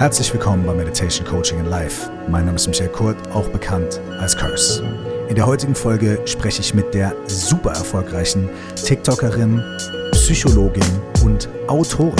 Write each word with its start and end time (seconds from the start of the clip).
Herzlich 0.00 0.32
willkommen 0.32 0.64
bei 0.64 0.72
Meditation 0.72 1.26
Coaching 1.26 1.58
in 1.58 1.66
Life. 1.66 2.10
Mein 2.26 2.46
Name 2.46 2.56
ist 2.56 2.66
Michael 2.66 2.88
Kurt, 2.88 3.18
auch 3.34 3.46
bekannt 3.50 4.00
als 4.18 4.34
Curse. 4.34 4.82
In 5.28 5.34
der 5.34 5.44
heutigen 5.44 5.74
Folge 5.74 6.18
spreche 6.24 6.62
ich 6.62 6.72
mit 6.72 6.94
der 6.94 7.14
super 7.26 7.72
erfolgreichen 7.72 8.48
TikTokerin, 8.82 9.62
Psychologin 10.12 10.82
und 11.22 11.50
Autorin 11.66 12.14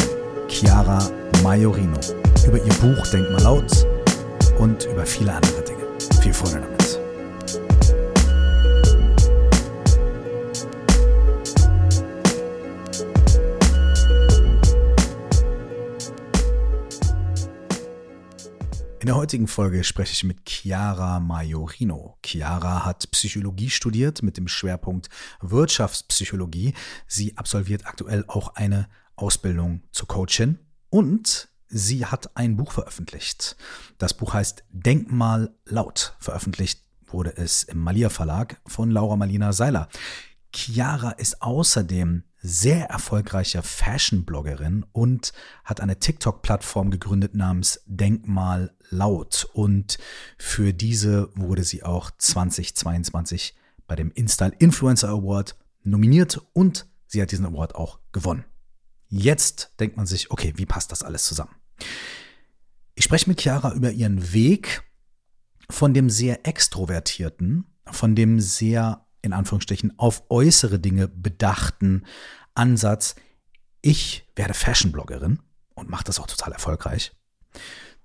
Chiara 0.46 0.98
Majorino 1.42 1.98
über 2.46 2.58
ihr 2.58 2.74
Buch 2.82 3.06
Denk 3.06 3.30
mal 3.30 3.40
laut 3.44 3.86
und 4.58 4.84
über 4.84 5.06
viele 5.06 5.32
andere 5.32 5.62
Dinge. 5.62 5.84
Viel 6.20 6.34
Freude 6.34 6.60
damit. 6.60 6.79
In 19.00 19.06
der 19.06 19.16
heutigen 19.16 19.48
Folge 19.48 19.82
spreche 19.82 20.12
ich 20.12 20.24
mit 20.24 20.46
Chiara 20.46 21.20
Majorino. 21.20 22.18
Chiara 22.22 22.84
hat 22.84 23.10
Psychologie 23.10 23.70
studiert 23.70 24.22
mit 24.22 24.36
dem 24.36 24.46
Schwerpunkt 24.46 25.08
Wirtschaftspsychologie. 25.40 26.74
Sie 27.06 27.34
absolviert 27.38 27.86
aktuell 27.86 28.26
auch 28.28 28.56
eine 28.56 28.90
Ausbildung 29.16 29.84
zur 29.90 30.06
Coachin 30.06 30.58
und 30.90 31.48
sie 31.66 32.04
hat 32.04 32.36
ein 32.36 32.58
Buch 32.58 32.72
veröffentlicht. 32.72 33.56
Das 33.96 34.12
Buch 34.12 34.34
heißt 34.34 34.64
Denkmal 34.68 35.54
laut. 35.64 36.14
Veröffentlicht 36.18 36.84
wurde 37.06 37.34
es 37.38 37.62
im 37.62 37.78
Malia 37.78 38.10
Verlag 38.10 38.60
von 38.66 38.90
Laura 38.90 39.16
Malina 39.16 39.54
Seiler. 39.54 39.88
Chiara 40.52 41.12
ist 41.12 41.40
außerdem 41.40 42.24
sehr 42.42 42.86
erfolgreiche 42.86 43.62
Fashion-Bloggerin 43.62 44.86
und 44.92 45.32
hat 45.64 45.80
eine 45.80 45.98
TikTok-Plattform 45.98 46.90
gegründet 46.90 47.34
namens 47.34 47.82
Denkmal 47.86 48.74
laut. 48.88 49.48
Und 49.52 49.98
für 50.38 50.72
diese 50.72 51.30
wurde 51.34 51.64
sie 51.64 51.82
auch 51.82 52.10
2022 52.16 53.54
bei 53.86 53.96
dem 53.96 54.10
Install 54.12 54.54
Influencer 54.58 55.08
Award 55.08 55.56
nominiert 55.82 56.40
und 56.52 56.86
sie 57.06 57.20
hat 57.20 57.32
diesen 57.32 57.46
Award 57.46 57.74
auch 57.74 57.98
gewonnen. 58.12 58.44
Jetzt 59.08 59.72
denkt 59.80 59.96
man 59.96 60.06
sich, 60.06 60.30
okay, 60.30 60.52
wie 60.56 60.66
passt 60.66 60.92
das 60.92 61.02
alles 61.02 61.24
zusammen? 61.24 61.54
Ich 62.94 63.04
spreche 63.04 63.28
mit 63.28 63.40
Chiara 63.40 63.72
über 63.72 63.90
ihren 63.90 64.32
Weg 64.32 64.82
von 65.68 65.94
dem 65.94 66.10
sehr 66.10 66.46
extrovertierten, 66.46 67.66
von 67.90 68.14
dem 68.14 68.40
sehr 68.40 69.06
in 69.22 69.32
Anführungsstrichen 69.32 69.98
auf 69.98 70.24
äußere 70.30 70.78
Dinge 70.78 71.08
bedachten 71.08 72.04
Ansatz, 72.54 73.14
ich 73.82 74.26
werde 74.36 74.54
Fashion-Bloggerin 74.54 75.40
und 75.74 75.88
mache 75.88 76.04
das 76.04 76.18
auch 76.18 76.26
total 76.26 76.52
erfolgreich, 76.52 77.12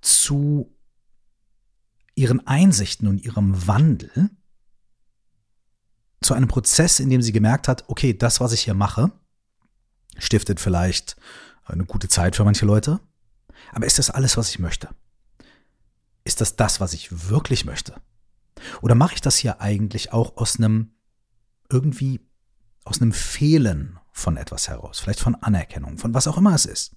zu 0.01 0.75
ihren 2.15 2.45
Einsichten 2.47 3.07
und 3.07 3.23
ihrem 3.23 3.67
Wandel, 3.67 4.29
zu 6.21 6.33
einem 6.33 6.47
Prozess, 6.47 6.99
in 6.99 7.09
dem 7.09 7.21
sie 7.21 7.33
gemerkt 7.33 7.67
hat, 7.67 7.83
okay, 7.87 8.13
das, 8.13 8.39
was 8.39 8.53
ich 8.53 8.61
hier 8.61 8.73
mache, 8.73 9.11
stiftet 10.17 10.59
vielleicht 10.59 11.17
eine 11.65 11.85
gute 11.85 12.07
Zeit 12.07 12.35
für 12.35 12.45
manche 12.45 12.65
Leute, 12.65 12.99
aber 13.73 13.85
ist 13.85 13.99
das 13.99 14.09
alles, 14.09 14.37
was 14.37 14.49
ich 14.49 14.59
möchte? 14.59 14.89
Ist 16.23 16.41
das 16.41 16.55
das, 16.55 16.79
was 16.79 16.93
ich 16.93 17.29
wirklich 17.29 17.65
möchte? 17.65 18.01
Oder 18.81 18.95
mache 18.95 19.15
ich 19.15 19.21
das 19.21 19.37
hier 19.37 19.61
eigentlich 19.61 20.13
auch 20.13 20.37
aus 20.37 20.57
einem 20.57 20.94
irgendwie 21.69 22.21
aus 22.83 23.01
einem 23.01 23.13
Fehlen 23.13 23.99
von 24.11 24.37
etwas 24.37 24.69
heraus, 24.69 24.99
vielleicht 24.99 25.19
von 25.19 25.35
Anerkennung, 25.35 25.97
von 25.97 26.13
was 26.13 26.27
auch 26.27 26.37
immer 26.37 26.53
es 26.53 26.65
ist. 26.65 26.95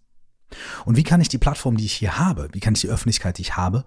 Und 0.84 0.97
wie 0.97 1.02
kann 1.02 1.20
ich 1.20 1.28
die 1.28 1.38
Plattform, 1.38 1.77
die 1.77 1.84
ich 1.84 1.94
hier 1.94 2.19
habe, 2.19 2.48
wie 2.52 2.60
kann 2.60 2.75
ich 2.75 2.80
die 2.80 2.88
Öffentlichkeit, 2.88 3.38
die 3.38 3.42
ich 3.42 3.56
habe, 3.56 3.84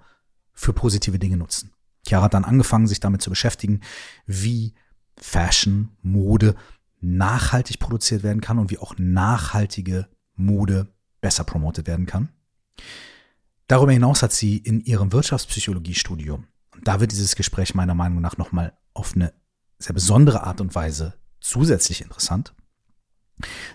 für 0.54 0.74
positive 0.74 1.18
Dinge 1.18 1.38
nutzen? 1.38 1.74
Chiara 2.06 2.26
hat 2.26 2.34
dann 2.34 2.46
angefangen, 2.46 2.88
sich 2.88 3.00
damit 3.00 3.22
zu 3.22 3.30
beschäftigen, 3.30 3.82
wie 4.26 4.74
Fashion, 5.18 5.90
Mode 6.02 6.56
nachhaltig 7.00 7.80
produziert 7.80 8.24
werden 8.24 8.42
kann 8.42 8.60
und 8.60 8.72
wie 8.72 8.78
auch 8.78 8.96
nachhaltige 8.98 10.08
Mode 10.36 10.94
besser 11.20 11.44
promotet 11.44 11.88
werden 11.88 12.06
kann. 12.06 12.30
Darüber 13.68 13.92
hinaus 13.92 14.22
hat 14.22 14.34
sie 14.34 14.58
in 14.58 14.82
ihrem 14.82 15.12
Wirtschaftspsychologiestudium, 15.12 16.48
und 16.72 16.88
da 16.88 17.00
wird 17.00 17.12
dieses 17.12 17.36
Gespräch 17.36 17.76
meiner 17.76 17.96
Meinung 17.96 18.22
nach 18.22 18.38
nochmal 18.38 18.78
auf 18.94 19.16
eine 19.16 19.34
sehr 19.82 19.94
besondere 19.94 20.44
Art 20.44 20.62
und 20.62 20.76
Weise 20.76 21.14
zusätzlich 21.40 22.02
interessant. 22.02 22.54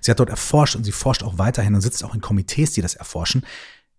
Sie 0.00 0.10
hat 0.10 0.20
dort 0.20 0.30
erforscht 0.30 0.76
und 0.76 0.84
sie 0.84 0.92
forscht 0.92 1.22
auch 1.22 1.38
weiterhin 1.38 1.74
und 1.74 1.80
sitzt 1.80 2.04
auch 2.04 2.14
in 2.14 2.20
Komitees, 2.20 2.72
die 2.72 2.82
das 2.82 2.94
erforschen, 2.94 3.44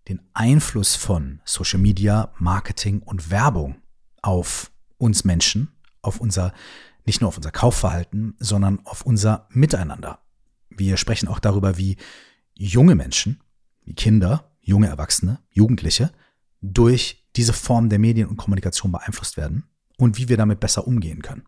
den 0.08 0.20
Einfluss 0.32 0.94
von 0.94 1.40
Social 1.44 1.78
Media, 1.78 2.32
Marketing 2.38 3.00
und 3.00 3.30
Werbung 3.30 3.76
auf 4.22 4.70
uns 4.96 5.24
Menschen, 5.24 5.68
auf 6.00 6.20
unser, 6.20 6.52
nicht 7.04 7.20
nur 7.20 7.28
auf 7.28 7.36
unser 7.36 7.50
Kaufverhalten, 7.50 8.34
sondern 8.38 8.80
auf 8.84 9.02
unser 9.02 9.46
Miteinander. 9.50 10.20
Wir 10.70 10.96
sprechen 10.96 11.28
auch 11.28 11.38
darüber, 11.38 11.76
wie 11.76 11.96
junge 12.54 12.94
Menschen, 12.94 13.42
wie 13.84 13.94
Kinder, 13.94 14.50
junge 14.60 14.88
Erwachsene, 14.88 15.40
Jugendliche 15.50 16.10
durch 16.60 17.26
diese 17.36 17.52
Form 17.52 17.88
der 17.88 17.98
Medien 17.98 18.28
und 18.28 18.36
Kommunikation 18.36 18.90
beeinflusst 18.90 19.36
werden 19.36 19.64
und 19.96 20.18
wie 20.18 20.28
wir 20.28 20.36
damit 20.36 20.60
besser 20.60 20.86
umgehen 20.86 21.22
können. 21.22 21.44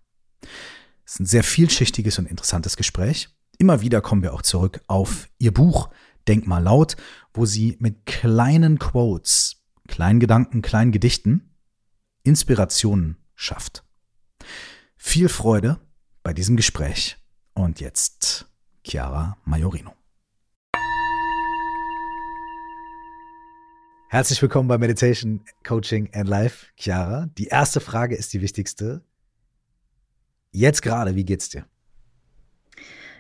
Es 1.05 1.15
ist 1.15 1.21
ein 1.21 1.27
sehr 1.27 1.45
vielschichtiges 1.45 2.19
und 2.19 2.27
interessantes 2.27 2.77
Gespräch. 2.77 3.29
Immer 3.59 3.81
wieder 3.81 4.01
kommen 4.01 4.23
wir 4.23 4.33
auch 4.33 4.43
zurück 4.43 4.81
auf 4.87 5.29
ihr 5.39 5.53
Buch 5.53 5.91
Denk 6.29 6.47
mal 6.47 6.63
laut, 6.63 6.97
wo 7.33 7.47
sie 7.47 7.77
mit 7.81 8.07
kleinen 8.07 8.79
Quotes, 8.79 9.65
kleinen 9.89 10.21
Gedanken, 10.21 10.63
kleinen 10.63 10.93
Gedichten 10.93 11.57
Inspirationen 12.23 13.17
schafft. 13.35 13.85
Viel 14.97 15.29
Freude 15.29 15.81
bei 16.23 16.35
diesem 16.35 16.57
Gespräch. 16.57 17.17
Und 17.55 17.81
jetzt 17.81 18.47
Chiara 18.85 19.39
Majorino. 19.45 19.93
Herzlich 24.09 24.41
willkommen 24.43 24.69
bei 24.69 24.77
Meditation, 24.77 25.41
Coaching 25.65 26.11
and 26.13 26.29
Life, 26.29 26.67
Chiara. 26.77 27.27
Die 27.39 27.47
erste 27.47 27.81
Frage 27.81 28.17
ist 28.17 28.33
die 28.33 28.41
wichtigste. 28.41 29.03
Jetzt 30.53 30.83
gerade, 30.83 31.15
wie 31.15 31.25
geht's 31.25 31.49
dir? 31.49 31.65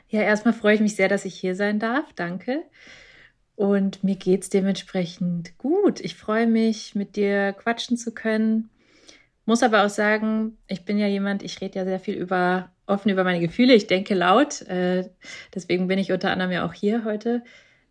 Ja, 0.08 0.22
erstmal 0.22 0.54
freue 0.54 0.74
ich 0.74 0.80
mich 0.80 0.96
sehr, 0.96 1.08
dass 1.08 1.24
ich 1.24 1.34
hier 1.34 1.54
sein 1.54 1.78
darf. 1.78 2.12
Danke. 2.14 2.64
Und 3.54 4.02
mir 4.02 4.16
geht's 4.16 4.48
dementsprechend 4.48 5.56
gut. 5.58 6.00
Ich 6.00 6.16
freue 6.16 6.46
mich, 6.46 6.94
mit 6.94 7.16
dir 7.16 7.52
quatschen 7.52 7.96
zu 7.96 8.12
können. 8.12 8.70
Muss 9.44 9.62
aber 9.62 9.84
auch 9.84 9.90
sagen, 9.90 10.56
ich 10.66 10.84
bin 10.84 10.98
ja 10.98 11.06
jemand, 11.06 11.42
ich 11.42 11.60
rede 11.60 11.78
ja 11.78 11.84
sehr 11.84 12.00
viel 12.00 12.14
über 12.14 12.72
offen 12.86 13.10
über 13.10 13.24
meine 13.24 13.40
Gefühle. 13.40 13.74
Ich 13.74 13.86
denke 13.86 14.14
laut. 14.14 14.62
Äh, 14.62 15.08
deswegen 15.54 15.86
bin 15.86 15.98
ich 15.98 16.12
unter 16.12 16.30
anderem 16.30 16.50
ja 16.50 16.66
auch 16.66 16.72
hier 16.72 17.04
heute. 17.04 17.44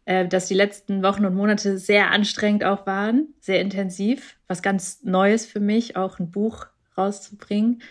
Äh, 0.06 0.28
dass 0.28 0.48
die 0.48 0.56
letzten 0.56 1.04
Wochen 1.04 1.26
und 1.26 1.36
Monate 1.36 1.78
sehr 1.78 2.12
anstrengend 2.12 2.64
auch 2.64 2.86
waren, 2.86 3.34
sehr 3.40 3.62
intensiv. 3.62 4.38
Was 4.48 4.62
ganz 4.62 5.04
Neues 5.04 5.46
für 5.46 5.60
mich, 5.60 5.96
auch 5.96 6.20
ein 6.20 6.32
Buch 6.32 6.68
rauszubringen. 6.98 7.82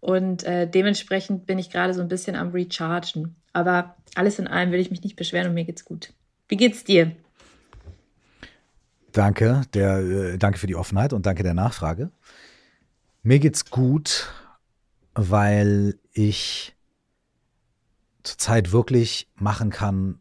Und 0.00 0.44
äh, 0.44 0.68
dementsprechend 0.68 1.46
bin 1.46 1.58
ich 1.58 1.70
gerade 1.70 1.94
so 1.94 2.00
ein 2.00 2.08
bisschen 2.08 2.34
am 2.34 2.50
Rechargen. 2.50 3.36
Aber 3.52 3.96
alles 4.14 4.38
in 4.38 4.46
allem 4.46 4.72
will 4.72 4.80
ich 4.80 4.90
mich 4.90 5.02
nicht 5.02 5.16
beschweren 5.16 5.48
und 5.48 5.54
mir 5.54 5.64
geht's 5.64 5.84
gut. 5.84 6.12
Wie 6.48 6.56
geht's 6.56 6.84
dir? 6.84 7.12
Danke, 9.12 9.62
der, 9.74 9.98
äh, 9.98 10.38
danke 10.38 10.58
für 10.58 10.66
die 10.66 10.76
Offenheit 10.76 11.12
und 11.12 11.26
danke 11.26 11.42
der 11.42 11.54
Nachfrage. 11.54 12.10
Mir 13.22 13.38
geht's 13.38 13.66
gut, 13.66 14.32
weil 15.14 15.98
ich 16.12 16.74
zurzeit 18.22 18.72
wirklich 18.72 19.28
machen 19.34 19.70
kann, 19.70 20.20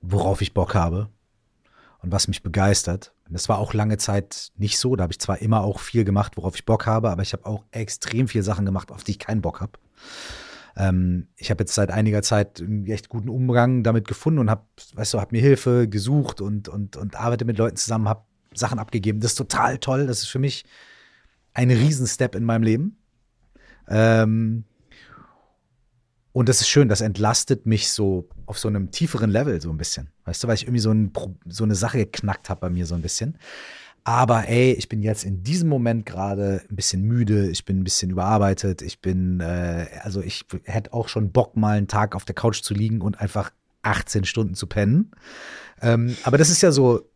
worauf 0.00 0.40
ich 0.40 0.54
Bock 0.54 0.74
habe 0.74 1.10
und 2.02 2.10
was 2.10 2.28
mich 2.28 2.42
begeistert. 2.42 3.12
Das 3.30 3.48
war 3.48 3.58
auch 3.58 3.74
lange 3.74 3.96
Zeit 3.96 4.52
nicht 4.56 4.78
so. 4.78 4.96
Da 4.96 5.04
habe 5.04 5.12
ich 5.12 5.20
zwar 5.20 5.40
immer 5.40 5.62
auch 5.62 5.78
viel 5.80 6.04
gemacht, 6.04 6.36
worauf 6.36 6.54
ich 6.56 6.64
Bock 6.64 6.86
habe, 6.86 7.10
aber 7.10 7.22
ich 7.22 7.32
habe 7.32 7.46
auch 7.46 7.64
extrem 7.70 8.28
viel 8.28 8.42
Sachen 8.42 8.66
gemacht, 8.66 8.90
auf 8.90 9.04
die 9.04 9.12
ich 9.12 9.18
keinen 9.18 9.40
Bock 9.40 9.60
habe. 9.60 9.72
Ähm, 10.76 11.28
ich 11.36 11.50
habe 11.50 11.62
jetzt 11.62 11.74
seit 11.74 11.90
einiger 11.90 12.22
Zeit 12.22 12.60
einen 12.60 12.86
echt 12.86 13.08
guten 13.08 13.28
Umgang 13.28 13.82
damit 13.82 14.08
gefunden 14.08 14.40
und 14.40 14.50
habe, 14.50 14.64
weißt 14.94 15.14
du, 15.14 15.20
habe 15.20 15.34
mir 15.34 15.42
Hilfe 15.42 15.88
gesucht 15.88 16.40
und, 16.40 16.68
und, 16.68 16.96
und 16.96 17.16
arbeite 17.16 17.44
mit 17.44 17.58
Leuten 17.58 17.76
zusammen, 17.76 18.08
habe 18.08 18.24
Sachen 18.54 18.78
abgegeben. 18.78 19.20
Das 19.20 19.32
ist 19.32 19.36
total 19.38 19.78
toll. 19.78 20.06
Das 20.06 20.20
ist 20.20 20.28
für 20.28 20.38
mich 20.38 20.64
ein 21.54 21.70
Riesenstep 21.70 22.34
in 22.34 22.44
meinem 22.44 22.62
Leben. 22.62 22.96
Ähm, 23.88 24.64
und 26.32 26.48
das 26.48 26.60
ist 26.60 26.68
schön, 26.68 26.88
das 26.88 27.00
entlastet 27.00 27.66
mich 27.66 27.90
so 27.90 28.28
auf 28.46 28.58
so 28.58 28.68
einem 28.68 28.90
tieferen 28.90 29.30
Level 29.30 29.60
so 29.60 29.70
ein 29.70 29.76
bisschen. 29.76 30.10
Weißt 30.24 30.42
du, 30.42 30.48
weil 30.48 30.54
ich 30.54 30.64
irgendwie 30.64 30.80
so, 30.80 30.92
ein, 30.92 31.12
so 31.46 31.64
eine 31.64 31.74
Sache 31.74 31.98
geknackt 31.98 32.50
habe 32.50 32.60
bei 32.60 32.70
mir 32.70 32.86
so 32.86 32.94
ein 32.94 33.02
bisschen. 33.02 33.36
Aber 34.04 34.48
ey, 34.48 34.72
ich 34.72 34.88
bin 34.88 35.02
jetzt 35.02 35.24
in 35.24 35.42
diesem 35.42 35.68
Moment 35.68 36.06
gerade 36.06 36.62
ein 36.70 36.76
bisschen 36.76 37.02
müde, 37.02 37.50
ich 37.50 37.64
bin 37.64 37.80
ein 37.80 37.84
bisschen 37.84 38.10
überarbeitet, 38.10 38.80
ich 38.80 39.00
bin, 39.00 39.40
äh, 39.40 39.86
also 40.02 40.22
ich 40.22 40.46
hätte 40.64 40.92
auch 40.94 41.08
schon 41.08 41.32
Bock, 41.32 41.56
mal 41.56 41.76
einen 41.76 41.88
Tag 41.88 42.14
auf 42.14 42.24
der 42.24 42.34
Couch 42.34 42.62
zu 42.62 42.74
liegen 42.74 43.02
und 43.02 43.20
einfach 43.20 43.50
18 43.82 44.24
Stunden 44.24 44.54
zu 44.54 44.66
pennen. 44.66 45.10
Ähm, 45.82 46.16
aber 46.22 46.38
das 46.38 46.48
ist 46.48 46.62
ja 46.62 46.72
so 46.72 47.10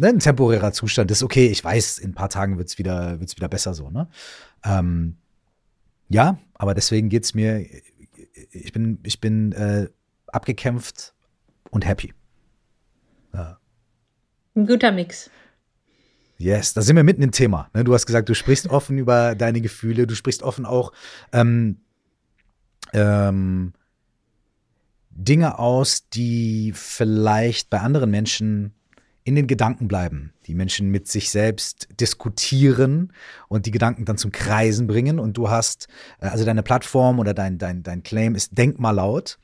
ne, 0.00 0.08
ein 0.08 0.18
temporärer 0.18 0.72
Zustand 0.72 1.10
ist 1.10 1.22
okay. 1.22 1.48
Ich 1.48 1.62
weiß, 1.62 1.98
in 1.98 2.10
ein 2.10 2.14
paar 2.14 2.30
Tagen 2.30 2.58
wird 2.58 2.68
es 2.68 2.78
wieder, 2.78 3.20
wird's 3.20 3.36
wieder 3.36 3.48
besser 3.48 3.74
so, 3.74 3.90
ne? 3.90 4.08
Ähm, 4.64 5.16
ja, 6.08 6.38
aber 6.54 6.74
deswegen 6.74 7.08
geht 7.08 7.24
es 7.24 7.34
mir, 7.34 7.64
ich 8.50 8.72
bin, 8.72 8.98
ich 9.02 9.20
bin 9.20 9.52
äh, 9.52 9.88
abgekämpft 10.28 11.14
und 11.70 11.86
happy. 11.86 12.12
Ja. 13.32 13.58
Ein 14.54 14.66
guter 14.66 14.92
Mix. 14.92 15.30
Yes, 16.38 16.72
da 16.72 16.80
sind 16.80 16.96
wir 16.96 17.04
mitten 17.04 17.22
im 17.22 17.32
Thema. 17.32 17.68
Ne? 17.74 17.84
Du 17.84 17.92
hast 17.92 18.06
gesagt, 18.06 18.28
du 18.28 18.34
sprichst 18.34 18.66
offen 18.70 18.98
über 18.98 19.34
deine 19.34 19.60
Gefühle, 19.60 20.06
du 20.06 20.14
sprichst 20.14 20.42
offen 20.42 20.64
auch 20.64 20.92
ähm, 21.32 21.82
ähm, 22.92 23.74
Dinge 25.10 25.58
aus, 25.58 26.08
die 26.08 26.72
vielleicht 26.74 27.68
bei 27.68 27.80
anderen 27.80 28.10
Menschen 28.10 28.72
in 29.24 29.34
den 29.34 29.46
Gedanken 29.46 29.88
bleiben. 29.88 30.32
Die 30.46 30.54
Menschen 30.54 30.90
mit 30.90 31.08
sich 31.08 31.30
selbst 31.30 31.88
diskutieren 32.00 33.12
und 33.48 33.66
die 33.66 33.70
Gedanken 33.70 34.04
dann 34.04 34.16
zum 34.16 34.32
Kreisen 34.32 34.86
bringen. 34.86 35.18
Und 35.18 35.36
du 35.36 35.50
hast, 35.50 35.88
äh, 36.20 36.26
also 36.26 36.44
deine 36.44 36.62
Plattform 36.62 37.18
oder 37.18 37.34
dein, 37.34 37.58
dein, 37.58 37.82
dein 37.82 38.02
Claim 38.02 38.34
ist 38.34 38.56
Denk 38.56 38.78
mal 38.78 38.92
laut. 38.92 39.38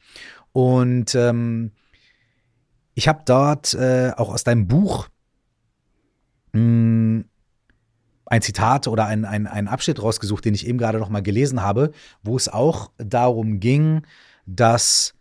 Und 0.52 1.14
ähm, 1.14 1.72
ich 2.94 3.08
habe 3.08 3.22
dort 3.26 3.74
äh, 3.74 4.12
auch 4.16 4.32
aus 4.32 4.44
deinem 4.44 4.66
Buch 4.66 5.08
mh, 6.52 6.60
hm, 6.60 7.24
ein 8.26 8.42
Zitat 8.42 8.88
oder 8.88 9.06
ein, 9.06 9.24
ein, 9.24 9.46
einen 9.46 9.68
Abschnitt 9.68 10.02
rausgesucht, 10.02 10.44
den 10.44 10.54
ich 10.54 10.66
eben 10.66 10.78
gerade 10.78 10.98
noch 10.98 11.10
mal 11.10 11.22
gelesen 11.22 11.62
habe, 11.62 11.92
wo 12.22 12.36
es 12.36 12.48
auch 12.48 12.90
darum 12.98 13.60
ging, 13.60 14.02
dass 14.46 15.14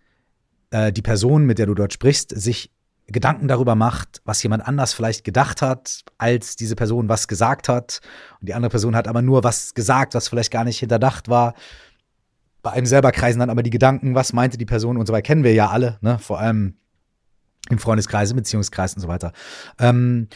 äh, 0.71 0.91
die 0.91 1.01
Person, 1.01 1.45
mit 1.45 1.59
der 1.59 1.67
du 1.67 1.75
dort 1.75 1.93
sprichst, 1.93 2.29
sich 2.29 2.71
Gedanken 3.07 3.47
darüber 3.47 3.75
macht, 3.75 4.21
was 4.25 4.41
jemand 4.41 4.67
anders 4.67 4.93
vielleicht 4.93 5.23
gedacht 5.23 5.61
hat, 5.61 6.01
als 6.17 6.55
diese 6.55 6.75
Person 6.75 7.07
was 7.07 7.27
gesagt 7.27 7.69
hat. 7.69 8.01
Und 8.39 8.49
die 8.49 8.53
andere 8.53 8.71
Person 8.71 8.95
hat 8.95 9.07
aber 9.07 9.21
nur 9.21 9.43
was 9.43 9.73
gesagt, 9.73 10.15
was 10.15 10.27
vielleicht 10.27 10.51
gar 10.51 10.63
nicht 10.63 10.79
hinterdacht 10.79 11.29
war. 11.29 11.53
Bei 12.63 12.71
einem 12.71 12.87
selber 12.87 13.11
kreisen 13.11 13.39
dann 13.39 13.51
aber 13.51 13.61
die 13.61 13.69
Gedanken, 13.69 14.15
was 14.15 14.33
meinte 14.33 14.57
die 14.57 14.65
Person 14.65 14.97
und 14.97 15.05
so 15.05 15.13
weiter, 15.13 15.21
kennen 15.21 15.43
wir 15.43 15.53
ja 15.53 15.69
alle, 15.69 15.99
ne? 16.01 16.17
vor 16.17 16.39
allem 16.39 16.77
im 17.69 17.77
Freundeskreis, 17.77 18.31
im 18.31 18.37
Beziehungskreis 18.37 18.95
und 18.95 19.01
so 19.01 19.07
weiter. 19.07 19.33
Ähm, 19.79 20.27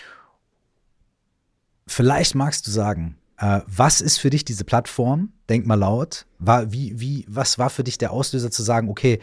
Vielleicht 1.90 2.36
magst 2.36 2.68
du 2.68 2.72
sagen, 2.72 3.18
äh, 3.38 3.62
was 3.66 4.00
ist 4.00 4.20
für 4.20 4.30
dich 4.30 4.46
diese 4.46 4.64
Plattform? 4.64 5.34
Denk 5.50 5.66
mal 5.66 5.74
laut. 5.74 6.28
War, 6.38 6.72
wie, 6.72 7.00
wie, 7.00 7.26
was 7.28 7.58
war 7.58 7.72
für 7.72 7.84
dich 7.84 7.98
der 7.98 8.12
Auslöser 8.12 8.52
zu 8.52 8.62
sagen, 8.62 8.90
okay, 8.90 9.20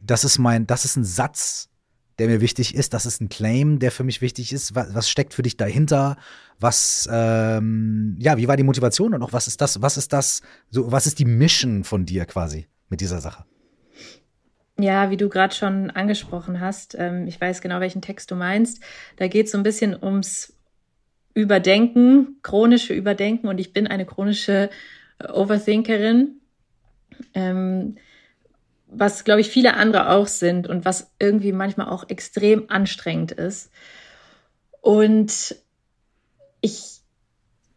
das 0.00 0.24
ist 0.24 0.38
mein, 0.38 0.66
das 0.66 0.86
ist 0.86 0.96
ein 0.96 1.04
Satz, 1.04 1.67
der 2.18 2.28
mir 2.28 2.40
wichtig 2.40 2.74
ist, 2.74 2.94
das 2.94 3.06
ist 3.06 3.20
ein 3.20 3.28
Claim, 3.28 3.78
der 3.78 3.90
für 3.90 4.04
mich 4.04 4.20
wichtig 4.20 4.52
ist. 4.52 4.74
Was, 4.74 4.94
was 4.94 5.08
steckt 5.08 5.34
für 5.34 5.42
dich 5.42 5.56
dahinter? 5.56 6.16
Was, 6.58 7.08
ähm, 7.12 8.16
ja, 8.18 8.36
wie 8.36 8.48
war 8.48 8.56
die 8.56 8.64
Motivation 8.64 9.14
und 9.14 9.22
auch 9.22 9.32
was 9.32 9.46
ist 9.46 9.60
das, 9.60 9.80
was 9.80 9.96
ist 9.96 10.12
das, 10.12 10.42
so, 10.70 10.90
was 10.90 11.06
ist 11.06 11.18
die 11.18 11.24
Mission 11.24 11.84
von 11.84 12.04
dir 12.04 12.24
quasi 12.26 12.66
mit 12.88 13.00
dieser 13.00 13.20
Sache? 13.20 13.44
Ja, 14.80 15.10
wie 15.10 15.16
du 15.16 15.28
gerade 15.28 15.54
schon 15.54 15.90
angesprochen 15.90 16.60
hast, 16.60 16.96
ähm, 16.98 17.26
ich 17.26 17.40
weiß 17.40 17.60
genau, 17.60 17.80
welchen 17.80 18.02
Text 18.02 18.30
du 18.30 18.36
meinst. 18.36 18.80
Da 19.16 19.26
geht 19.26 19.46
es 19.46 19.52
so 19.52 19.58
ein 19.58 19.64
bisschen 19.64 19.96
ums 20.00 20.52
Überdenken, 21.34 22.38
chronische 22.42 22.94
Überdenken 22.94 23.48
und 23.48 23.58
ich 23.58 23.72
bin 23.72 23.86
eine 23.86 24.06
chronische 24.06 24.70
äh, 25.18 25.28
Overthinkerin, 25.30 26.40
ähm, 27.34 27.96
was, 28.90 29.24
glaube 29.24 29.40
ich, 29.40 29.48
viele 29.48 29.74
andere 29.74 30.10
auch 30.10 30.26
sind 30.26 30.66
und 30.66 30.84
was 30.84 31.12
irgendwie 31.18 31.52
manchmal 31.52 31.88
auch 31.88 32.08
extrem 32.08 32.70
anstrengend 32.70 33.32
ist. 33.32 33.70
Und 34.80 35.56
ich, 36.60 37.00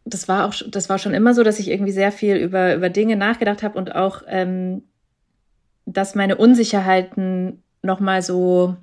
das 0.05 0.27
war 0.27 0.47
auch, 0.47 0.53
das 0.69 0.89
war 0.89 0.99
schon 0.99 1.13
immer 1.13 1.33
so, 1.33 1.43
dass 1.43 1.59
ich 1.59 1.69
irgendwie 1.69 1.91
sehr 1.91 2.11
viel 2.11 2.37
über, 2.37 2.75
über 2.75 2.89
Dinge 2.89 3.17
nachgedacht 3.17 3.61
habe 3.61 3.77
und 3.77 3.93
auch, 3.95 4.23
ähm, 4.27 4.83
dass 5.85 6.15
meine 6.15 6.37
Unsicherheiten 6.37 7.61
nochmal 7.81 8.21
so 8.21 8.77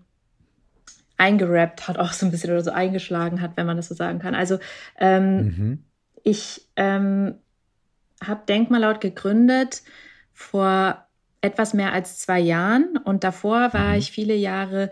eingerappt 1.17 1.89
hat, 1.89 1.99
auch 1.99 2.13
so 2.13 2.27
ein 2.27 2.31
bisschen 2.31 2.51
oder 2.51 2.63
so 2.63 2.71
eingeschlagen 2.71 3.41
hat, 3.41 3.53
wenn 3.57 3.67
man 3.67 3.77
das 3.77 3.89
so 3.89 3.95
sagen 3.95 4.19
kann. 4.19 4.35
Also 4.35 4.59
ähm, 4.99 5.37
mhm. 5.37 5.85
ich 6.23 6.69
ähm, 6.77 7.37
habe 8.23 8.43
Denkmal 8.47 8.99
gegründet 8.99 9.83
vor 10.33 11.08
etwas 11.41 11.75
mehr 11.75 11.93
als 11.93 12.19
zwei 12.19 12.41
Jahren 12.41 12.97
und 13.05 13.25
davor 13.25 13.73
war 13.73 13.91
mhm. 13.91 13.99
ich 13.99 14.11
viele 14.11 14.35
Jahre 14.35 14.91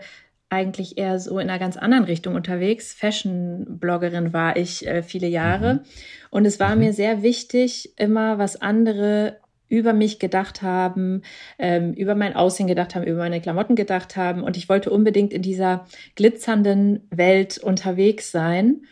eigentlich 0.49 0.97
eher 0.97 1.19
so 1.19 1.39
in 1.39 1.49
einer 1.49 1.59
ganz 1.59 1.75
anderen 1.75 2.05
Richtung 2.05 2.35
unterwegs. 2.35 2.93
Fashion-Bloggerin 2.93 4.31
war 4.31 4.55
ich 4.55 4.87
äh, 4.87 5.03
viele 5.03 5.27
Jahre. 5.27 5.75
Mhm. 5.75 5.79
Und 6.29 6.45
es 6.45 6.59
war 6.59 6.75
mhm. 6.75 6.83
mir 6.83 6.93
sehr 6.93 7.21
wichtig, 7.21 7.93
immer 7.97 8.37
was 8.37 8.61
andere 8.61 9.37
über 9.69 9.91
mich 9.91 10.19
gedacht 10.19 10.61
haben, 10.61 11.23
ähm, 11.59 11.93
über 11.93 12.15
mein 12.15 12.33
Aussehen 12.33 12.67
gedacht 12.67 12.95
haben, 12.95 13.03
über 13.03 13.19
meine 13.19 13.41
Klamotten 13.41 13.75
gedacht 13.75 14.15
haben. 14.15 14.41
Und 14.43 14.55
ich 14.55 14.69
wollte 14.69 14.89
unbedingt 14.89 15.33
in 15.33 15.41
dieser 15.41 15.85
glitzernden 16.15 17.05
Welt 17.09 17.57
unterwegs 17.57 18.31
sein. 18.31 18.83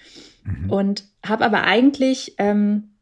Mhm. 0.44 0.70
Und 0.70 1.06
habe 1.26 1.46
aber 1.46 1.64
eigentlich 1.64 2.36
ähm, 2.38 2.95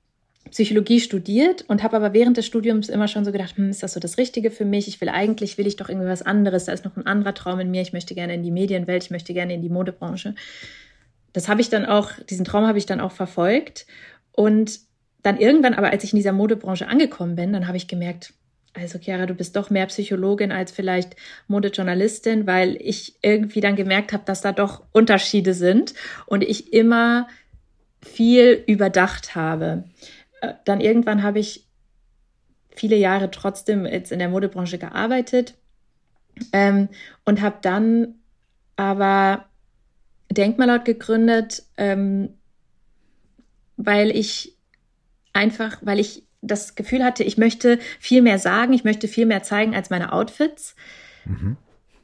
Psychologie 0.54 1.00
studiert 1.00 1.66
und 1.68 1.82
habe 1.82 1.96
aber 1.96 2.14
während 2.14 2.38
des 2.38 2.46
Studiums 2.46 2.88
immer 2.88 3.08
schon 3.08 3.26
so 3.26 3.32
gedacht, 3.32 3.58
hm, 3.58 3.72
ist 3.72 3.82
das 3.82 3.94
so 3.94 4.00
das 4.00 4.20
Richtige 4.20 4.52
für 4.52 4.66
mich? 4.66 4.88
Ich 4.88 5.02
will 5.02 5.10
eigentlich, 5.10 5.58
will 5.58 5.66
ich 5.66 5.78
doch 5.78 5.90
irgendwie 5.90 6.08
was 6.08 6.22
anderes. 6.22 6.66
Da 6.66 6.74
ist 6.74 6.86
noch 6.86 6.96
ein 6.96 7.08
anderer 7.08 7.34
Traum 7.34 7.60
in 7.60 7.72
mir. 7.72 7.82
Ich 7.82 7.92
möchte 7.92 8.14
gerne 8.14 8.36
in 8.36 8.44
die 8.44 8.52
Medienwelt, 8.52 9.04
ich 9.04 9.10
möchte 9.10 9.34
gerne 9.34 9.56
in 9.56 9.64
die 9.64 9.70
Modebranche. 9.70 10.36
Das 11.34 11.50
habe 11.50 11.62
ich 11.62 11.70
dann 11.70 11.86
auch, 11.86 12.12
diesen 12.30 12.46
Traum 12.46 12.68
habe 12.68 12.78
ich 12.78 12.86
dann 12.86 13.02
auch 13.02 13.12
verfolgt. 13.12 13.88
Und 14.32 14.80
dann 15.24 15.40
irgendwann 15.40 15.74
aber, 15.74 15.90
als 15.90 16.04
ich 16.04 16.14
in 16.14 16.18
dieser 16.18 16.34
Modebranche 16.34 16.88
angekommen 16.88 17.36
bin, 17.36 17.52
dann 17.52 17.68
habe 17.68 17.78
ich 17.78 17.88
gemerkt, 17.88 18.34
also 18.76 19.00
Chiara, 19.00 19.26
du 19.26 19.34
bist 19.34 19.56
doch 19.56 19.72
mehr 19.72 19.88
Psychologin 19.88 20.52
als 20.52 20.72
vielleicht 20.72 21.16
Modejournalistin, 21.48 22.46
weil 22.46 22.78
ich 22.80 23.16
irgendwie 23.24 23.62
dann 23.62 23.76
gemerkt 23.76 24.14
habe, 24.14 24.24
dass 24.26 24.42
da 24.42 24.52
doch 24.52 24.84
Unterschiede 24.92 25.56
sind 25.56 25.96
und 26.28 26.44
ich 26.44 26.74
immer 26.74 27.28
viel 28.02 28.64
überdacht 28.68 29.36
habe. 29.36 29.86
Äh, 30.44 30.54
dann 30.66 30.82
irgendwann 30.82 31.24
habe 31.24 31.40
ich 31.40 31.66
viele 32.76 32.98
Jahre 32.98 33.32
trotzdem 33.32 33.86
jetzt 33.86 34.12
in 34.12 34.20
der 34.20 34.30
Modebranche 34.30 34.78
gearbeitet 34.78 35.56
ähm, 36.52 36.90
und 37.24 37.42
habe 37.42 37.58
dann 37.62 38.16
aber 38.76 39.46
Denkmalort 40.32 40.86
gegründet, 40.86 41.64
ähm, 41.78 42.30
weil 43.78 44.10
ich 44.12 44.56
einfach, 45.32 45.78
weil 45.82 46.00
ich 46.00 46.24
das 46.42 46.76
Gefühl 46.76 47.04
hatte, 47.04 47.24
ich 47.24 47.38
möchte 47.38 47.80
viel 48.00 48.22
mehr 48.22 48.40
sagen, 48.40 48.74
ich 48.74 48.84
möchte 48.84 49.08
viel 49.08 49.26
mehr 49.26 49.44
zeigen 49.44 49.76
als 49.76 49.90
meine 49.90 50.12
Outfits. 50.12 50.76
Mhm. 51.26 51.58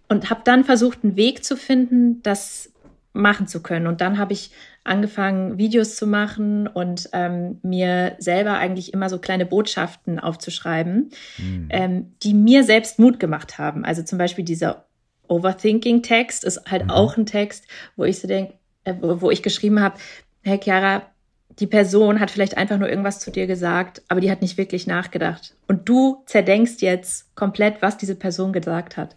Und 0.08 0.30
habe 0.30 0.42
dann 0.44 0.64
versucht, 0.64 1.04
einen 1.04 1.16
Weg 1.16 1.44
zu 1.44 1.56
finden, 1.58 2.24
das 2.24 2.72
machen 3.14 3.48
zu 3.48 3.62
können. 3.62 3.86
Und 3.86 4.02
dann 4.02 4.18
habe 4.18 4.34
ich 4.34 4.52
angefangen, 4.84 5.58
Videos 5.58 5.96
zu 5.96 6.08
machen 6.08 6.68
und 6.68 7.10
ähm, 7.14 7.60
mir 7.62 8.16
selber 8.20 8.54
eigentlich 8.54 8.94
immer 8.94 9.10
so 9.10 9.20
kleine 9.20 9.46
Botschaften 9.46 10.20
aufzuschreiben, 10.20 11.12
mhm. 11.38 11.68
ähm, 11.70 12.14
die 12.24 12.34
mir 12.34 12.64
selbst 12.64 13.00
Mut 13.00 13.20
gemacht 13.20 13.58
haben. 13.58 13.86
Also 13.86 14.04
zum 14.04 14.18
Beispiel 14.18 14.46
dieser 14.46 14.86
Overthinking-Text 15.28 16.44
ist 16.44 16.70
halt 16.70 16.86
mhm. 16.86 16.90
auch 16.92 17.18
ein 17.18 17.26
Text, 17.26 17.68
wo 17.96 18.04
ich 18.04 18.20
so 18.20 18.28
denke, 18.28 18.54
äh, 18.84 18.94
wo 19.02 19.30
ich 19.32 19.44
geschrieben 19.44 19.80
habe, 19.80 19.98
hey 20.42 20.60
Chiara, 20.62 21.04
die 21.60 21.68
Person 21.68 22.20
hat 22.20 22.32
vielleicht 22.32 22.58
einfach 22.58 22.78
nur 22.78 22.90
irgendwas 22.90 23.20
zu 23.20 23.32
dir 23.32 23.46
gesagt, 23.46 24.02
aber 24.08 24.22
die 24.22 24.32
hat 24.32 24.42
nicht 24.42 24.58
wirklich 24.58 24.88
nachgedacht. 24.88 25.56
Und 25.68 25.90
du 25.90 26.24
zerdenkst 26.26 26.78
jetzt 26.80 27.36
komplett, 27.36 27.82
was 27.82 27.98
diese 27.98 28.16
Person 28.16 28.54
gesagt 28.54 28.96
hat. 28.96 29.16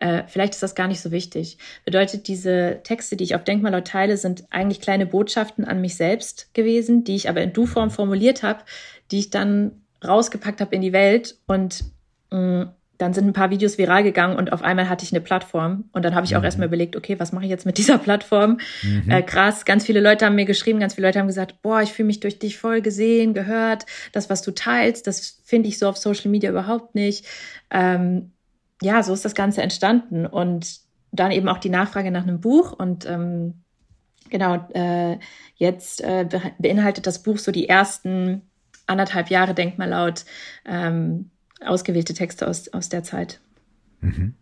Äh, 0.00 0.24
vielleicht 0.26 0.54
ist 0.54 0.62
das 0.62 0.74
gar 0.74 0.88
nicht 0.88 1.00
so 1.00 1.10
wichtig. 1.10 1.58
Bedeutet, 1.84 2.28
diese 2.28 2.80
Texte, 2.84 3.16
die 3.16 3.24
ich 3.24 3.34
auf 3.34 3.44
Denkmalort 3.44 3.86
teile, 3.86 4.16
sind 4.16 4.44
eigentlich 4.50 4.80
kleine 4.80 5.06
Botschaften 5.06 5.64
an 5.64 5.80
mich 5.80 5.96
selbst 5.96 6.54
gewesen, 6.54 7.04
die 7.04 7.16
ich 7.16 7.28
aber 7.28 7.42
in 7.42 7.52
Du-Form 7.52 7.90
formuliert 7.90 8.42
habe, 8.42 8.60
die 9.10 9.18
ich 9.18 9.30
dann 9.30 9.82
rausgepackt 10.04 10.60
habe 10.60 10.74
in 10.74 10.82
die 10.82 10.92
Welt 10.92 11.38
und 11.46 11.84
mh, 12.30 12.64
mm, 12.64 12.70
dann 12.98 13.14
sind 13.14 13.28
ein 13.28 13.32
paar 13.32 13.50
Videos 13.50 13.78
viral 13.78 14.02
gegangen 14.02 14.36
und 14.36 14.52
auf 14.52 14.62
einmal 14.62 14.88
hatte 14.88 15.04
ich 15.04 15.12
eine 15.12 15.20
Plattform. 15.20 15.84
Und 15.92 16.04
dann 16.04 16.16
habe 16.16 16.26
ich 16.26 16.34
auch 16.34 16.40
mhm. 16.40 16.46
erstmal 16.46 16.66
überlegt, 16.66 16.96
okay, 16.96 17.18
was 17.18 17.30
mache 17.30 17.44
ich 17.44 17.50
jetzt 17.50 17.64
mit 17.64 17.78
dieser 17.78 17.96
Plattform? 17.96 18.58
Mhm. 18.82 19.08
Äh, 19.08 19.22
krass, 19.22 19.64
ganz 19.64 19.86
viele 19.86 20.00
Leute 20.00 20.26
haben 20.26 20.34
mir 20.34 20.44
geschrieben, 20.44 20.80
ganz 20.80 20.94
viele 20.94 21.06
Leute 21.06 21.20
haben 21.20 21.28
gesagt, 21.28 21.62
boah, 21.62 21.80
ich 21.80 21.92
fühle 21.92 22.08
mich 22.08 22.18
durch 22.18 22.40
dich 22.40 22.58
voll 22.58 22.82
gesehen, 22.82 23.34
gehört. 23.34 23.86
Das, 24.12 24.28
was 24.30 24.42
du 24.42 24.50
teilst, 24.50 25.06
das 25.06 25.40
finde 25.44 25.68
ich 25.68 25.78
so 25.78 25.88
auf 25.88 25.96
Social 25.96 26.28
Media 26.30 26.50
überhaupt 26.50 26.96
nicht. 26.96 27.24
Ähm, 27.70 28.32
ja, 28.82 29.02
so 29.02 29.12
ist 29.12 29.24
das 29.24 29.34
Ganze 29.34 29.62
entstanden. 29.62 30.26
Und 30.26 30.80
dann 31.12 31.30
eben 31.30 31.48
auch 31.48 31.58
die 31.58 31.70
Nachfrage 31.70 32.10
nach 32.10 32.22
einem 32.22 32.40
Buch. 32.40 32.72
Und 32.72 33.06
ähm, 33.06 33.62
genau, 34.30 34.68
äh, 34.74 35.18
jetzt 35.56 36.00
äh, 36.02 36.26
beinhaltet 36.58 37.06
das 37.06 37.22
Buch 37.22 37.38
so 37.38 37.52
die 37.52 37.68
ersten 37.68 38.42
anderthalb 38.86 39.30
Jahre, 39.30 39.54
denk 39.54 39.78
mal 39.78 39.88
laut, 39.88 40.24
ähm, 40.64 41.30
ausgewählte 41.60 42.14
Texte 42.14 42.46
aus, 42.46 42.68
aus 42.68 42.88
der 42.88 43.02
Zeit. 43.04 43.40
Mhm. 44.00 44.34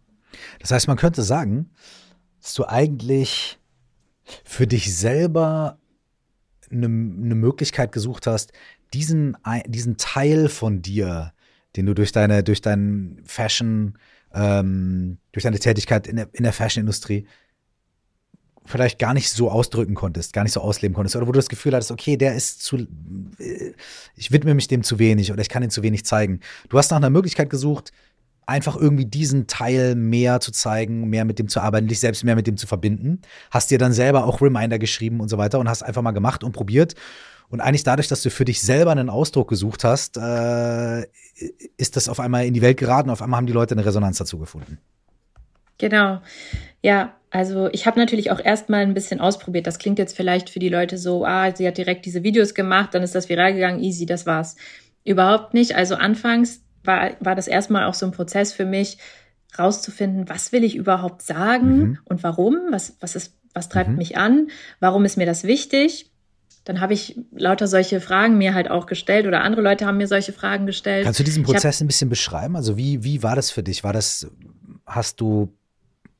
Das 0.60 0.70
heißt, 0.70 0.88
man 0.88 0.96
könnte 0.96 1.22
sagen, 1.22 1.70
dass 2.40 2.54
du 2.54 2.64
eigentlich 2.66 3.58
für 4.44 4.66
dich 4.66 4.94
selber 4.96 5.78
eine, 6.70 6.86
eine 6.86 7.34
Möglichkeit 7.34 7.92
gesucht 7.92 8.26
hast, 8.26 8.52
diesen, 8.92 9.36
diesen 9.66 9.96
Teil 9.96 10.48
von 10.48 10.82
dir, 10.82 11.32
den 11.76 11.86
du 11.86 11.94
durch 11.94 12.12
deine, 12.12 12.42
durch 12.42 12.60
deinen 12.60 13.22
Fashion, 13.24 13.98
ähm, 14.36 15.18
durch 15.32 15.42
deine 15.42 15.58
Tätigkeit 15.58 16.06
in 16.06 16.16
der, 16.16 16.28
in 16.32 16.44
der 16.44 16.52
Fashion-Industrie 16.52 17.26
vielleicht 18.66 18.98
gar 18.98 19.14
nicht 19.14 19.30
so 19.30 19.50
ausdrücken 19.50 19.94
konntest, 19.94 20.32
gar 20.32 20.42
nicht 20.42 20.52
so 20.52 20.60
ausleben 20.60 20.94
konntest, 20.94 21.16
oder 21.16 21.26
wo 21.26 21.32
du 21.32 21.38
das 21.38 21.48
Gefühl 21.48 21.72
hattest, 21.74 21.92
okay, 21.92 22.16
der 22.16 22.34
ist 22.34 22.62
zu, 22.62 22.76
äh, 23.38 23.72
ich 24.14 24.32
widme 24.32 24.54
mich 24.54 24.68
dem 24.68 24.82
zu 24.82 24.98
wenig 24.98 25.32
oder 25.32 25.40
ich 25.40 25.48
kann 25.48 25.62
ihn 25.62 25.70
zu 25.70 25.82
wenig 25.82 26.04
zeigen. 26.04 26.40
Du 26.68 26.76
hast 26.76 26.90
nach 26.90 26.98
einer 26.98 27.10
Möglichkeit 27.10 27.48
gesucht, 27.48 27.92
einfach 28.46 28.76
irgendwie 28.76 29.04
diesen 29.04 29.48
Teil 29.48 29.96
mehr 29.96 30.40
zu 30.40 30.52
zeigen, 30.52 31.08
mehr 31.08 31.24
mit 31.24 31.38
dem 31.38 31.48
zu 31.48 31.60
arbeiten, 31.60 31.88
dich 31.88 32.00
selbst 32.00 32.22
mehr 32.24 32.36
mit 32.36 32.46
dem 32.46 32.56
zu 32.56 32.66
verbinden. 32.66 33.20
Hast 33.50 33.70
dir 33.70 33.78
dann 33.78 33.92
selber 33.92 34.24
auch 34.24 34.40
Reminder 34.40 34.78
geschrieben 34.78 35.20
und 35.20 35.28
so 35.28 35.36
weiter 35.36 35.58
und 35.58 35.68
hast 35.68 35.82
einfach 35.82 36.02
mal 36.02 36.12
gemacht 36.12 36.44
und 36.44 36.52
probiert. 36.52 36.94
Und 37.48 37.60
eigentlich 37.60 37.84
dadurch, 37.84 38.08
dass 38.08 38.22
du 38.22 38.30
für 38.30 38.44
dich 38.44 38.60
selber 38.60 38.92
einen 38.92 39.10
Ausdruck 39.10 39.48
gesucht 39.48 39.84
hast, 39.84 40.16
äh, 40.16 41.06
ist 41.76 41.96
das 41.96 42.08
auf 42.08 42.20
einmal 42.20 42.46
in 42.46 42.54
die 42.54 42.62
Welt 42.62 42.76
geraten. 42.76 43.10
Auf 43.10 43.22
einmal 43.22 43.38
haben 43.38 43.46
die 43.46 43.52
Leute 43.52 43.74
eine 43.74 43.84
Resonanz 43.84 44.18
dazu 44.18 44.38
gefunden. 44.38 44.78
Genau. 45.78 46.20
Ja, 46.82 47.14
also 47.30 47.68
ich 47.72 47.86
habe 47.86 47.98
natürlich 47.98 48.30
auch 48.30 48.40
erstmal 48.40 48.80
ein 48.80 48.94
bisschen 48.94 49.20
ausprobiert. 49.20 49.66
Das 49.66 49.78
klingt 49.78 49.98
jetzt 49.98 50.16
vielleicht 50.16 50.50
für 50.50 50.58
die 50.58 50.68
Leute 50.68 50.98
so, 50.98 51.24
ah, 51.24 51.54
sie 51.54 51.66
hat 51.66 51.78
direkt 51.78 52.06
diese 52.06 52.22
Videos 52.22 52.54
gemacht, 52.54 52.94
dann 52.94 53.02
ist 53.02 53.14
das 53.14 53.28
viral 53.28 53.54
gegangen, 53.54 53.82
easy, 53.82 54.06
das 54.06 54.24
war's. 54.26 54.56
Überhaupt 55.04 55.52
nicht. 55.52 55.76
Also 55.76 55.96
anfangs 55.96 56.62
war, 56.86 57.12
war 57.20 57.34
das 57.34 57.48
erstmal 57.48 57.84
auch 57.84 57.94
so 57.94 58.06
ein 58.06 58.12
Prozess 58.12 58.52
für 58.52 58.64
mich, 58.64 58.98
rauszufinden, 59.58 60.28
was 60.28 60.52
will 60.52 60.64
ich 60.64 60.76
überhaupt 60.76 61.22
sagen 61.22 61.78
mhm. 61.78 61.98
und 62.04 62.22
warum, 62.22 62.56
was, 62.70 62.96
was, 63.00 63.16
ist, 63.16 63.34
was 63.54 63.68
treibt 63.68 63.90
mhm. 63.90 63.96
mich 63.96 64.16
an, 64.16 64.48
warum 64.80 65.04
ist 65.04 65.16
mir 65.16 65.26
das 65.26 65.44
wichtig. 65.44 66.10
Dann 66.64 66.80
habe 66.80 66.94
ich 66.94 67.18
lauter 67.30 67.68
solche 67.68 68.00
Fragen 68.00 68.38
mir 68.38 68.52
halt 68.52 68.70
auch 68.70 68.86
gestellt 68.86 69.26
oder 69.26 69.42
andere 69.42 69.62
Leute 69.62 69.86
haben 69.86 69.98
mir 69.98 70.08
solche 70.08 70.32
Fragen 70.32 70.66
gestellt. 70.66 71.04
Kannst 71.04 71.20
du 71.20 71.24
diesen 71.24 71.44
Prozess 71.44 71.76
hab, 71.76 71.84
ein 71.84 71.86
bisschen 71.86 72.08
beschreiben? 72.08 72.56
Also 72.56 72.76
wie, 72.76 73.04
wie 73.04 73.22
war 73.22 73.36
das 73.36 73.50
für 73.50 73.62
dich? 73.62 73.84
War 73.84 73.92
das, 73.92 74.26
hast 74.84 75.20
du, 75.20 75.54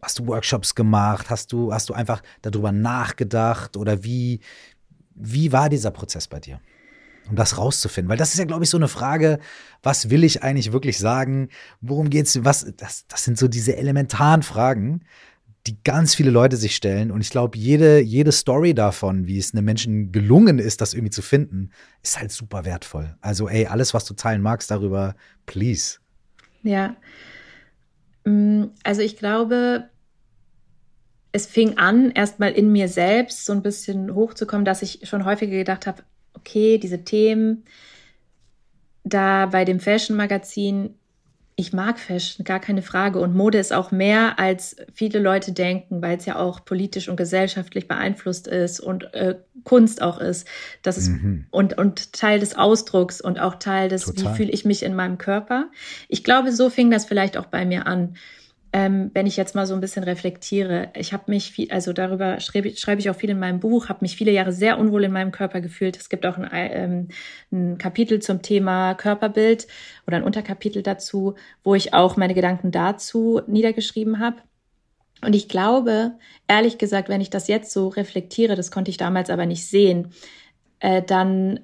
hast 0.01 0.21
du 0.21 0.27
Workshops 0.29 0.77
gemacht? 0.77 1.31
Hast 1.31 1.53
du, 1.53 1.73
hast 1.73 1.89
du 1.89 1.95
einfach 1.95 2.23
darüber 2.43 2.71
nachgedacht? 2.71 3.77
Oder 3.77 4.05
wie, 4.05 4.39
wie 5.17 5.51
war 5.51 5.69
dieser 5.69 5.91
Prozess 5.91 6.29
bei 6.29 6.39
dir? 6.39 6.61
Um 7.29 7.37
das 7.37 7.59
rauszufinden. 7.59 8.09
Weil 8.09 8.17
das 8.17 8.33
ist 8.33 8.39
ja, 8.39 8.45
glaube 8.45 8.65
ich, 8.65 8.71
so 8.71 8.77
eine 8.77 8.89
Frage, 8.89 9.39
was 9.83 10.11
will 10.11 10.25
ich 10.25 10.43
eigentlich 10.43 10.73
wirklich 10.73 10.99
sagen? 10.99 11.49
Worum 11.81 12.11
geht's? 12.11 12.45
Was, 12.45 12.73
das, 12.77 13.07
das 13.07 13.25
sind 13.25 13.39
so 13.39 13.49
diese 13.49 13.77
elementaren 13.77 14.43
Fragen, 14.43 15.01
die 15.67 15.77
ganz 15.83 16.15
viele 16.15 16.31
Leute 16.31 16.57
sich 16.57 16.77
stellen. 16.77 17.11
Und 17.11 17.21
ich 17.21 17.31
glaube, 17.31 17.59
jede, 17.59 18.01
jede 18.01 18.33
Story 18.33 18.75
davon, 18.75 19.27
wie 19.27 19.39
es 19.39 19.53
einem 19.53 19.65
Menschen 19.65 20.13
gelungen 20.13 20.59
ist, 20.59 20.81
das 20.81 20.95
irgendwie 20.95 21.11
zu 21.11 21.23
finden, 21.23 21.71
ist 22.03 22.19
halt 22.19 22.31
super 22.31 22.65
wertvoll. 22.65 23.17
Also, 23.21 23.49
ey, 23.49 23.67
alles, 23.67 23.93
was 23.93 24.05
du 24.05 24.15
teilen 24.15 24.43
magst 24.43 24.71
darüber, 24.71 25.17
please. 25.45 25.99
Ja. 26.63 26.97
Mm, 28.25 28.67
also 28.85 29.03
ich 29.03 29.17
glaube, 29.17 29.89
es 31.33 31.47
fing 31.47 31.79
an, 31.79 32.11
erstmal 32.13 32.53
in 32.53 32.73
mir 32.73 32.89
selbst 32.89 33.45
so 33.45 33.53
ein 33.53 33.63
bisschen 33.63 34.15
hochzukommen, 34.15 34.65
dass 34.65 34.83
ich 34.83 35.01
schon 35.09 35.25
häufiger 35.25 35.57
gedacht 35.57 35.87
habe, 35.87 36.03
okay, 36.47 36.79
diese 36.79 37.05
Themen, 37.05 37.65
da 39.05 39.47
bei 39.47 39.65
dem 39.65 39.81
Fashion-Magazin, 39.81 40.95
ich 41.59 41.73
mag 41.73 41.99
Fashion, 41.99 42.45
gar 42.45 42.61
keine 42.61 42.83
Frage. 42.83 43.19
Und 43.19 43.35
Mode 43.35 43.59
ist 43.59 43.73
auch 43.73 43.91
mehr, 43.91 44.39
als 44.39 44.77
viele 44.93 45.19
Leute 45.21 45.53
denken, 45.53 46.03
weil 46.03 46.19
es 46.19 46.27
ja 46.27 46.37
auch 46.37 46.65
politisch 46.65 47.09
und 47.09 47.17
gesellschaftlich 47.17 47.89
beeinflusst 47.89 48.47
ist 48.47 48.79
und 48.79 49.15
äh, 49.15 49.37
Kunst 49.65 50.03
auch 50.03 50.19
ist. 50.19 50.47
Das 50.83 50.99
ist 50.99 51.09
mhm. 51.09 51.47
und, 51.51 51.79
und 51.79 52.13
Teil 52.13 52.41
des 52.41 52.57
Ausdrucks 52.57 53.23
und 53.23 53.41
auch 53.41 53.55
Teil 53.55 53.89
des, 53.89 54.05
Total. 54.05 54.33
wie 54.33 54.37
fühle 54.37 54.51
ich 54.51 54.67
mich 54.67 54.83
in 54.83 54.95
meinem 54.95 55.17
Körper. 55.17 55.71
Ich 56.09 56.25
glaube, 56.25 56.53
so 56.53 56.69
fing 56.69 56.91
das 56.91 57.07
vielleicht 57.07 57.39
auch 57.39 57.47
bei 57.47 57.65
mir 57.65 57.87
an 57.87 58.17
ähm, 58.77 59.11
wenn 59.15 59.27
ich 59.27 59.39
jetzt 59.39 59.55
mal 59.55 59.65
so 59.67 59.73
ein 59.73 59.81
bisschen 59.81 60.05
reflektiere, 60.05 60.91
ich 60.95 61.15
habe 61.15 61.31
mich 61.31 61.51
viel, 61.51 61.71
also 61.71 61.95
darüber 61.95 62.41
schreibe, 62.41 62.77
schreibe 62.77 63.01
ich 63.01 63.09
auch 63.09 63.17
viel 63.17 63.31
in 63.31 63.39
meinem 63.39 63.59
Buch, 63.59 63.89
habe 63.89 64.01
mich 64.03 64.17
viele 64.17 64.33
Jahre 64.33 64.53
sehr 64.53 64.79
unwohl 64.79 65.05
in 65.05 65.13
meinem 65.13 65.33
Körper 65.33 65.63
gefühlt. 65.63 65.97
Es 65.97 66.11
gibt 66.11 66.27
auch 66.27 66.37
ein, 66.37 66.49
ähm, 66.53 67.09
ein 67.51 67.79
Kapitel 67.79 68.21
zum 68.21 68.43
Thema 68.43 68.93
Körperbild 68.93 69.67
oder 70.07 70.19
ein 70.19 70.25
Unterkapitel 70.25 70.83
dazu, 70.83 71.37
wo 71.65 71.75
ich 71.75 71.95
auch 71.95 72.19
meine 72.19 72.35
Gedanken 72.35 72.71
dazu 72.71 73.41
niedergeschrieben 73.47 74.19
habe. 74.21 74.43
Und 75.23 75.35
ich 75.35 75.49
glaube, 75.49 76.13
ehrlich 76.47 76.77
gesagt, 76.77 77.09
wenn 77.09 77.23
ich 77.23 77.31
das 77.31 77.49
jetzt 77.49 77.73
so 77.73 77.89
reflektiere, 77.89 78.57
das 78.57 78.71
konnte 78.71 78.91
ich 78.91 78.99
damals 78.99 79.31
aber 79.31 79.47
nicht 79.47 79.67
sehen, 79.67 80.13
äh, 80.81 81.01
dann 81.01 81.61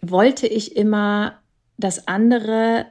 wollte 0.00 0.48
ich 0.48 0.76
immer, 0.76 1.38
dass 1.78 2.08
andere 2.08 2.86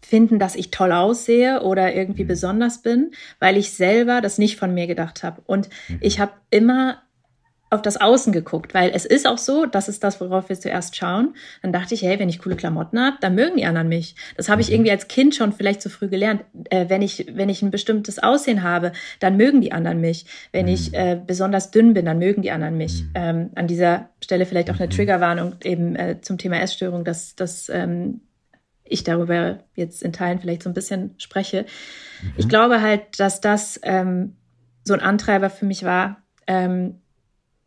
finden, 0.00 0.38
dass 0.38 0.56
ich 0.56 0.70
toll 0.70 0.92
aussehe 0.92 1.62
oder 1.62 1.94
irgendwie 1.94 2.24
mhm. 2.24 2.28
besonders 2.28 2.82
bin, 2.82 3.12
weil 3.38 3.56
ich 3.56 3.72
selber 3.72 4.20
das 4.20 4.38
nicht 4.38 4.56
von 4.56 4.74
mir 4.74 4.86
gedacht 4.86 5.22
habe. 5.22 5.42
Und 5.46 5.68
mhm. 5.88 5.98
ich 6.00 6.20
habe 6.20 6.32
immer 6.50 7.02
auf 7.70 7.82
das 7.82 8.00
Außen 8.00 8.32
geguckt, 8.32 8.74
weil 8.74 8.90
es 8.92 9.04
ist 9.04 9.28
auch 9.28 9.38
so, 9.38 9.64
das 9.64 9.88
ist 9.88 10.02
das, 10.02 10.20
worauf 10.20 10.48
wir 10.48 10.58
zuerst 10.58 10.96
schauen. 10.96 11.34
Dann 11.62 11.72
dachte 11.72 11.94
ich, 11.94 12.02
hey, 12.02 12.18
wenn 12.18 12.28
ich 12.28 12.40
coole 12.40 12.56
Klamotten 12.56 13.00
habe, 13.00 13.16
dann 13.20 13.36
mögen 13.36 13.56
die 13.56 13.64
anderen 13.64 13.88
mich. 13.88 14.16
Das 14.36 14.48
habe 14.48 14.60
ich 14.60 14.68
mhm. 14.68 14.74
irgendwie 14.74 14.90
als 14.90 15.06
Kind 15.06 15.36
schon 15.36 15.52
vielleicht 15.52 15.80
zu 15.80 15.88
früh 15.88 16.08
gelernt. 16.08 16.42
Äh, 16.70 16.86
wenn 16.88 17.00
ich 17.00 17.26
wenn 17.32 17.48
ich 17.48 17.62
ein 17.62 17.70
bestimmtes 17.70 18.18
Aussehen 18.18 18.64
habe, 18.64 18.92
dann 19.20 19.36
mögen 19.36 19.60
die 19.60 19.70
anderen 19.70 20.00
mich. 20.00 20.26
Wenn 20.50 20.66
mhm. 20.66 20.72
ich 20.72 20.94
äh, 20.94 21.20
besonders 21.24 21.70
dünn 21.70 21.94
bin, 21.94 22.04
dann 22.04 22.18
mögen 22.18 22.42
die 22.42 22.50
anderen 22.50 22.76
mich. 22.76 23.02
Mhm. 23.02 23.10
Ähm, 23.14 23.50
an 23.54 23.68
dieser 23.68 24.10
Stelle 24.20 24.46
vielleicht 24.46 24.70
auch 24.70 24.80
eine 24.80 24.86
mhm. 24.86 24.90
Triggerwarnung 24.90 25.54
eben 25.62 25.94
äh, 25.94 26.20
zum 26.20 26.38
Thema 26.38 26.60
Essstörung, 26.60 27.04
dass 27.04 27.36
dass 27.36 27.68
ähm, 27.68 28.20
ich 28.90 29.04
darüber 29.04 29.60
jetzt 29.74 30.02
in 30.02 30.12
Teilen 30.12 30.40
vielleicht 30.40 30.62
so 30.62 30.70
ein 30.70 30.74
bisschen 30.74 31.14
spreche. 31.18 31.66
Mhm. 32.22 32.32
Ich 32.36 32.48
glaube 32.48 32.82
halt, 32.82 33.18
dass 33.18 33.40
das 33.40 33.80
ähm, 33.82 34.36
so 34.84 34.94
ein 34.94 35.00
Antreiber 35.00 35.50
für 35.50 35.66
mich 35.66 35.84
war, 35.84 36.22
ähm, 36.46 37.00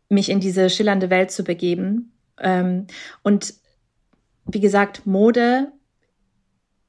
mich 0.08 0.28
in 0.28 0.40
diese 0.40 0.70
schillernde 0.70 1.10
Welt 1.10 1.30
zu 1.30 1.44
begeben. 1.44 2.12
Ähm, 2.38 2.86
und 3.22 3.54
wie 4.46 4.60
gesagt, 4.60 5.06
Mode 5.06 5.72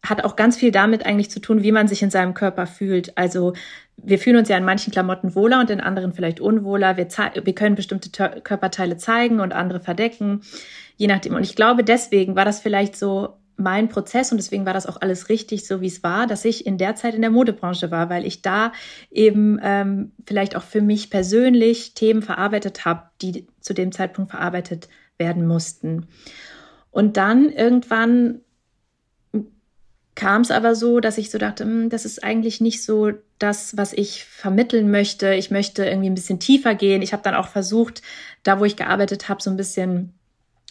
hat 0.03 0.23
auch 0.23 0.35
ganz 0.35 0.57
viel 0.57 0.71
damit 0.71 1.05
eigentlich 1.05 1.31
zu 1.31 1.39
tun, 1.39 1.63
wie 1.63 1.71
man 1.71 1.87
sich 1.87 2.03
in 2.03 2.11
seinem 2.11 2.33
Körper 2.33 2.67
fühlt. 2.67 3.17
Also 3.17 3.53
wir 3.97 4.19
fühlen 4.19 4.37
uns 4.37 4.49
ja 4.49 4.57
in 4.57 4.65
manchen 4.65 4.91
Klamotten 4.91 5.35
wohler 5.35 5.59
und 5.59 5.69
in 5.69 5.81
anderen 5.81 6.13
vielleicht 6.13 6.39
unwohler. 6.39 6.97
Wir, 6.97 7.07
wir 7.07 7.55
können 7.55 7.75
bestimmte 7.75 8.09
Körperteile 8.41 8.97
zeigen 8.97 9.39
und 9.39 9.53
andere 9.53 9.79
verdecken, 9.79 10.41
je 10.97 11.07
nachdem. 11.07 11.33
Und 11.33 11.43
ich 11.43 11.55
glaube, 11.55 11.83
deswegen 11.83 12.35
war 12.35 12.45
das 12.45 12.59
vielleicht 12.59 12.95
so 12.95 13.37
mein 13.57 13.89
Prozess 13.89 14.31
und 14.31 14.37
deswegen 14.37 14.65
war 14.65 14.73
das 14.73 14.85
auch 14.85 15.01
alles 15.01 15.29
richtig, 15.29 15.65
so 15.65 15.81
wie 15.81 15.87
es 15.87 16.03
war, 16.03 16.27
dass 16.27 16.45
ich 16.45 16.65
in 16.65 16.77
der 16.77 16.95
Zeit 16.95 17.15
in 17.15 17.21
der 17.21 17.31
Modebranche 17.31 17.91
war, 17.91 18.09
weil 18.09 18.25
ich 18.25 18.41
da 18.41 18.73
eben 19.11 19.59
ähm, 19.63 20.11
vielleicht 20.25 20.55
auch 20.55 20.63
für 20.63 20.81
mich 20.81 21.09
persönlich 21.09 21.93
Themen 21.93 22.21
verarbeitet 22.21 22.85
habe, 22.85 23.03
die 23.21 23.47
zu 23.61 23.73
dem 23.73 23.91
Zeitpunkt 23.91 24.31
verarbeitet 24.31 24.89
werden 25.17 25.47
mussten. 25.47 26.07
Und 26.91 27.17
dann 27.17 27.49
irgendwann 27.49 28.41
kam 30.15 30.41
es 30.41 30.51
aber 30.51 30.75
so, 30.75 31.01
dass 31.01 31.17
ich 31.17 31.29
so 31.29 31.37
dachte, 31.37 31.65
hm, 31.65 31.89
das 31.89 32.05
ist 32.05 32.23
eigentlich 32.23 32.61
nicht 32.61 32.83
so 32.83 33.11
das, 33.37 33.75
was 33.77 33.91
ich 33.91 34.23
vermitteln 34.23 34.89
möchte. 34.89 35.33
Ich 35.33 35.51
möchte 35.51 35.85
irgendwie 35.85 36.09
ein 36.09 36.15
bisschen 36.15 36.39
tiefer 36.39 36.73
gehen. 36.73 37.01
Ich 37.01 37.11
habe 37.11 37.23
dann 37.23 37.35
auch 37.35 37.49
versucht, 37.49 38.01
da 38.43 38.59
wo 38.59 38.65
ich 38.65 38.77
gearbeitet 38.77 39.27
habe, 39.27 39.43
so 39.43 39.49
ein 39.49 39.57
bisschen 39.57 40.13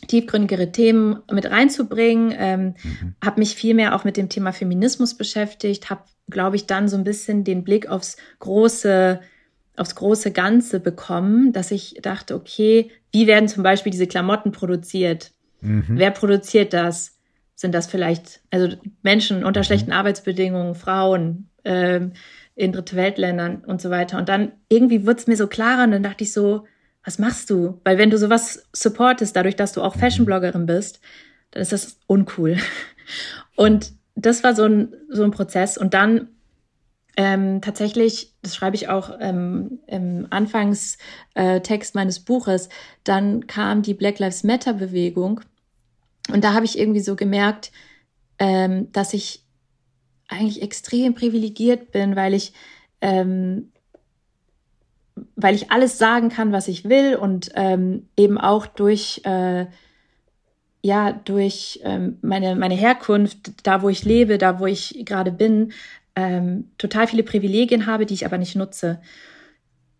tiefgründigere 0.07 0.73
Themen 0.73 1.21
mit 1.31 1.51
reinzubringen. 1.51 2.35
Ähm, 2.37 2.75
mhm. 2.83 3.15
Habe 3.25 3.41
mich 3.41 3.55
viel 3.55 3.75
mehr 3.75 3.95
auch 3.95 4.05
mit 4.05 4.17
dem 4.17 4.29
Thema 4.29 4.53
Feminismus 4.53 5.15
beschäftigt, 5.15 5.91
habe, 5.91 6.03
glaube 6.31 6.57
ich, 6.57 6.67
dann 6.67 6.89
so 6.89 6.97
ein 6.97 7.05
bisschen 7.05 7.45
den 7.45 7.65
Blick 7.65 7.89
aufs 7.89 8.17
große, 8.39 9.21
aufs 9.77 9.95
große 9.95 10.33
Ganze 10.33 10.81
bekommen, 10.81 11.53
dass 11.53 11.71
ich 11.71 11.99
dachte, 12.03 12.35
okay, 12.35 12.91
wie 13.13 13.27
werden 13.27 13.49
zum 13.49 13.63
Beispiel 13.63 13.93
diese 13.93 14.07
Klamotten 14.07 14.53
produziert? 14.53 15.33
Mhm. 15.61 15.85
Wer 15.89 16.11
produziert 16.11 16.73
das? 16.73 17.19
Sind 17.55 17.75
das 17.75 17.87
vielleicht 17.87 18.41
also 18.51 18.77
Menschen 19.03 19.45
unter 19.45 19.61
mhm. 19.61 19.65
schlechten 19.65 19.93
Arbeitsbedingungen, 19.93 20.75
Frauen 20.75 21.49
ähm, 21.65 22.13
in 22.57 22.73
dritte 22.73 22.97
Weltländern 22.97 23.65
und 23.65 23.81
so 23.81 23.91
weiter? 23.91 24.19
Und 24.19 24.29
dann 24.29 24.53
irgendwie 24.69 25.07
wurde 25.07 25.19
es 25.19 25.27
mir 25.27 25.37
so 25.37 25.47
klarer 25.47 25.85
und 25.85 25.93
dann 25.93 26.03
dachte 26.03 26.25
ich 26.25 26.33
so, 26.33 26.67
was 27.05 27.19
machst 27.19 27.51
du? 27.51 27.81
Weil 27.85 27.99
wenn 27.99 28.11
du 28.11 28.19
sowas 28.19 28.67
supportest, 28.73 29.37
dadurch, 29.37 29.57
dass 29.57 29.73
du 29.73 29.83
auch 29.83 29.95
Fashion-Bloggerin 29.97 30.67
bist, 30.67 31.01
dann 31.51 31.63
ist 31.63 31.73
das 31.73 31.99
uncool. 32.07 32.57
Und 33.57 33.93
das 34.17 34.43
war 34.43 34.55
so 34.55 34.65
ein, 34.65 34.95
so 35.09 35.23
ein 35.23 35.31
Prozess. 35.31 35.77
Und 35.77 35.95
dann 35.95 36.29
ähm, 37.17 37.61
tatsächlich, 37.61 38.33
das 38.43 38.57
schreibe 38.57 38.77
ich 38.77 38.89
auch 38.89 39.19
ähm, 39.21 39.79
im 39.87 40.27
Anfangstext 40.31 41.95
äh, 41.95 41.99
meines 41.99 42.21
Buches, 42.21 42.69
dann 43.05 43.47
kam 43.47 43.83
die 43.83 43.95
Black 43.95 44.19
Lives 44.19 44.43
Matter-Bewegung. 44.43 45.41
Und 46.33 46.43
da 46.43 46.55
habe 46.55 46.65
ich 46.65 46.79
irgendwie 46.79 47.01
so 47.01 47.17
gemerkt, 47.17 47.71
ähm, 48.39 48.91
dass 48.93 49.13
ich 49.13 49.45
eigentlich 50.27 50.63
extrem 50.63 51.15
privilegiert 51.15 51.93
bin, 51.93 52.17
weil 52.17 52.35
ich 52.35 52.53
ähm, 53.01 53.71
weil 55.37 55.55
ich 55.55 55.71
alles 55.71 55.99
sagen 55.99 56.29
kann, 56.29 56.53
was 56.53 56.69
ich 56.69 56.89
will 56.89 57.17
und 57.17 57.51
ähm, 57.55 58.09
eben 58.17 58.39
auch 58.39 58.67
durch 58.67 59.21
äh, 59.25 59.67
ja 60.83 61.13
durch 61.13 61.81
ähm, 61.85 62.19
meine 62.23 62.57
meine 62.57 62.75
Herkunft, 62.75 63.67
da 63.67 63.83
wo 63.83 63.89
ich 63.89 64.05
lebe, 64.05 64.39
da 64.39 64.59
wo 64.59 64.67
ich 64.67 65.03
gerade 65.05 65.33
bin, 65.33 65.73
ähm, 66.17 66.71
total 66.79 67.07
viele 67.07 67.23
Privilegien 67.23 67.87
habe, 67.87 68.07
die 68.07 68.15
ich 68.15 68.27
aber 68.27 68.39
nicht 68.39 68.57
nutze. 68.57 69.01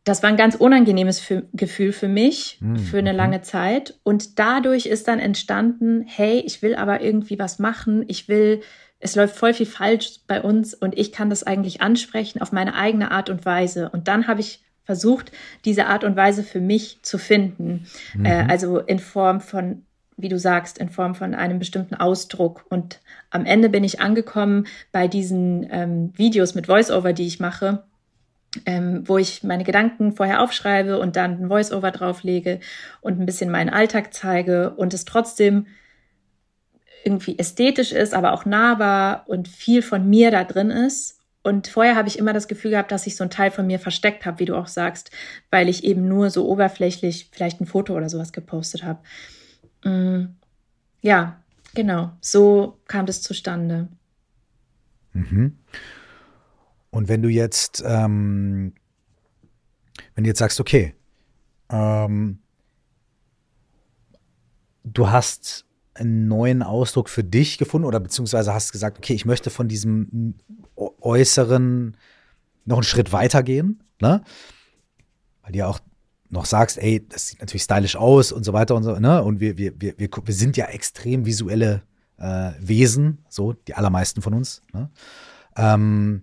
Das 0.05 0.23
war 0.23 0.29
ein 0.29 0.37
ganz 0.37 0.55
unangenehmes 0.55 1.19
für, 1.19 1.45
Gefühl 1.55 1.93
für 1.93 2.09
mich 2.09 2.59
mhm. 2.61 2.77
für 2.77 2.99
eine 2.99 3.13
lange 3.13 3.41
Zeit. 3.41 3.99
Und 4.03 4.39
dadurch 4.39 4.87
ist 4.87 5.09
dann 5.09 5.19
entstanden, 5.19 6.05
hey, 6.07 6.43
ich 6.45 6.61
will 6.61 6.75
aber 6.75 7.01
irgendwie 7.01 7.39
was 7.39 7.59
machen. 7.59 8.05
Ich 8.07 8.29
will, 8.29 8.61
es 9.01 9.17
läuft 9.17 9.37
voll 9.37 9.55
viel 9.55 9.67
falsch 9.67 10.21
bei 10.27 10.43
uns 10.43 10.75
und 10.75 10.97
ich 10.99 11.11
kann 11.11 11.31
das 11.31 11.43
eigentlich 11.43 11.81
ansprechen 11.81 12.43
auf 12.43 12.53
meine 12.53 12.75
eigene 12.75 13.11
Art 13.13 13.31
und 13.31 13.47
Weise. 13.47 13.89
Und 13.89 14.07
dann 14.07 14.27
habe 14.27 14.41
ich 14.41 14.63
versucht, 14.85 15.33
diese 15.65 15.87
Art 15.87 16.05
und 16.05 16.17
Weise 16.17 16.43
für 16.43 16.61
mich 16.61 16.99
zu 17.03 17.19
finden. 17.19 17.87
Mhm. 18.15 18.25
Äh, 18.25 18.47
also 18.49 18.79
in 18.79 18.99
Form 18.99 19.41
von 19.41 19.83
wie 20.17 20.29
du 20.29 20.39
sagst, 20.39 20.79
in 20.79 20.91
Form 20.91 21.15
von 21.15 21.35
einem 21.35 21.59
bestimmten 21.59 21.95
Ausdruck. 21.95 22.65
Und 22.69 23.01
am 23.31 23.47
Ende 23.47 23.69
bin 23.69 23.85
ich 23.85 24.01
angekommen 24.01 24.67
bei 24.93 25.09
diesen 25.09 25.67
ähm, 25.71 26.13
Videos 26.17 26.55
mit 26.55 26.69
Voiceover, 26.69 27.13
die 27.13 27.27
ich 27.27 27.41
mache, 27.41 27.83
ähm, 28.65 29.03
wo 29.07 29.19
ich 29.19 29.43
meine 29.43 29.65
Gedanken 29.65 30.13
vorher 30.13 30.41
aufschreibe 30.41 30.99
und 31.01 31.17
dann 31.17 31.43
ein 31.43 31.51
Voiceover 31.51 31.91
drauflege 31.91 32.61
und 33.01 33.19
ein 33.19 33.27
bisschen 33.27 33.51
meinen 33.51 33.71
Alltag 33.71 34.15
zeige 34.15 34.71
und 34.71 34.95
es 34.95 35.05
trotzdem 35.05 35.67
irgendwie 37.05 37.39
ästhetisch 37.39 37.93
ist, 37.93 38.15
aber 38.15 38.33
auch 38.33 38.47
nahbar 38.47 39.25
und 39.27 39.49
viel 39.49 39.83
von 39.83 40.09
mir 40.09 40.31
da 40.31 40.45
drin 40.45 40.71
ist. 40.71 41.21
Und 41.45 41.69
vorher 41.69 41.95
habe 41.95 42.09
ich 42.09 42.19
immer 42.19 42.33
das 42.33 42.49
Gefühl 42.49 42.71
gehabt, 42.71 42.91
dass 42.91 43.07
ich 43.07 43.17
so 43.17 43.23
einen 43.23 43.31
Teil 43.31 43.51
von 43.51 43.67
mir 43.67 43.79
versteckt 43.79 44.25
habe, 44.25 44.39
wie 44.39 44.47
du 44.47 44.57
auch 44.57 44.67
sagst, 44.67 45.11
weil 45.51 45.69
ich 45.69 45.85
eben 45.85 46.09
nur 46.09 46.31
so 46.31 46.49
oberflächlich 46.49 47.29
vielleicht 47.33 47.61
ein 47.61 47.67
Foto 47.67 47.95
oder 47.95 48.09
sowas 48.09 48.33
gepostet 48.33 48.83
habe. 48.83 49.01
Mm, 49.85 50.37
ja, 51.03 51.43
genau. 51.75 52.13
So 52.23 52.81
kam 52.89 53.05
das 53.05 53.21
zustande. 53.21 53.89
Mhm. 55.13 55.59
Und 56.89 57.09
wenn 57.09 57.21
du 57.21 57.29
jetzt, 57.29 57.85
ähm, 57.87 58.73
wenn 60.15 60.25
du 60.25 60.29
jetzt 60.29 60.39
sagst, 60.39 60.61
okay, 60.61 60.95
ähm, 61.69 62.39
du 64.83 65.11
hast 65.11 65.67
einen 65.95 66.29
neuen 66.29 66.63
Ausdruck 66.63 67.09
für 67.09 67.25
dich 67.25 67.59
gefunden 67.59 67.87
oder 67.87 68.01
beziehungsweise 68.01 68.53
hast 68.53 68.73
gesagt, 68.73 68.99
okay, 68.99 69.15
ich 69.15 69.25
möchte 69.25 69.51
von 69.51 69.69
diesem 69.69 70.35
Äußeren 70.77 71.97
noch 72.65 72.79
einen 72.79 72.85
Schritt 72.85 73.13
weitergehen, 73.13 73.83
ne? 74.01 74.23
Weil 75.43 75.53
dir 75.53 75.69
auch 75.69 75.81
noch 76.31 76.47
sagst, 76.47 76.79
ey, 76.79 77.07
das 77.07 77.29
sieht 77.29 77.41
natürlich 77.41 77.63
stylisch 77.63 77.97
aus 77.97 78.33
und 78.33 78.45
so 78.45 78.53
weiter 78.53 78.75
und 78.75 78.83
so, 78.83 78.99
ne? 78.99 79.23
Und 79.23 79.41
wir, 79.41 79.57
wir, 79.57 79.81
wir, 79.81 79.95
wir, 79.99 80.09
wir 80.11 80.35
sind 80.35 80.57
ja 80.57 80.67
extrem 80.67 81.27
visuelle 81.27 81.83
äh, 82.19 82.53
Wesen, 82.59 83.19
so 83.29 83.53
die 83.53 83.75
allermeisten 83.75 84.23
von 84.23 84.35
uns. 84.35 84.63
Ne? 84.73 84.91
Ähm, 85.57 86.23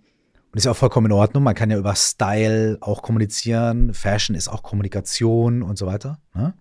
und 0.52 0.58
ist 0.58 0.66
ja 0.66 0.72
auch 0.72 0.78
vollkommen 0.78 1.06
in 1.08 1.12
Ordnung. 1.14 1.44
Man 1.44 1.56
kann 1.56 1.72
ja 1.72 1.78
über 1.78 1.96
Style 1.96 2.78
auch 2.82 3.02
kommunizieren. 3.02 3.94
Fashion 3.94 4.36
ist 4.36 4.50
auch 4.50 4.64
Kommunikation 4.64 5.64
und 5.64 5.78
so 5.78 5.86
weiter. 5.86 6.20
Ne? 6.34 6.54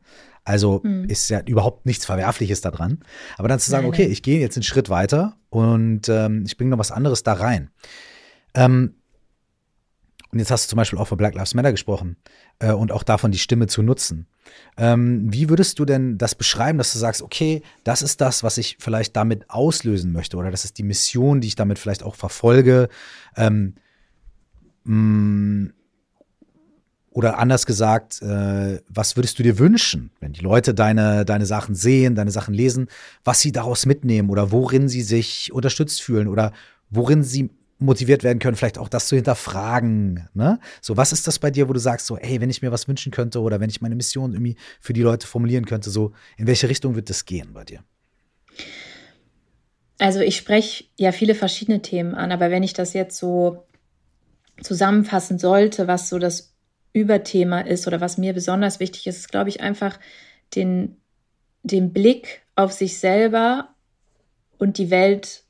Also 0.45 0.83
hm. 0.83 1.05
ist 1.05 1.29
ja 1.31 1.41
überhaupt 1.41 1.87
nichts 1.87 2.07
Verwerfliches 2.07 2.61
daran. 2.61 3.01
Aber 3.37 3.49
dann 3.49 3.59
zu 3.59 3.71
sagen, 3.71 3.85
nein, 3.85 3.93
okay, 3.93 4.07
ich 4.07 4.23
gehe 4.23 4.41
jetzt 4.41 4.57
einen 4.57 4.63
Schritt 4.63 4.89
weiter 4.89 5.37
und 5.51 6.09
ähm, 6.09 6.45
ich 6.47 6.57
bringe 6.57 6.71
noch 6.71 6.79
was 6.79 6.91
anderes 6.91 7.23
da 7.23 7.35
rein. 7.35 7.71
Ähm, 8.55 8.95
und 10.33 10.39
jetzt 10.39 10.51
hast 10.51 10.67
du 10.67 10.71
zum 10.71 10.77
Beispiel 10.77 10.99
auch 10.99 11.09
von 11.09 11.19
Black 11.19 11.35
Lives 11.35 11.55
Matter 11.55 11.73
gesprochen 11.73 12.17
äh, 12.61 12.73
und 12.73 12.93
auch 12.93 13.03
davon 13.03 13.33
die 13.33 13.39
Stimme 13.39 13.67
zu 13.67 13.83
nutzen. 13.83 14.27
Ähm, 14.77 15.33
wie 15.33 15.49
würdest 15.49 15.79
du 15.79 15.85
denn 15.85 16.19
das 16.19 16.37
beschreiben, 16.37 16.79
dass 16.79 16.93
du 16.93 16.99
sagst, 16.99 17.21
okay, 17.21 17.63
das 17.83 18.03
ist 18.03 18.21
das, 18.21 18.45
was 18.45 18.57
ich 18.57 18.77
vielleicht 18.79 19.17
damit 19.17 19.51
auslösen 19.51 20.13
möchte 20.13 20.37
oder 20.37 20.53
das 20.53 20.65
ist 20.65 20.79
die 20.79 20.85
Mission, 20.85 21.41
die 21.41 21.49
ich 21.49 21.57
damit 21.57 21.81
vielleicht 21.81 22.05
auch 22.05 22.15
verfolge? 22.15 22.89
Ähm, 23.37 23.75
mh, 24.85 24.95
mm, 24.95 25.73
oder 27.11 27.39
anders 27.39 27.67
gesagt, 27.67 28.23
äh, 28.23 28.81
was 28.89 29.17
würdest 29.17 29.39
du 29.39 29.43
dir 29.43 29.59
wünschen, 29.59 30.11
wenn 30.21 30.33
die 30.33 30.41
Leute 30.41 30.75
deine, 30.75 31.25
deine 31.25 31.45
Sachen 31.45 31.75
sehen, 31.75 32.15
deine 32.15 32.31
Sachen 32.31 32.55
lesen, 32.55 32.89
was 33.25 33.41
sie 33.41 33.53
daraus 33.53 33.85
mitnehmen 33.85 34.31
oder 34.31 34.53
worin 34.53 34.89
sie 34.89 35.03
sich 35.03 35.53
unterstützt 35.53 36.03
fühlen 36.03 36.29
oder 36.29 36.53
worin 36.89 37.25
sie 37.25 37.51
motiviert 37.81 38.23
werden 38.23 38.39
können, 38.39 38.57
vielleicht 38.57 38.79
auch 38.79 38.89
das 38.89 39.09
zu 39.09 39.17
hinterfragen. 39.17 40.29
Ne? 40.35 40.61
So, 40.81 40.97
was 40.97 41.13
ist 41.13 41.27
das 41.27 41.39
bei 41.39 41.51
dir, 41.51 41.69
wo 41.69 41.73
du 41.73 41.81
sagst, 41.81 42.07
so, 42.07 42.17
ey, 42.17 42.41
wenn 42.41 42.51
ich 42.51 42.63
mir 42.63 42.71
was 42.71 42.87
wünschen 42.87 43.11
könnte 43.11 43.41
oder 43.41 43.59
wenn 43.59 43.71
ich 43.71 43.81
meine 43.81 43.97
Mission 43.97 44.33
irgendwie 44.33 44.57
für 44.81 44.93
die 44.93 45.03
Leute 45.03 45.27
formulieren 45.27 45.65
könnte, 45.65 45.91
so, 45.91 46.13
in 46.37 46.47
welche 46.47 46.69
Richtung 46.69 46.95
wird 46.95 47.11
das 47.11 47.25
gehen 47.25 47.55
bei 47.55 47.65
dir? 47.65 47.81
Also 49.99 50.21
ich 50.21 50.37
spreche 50.37 50.85
ja 50.97 51.11
viele 51.13 51.35
verschiedene 51.35 51.83
Themen 51.83 52.15
an, 52.15 52.33
aber 52.33 52.51
wenn 52.51 52.63
ich 52.63 52.75
das 52.75 52.93
jetzt 52.93 53.19
so 53.19 53.67
zusammenfassen 54.63 55.39
sollte, 55.39 55.89
was 55.89 56.09
so 56.09 56.19
das 56.19 56.55
Überthema 56.93 57.61
ist 57.61 57.87
oder 57.87 58.01
was 58.01 58.19
mir 58.19 58.33
besonders 58.33 58.81
wichtig 58.81 59.07
ist, 59.07 59.19
ist, 59.19 59.31
glaube 59.31 59.49
ich, 59.49 59.61
einfach 59.61 59.99
den, 60.55 60.97
den 61.63 61.93
Blick 61.93 62.43
auf 62.57 62.73
sich 62.73 62.99
selber 62.99 63.75
und 64.59 64.79
die 64.79 64.91
Welt 64.91 65.45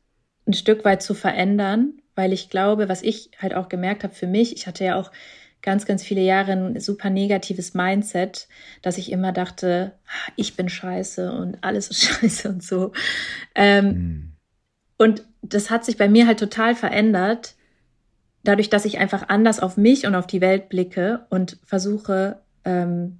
ein 0.46 0.52
Stück 0.52 0.84
weit 0.84 1.02
zu 1.02 1.14
verändern 1.14 2.00
weil 2.20 2.34
ich 2.34 2.50
glaube, 2.50 2.90
was 2.90 3.02
ich 3.02 3.30
halt 3.38 3.54
auch 3.54 3.70
gemerkt 3.70 4.04
habe 4.04 4.14
für 4.14 4.26
mich, 4.26 4.54
ich 4.54 4.66
hatte 4.66 4.84
ja 4.84 4.96
auch 4.96 5.10
ganz, 5.62 5.86
ganz 5.86 6.02
viele 6.02 6.20
Jahre 6.20 6.52
ein 6.52 6.78
super 6.78 7.08
negatives 7.08 7.72
Mindset, 7.72 8.46
dass 8.82 8.98
ich 8.98 9.10
immer 9.10 9.32
dachte, 9.32 9.92
ah, 10.06 10.32
ich 10.36 10.54
bin 10.54 10.68
scheiße 10.68 11.32
und 11.32 11.56
alles 11.62 11.88
ist 11.88 12.02
scheiße 12.04 12.48
und 12.50 12.62
so. 12.62 12.92
Ähm, 13.54 13.86
mhm. 13.86 14.32
Und 14.98 15.24
das 15.40 15.70
hat 15.70 15.86
sich 15.86 15.96
bei 15.96 16.10
mir 16.10 16.26
halt 16.26 16.38
total 16.38 16.74
verändert, 16.74 17.54
dadurch, 18.44 18.70
dass 18.70 18.84
ich 18.84 18.98
einfach 18.98 19.28
anders 19.28 19.60
auf 19.60 19.76
mich 19.76 20.06
und 20.06 20.14
auf 20.14 20.26
die 20.26 20.40
Welt 20.40 20.68
blicke 20.68 21.26
und 21.30 21.58
versuche, 21.64 22.38
ähm, 22.64 23.18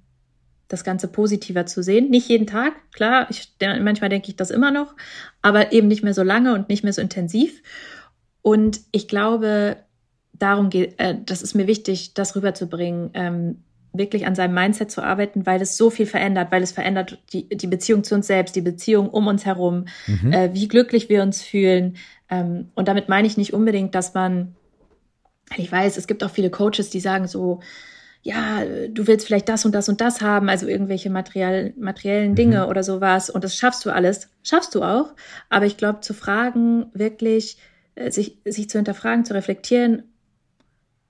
das 0.67 0.83
Ganze 0.83 1.07
positiver 1.07 1.65
zu 1.65 1.83
sehen. 1.83 2.09
Nicht 2.09 2.29
jeden 2.29 2.47
Tag, 2.47 2.73
klar, 2.93 3.27
ich, 3.29 3.53
manchmal 3.59 4.09
denke 4.09 4.29
ich 4.29 4.35
das 4.35 4.51
immer 4.51 4.71
noch, 4.71 4.95
aber 5.41 5.73
eben 5.73 5.87
nicht 5.87 6.03
mehr 6.03 6.13
so 6.13 6.23
lange 6.23 6.53
und 6.53 6.69
nicht 6.69 6.83
mehr 6.83 6.93
so 6.93 7.01
intensiv. 7.01 7.61
Und 8.41 8.81
ich 8.91 9.07
glaube, 9.07 9.77
darum 10.33 10.69
geht, 10.69 10.99
äh, 10.99 11.15
das 11.25 11.41
ist 11.41 11.55
mir 11.55 11.67
wichtig, 11.67 12.13
das 12.13 12.35
rüberzubringen, 12.35 13.11
ähm, 13.13 13.63
wirklich 13.93 14.25
an 14.25 14.35
seinem 14.35 14.53
Mindset 14.53 14.89
zu 14.89 15.03
arbeiten, 15.03 15.45
weil 15.45 15.61
es 15.61 15.75
so 15.75 15.89
viel 15.89 16.05
verändert, 16.05 16.51
weil 16.51 16.63
es 16.63 16.71
verändert 16.71 17.19
die, 17.33 17.49
die 17.49 17.67
Beziehung 17.67 18.03
zu 18.03 18.15
uns 18.15 18.27
selbst, 18.27 18.55
die 18.55 18.61
Beziehung 18.61 19.09
um 19.09 19.27
uns 19.27 19.45
herum, 19.45 19.85
mhm. 20.07 20.31
äh, 20.31 20.53
wie 20.53 20.69
glücklich 20.69 21.09
wir 21.09 21.21
uns 21.21 21.41
fühlen. 21.41 21.97
Ähm, 22.29 22.69
und 22.73 22.87
damit 22.87 23.09
meine 23.09 23.27
ich 23.27 23.37
nicht 23.37 23.53
unbedingt, 23.53 23.93
dass 23.93 24.13
man, 24.13 24.55
ich 25.57 25.71
weiß, 25.71 25.97
es 25.97 26.07
gibt 26.07 26.23
auch 26.23 26.31
viele 26.31 26.49
Coaches, 26.49 26.89
die 26.89 26.99
sagen 26.99 27.27
so, 27.27 27.59
ja, 28.23 28.63
du 28.89 29.07
willst 29.07 29.25
vielleicht 29.25 29.49
das 29.49 29.65
und 29.65 29.73
das 29.73 29.89
und 29.89 29.99
das 29.99 30.21
haben, 30.21 30.47
also 30.47 30.67
irgendwelche 30.67 31.09
materiell, 31.09 31.73
materiellen 31.77 32.35
Dinge 32.35 32.63
mhm. 32.63 32.69
oder 32.69 32.83
sowas 32.83 33.29
und 33.29 33.43
das 33.43 33.55
schaffst 33.55 33.83
du 33.85 33.89
alles, 33.89 34.29
schaffst 34.43 34.75
du 34.75 34.83
auch. 34.83 35.15
Aber 35.49 35.65
ich 35.65 35.77
glaube, 35.77 36.01
zu 36.01 36.13
fragen 36.13 36.85
wirklich, 36.93 37.57
äh, 37.95 38.11
sich, 38.11 38.37
sich 38.45 38.69
zu 38.69 38.77
hinterfragen, 38.77 39.25
zu 39.25 39.33
reflektieren, 39.33 40.03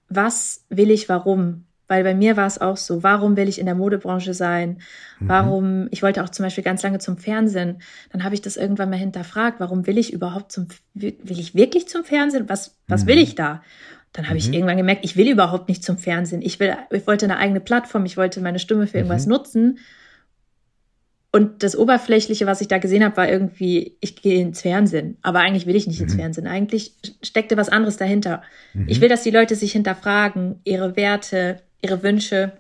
was 0.07 0.65
will 0.69 0.89
ich, 0.89 1.09
warum? 1.09 1.65
Weil 1.87 2.03
bei 2.03 2.15
mir 2.15 2.37
war 2.37 2.47
es 2.47 2.61
auch 2.61 2.77
so, 2.77 3.03
warum 3.03 3.35
will 3.35 3.49
ich 3.49 3.59
in 3.59 3.65
der 3.65 3.75
Modebranche 3.75 4.33
sein? 4.33 4.79
Mhm. 5.19 5.27
Warum, 5.27 5.87
ich 5.91 6.01
wollte 6.01 6.23
auch 6.23 6.29
zum 6.29 6.45
Beispiel 6.45 6.63
ganz 6.63 6.83
lange 6.83 6.99
zum 6.99 7.17
Fernsehen. 7.17 7.81
Dann 8.13 8.23
habe 8.23 8.33
ich 8.33 8.41
das 8.41 8.55
irgendwann 8.55 8.89
mal 8.89 8.95
hinterfragt, 8.95 9.59
warum 9.59 9.87
will 9.87 9.97
ich 9.97 10.13
überhaupt 10.13 10.53
zum, 10.53 10.67
will 10.93 11.17
ich 11.25 11.55
wirklich 11.55 11.89
zum 11.89 12.05
Fernsehen? 12.05 12.47
Was, 12.47 12.77
was 12.87 13.03
mhm. 13.03 13.07
will 13.07 13.17
ich 13.17 13.35
da? 13.35 13.61
Dann 14.13 14.25
habe 14.25 14.35
mhm. 14.35 14.39
ich 14.39 14.53
irgendwann 14.53 14.77
gemerkt, 14.77 15.05
ich 15.05 15.15
will 15.15 15.29
überhaupt 15.29 15.69
nicht 15.69 15.83
zum 15.83 15.97
Fernsehen. 15.97 16.41
Ich 16.41 16.59
will, 16.59 16.75
ich 16.91 17.07
wollte 17.07 17.25
eine 17.25 17.37
eigene 17.37 17.61
Plattform, 17.61 18.05
ich 18.05 18.17
wollte 18.17 18.41
meine 18.41 18.59
Stimme 18.59 18.87
für 18.87 18.97
irgendwas 18.97 19.25
mhm. 19.25 19.31
nutzen. 19.31 19.79
Und 21.33 21.63
das 21.63 21.77
Oberflächliche, 21.77 22.45
was 22.45 22.59
ich 22.59 22.67
da 22.67 22.77
gesehen 22.77 23.05
habe, 23.05 23.15
war 23.15 23.29
irgendwie, 23.29 23.95
ich 24.01 24.21
gehe 24.21 24.41
ins 24.41 24.61
Fernsehen. 24.61 25.17
Aber 25.21 25.39
eigentlich 25.39 25.65
will 25.65 25.77
ich 25.77 25.87
nicht 25.87 25.99
mhm. 25.99 26.07
ins 26.07 26.15
Fernsehen. 26.15 26.47
Eigentlich 26.47 26.93
steckte 27.23 27.55
was 27.55 27.69
anderes 27.69 27.95
dahinter. 27.95 28.41
Mhm. 28.73 28.89
Ich 28.89 28.99
will, 28.99 29.07
dass 29.07 29.23
die 29.23 29.31
Leute 29.31 29.55
sich 29.55 29.71
hinterfragen, 29.71 30.59
ihre 30.65 30.97
Werte, 30.97 31.61
ihre 31.81 32.03
Wünsche 32.03 32.51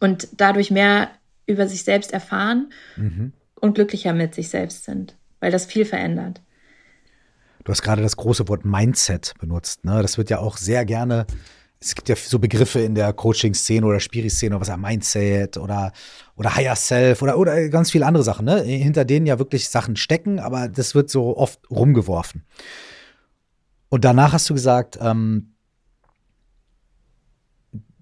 und 0.00 0.28
dadurch 0.38 0.70
mehr 0.70 1.10
über 1.46 1.68
sich 1.68 1.84
selbst 1.84 2.12
erfahren 2.12 2.72
mhm. 2.96 3.32
und 3.60 3.74
glücklicher 3.74 4.14
mit 4.14 4.34
sich 4.34 4.48
selbst 4.48 4.84
sind, 4.84 5.14
weil 5.40 5.52
das 5.52 5.66
viel 5.66 5.84
verändert. 5.84 6.40
Du 7.66 7.72
hast 7.72 7.82
gerade 7.82 8.00
das 8.00 8.16
große 8.16 8.48
Wort 8.48 8.64
Mindset 8.64 9.34
benutzt. 9.38 9.84
Ne? 9.84 10.00
Das 10.00 10.16
wird 10.16 10.30
ja 10.30 10.38
auch 10.38 10.56
sehr 10.56 10.86
gerne 10.86 11.26
es 11.78 11.94
gibt 11.94 12.08
ja 12.08 12.16
so 12.16 12.38
Begriffe 12.38 12.80
in 12.80 12.94
der 12.94 13.12
Coaching-Szene 13.12 13.86
oder 13.86 14.00
Spiri-Szene, 14.00 14.58
was 14.60 14.68
ja 14.68 14.76
Mindset 14.76 15.58
oder, 15.58 15.92
oder 16.36 16.56
Higher 16.56 16.76
Self 16.76 17.22
oder, 17.22 17.38
oder 17.38 17.68
ganz 17.68 17.90
viele 17.90 18.06
andere 18.06 18.24
Sachen, 18.24 18.46
ne? 18.46 18.62
hinter 18.62 19.04
denen 19.04 19.26
ja 19.26 19.38
wirklich 19.38 19.68
Sachen 19.68 19.96
stecken, 19.96 20.38
aber 20.38 20.68
das 20.68 20.94
wird 20.94 21.10
so 21.10 21.36
oft 21.36 21.60
rumgeworfen. 21.70 22.44
Und 23.88 24.04
danach 24.04 24.32
hast 24.32 24.48
du 24.48 24.54
gesagt, 24.54 24.98
ähm, 25.00 25.54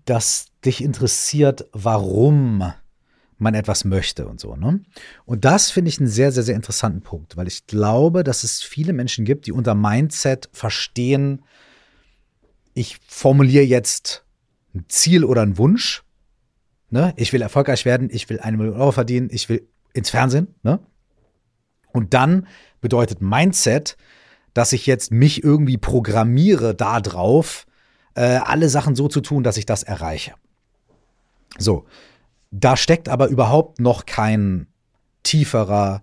dass 0.04 0.46
dich 0.64 0.82
interessiert, 0.82 1.66
warum 1.72 2.72
man 3.38 3.54
etwas 3.54 3.84
möchte 3.84 4.26
und 4.26 4.40
so. 4.40 4.56
Ne? 4.56 4.80
Und 5.24 5.44
das 5.44 5.70
finde 5.70 5.88
ich 5.88 5.98
einen 5.98 6.08
sehr, 6.08 6.32
sehr, 6.32 6.42
sehr 6.42 6.56
interessanten 6.56 7.02
Punkt, 7.02 7.36
weil 7.36 7.48
ich 7.48 7.66
glaube, 7.66 8.24
dass 8.24 8.44
es 8.44 8.62
viele 8.62 8.92
Menschen 8.92 9.24
gibt, 9.24 9.46
die 9.46 9.52
unter 9.52 9.74
Mindset 9.74 10.48
verstehen, 10.52 11.42
ich 12.74 12.98
formuliere 13.06 13.64
jetzt 13.64 14.24
ein 14.74 14.84
Ziel 14.88 15.24
oder 15.24 15.42
einen 15.42 15.58
Wunsch. 15.58 16.02
Ne? 16.90 17.14
Ich 17.16 17.32
will 17.32 17.42
erfolgreich 17.42 17.84
werden, 17.84 18.08
ich 18.10 18.28
will 18.28 18.40
eine 18.40 18.56
Million 18.56 18.76
Euro 18.76 18.92
verdienen, 18.92 19.28
ich 19.30 19.48
will 19.48 19.68
ins 19.92 20.10
Fernsehen. 20.10 20.54
Ne? 20.62 20.80
Und 21.92 22.14
dann 22.14 22.48
bedeutet 22.80 23.20
Mindset, 23.22 23.96
dass 24.52 24.72
ich 24.72 24.86
jetzt 24.86 25.10
mich 25.10 25.42
irgendwie 25.42 25.78
programmiere 25.78 26.74
darauf, 26.74 27.66
äh, 28.14 28.36
alle 28.36 28.68
Sachen 28.68 28.94
so 28.94 29.08
zu 29.08 29.20
tun, 29.20 29.42
dass 29.42 29.56
ich 29.56 29.66
das 29.66 29.82
erreiche. 29.82 30.34
So, 31.58 31.86
da 32.60 32.76
steckt 32.76 33.08
aber 33.08 33.28
überhaupt 33.28 33.80
noch 33.80 34.06
kein 34.06 34.68
tieferer, 35.24 36.02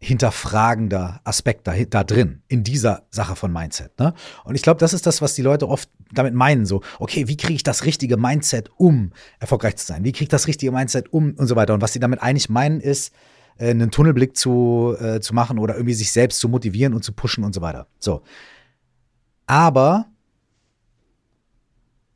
hinterfragender 0.00 1.20
Aspekt 1.24 1.66
da, 1.66 1.74
da 1.74 2.04
drin, 2.04 2.42
in 2.48 2.62
dieser 2.62 3.02
Sache 3.10 3.36
von 3.36 3.52
Mindset. 3.52 3.98
Ne? 3.98 4.14
Und 4.44 4.54
ich 4.54 4.62
glaube, 4.62 4.78
das 4.78 4.94
ist 4.94 5.06
das, 5.06 5.20
was 5.20 5.34
die 5.34 5.42
Leute 5.42 5.68
oft 5.68 5.90
damit 6.12 6.34
meinen. 6.34 6.66
So, 6.66 6.82
okay, 7.00 7.28
wie 7.28 7.36
kriege 7.36 7.54
ich 7.54 7.64
das 7.64 7.84
richtige 7.84 8.16
Mindset, 8.16 8.70
um 8.76 9.12
erfolgreich 9.40 9.76
zu 9.76 9.86
sein? 9.86 10.04
Wie 10.04 10.12
kriege 10.12 10.24
ich 10.24 10.28
das 10.28 10.46
richtige 10.46 10.72
Mindset, 10.72 11.12
um 11.12 11.34
und 11.34 11.46
so 11.48 11.56
weiter? 11.56 11.74
Und 11.74 11.82
was 11.82 11.92
sie 11.92 12.00
damit 12.00 12.22
eigentlich 12.22 12.48
meinen, 12.48 12.80
ist, 12.80 13.12
äh, 13.58 13.70
einen 13.70 13.90
Tunnelblick 13.90 14.36
zu, 14.36 14.96
äh, 15.00 15.20
zu 15.20 15.34
machen 15.34 15.58
oder 15.58 15.74
irgendwie 15.74 15.94
sich 15.94 16.12
selbst 16.12 16.38
zu 16.38 16.48
motivieren 16.48 16.94
und 16.94 17.02
zu 17.02 17.12
pushen 17.12 17.44
und 17.44 17.54
so 17.54 17.60
weiter. 17.60 17.88
So. 17.98 18.22
Aber 19.46 20.06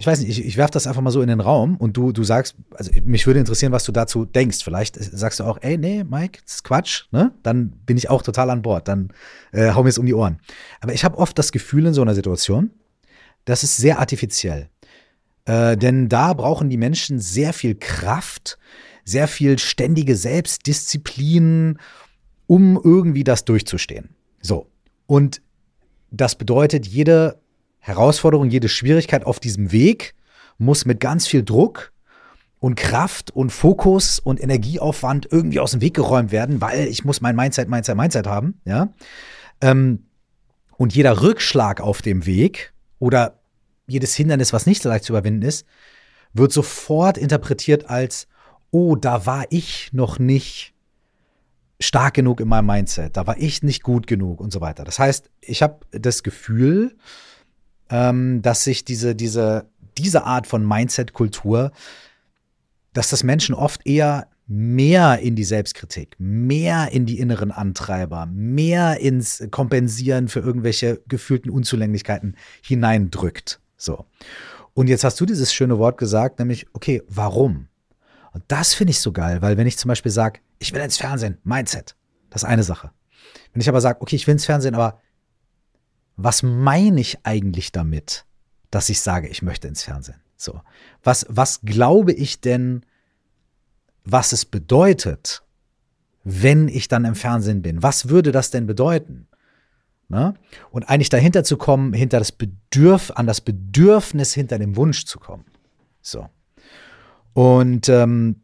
ich 0.02 0.06
weiß 0.08 0.18
nicht, 0.18 0.36
ich, 0.36 0.44
ich 0.44 0.56
werfe 0.56 0.72
das 0.72 0.88
einfach 0.88 1.00
mal 1.00 1.12
so 1.12 1.22
in 1.22 1.28
den 1.28 1.38
Raum 1.38 1.76
und 1.76 1.96
du, 1.96 2.10
du 2.10 2.24
sagst, 2.24 2.56
also 2.74 2.90
mich 3.04 3.24
würde 3.28 3.38
interessieren, 3.38 3.70
was 3.70 3.84
du 3.84 3.92
dazu 3.92 4.24
denkst. 4.24 4.64
Vielleicht 4.64 4.96
sagst 4.96 5.38
du 5.38 5.44
auch, 5.44 5.58
ey, 5.60 5.78
nee, 5.78 6.02
Mike, 6.02 6.40
das 6.44 6.56
ist 6.56 6.64
Quatsch, 6.64 7.04
ne? 7.12 7.30
Dann 7.44 7.70
bin 7.86 7.96
ich 7.96 8.10
auch 8.10 8.22
total 8.22 8.50
an 8.50 8.62
Bord, 8.62 8.88
dann 8.88 9.12
äh, 9.52 9.70
hau 9.74 9.84
mir 9.84 9.90
es 9.90 9.98
um 9.98 10.06
die 10.06 10.14
Ohren. 10.14 10.40
Aber 10.80 10.92
ich 10.92 11.04
habe 11.04 11.18
oft 11.18 11.38
das 11.38 11.52
Gefühl 11.52 11.86
in 11.86 11.94
so 11.94 12.02
einer 12.02 12.16
Situation, 12.16 12.72
das 13.44 13.62
ist 13.62 13.76
sehr 13.76 14.00
artifiziell. 14.00 14.70
Äh, 15.44 15.76
denn 15.76 16.08
da 16.08 16.32
brauchen 16.32 16.68
die 16.68 16.78
Menschen 16.78 17.20
sehr 17.20 17.52
viel 17.52 17.76
Kraft, 17.76 18.58
sehr 19.04 19.28
viel 19.28 19.56
ständige 19.60 20.16
Selbstdisziplin, 20.16 21.78
um 22.48 22.80
irgendwie 22.82 23.22
das 23.22 23.44
durchzustehen. 23.44 24.08
So. 24.40 24.66
Und 25.06 25.42
das 26.10 26.34
bedeutet, 26.34 26.88
jede 26.88 27.40
Herausforderung, 27.82 28.48
jede 28.48 28.68
Schwierigkeit 28.68 29.26
auf 29.26 29.40
diesem 29.40 29.72
Weg 29.72 30.14
muss 30.56 30.84
mit 30.84 31.00
ganz 31.00 31.26
viel 31.26 31.42
Druck 31.42 31.92
und 32.60 32.76
Kraft 32.76 33.32
und 33.32 33.50
Fokus 33.50 34.20
und 34.20 34.40
Energieaufwand 34.40 35.26
irgendwie 35.28 35.58
aus 35.58 35.72
dem 35.72 35.80
Weg 35.80 35.94
geräumt 35.94 36.30
werden, 36.30 36.60
weil 36.60 36.86
ich 36.86 37.04
muss 37.04 37.20
mein 37.20 37.34
Mindset, 37.34 37.68
Mindset, 37.68 37.96
Mindset 37.96 38.26
haben, 38.28 38.60
ja. 38.64 38.92
Ähm, 39.60 40.06
und 40.76 40.94
jeder 40.94 41.22
Rückschlag 41.22 41.80
auf 41.80 42.02
dem 42.02 42.24
Weg 42.24 42.72
oder 43.00 43.40
jedes 43.88 44.14
Hindernis, 44.14 44.52
was 44.52 44.64
nicht 44.64 44.80
so 44.80 44.88
leicht 44.88 45.04
zu 45.04 45.12
überwinden 45.12 45.42
ist, 45.42 45.66
wird 46.32 46.52
sofort 46.52 47.18
interpretiert 47.18 47.90
als, 47.90 48.28
oh, 48.70 48.94
da 48.94 49.26
war 49.26 49.46
ich 49.50 49.92
noch 49.92 50.20
nicht 50.20 50.72
stark 51.80 52.14
genug 52.14 52.38
in 52.40 52.46
meinem 52.46 52.66
Mindset, 52.66 53.16
da 53.16 53.26
war 53.26 53.36
ich 53.38 53.64
nicht 53.64 53.82
gut 53.82 54.06
genug 54.06 54.40
und 54.40 54.52
so 54.52 54.60
weiter. 54.60 54.84
Das 54.84 55.00
heißt, 55.00 55.30
ich 55.40 55.62
habe 55.62 55.80
das 55.90 56.22
Gefühl, 56.22 56.96
ähm, 57.92 58.40
dass 58.40 58.64
sich 58.64 58.84
diese, 58.84 59.14
diese, 59.14 59.66
diese 59.98 60.24
Art 60.24 60.46
von 60.46 60.66
Mindset-Kultur, 60.66 61.70
dass 62.94 63.10
das 63.10 63.22
Menschen 63.22 63.54
oft 63.54 63.86
eher 63.86 64.28
mehr 64.46 65.18
in 65.20 65.36
die 65.36 65.44
Selbstkritik, 65.44 66.16
mehr 66.18 66.90
in 66.92 67.06
die 67.06 67.18
inneren 67.18 67.52
Antreiber, 67.52 68.26
mehr 68.26 68.98
ins 69.00 69.46
Kompensieren 69.50 70.28
für 70.28 70.40
irgendwelche 70.40 71.02
gefühlten 71.06 71.50
Unzulänglichkeiten 71.50 72.36
hineindrückt. 72.62 73.60
So. 73.76 74.06
Und 74.74 74.88
jetzt 74.88 75.04
hast 75.04 75.20
du 75.20 75.26
dieses 75.26 75.52
schöne 75.52 75.78
Wort 75.78 75.98
gesagt, 75.98 76.38
nämlich, 76.38 76.66
okay, 76.72 77.02
warum? 77.08 77.68
Und 78.32 78.42
das 78.48 78.72
finde 78.72 78.92
ich 78.92 79.00
so 79.00 79.12
geil, 79.12 79.42
weil 79.42 79.58
wenn 79.58 79.66
ich 79.66 79.76
zum 79.76 79.90
Beispiel 79.90 80.12
sage, 80.12 80.40
ich 80.58 80.72
will 80.72 80.80
ins 80.80 80.96
Fernsehen, 80.96 81.38
Mindset, 81.44 81.94
das 82.30 82.42
ist 82.42 82.48
eine 82.48 82.62
Sache. 82.62 82.90
Wenn 83.52 83.60
ich 83.60 83.68
aber 83.68 83.82
sage, 83.82 84.00
okay, 84.00 84.16
ich 84.16 84.26
will 84.26 84.32
ins 84.32 84.46
Fernsehen, 84.46 84.74
aber 84.74 84.98
was 86.24 86.42
meine 86.42 87.00
ich 87.00 87.18
eigentlich 87.24 87.72
damit, 87.72 88.24
dass 88.70 88.88
ich 88.88 89.00
sage, 89.00 89.28
ich 89.28 89.42
möchte 89.42 89.68
ins 89.68 89.82
Fernsehen? 89.82 90.20
So. 90.36 90.60
Was, 91.02 91.26
was 91.28 91.60
glaube 91.62 92.12
ich 92.12 92.40
denn, 92.40 92.84
was 94.04 94.32
es 94.32 94.44
bedeutet, 94.44 95.42
wenn 96.24 96.68
ich 96.68 96.88
dann 96.88 97.04
im 97.04 97.14
Fernsehen 97.14 97.62
bin? 97.62 97.82
Was 97.82 98.08
würde 98.08 98.32
das 98.32 98.50
denn 98.50 98.66
bedeuten? 98.66 99.28
Ne? 100.08 100.34
Und 100.70 100.88
eigentlich 100.88 101.08
dahinter 101.08 101.44
zu 101.44 101.56
kommen, 101.56 101.92
hinter 101.92 102.18
das 102.18 102.32
Bedürf, 102.32 103.12
an 103.14 103.26
das 103.26 103.40
Bedürfnis 103.40 104.34
hinter 104.34 104.58
dem 104.58 104.76
Wunsch 104.76 105.04
zu 105.06 105.18
kommen. 105.18 105.44
So. 106.00 106.28
Und 107.32 107.88
ähm, 107.88 108.42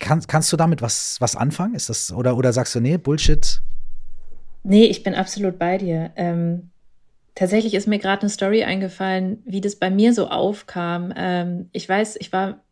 kann, 0.00 0.20
kannst 0.26 0.52
du 0.52 0.56
damit 0.56 0.82
was, 0.82 1.20
was 1.20 1.36
anfangen? 1.36 1.74
Ist 1.74 1.88
das, 1.88 2.12
oder, 2.12 2.36
oder 2.36 2.52
sagst 2.52 2.74
du, 2.74 2.80
nee, 2.80 2.96
Bullshit, 2.96 3.62
Nee, 4.64 4.86
ich 4.86 5.02
bin 5.02 5.14
absolut 5.14 5.58
bei 5.58 5.78
dir. 5.78 6.10
Ähm, 6.16 6.70
tatsächlich 7.34 7.74
ist 7.74 7.86
mir 7.86 7.98
gerade 7.98 8.22
eine 8.22 8.30
Story 8.30 8.64
eingefallen, 8.64 9.42
wie 9.44 9.60
das 9.60 9.76
bei 9.76 9.90
mir 9.90 10.12
so 10.14 10.28
aufkam. 10.28 11.12
Ähm, 11.16 11.68
ich 11.72 11.88
weiß, 11.88 12.16
ich 12.18 12.32
war 12.32 12.64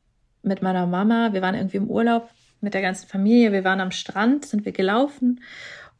mit 0.42 0.62
meiner 0.62 0.86
Mama, 0.86 1.32
wir 1.32 1.42
waren 1.42 1.54
irgendwie 1.54 1.76
im 1.76 1.88
Urlaub 1.88 2.30
mit 2.60 2.74
der 2.74 2.82
ganzen 2.82 3.08
Familie, 3.08 3.52
wir 3.52 3.64
waren 3.64 3.80
am 3.80 3.90
Strand, 3.90 4.46
sind 4.46 4.64
wir 4.64 4.72
gelaufen 4.72 5.40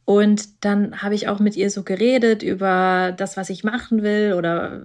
und 0.05 0.65
dann 0.65 1.03
habe 1.03 1.15
ich 1.15 1.29
auch 1.29 1.39
mit 1.39 1.57
ihr 1.57 1.71
so 1.71 1.83
geredet 1.83 2.43
über 2.43 3.13
das, 3.17 3.37
was 3.37 3.51
ich 3.51 3.63
machen 3.63 4.03
will 4.03 4.35
oder 4.37 4.85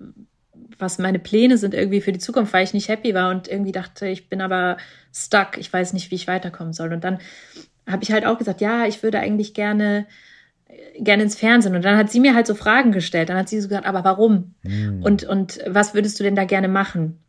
was 0.78 1.00
meine 1.00 1.20
Pläne 1.20 1.58
sind 1.58 1.74
irgendwie 1.74 2.02
für 2.02 2.12
die 2.12 2.20
Zukunft, 2.20 2.54
weil 2.54 2.64
ich 2.64 2.74
nicht 2.74 2.90
happy 2.90 3.16
war 3.16 3.32
und 3.32 3.48
irgendwie 3.48 3.72
dachte, 3.72 4.08
ich 4.08 4.30
bin 4.30 4.42
aber 4.42 4.78
stuck, 5.12 5.58
ich 5.58 5.72
weiß 5.72 5.94
nicht, 5.94 6.12
wie 6.12 6.16
ich 6.16 6.28
weiterkommen 6.28 6.74
soll. 6.74 6.94
Und 6.94 7.04
dann 7.04 7.20
habe 7.88 8.04
ich 8.04 8.12
halt 8.12 8.26
auch 8.26 8.38
gesagt, 8.38 8.62
ja, 8.62 8.86
ich 8.86 9.02
würde 9.02 9.20
eigentlich 9.20 9.56
gerne 9.56 10.06
gerne 11.00 11.24
ins 11.24 11.36
Fernsehen. 11.36 11.76
Und 11.76 11.86
dann 11.86 11.98
hat 11.98 12.12
sie 12.12 12.20
mir 12.20 12.34
halt 12.36 12.48
so 12.48 12.56
Fragen 12.56 12.92
gestellt. 12.92 13.30
Dann 13.30 13.38
hat 13.38 13.50
sie 13.50 13.60
so 13.60 13.68
gesagt, 13.68 13.88
aber 13.88 14.04
warum? 14.04 14.56
Mhm. 14.64 15.04
Und, 15.04 15.24
und 15.24 15.60
was 15.68 15.94
würdest 15.94 16.20
du 16.20 16.24
denn 16.24 16.36
da 16.36 16.46
gerne 16.46 16.68
machen? 16.68 17.20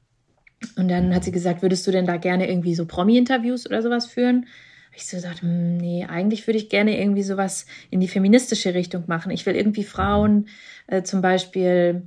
Und 0.77 0.89
dann 0.89 1.15
hat 1.15 1.25
sie 1.25 1.33
gesagt, 1.33 1.63
würdest 1.63 1.87
du 1.87 1.91
denn 1.91 2.07
da 2.07 2.17
gerne 2.17 2.49
irgendwie 2.49 2.75
so 2.75 2.87
Promi-Interviews 2.87 3.67
oder 3.67 3.83
sowas 3.83 4.07
führen? 4.07 4.47
Ich 4.95 5.07
so 5.07 5.17
gesagt, 5.17 5.43
hm, 5.43 5.77
nee, 5.77 6.05
eigentlich 6.09 6.47
würde 6.47 6.59
ich 6.59 6.69
gerne 6.69 7.01
irgendwie 7.01 7.23
sowas 7.23 7.67
in 7.91 8.01
die 8.01 8.09
feministische 8.09 8.75
Richtung 8.75 9.05
machen. 9.07 9.31
Ich 9.31 9.47
will 9.47 9.55
irgendwie 9.55 9.85
Frauen 9.85 10.49
äh, 10.89 11.03
zum 11.03 11.21
Beispiel 11.21 12.03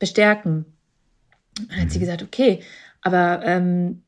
bestärken. 0.00 0.64
dann 1.68 1.82
hat 1.82 1.90
sie 1.92 1.98
mhm. 1.98 2.02
gesagt, 2.02 2.22
okay, 2.24 2.60
aber 3.02 3.42
ähm, 3.44 4.02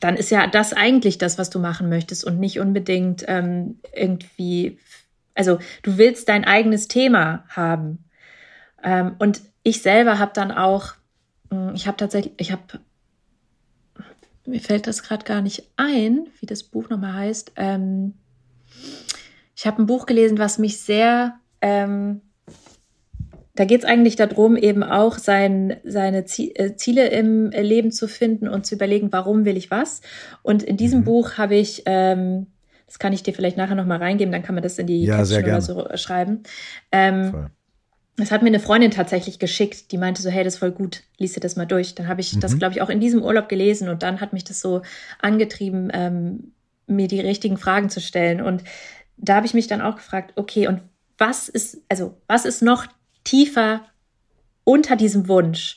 dann 0.00 0.16
ist 0.16 0.30
ja 0.30 0.46
das 0.46 0.72
eigentlich 0.72 1.18
das, 1.18 1.38
was 1.38 1.50
du 1.50 1.58
machen 1.58 1.88
möchtest 1.88 2.24
und 2.24 2.38
nicht 2.38 2.60
unbedingt 2.60 3.24
ähm, 3.26 3.80
irgendwie 3.94 4.78
also 5.40 5.58
du 5.82 5.96
willst 5.96 6.28
dein 6.28 6.44
eigenes 6.44 6.86
Thema 6.86 7.44
haben. 7.48 8.04
Ähm, 8.84 9.16
und 9.18 9.40
ich 9.62 9.80
selber 9.80 10.18
habe 10.18 10.32
dann 10.34 10.52
auch, 10.52 10.92
hm, 11.50 11.72
ich 11.74 11.86
habe 11.86 11.96
tatsächlich, 11.96 12.34
ich 12.36 12.52
habe, 12.52 12.62
mir 14.44 14.60
fällt 14.60 14.86
das 14.86 15.02
gerade 15.02 15.24
gar 15.24 15.40
nicht 15.40 15.64
ein, 15.78 16.28
wie 16.40 16.46
das 16.46 16.62
Buch 16.62 16.90
nochmal 16.90 17.14
heißt. 17.14 17.52
Ähm, 17.56 18.12
ich 19.56 19.66
habe 19.66 19.80
ein 19.80 19.86
Buch 19.86 20.04
gelesen, 20.04 20.38
was 20.38 20.58
mich 20.58 20.78
sehr, 20.80 21.36
ähm, 21.62 22.20
da 23.54 23.64
geht 23.64 23.80
es 23.80 23.86
eigentlich 23.86 24.16
darum, 24.16 24.56
eben 24.56 24.82
auch 24.82 25.16
sein, 25.16 25.78
seine 25.84 26.18
äh, 26.18 26.76
Ziele 26.76 27.08
im 27.08 27.48
Leben 27.48 27.92
zu 27.92 28.08
finden 28.08 28.46
und 28.46 28.66
zu 28.66 28.74
überlegen, 28.74 29.10
warum 29.10 29.46
will 29.46 29.56
ich 29.56 29.70
was. 29.70 30.02
Und 30.42 30.62
in 30.62 30.76
diesem 30.76 31.00
mhm. 31.00 31.04
Buch 31.04 31.38
habe 31.38 31.54
ich 31.54 31.84
ähm, 31.86 32.46
das 32.90 32.98
kann 32.98 33.12
ich 33.12 33.22
dir 33.22 33.32
vielleicht 33.32 33.56
nachher 33.56 33.76
nochmal 33.76 33.98
reingeben, 33.98 34.32
dann 34.32 34.42
kann 34.42 34.56
man 34.56 34.64
das 34.64 34.76
in 34.76 34.88
die 34.88 35.04
ja, 35.04 35.18
Caption 35.18 35.44
oder 35.44 35.60
so 35.60 35.86
schreiben. 35.94 36.42
Ähm, 36.90 37.46
das 38.16 38.32
hat 38.32 38.42
mir 38.42 38.48
eine 38.48 38.58
Freundin 38.58 38.90
tatsächlich 38.90 39.38
geschickt, 39.38 39.92
die 39.92 39.96
meinte 39.96 40.20
so, 40.20 40.28
hey, 40.28 40.42
das 40.42 40.54
ist 40.54 40.58
voll 40.58 40.72
gut, 40.72 41.04
liest 41.16 41.36
dir 41.36 41.40
das 41.40 41.54
mal 41.54 41.66
durch. 41.66 41.94
Dann 41.94 42.08
habe 42.08 42.20
ich 42.20 42.34
mhm. 42.34 42.40
das, 42.40 42.58
glaube 42.58 42.74
ich, 42.74 42.82
auch 42.82 42.88
in 42.88 42.98
diesem 42.98 43.22
Urlaub 43.22 43.48
gelesen 43.48 43.88
und 43.88 44.02
dann 44.02 44.20
hat 44.20 44.32
mich 44.32 44.42
das 44.42 44.58
so 44.58 44.82
angetrieben, 45.20 45.88
ähm, 45.94 46.50
mir 46.88 47.06
die 47.06 47.20
richtigen 47.20 47.58
Fragen 47.58 47.90
zu 47.90 48.00
stellen. 48.00 48.40
Und 48.40 48.64
da 49.16 49.36
habe 49.36 49.46
ich 49.46 49.54
mich 49.54 49.68
dann 49.68 49.82
auch 49.82 49.94
gefragt, 49.94 50.32
okay, 50.34 50.66
und 50.66 50.80
was 51.16 51.48
ist, 51.48 51.78
also 51.88 52.20
was 52.26 52.44
ist 52.44 52.60
noch 52.60 52.86
tiefer 53.22 53.82
unter 54.64 54.96
diesem 54.96 55.28
Wunsch? 55.28 55.76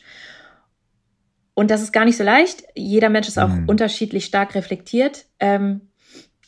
Und 1.54 1.70
das 1.70 1.84
ist 1.84 1.94
gar 1.94 2.06
nicht 2.06 2.18
so 2.18 2.24
leicht. 2.24 2.64
Jeder 2.74 3.10
Mensch 3.10 3.28
ist 3.28 3.38
auch 3.38 3.50
mhm. 3.50 3.70
unterschiedlich 3.70 4.26
stark 4.26 4.56
reflektiert. 4.56 5.26
Ähm, 5.40 5.82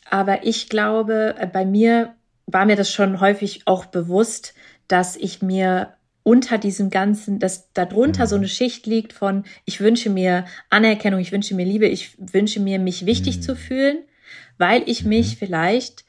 aber 0.10 0.46
ich 0.46 0.70
glaube, 0.70 1.36
äh, 1.38 1.48
bei 1.48 1.66
mir 1.66 2.16
war 2.46 2.66
mir 2.66 2.76
das 2.76 2.92
schon 2.92 3.20
häufig 3.20 3.64
auch 3.66 3.86
bewusst, 3.86 4.54
dass 4.88 5.16
ich 5.16 5.42
mir 5.42 5.94
unter 6.24 6.58
diesem 6.58 6.90
ganzen, 6.90 7.40
dass 7.40 7.72
darunter 7.74 8.24
mhm. 8.24 8.28
so 8.28 8.36
eine 8.36 8.48
Schicht 8.48 8.88
liegt 8.88 9.14
von, 9.14 9.44
ich 9.64 9.80
wünsche 9.80 10.10
mir 10.10 10.46
Anerkennung, 10.70 11.20
ich 11.20 11.32
wünsche 11.32 11.56
mir 11.56 11.66
Liebe, 11.66 11.86
ich 11.88 12.16
wünsche 12.18 12.60
mir, 12.60 12.80
mich 12.80 13.06
wichtig 13.06 13.38
mhm. 13.38 13.42
zu 13.42 13.56
fühlen, 13.56 14.00
weil 14.58 14.84
ich 14.88 15.04
mhm. 15.04 15.10
mich 15.10 15.38
vielleicht 15.38 16.06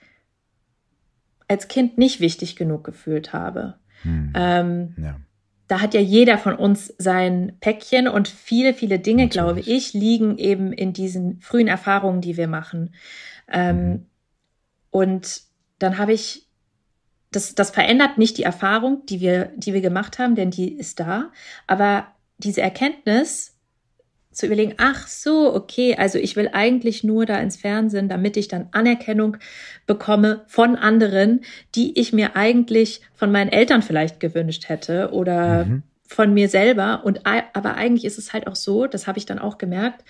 als 1.49 1.69
Kind 1.69 1.99
nicht 1.99 2.21
wichtig 2.21 2.57
genug 2.57 2.85
gefühlt 2.85 3.33
habe. 3.33 3.75
Mhm. 4.05 4.33
Ähm, 4.35 4.95
ja. 4.97 5.21
Da 5.69 5.81
hat 5.81 5.95
ja 5.95 6.01
jeder 6.01 6.39
von 6.39 6.55
uns 6.55 6.95
sein 6.97 7.57
Päckchen 7.61 8.09
und 8.09 8.29
viele, 8.29 8.73
viele 8.73 8.99
Dinge, 8.99 9.25
Natürlich. 9.25 9.33
glaube 9.33 9.61
ich, 9.61 9.93
liegen 9.93 10.39
eben 10.39 10.73
in 10.73 10.93
diesen 10.93 11.41
frühen 11.41 11.69
Erfahrungen, 11.69 12.21
die 12.21 12.37
wir 12.37 12.49
machen. 12.49 12.95
Ähm, 13.51 14.07
und 14.91 15.43
dann 15.79 15.99
habe 15.99 16.13
ich 16.13 16.47
das, 17.33 17.55
das 17.55 17.71
verändert 17.71 18.19
nicht 18.19 18.39
die 18.39 18.45
Erfahrung, 18.45 19.05
die 19.07 19.21
wir, 19.21 19.51
die 19.57 19.75
wir 19.75 19.81
gemacht 19.81 20.19
haben, 20.19 20.35
denn 20.35 20.51
die 20.51 20.73
ist 20.73 21.01
da. 21.01 21.31
Aber 21.67 22.07
diese 22.39 22.63
Erkenntnis 22.63 23.57
zu 24.33 24.47
überlegen, 24.47 24.75
ach 24.77 25.09
so, 25.09 25.55
okay, 25.55 25.97
also 25.97 26.19
ich 26.19 26.37
will 26.37 26.51
eigentlich 26.53 27.05
nur 27.05 27.25
da 27.25 27.39
ins 27.39 27.57
Fernsehen, 27.57 28.09
damit 28.09 28.37
ich 28.37 28.49
dann 28.49 28.69
Anerkennung 28.73 29.39
bekomme 29.87 30.45
von 30.47 30.77
anderen, 30.77 31.41
die 31.75 31.99
ich 31.99 32.13
mir 32.13 32.37
eigentlich 32.37 33.01
von 33.15 33.33
meinen 33.33 33.51
Eltern 33.51 33.83
vielleicht 33.83 34.21
gewünscht 34.21 34.69
hätte 34.69 35.11
oder 35.13 35.65
mhm. 35.65 35.83
von 36.07 36.35
mir 36.35 36.51
selber. 36.51 37.03
Und 37.05 37.23
aber 37.25 37.75
eigentlich 37.75 38.05
ist 38.05 38.19
es 38.19 38.35
halt 38.35 38.47
auch 38.47 38.57
so, 38.57 38.87
das 38.87 39.07
habe 39.07 39.19
ich 39.19 39.25
dann 39.25 39.39
auch 39.39 39.57
gemerkt, 39.57 40.05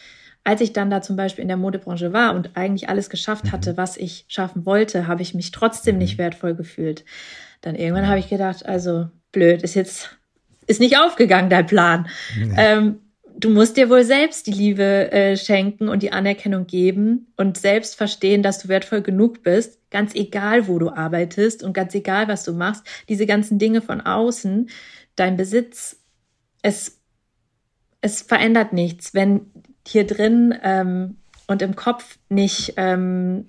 als 0.47 0.61
ich 0.61 0.73
dann 0.73 0.91
da 0.91 1.03
zum 1.03 1.17
Beispiel 1.17 1.43
in 1.43 1.49
der 1.49 1.57
Modebranche 1.57 2.13
war 2.13 2.37
und 2.37 2.51
eigentlich 2.55 2.89
alles 2.89 3.11
geschafft 3.11 3.51
hatte, 3.51 3.73
mhm. 3.73 3.77
was 3.79 3.97
ich 3.97 4.27
schaffen 4.29 4.65
wollte, 4.65 5.09
habe 5.09 5.21
ich 5.21 5.35
mich 5.35 5.51
trotzdem 5.51 5.99
nicht 5.99 6.15
mhm. 6.15 6.23
wertvoll 6.23 6.55
gefühlt. 6.55 7.05
Dann 7.63 7.75
irgendwann 7.75 8.07
habe 8.07 8.21
ich 8.21 8.29
gedacht, 8.29 8.65
also 8.65 9.09
blöd, 9.33 9.65
ist 9.65 9.75
jetzt, 9.75 10.17
ist 10.69 10.79
nicht 10.79 10.99
aufgegangen, 10.99 11.51
dein 11.51 11.67
Plan. 11.67 12.09
Ähm, 12.57 13.01
du 13.37 13.51
musst 13.51 13.77
dir 13.77 13.91
wohl 13.91 14.05
selbst 14.05 14.47
die 14.47 14.53
Liebe 14.53 15.11
äh, 15.11 15.37
schenken 15.37 15.89
und 15.89 16.05
die 16.05 16.13
Anerkennung 16.13 16.69
geben 16.69 17.27
und 17.37 17.59
selbst 17.59 17.97
verstehen, 17.97 18.45
dass 18.45 18.61
du 18.61 18.69
wertvoll 18.69 19.03
genug 19.03 19.43
bist, 19.43 19.81
ganz 19.91 20.15
egal, 20.15 20.69
wo 20.69 20.79
du 20.79 20.91
arbeitest 20.91 21.65
und 21.65 21.73
ganz 21.73 21.93
egal, 21.97 22.29
was 22.29 22.45
du 22.45 22.53
machst. 22.53 22.85
Diese 23.09 23.27
ganzen 23.27 23.59
Dinge 23.59 23.83
von 23.83 24.01
außen, 24.01 24.71
dein 25.17 25.37
Besitz, 25.37 26.05
es, 26.63 27.01
es 28.01 28.23
verändert 28.23 28.73
nichts, 28.73 29.13
wenn 29.13 29.51
hier 29.89 30.07
drin 30.07 30.55
ähm, 30.63 31.17
und 31.47 31.63
im 31.63 31.77
Kopf 31.77 32.19
nicht, 32.29 32.75
ähm, 32.77 33.49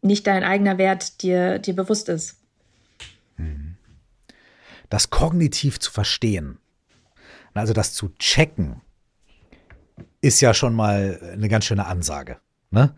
nicht 0.00 0.26
dein 0.26 0.44
eigener 0.44 0.78
Wert 0.78 1.22
dir, 1.22 1.58
dir 1.58 1.74
bewusst 1.74 2.08
ist. 2.08 2.40
Mhm. 3.36 3.76
Das 4.88 5.10
kognitiv 5.10 5.80
zu 5.80 5.90
verstehen, 5.90 6.58
also 7.54 7.72
das 7.72 7.92
zu 7.94 8.10
checken, 8.18 8.82
ist 10.20 10.40
ja 10.40 10.54
schon 10.54 10.74
mal 10.74 11.18
eine 11.32 11.48
ganz 11.48 11.64
schöne 11.64 11.86
Ansage. 11.86 12.38
Ne? 12.70 12.94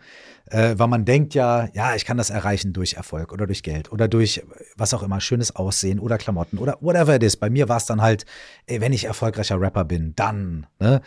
Äh, 0.47 0.75
weil 0.79 0.87
man 0.87 1.05
denkt 1.05 1.35
ja, 1.35 1.69
ja, 1.73 1.97
ich 1.97 2.05
kann 2.05 2.17
das 2.17 2.31
erreichen 2.31 2.73
durch 2.73 2.95
Erfolg 2.95 3.33
oder 3.33 3.47
durch 3.47 3.63
Geld 3.63 3.91
oder 3.91 4.07
durch 4.07 4.45
was 4.77 4.95
auch 4.95 5.03
immer, 5.03 5.21
schönes 5.21 5.57
Aussehen 5.57 5.99
oder 5.99 6.17
Klamotten 6.17 6.59
oder 6.59 6.79
whatever 6.81 7.17
it 7.17 7.23
is. 7.23 7.37
Bei 7.37 7.51
mir 7.51 7.69
war 7.69 7.79
es 7.79 7.87
dann 7.87 8.01
halt, 8.01 8.25
ey, 8.67 8.81
wenn 8.81 8.93
ich 8.93 9.07
erfolgreicher 9.07 9.61
Rapper 9.61 9.85
bin, 9.85 10.15
dann, 10.15 10.67
ne? 10.79 11.01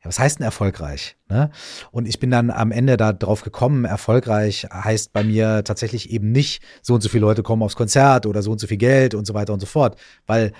Ja, 0.00 0.08
was 0.08 0.18
heißt 0.18 0.38
denn 0.38 0.44
erfolgreich? 0.44 1.16
Ne? 1.28 1.50
Und 1.90 2.06
ich 2.06 2.20
bin 2.20 2.30
dann 2.30 2.50
am 2.50 2.70
Ende 2.70 2.96
da 2.96 3.12
drauf 3.12 3.42
gekommen, 3.42 3.84
erfolgreich 3.84 4.66
heißt 4.72 5.12
bei 5.12 5.24
mir 5.24 5.64
tatsächlich 5.64 6.10
eben 6.10 6.30
nicht, 6.30 6.62
so 6.82 6.94
und 6.94 7.00
so 7.00 7.08
viele 7.08 7.22
Leute 7.22 7.42
kommen 7.42 7.62
aufs 7.62 7.76
Konzert 7.76 8.26
oder 8.26 8.42
so 8.42 8.52
und 8.52 8.60
so 8.60 8.66
viel 8.66 8.76
Geld 8.76 9.14
und 9.14 9.26
so 9.26 9.34
weiter 9.34 9.52
und 9.52 9.60
so 9.60 9.66
fort. 9.66 9.98
Weil 10.26 10.52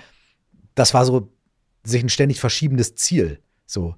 das 0.75 0.93
war 0.93 1.05
so 1.05 1.31
sich 1.83 2.03
ein 2.03 2.09
ständig 2.09 2.39
verschiebendes 2.39 2.95
Ziel. 2.95 3.39
So, 3.65 3.95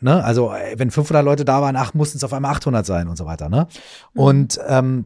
ne? 0.00 0.24
Also, 0.24 0.52
wenn 0.76 0.90
500 0.90 1.24
Leute 1.24 1.44
da 1.44 1.60
waren, 1.60 1.76
ach, 1.76 1.94
mussten 1.94 2.16
es 2.16 2.24
auf 2.24 2.32
einmal 2.32 2.52
800 2.52 2.86
sein 2.86 3.08
und 3.08 3.16
so 3.16 3.26
weiter, 3.26 3.48
ne? 3.48 3.66
Mhm. 4.14 4.20
Und 4.20 4.60
ähm, 4.66 5.04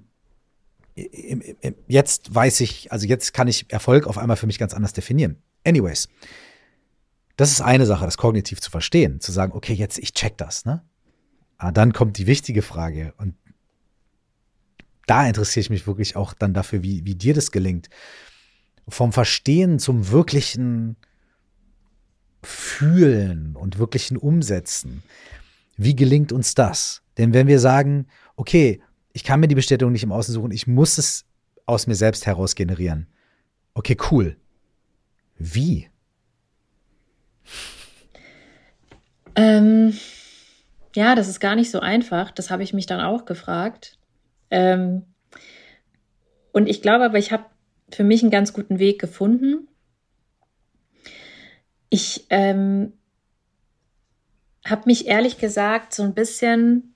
jetzt 1.88 2.32
weiß 2.34 2.60
ich, 2.60 2.92
also 2.92 3.06
jetzt 3.06 3.34
kann 3.34 3.48
ich 3.48 3.72
Erfolg 3.72 4.06
auf 4.06 4.18
einmal 4.18 4.36
für 4.36 4.46
mich 4.46 4.58
ganz 4.58 4.74
anders 4.74 4.92
definieren. 4.92 5.42
Anyways, 5.64 6.08
das 7.36 7.50
ist 7.50 7.60
eine 7.60 7.86
Sache, 7.86 8.04
das 8.04 8.16
kognitiv 8.16 8.60
zu 8.60 8.70
verstehen, 8.70 9.20
zu 9.20 9.32
sagen, 9.32 9.52
okay, 9.52 9.72
jetzt 9.72 9.98
ich 9.98 10.14
check 10.14 10.36
das, 10.38 10.64
ne? 10.64 10.82
Aber 11.56 11.68
ah, 11.68 11.72
dann 11.72 11.92
kommt 11.92 12.18
die 12.18 12.26
wichtige 12.26 12.62
Frage 12.62 13.14
und 13.16 13.36
da 15.06 15.26
interessiere 15.26 15.62
ich 15.62 15.70
mich 15.70 15.86
wirklich 15.86 16.16
auch 16.16 16.34
dann 16.34 16.52
dafür, 16.52 16.82
wie, 16.82 17.04
wie 17.04 17.14
dir 17.14 17.34
das 17.34 17.52
gelingt. 17.52 17.88
Vom 18.88 19.12
Verstehen 19.12 19.78
zum 19.78 20.10
wirklichen 20.10 20.96
Fühlen 22.42 23.56
und 23.56 23.78
wirklichen 23.78 24.16
Umsetzen. 24.16 25.02
Wie 25.76 25.94
gelingt 25.96 26.32
uns 26.32 26.54
das? 26.54 27.02
Denn 27.16 27.32
wenn 27.32 27.46
wir 27.46 27.60
sagen, 27.60 28.08
okay, 28.36 28.82
ich 29.12 29.24
kann 29.24 29.40
mir 29.40 29.48
die 29.48 29.54
Bestätigung 29.54 29.92
nicht 29.92 30.02
im 30.02 30.12
Außen 30.12 30.34
suchen, 30.34 30.50
ich 30.50 30.66
muss 30.66 30.98
es 30.98 31.24
aus 31.66 31.86
mir 31.86 31.94
selbst 31.94 32.26
heraus 32.26 32.54
generieren. 32.54 33.06
Okay, 33.74 33.96
cool. 34.10 34.36
Wie? 35.38 35.88
Ähm, 39.36 39.98
ja, 40.94 41.14
das 41.14 41.28
ist 41.28 41.40
gar 41.40 41.56
nicht 41.56 41.70
so 41.70 41.80
einfach. 41.80 42.30
Das 42.30 42.50
habe 42.50 42.62
ich 42.62 42.72
mich 42.72 42.86
dann 42.86 43.00
auch 43.00 43.24
gefragt. 43.24 43.98
Ähm, 44.50 45.06
und 46.52 46.68
ich 46.68 46.82
glaube 46.82 47.04
aber, 47.04 47.18
ich 47.18 47.32
habe 47.32 47.46
für 47.90 48.04
mich 48.04 48.22
einen 48.22 48.30
ganz 48.30 48.52
guten 48.52 48.78
Weg 48.78 49.00
gefunden. 49.00 49.68
Ich 51.90 52.26
ähm, 52.30 52.92
habe 54.64 54.82
mich 54.86 55.06
ehrlich 55.06 55.38
gesagt 55.38 55.92
so 55.94 56.02
ein 56.02 56.14
bisschen 56.14 56.94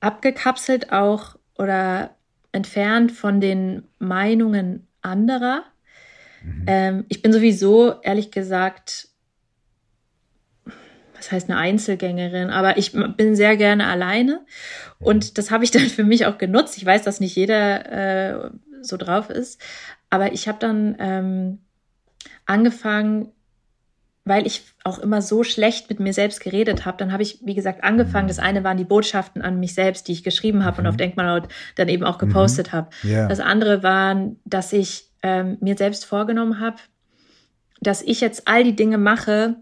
abgekapselt 0.00 0.92
auch 0.92 1.36
oder 1.56 2.14
entfernt 2.52 3.12
von 3.12 3.40
den 3.40 3.88
Meinungen 3.98 4.86
anderer. 5.02 5.64
Mhm. 6.44 6.64
Ähm, 6.66 7.04
ich 7.08 7.22
bin 7.22 7.32
sowieso, 7.32 8.00
ehrlich 8.02 8.30
gesagt, 8.30 9.08
was 11.16 11.32
heißt 11.32 11.48
eine 11.48 11.58
Einzelgängerin, 11.58 12.50
aber 12.50 12.76
ich 12.76 12.92
bin 12.92 13.34
sehr 13.34 13.56
gerne 13.56 13.86
alleine 13.86 14.44
und 14.98 15.38
das 15.38 15.50
habe 15.50 15.64
ich 15.64 15.70
dann 15.70 15.86
für 15.88 16.04
mich 16.04 16.26
auch 16.26 16.38
genutzt. 16.38 16.76
Ich 16.76 16.84
weiß, 16.84 17.02
dass 17.02 17.20
nicht 17.20 17.34
jeder 17.34 18.44
äh, 18.46 18.50
so 18.82 18.96
drauf 18.96 19.30
ist, 19.30 19.60
aber 20.10 20.32
ich 20.32 20.48
habe 20.48 20.58
dann 20.58 20.96
ähm, 20.98 21.58
angefangen, 22.46 23.30
weil 24.26 24.46
ich 24.46 24.64
auch 24.84 24.98
immer 24.98 25.20
so 25.20 25.44
schlecht 25.44 25.90
mit 25.90 26.00
mir 26.00 26.14
selbst 26.14 26.40
geredet 26.40 26.86
habe, 26.86 26.96
dann 26.96 27.12
habe 27.12 27.22
ich, 27.22 27.40
wie 27.44 27.54
gesagt, 27.54 27.84
angefangen. 27.84 28.28
Das 28.28 28.38
eine 28.38 28.64
waren 28.64 28.78
die 28.78 28.84
Botschaften 28.84 29.42
an 29.42 29.60
mich 29.60 29.74
selbst, 29.74 30.08
die 30.08 30.12
ich 30.12 30.24
geschrieben 30.24 30.64
habe 30.64 30.80
mhm. 30.80 30.86
und 30.86 30.90
auf 30.92 30.96
Denkmalhaut 30.96 31.48
dann 31.76 31.88
eben 31.88 32.04
auch 32.04 32.16
gepostet 32.16 32.68
mhm. 32.68 32.72
habe. 32.72 32.90
Yeah. 33.04 33.28
Das 33.28 33.40
andere 33.40 33.82
waren, 33.82 34.40
dass 34.44 34.72
ich 34.72 35.10
ähm, 35.24 35.56
mir 35.60 35.76
selbst 35.76 36.04
vorgenommen 36.04 36.60
habe, 36.60 36.76
dass 37.80 38.02
ich 38.02 38.20
jetzt 38.20 38.46
all 38.46 38.62
die 38.62 38.76
Dinge 38.76 38.98
mache, 38.98 39.56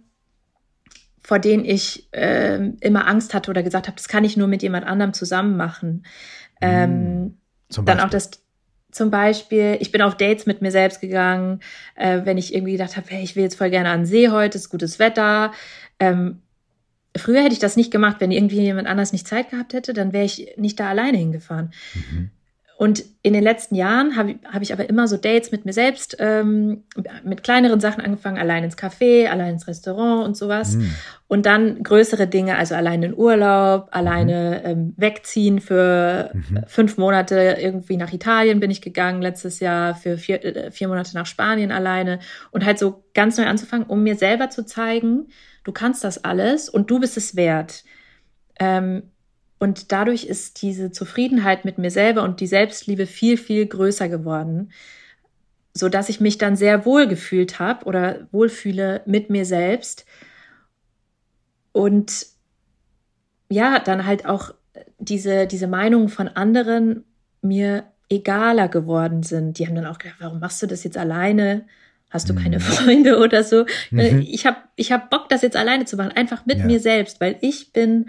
vor 1.23 1.39
denen 1.39 1.65
ich 1.65 2.13
äh, 2.13 2.57
immer 2.81 3.07
Angst 3.07 3.33
hatte 3.33 3.51
oder 3.51 3.63
gesagt 3.63 3.87
habe, 3.87 3.97
das 3.97 4.09
kann 4.09 4.25
ich 4.25 4.37
nur 4.37 4.49
mit 4.49 4.63
jemand 4.63 4.85
anderem 4.85 5.15
zusammen 5.15 5.57
machen. 5.57 6.05
Ähm, 6.61 7.37
hm. 7.75 7.85
dann 7.85 8.01
auch 8.01 8.11
das 8.11 8.43
zum 8.91 9.11
Beispiel, 9.11 9.79
ich 9.81 9.93
bin 9.93 10.03
auf 10.03 10.17
Dates 10.17 10.47
mit 10.47 10.63
mir 10.63 10.73
selbst 10.73 11.01
gegangen, 11.01 11.61
äh, 11.95 12.23
wenn 12.25 12.39
ich 12.39 12.53
irgendwie 12.53 12.73
gedacht 12.73 12.97
habe, 12.97 13.07
hey, 13.09 13.23
ich 13.23 13.37
will 13.37 13.45
jetzt 13.45 13.57
voll 13.57 13.71
gerne 13.71 13.89
an 13.91 14.01
den 14.01 14.07
See 14.07 14.29
heute, 14.31 14.59
ist 14.59 14.69
gutes 14.69 14.99
Wetter. 14.99 15.53
Ähm, 16.01 16.43
früher 17.17 17.43
hätte 17.43 17.55
ich 17.55 17.61
das 17.61 17.77
nicht 17.77 17.93
gemacht, 17.93 18.17
wenn 18.19 18.33
irgendwie 18.33 18.61
jemand 18.61 18.89
anders 18.89 19.13
nicht 19.13 19.29
Zeit 19.29 19.51
gehabt 19.51 19.75
hätte, 19.75 19.95
dann 19.95 20.13
wäre 20.13 20.25
ich 20.25 20.55
nicht 20.57 20.79
da 20.81 20.89
alleine 20.89 21.19
hingefahren. 21.19 21.73
Mhm. 21.95 22.31
Und 22.83 23.05
in 23.23 23.33
den 23.33 23.45
letzten 23.45 23.77
Jahren 23.77 24.17
habe 24.17 24.41
hab 24.53 24.61
ich 24.61 24.73
aber 24.73 24.89
immer 24.89 25.07
so 25.07 25.17
Dates 25.17 25.53
mit 25.53 25.65
mir 25.65 25.73
selbst, 25.73 26.17
ähm, 26.19 26.83
mit 27.23 27.45
kleineren 27.45 27.79
Sachen 27.79 28.03
angefangen, 28.03 28.39
allein 28.39 28.65
ins 28.65 28.77
Café, 28.77 29.29
allein 29.29 29.53
ins 29.53 29.69
Restaurant 29.69 30.27
und 30.27 30.37
sowas. 30.37 30.75
Mhm. 30.75 30.93
Und 31.29 31.47
dann 31.47 31.85
größere 31.85 32.27
Dinge, 32.27 32.59
also 32.59 32.75
allein 32.75 33.05
in 33.05 33.17
Urlaub, 33.17 33.87
alleine 33.93 34.63
mhm. 34.65 34.71
ähm, 34.71 34.95
wegziehen 34.97 35.61
für 35.61 36.33
mhm. 36.33 36.65
fünf 36.67 36.99
Monate 36.99 37.57
irgendwie 37.61 37.97
nach 37.97 38.13
Italien 38.13 38.59
bin 38.59 38.73
ich 38.73 38.83
gegangen 38.83 39.23
letztes 39.23 39.61
Jahr, 39.61 39.95
für 39.95 40.19
vier, 40.19 40.45
äh, 40.45 40.73
vier 40.73 40.89
Monate 40.89 41.15
nach 41.15 41.27
Spanien 41.27 41.71
alleine 41.71 42.19
und 42.51 42.65
halt 42.65 42.81
so 42.81 43.05
ganz 43.15 43.39
neu 43.39 43.47
anzufangen, 43.47 43.87
um 43.87 44.03
mir 44.03 44.17
selber 44.17 44.51
zu 44.51 44.67
zeigen, 44.67 45.29
du 45.63 45.71
kannst 45.71 46.03
das 46.03 46.25
alles 46.25 46.69
und 46.69 46.91
du 46.91 46.99
bist 46.99 47.17
es 47.17 47.37
wert. 47.37 47.85
Ähm, 48.59 49.12
und 49.63 49.93
dadurch 49.93 50.25
ist 50.25 50.61
diese 50.61 50.91
Zufriedenheit 50.91 51.65
mit 51.65 51.79
mir 51.79 51.93
selber 51.93 52.25
und 52.25 52.41
die 52.41 52.49
Selbstliebe 52.49 53.07
viel, 53.07 53.37
viel 53.37 53.65
größer 53.65 54.09
geworden, 54.09 54.73
so 55.73 55.89
dass 55.89 56.09
ich 56.09 56.21
mich 56.21 56.37
dann 56.37 56.57
sehr 56.57 56.85
wohl 56.85 57.07
gefühlt 57.07 57.61
habe 57.61 57.85
oder 57.85 58.27
wohlfühle 58.33 59.03
mit 59.07 59.31
mir 59.31 59.45
selbst. 59.45 60.05
Und 61.71 62.27
ja, 63.51 63.79
dann 63.79 64.05
halt 64.05 64.27
auch 64.27 64.53
diese, 64.99 65.47
diese 65.47 65.69
Meinungen 65.69 66.09
von 66.09 66.27
anderen 66.27 67.05
mir 67.41 67.85
egaler 68.11 68.67
geworden 68.67 69.23
sind. 69.23 69.61
Die 69.61 69.69
haben 69.69 69.77
dann 69.77 69.87
auch 69.87 69.99
gedacht, 69.99 70.19
warum 70.19 70.41
machst 70.41 70.61
du 70.61 70.67
das 70.67 70.83
jetzt 70.83 70.99
alleine? 70.99 71.67
Hast 72.11 72.29
du 72.29 72.35
keine 72.35 72.57
mhm. 72.57 72.63
Freunde 72.63 73.19
oder 73.21 73.45
so? 73.45 73.65
Mhm. 73.93 74.27
Ich 74.27 74.45
habe 74.45 74.57
ich 74.75 74.91
hab 74.91 75.09
Bock, 75.09 75.29
das 75.29 75.43
jetzt 75.43 75.57
alleine 75.57 75.85
zu 75.85 75.97
machen, 75.97 76.11
einfach 76.17 76.47
mit 76.47 76.59
ja. 76.59 76.65
mir 76.65 76.81
selbst, 76.81 77.21
weil 77.21 77.39
ich 77.43 77.73
bin 77.73 78.07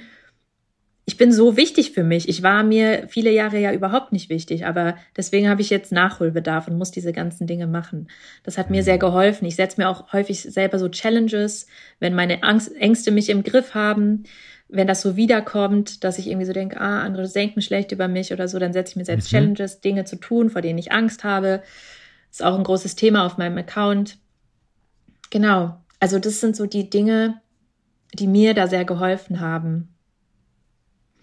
ich 1.06 1.18
bin 1.18 1.34
so 1.34 1.58
wichtig 1.58 1.92
für 1.92 2.04
mich. 2.04 2.30
Ich 2.30 2.44
war 2.44 2.64
mir 2.64 3.08
viele 3.10 3.32
Jahre 3.32 3.60
ja 3.60 3.74
überhaupt 3.74 4.14
nicht 4.14 4.30
wichtig, 4.30 4.66
aber 4.66 4.96
deswegen 5.18 5.50
habe 5.50 5.62
ich 5.62 5.70
jetzt 5.70 5.92
Nachholbedarf 5.92 6.68
und 6.68 6.78
muss 6.78 6.92
diese 6.92 7.12
ganzen 7.12 7.46
Dinge 7.46 7.68
machen. 7.68 8.08
Das 8.44 8.58
hat 8.58 8.70
mir 8.70 8.84
sehr 8.84 8.96
mhm. 8.96 9.00
geholfen. 9.02 9.46
Ich 9.46 9.58
setze 9.58 9.82
mir 9.82 9.90
auch 9.90 10.14
häufig 10.14 10.42
selber 10.42 10.80
so 10.80 10.88
Challenges, 10.88 11.68
wenn 12.00 12.16
meine 12.16 12.44
Angst, 12.44 12.74
Ängste 12.78 13.12
mich 13.12 13.30
im 13.30 13.44
Griff 13.44 13.74
haben, 13.74 14.24
wenn 14.70 14.88
das 14.88 15.02
so 15.02 15.18
wiederkommt, 15.18 16.06
dass 16.06 16.18
ich 16.20 16.28
irgendwie 16.28 16.46
so 16.46 16.54
denke, 16.54 16.80
ah, 16.80 17.02
andere 17.02 17.28
denken 17.28 17.62
schlecht 17.62 17.92
über 17.92 18.08
mich 18.08 18.32
oder 18.32 18.48
so, 18.48 18.58
dann 18.58 18.72
setze 18.72 18.92
ich 18.92 18.96
mir 18.96 19.06
selbst 19.06 19.32
mhm. 19.32 19.38
Challenges, 19.38 19.82
Dinge 19.82 20.06
zu 20.06 20.16
tun, 20.16 20.50
vor 20.50 20.62
denen 20.62 20.80
ich 20.80 20.94
Angst 20.94 21.26
habe. 21.26 21.64
Ist 22.32 22.44
auch 22.44 22.58
ein 22.58 22.64
großes 22.64 22.96
Thema 22.96 23.26
auf 23.26 23.38
meinem 23.38 23.58
Account. 23.58 24.18
Genau. 25.30 25.78
Also 26.00 26.18
das 26.18 26.40
sind 26.40 26.56
so 26.56 26.66
die 26.66 26.90
Dinge, 26.90 27.42
die 28.14 28.28
mir 28.28 28.54
da 28.54 28.68
sehr 28.68 28.86
geholfen 28.86 29.42
haben. 29.42 29.93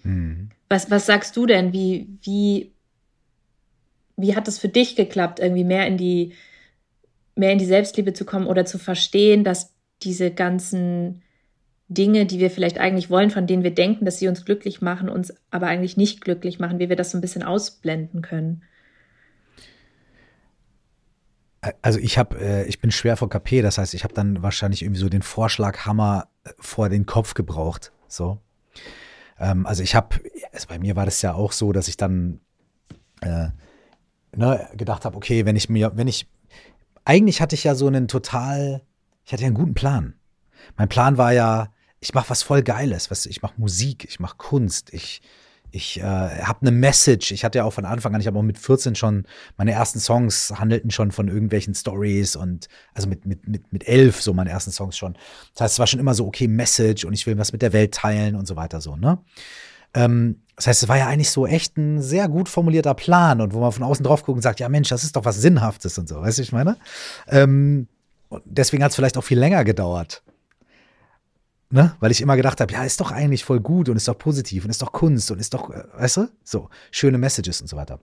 Mhm. 0.02 0.50
Was, 0.68 0.90
was 0.90 1.06
sagst 1.06 1.36
du 1.36 1.46
denn? 1.46 1.72
Wie, 1.72 2.08
wie, 2.22 2.72
wie 4.16 4.36
hat 4.36 4.48
es 4.48 4.58
für 4.58 4.68
dich 4.68 4.96
geklappt, 4.96 5.40
irgendwie 5.40 5.64
mehr 5.64 5.86
in 5.86 5.96
die, 5.96 6.34
mehr 7.34 7.52
in 7.52 7.58
die 7.58 7.66
Selbstliebe 7.66 8.12
zu 8.12 8.24
kommen 8.24 8.46
oder 8.46 8.64
zu 8.64 8.78
verstehen, 8.78 9.44
dass 9.44 9.74
diese 10.02 10.30
ganzen 10.30 11.22
Dinge, 11.88 12.24
die 12.24 12.38
wir 12.38 12.50
vielleicht 12.50 12.78
eigentlich 12.78 13.10
wollen, 13.10 13.30
von 13.30 13.48
denen 13.48 13.64
wir 13.64 13.74
denken, 13.74 14.04
dass 14.04 14.18
sie 14.18 14.28
uns 14.28 14.44
glücklich 14.44 14.80
machen, 14.80 15.08
uns 15.08 15.34
aber 15.50 15.66
eigentlich 15.66 15.96
nicht 15.96 16.20
glücklich 16.20 16.60
machen, 16.60 16.78
wie 16.78 16.88
wir 16.88 16.96
das 16.96 17.10
so 17.10 17.18
ein 17.18 17.20
bisschen 17.20 17.42
ausblenden 17.42 18.22
können? 18.22 18.62
Also 21.82 21.98
ich 21.98 22.16
habe, 22.16 22.38
äh, 22.38 22.64
ich 22.66 22.80
bin 22.80 22.90
schwer 22.90 23.16
vor 23.16 23.28
KP, 23.28 23.60
das 23.60 23.76
heißt, 23.76 23.92
ich 23.94 24.04
habe 24.04 24.14
dann 24.14 24.42
wahrscheinlich 24.42 24.82
irgendwie 24.82 25.00
so 25.00 25.08
den 25.08 25.22
Vorschlaghammer 25.22 26.28
äh, 26.44 26.50
vor 26.58 26.88
den 26.88 27.06
Kopf 27.06 27.34
gebraucht. 27.34 27.92
So. 28.08 28.38
Ähm, 29.40 29.66
also 29.66 29.83
ich 29.83 29.94
habe, 29.94 30.20
also 30.53 30.68
bei 30.68 30.79
mir 30.79 30.94
war 30.94 31.07
das 31.07 31.22
ja 31.22 31.35
auch 31.35 31.53
so, 31.53 31.72
dass 31.72 31.88
ich 31.88 31.96
dann 31.96 32.40
äh, 33.22 33.48
ne, 34.37 34.68
gedacht 34.74 35.05
habe, 35.05 35.16
okay, 35.16 35.46
wenn 35.46 35.57
ich 35.57 35.68
mir, 35.68 35.96
wenn 35.96 36.07
ich, 36.07 36.29
eigentlich 37.05 37.40
hatte 37.40 37.55
ich 37.55 37.64
ja 37.64 37.74
so 37.74 37.87
einen 37.87 38.07
total, 38.07 38.83
ich 39.24 39.33
hatte 39.33 39.42
ja 39.42 39.46
einen 39.46 39.57
guten 39.57 39.74
Plan. 39.74 40.14
Mein 40.76 40.88
Plan 40.88 41.16
war 41.16 41.33
ja, 41.33 41.72
ich 42.00 42.14
mache 42.14 42.31
was 42.31 42.42
voll 42.42 42.62
Geiles, 42.62 43.11
was, 43.11 43.26
ich 43.26 43.42
mache 43.42 43.55
Musik, 43.57 44.05
ich 44.05 44.20
mache 44.20 44.37
Kunst, 44.37 44.92
ich 44.92 45.22
ich 45.72 46.00
äh, 46.00 46.02
habe 46.02 46.62
eine 46.62 46.70
Message. 46.70 47.33
Ich 47.33 47.44
hatte 47.44 47.59
ja 47.59 47.64
auch 47.64 47.72
von 47.72 47.85
Anfang 47.85 48.14
an, 48.14 48.20
ich 48.20 48.26
habe 48.26 48.38
auch 48.38 48.42
mit 48.42 48.59
14 48.59 48.94
schon, 48.94 49.24
meine 49.56 49.72
ersten 49.72 50.00
Songs 50.00 50.52
handelten 50.56 50.90
schon 50.90 51.12
von 51.12 51.28
irgendwelchen 51.28 51.74
Stories 51.74 52.37
und 52.37 52.68
also 52.94 53.09
mit, 53.09 53.26
mit, 53.26 53.46
mit, 53.48 53.72
mit 53.72 53.88
elf 53.88 54.20
so 54.20 54.33
meine 54.35 54.50
ersten 54.50 54.72
Songs 54.72 54.96
schon. 54.96 55.14
Das 55.54 55.62
heißt, 55.62 55.72
es 55.74 55.78
war 55.78 55.87
schon 55.87 56.00
immer 56.00 56.14
so, 56.14 56.26
okay, 56.26 56.48
Message 56.48 57.04
und 57.04 57.12
ich 57.12 57.26
will 57.26 57.38
was 57.38 57.52
mit 57.52 57.62
der 57.62 57.72
Welt 57.72 57.94
teilen 57.94 58.35
und 58.35 58.46
so 58.46 58.56
weiter 58.56 58.80
so, 58.80 58.96
ne? 58.96 59.18
Ähm, 59.94 60.42
das 60.56 60.66
heißt, 60.66 60.83
es 60.83 60.88
war 60.88 60.98
ja 60.98 61.06
eigentlich 61.06 61.30
so 61.30 61.46
echt 61.46 61.76
ein 61.78 62.00
sehr 62.00 62.28
gut 62.28 62.48
formulierter 62.48 62.94
Plan 62.94 63.40
und 63.40 63.54
wo 63.54 63.61
man 63.61 63.72
von 63.72 63.83
außen 63.83 64.04
drauf 64.04 64.24
guckt 64.24 64.37
und 64.37 64.42
sagt, 64.42 64.61
ja 64.61 64.68
Mensch, 64.68 64.88
das 64.90 65.04
ist 65.04 65.16
doch 65.16 65.24
was 65.24 65.40
Sinnhaftes 65.40 65.98
und 65.98 66.09
so, 66.09 66.20
weißt 66.20 66.38
du, 66.38 66.42
ich 66.42 66.52
meine? 66.52 66.76
Ähm, 67.28 67.88
deswegen 68.44 68.85
hat 68.85 68.90
es 68.90 68.96
vielleicht 68.96 69.16
auch 69.16 69.24
viel 69.24 69.38
länger 69.38 69.64
gedauert. 69.64 70.22
Ne? 71.72 71.96
Weil 72.00 72.11
ich 72.11 72.20
immer 72.20 72.37
gedacht 72.37 72.61
habe, 72.61 72.72
ja, 72.72 72.83
ist 72.83 73.00
doch 73.00 73.12
eigentlich 73.12 73.44
voll 73.44 73.61
gut 73.61 73.88
und 73.88 73.96
ist 73.96 74.09
doch 74.09 74.18
positiv 74.18 74.64
und 74.64 74.70
ist 74.70 74.83
doch 74.83 74.92
Kunst 74.92 75.30
und 75.30 75.38
ist 75.38 75.54
doch, 75.54 75.70
äh, 75.70 75.85
weißt 75.94 76.16
du, 76.16 76.28
so, 76.42 76.68
schöne 76.90 77.16
Messages 77.16 77.61
und 77.61 77.68
so 77.68 77.76
weiter. 77.76 78.00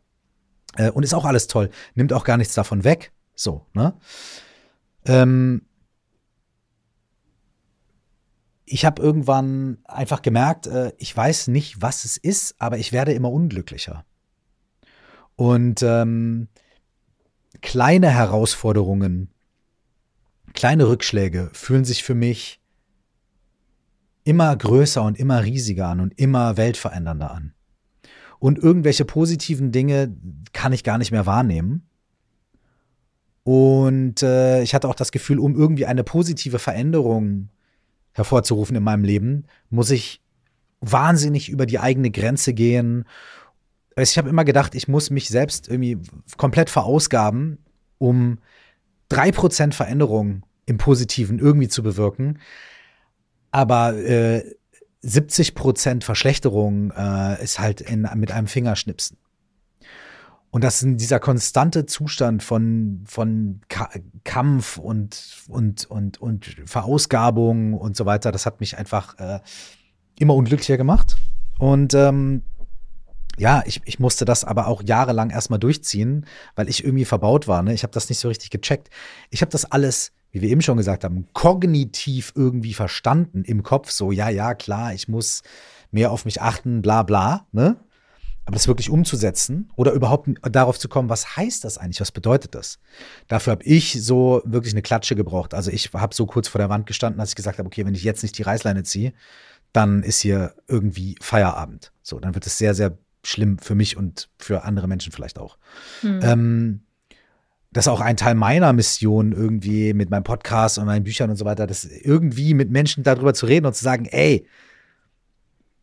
Äh, 0.78 0.90
und 0.92 1.04
ist 1.04 1.14
auch 1.14 1.26
alles 1.26 1.48
toll, 1.48 1.70
nimmt 1.94 2.14
auch 2.14 2.24
gar 2.24 2.38
nichts 2.38 2.54
davon 2.54 2.86
weg. 2.86 3.12
So, 3.36 3.66
ne? 3.74 3.94
Ähm, 5.06 5.64
ich 8.66 8.86
habe 8.86 9.02
irgendwann 9.02 9.80
einfach 9.84 10.22
gemerkt, 10.22 10.68
äh, 10.68 10.94
ich 10.98 11.16
weiß 11.16 11.48
nicht, 11.48 11.82
was 11.82 12.06
es 12.06 12.16
ist, 12.16 12.56
aber 12.60 12.78
ich 12.78 12.94
werde 12.94 13.14
immer 13.14 13.32
unglücklicher. 13.32 14.06
Und 15.36 15.84
ähm, 15.84 16.48
kleine 17.62 18.10
Herausforderungen, 18.10 19.30
kleine 20.54 20.88
Rückschläge 20.88 21.50
fühlen 21.54 21.86
sich 21.86 22.04
für 22.04 22.16
mich 22.16 22.62
immer 24.28 24.54
größer 24.58 25.02
und 25.04 25.18
immer 25.18 25.46
riesiger 25.46 25.88
an 25.88 26.02
und 26.02 26.20
immer 26.20 26.58
weltverändernder 26.58 27.32
an. 27.32 27.54
Und 28.40 28.60
irgendwelche 28.60 29.06
positiven 29.06 29.72
Dinge 29.72 30.14
kann 30.52 30.74
ich 30.74 30.84
gar 30.84 30.98
nicht 30.98 31.12
mehr 31.12 31.26
wahrnehmen. 31.26 31.88
Und 33.44 34.22
äh, 34.24 34.62
ich 34.64 34.76
hatte 34.76 34.90
auch 34.90 34.96
das 34.96 35.14
Gefühl, 35.14 35.40
um 35.40 35.56
irgendwie 35.56 35.86
eine 35.86 36.04
positive 36.04 36.60
Veränderung 36.60 37.48
hervorzurufen 38.12 38.76
in 38.76 38.84
meinem 38.84 39.06
Leben, 39.06 39.46
muss 39.70 39.92
ich 39.92 40.22
wahnsinnig 40.82 41.48
über 41.48 41.66
die 41.66 41.80
eigene 41.80 42.12
Grenze 42.12 42.54
gehen. 42.54 43.06
Ich 43.96 44.18
habe 44.18 44.28
immer 44.28 44.44
gedacht, 44.44 44.76
ich 44.76 44.90
muss 44.90 45.10
mich 45.10 45.30
selbst 45.30 45.70
irgendwie 45.70 46.00
komplett 46.36 46.70
verausgaben, 46.70 47.60
um 47.98 48.40
drei 49.08 49.32
Prozent 49.32 49.74
Veränderung 49.74 50.46
im 50.66 50.78
Positiven 50.78 51.40
irgendwie 51.40 51.70
zu 51.70 51.82
bewirken 51.82 52.40
aber 53.52 53.96
äh, 53.98 54.44
70 55.02 55.56
Prozent 55.56 56.04
Verschlechterung 56.04 56.92
äh, 56.92 57.42
ist 57.44 57.60
halt 57.60 57.82
in, 57.82 58.08
mit 58.16 58.32
einem 58.32 58.48
Fingerschnipsen. 58.48 59.18
Und 60.50 60.64
das 60.64 60.82
ist 60.82 61.00
dieser 61.00 61.20
konstante 61.20 61.86
Zustand 61.86 62.42
von, 62.42 63.04
von 63.06 63.62
Ka 63.70 63.90
Kampf 64.24 64.78
und, 64.78 65.44
und, 65.50 65.86
und, 65.86 66.20
und 66.20 66.58
Verausgabung 66.66 67.74
und 67.74 67.96
so 67.96 68.06
weiter, 68.06 68.32
das 68.32 68.46
hat 68.46 68.60
mich 68.60 68.78
einfach 68.78 69.18
äh, 69.20 69.40
immer 70.18 70.36
unglücklicher 70.36 70.78
gemacht. 70.78 71.18
Und 71.60 71.94
ähm, 71.94 72.44
ja, 73.38 73.62
ich, 73.66 73.82
ich 73.86 74.00
musste 74.00 74.26
das 74.26 74.44
aber 74.44 74.68
auch 74.68 74.82
jahrelang 74.84 75.30
erstmal 75.30 75.60
durchziehen, 75.60 76.26
weil 76.56 76.70
ich 76.70 76.84
irgendwie 76.84 77.06
verbaut 77.06 77.48
war. 77.48 77.62
Ne? 77.62 77.74
Ich 77.74 77.84
habe 77.84 77.94
das 77.94 78.10
nicht 78.10 78.20
so 78.20 78.28
richtig 78.28 78.50
gecheckt. 78.50 78.90
Ich 79.30 79.42
habe 79.42 79.52
das 79.52 79.66
alles 79.66 80.12
wie 80.38 80.42
wir 80.44 80.50
eben 80.50 80.62
schon 80.62 80.78
gesagt 80.78 81.04
haben, 81.04 81.28
kognitiv 81.34 82.32
irgendwie 82.36 82.76
verstanden 82.76 83.44
im 83.44 83.64
Kopf, 83.64 83.90
so, 83.90 84.12
ja, 84.12 84.30
ja, 84.30 84.54
klar, 84.54 84.94
ich 84.94 85.08
muss 85.08 85.42
mehr 85.90 86.12
auf 86.12 86.26
mich 86.26 86.42
achten, 86.42 86.84
bla 86.84 87.02
bla, 87.02 87.48
ne? 87.52 87.78
Aber 88.46 88.54
das 88.54 88.68
wirklich 88.68 88.90
umzusetzen 88.90 89.72
oder 89.76 89.92
überhaupt 89.92 90.30
darauf 90.42 90.80
zu 90.80 90.88
kommen, 90.88 91.10
was 91.10 91.36
heißt 91.36 91.66
das 91.66 91.78
eigentlich, 91.78 92.00
was 92.00 92.14
bedeutet 92.14 92.56
das? 92.56 92.80
Dafür 93.28 93.52
habe 93.52 93.64
ich 93.64 94.02
so 94.02 94.42
wirklich 94.46 94.74
eine 94.74 94.84
Klatsche 94.84 95.16
gebraucht. 95.16 95.54
Also 95.54 95.70
ich 95.70 95.92
habe 95.92 96.16
so 96.16 96.26
kurz 96.28 96.48
vor 96.48 96.60
der 96.60 96.70
Wand 96.70 96.86
gestanden, 96.86 97.20
als 97.20 97.32
ich 97.32 97.36
gesagt 97.36 97.58
habe, 97.58 97.68
okay, 97.68 97.86
wenn 97.86 97.96
ich 97.96 98.04
jetzt 98.04 98.24
nicht 98.24 98.38
die 98.38 98.44
Reißleine 98.44 98.84
ziehe, 98.84 99.12
dann 99.74 100.02
ist 100.02 100.22
hier 100.22 100.56
irgendwie 100.68 101.18
Feierabend. 101.20 101.92
So, 102.04 102.22
dann 102.22 102.36
wird 102.36 102.48
es 102.48 102.58
sehr, 102.58 102.74
sehr 102.74 102.98
schlimm 103.26 103.58
für 103.58 103.76
mich 103.76 103.98
und 103.98 104.30
für 104.38 104.64
andere 104.64 104.88
Menschen 104.88 105.12
vielleicht 105.12 105.40
auch. 105.40 105.58
Hm. 106.02 106.20
Ähm, 106.24 106.87
das 107.72 107.86
ist 107.86 107.90
auch 107.90 108.02
ein 108.02 108.18
Teil 108.18 108.36
meiner 108.36 108.74
Mission 108.74 109.34
irgendwie 109.34 109.94
mit 109.94 110.10
meinem 110.10 110.24
Podcast 110.24 110.78
und 110.78 110.86
meinen 110.86 111.04
Büchern 111.04 111.30
und 111.30 111.36
so 111.36 111.46
weiter, 111.46 111.68
das 111.68 111.84
irgendwie 111.84 112.54
mit 112.54 112.72
Menschen 112.72 113.04
darüber 113.04 113.34
zu 113.34 113.46
reden 113.46 113.66
und 113.66 113.76
zu 113.76 113.84
sagen, 113.84 114.06
ey, 114.06 114.48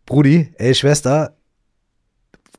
Brudi, 0.06 0.52
ey, 0.56 0.74
Schwester, 0.74 1.36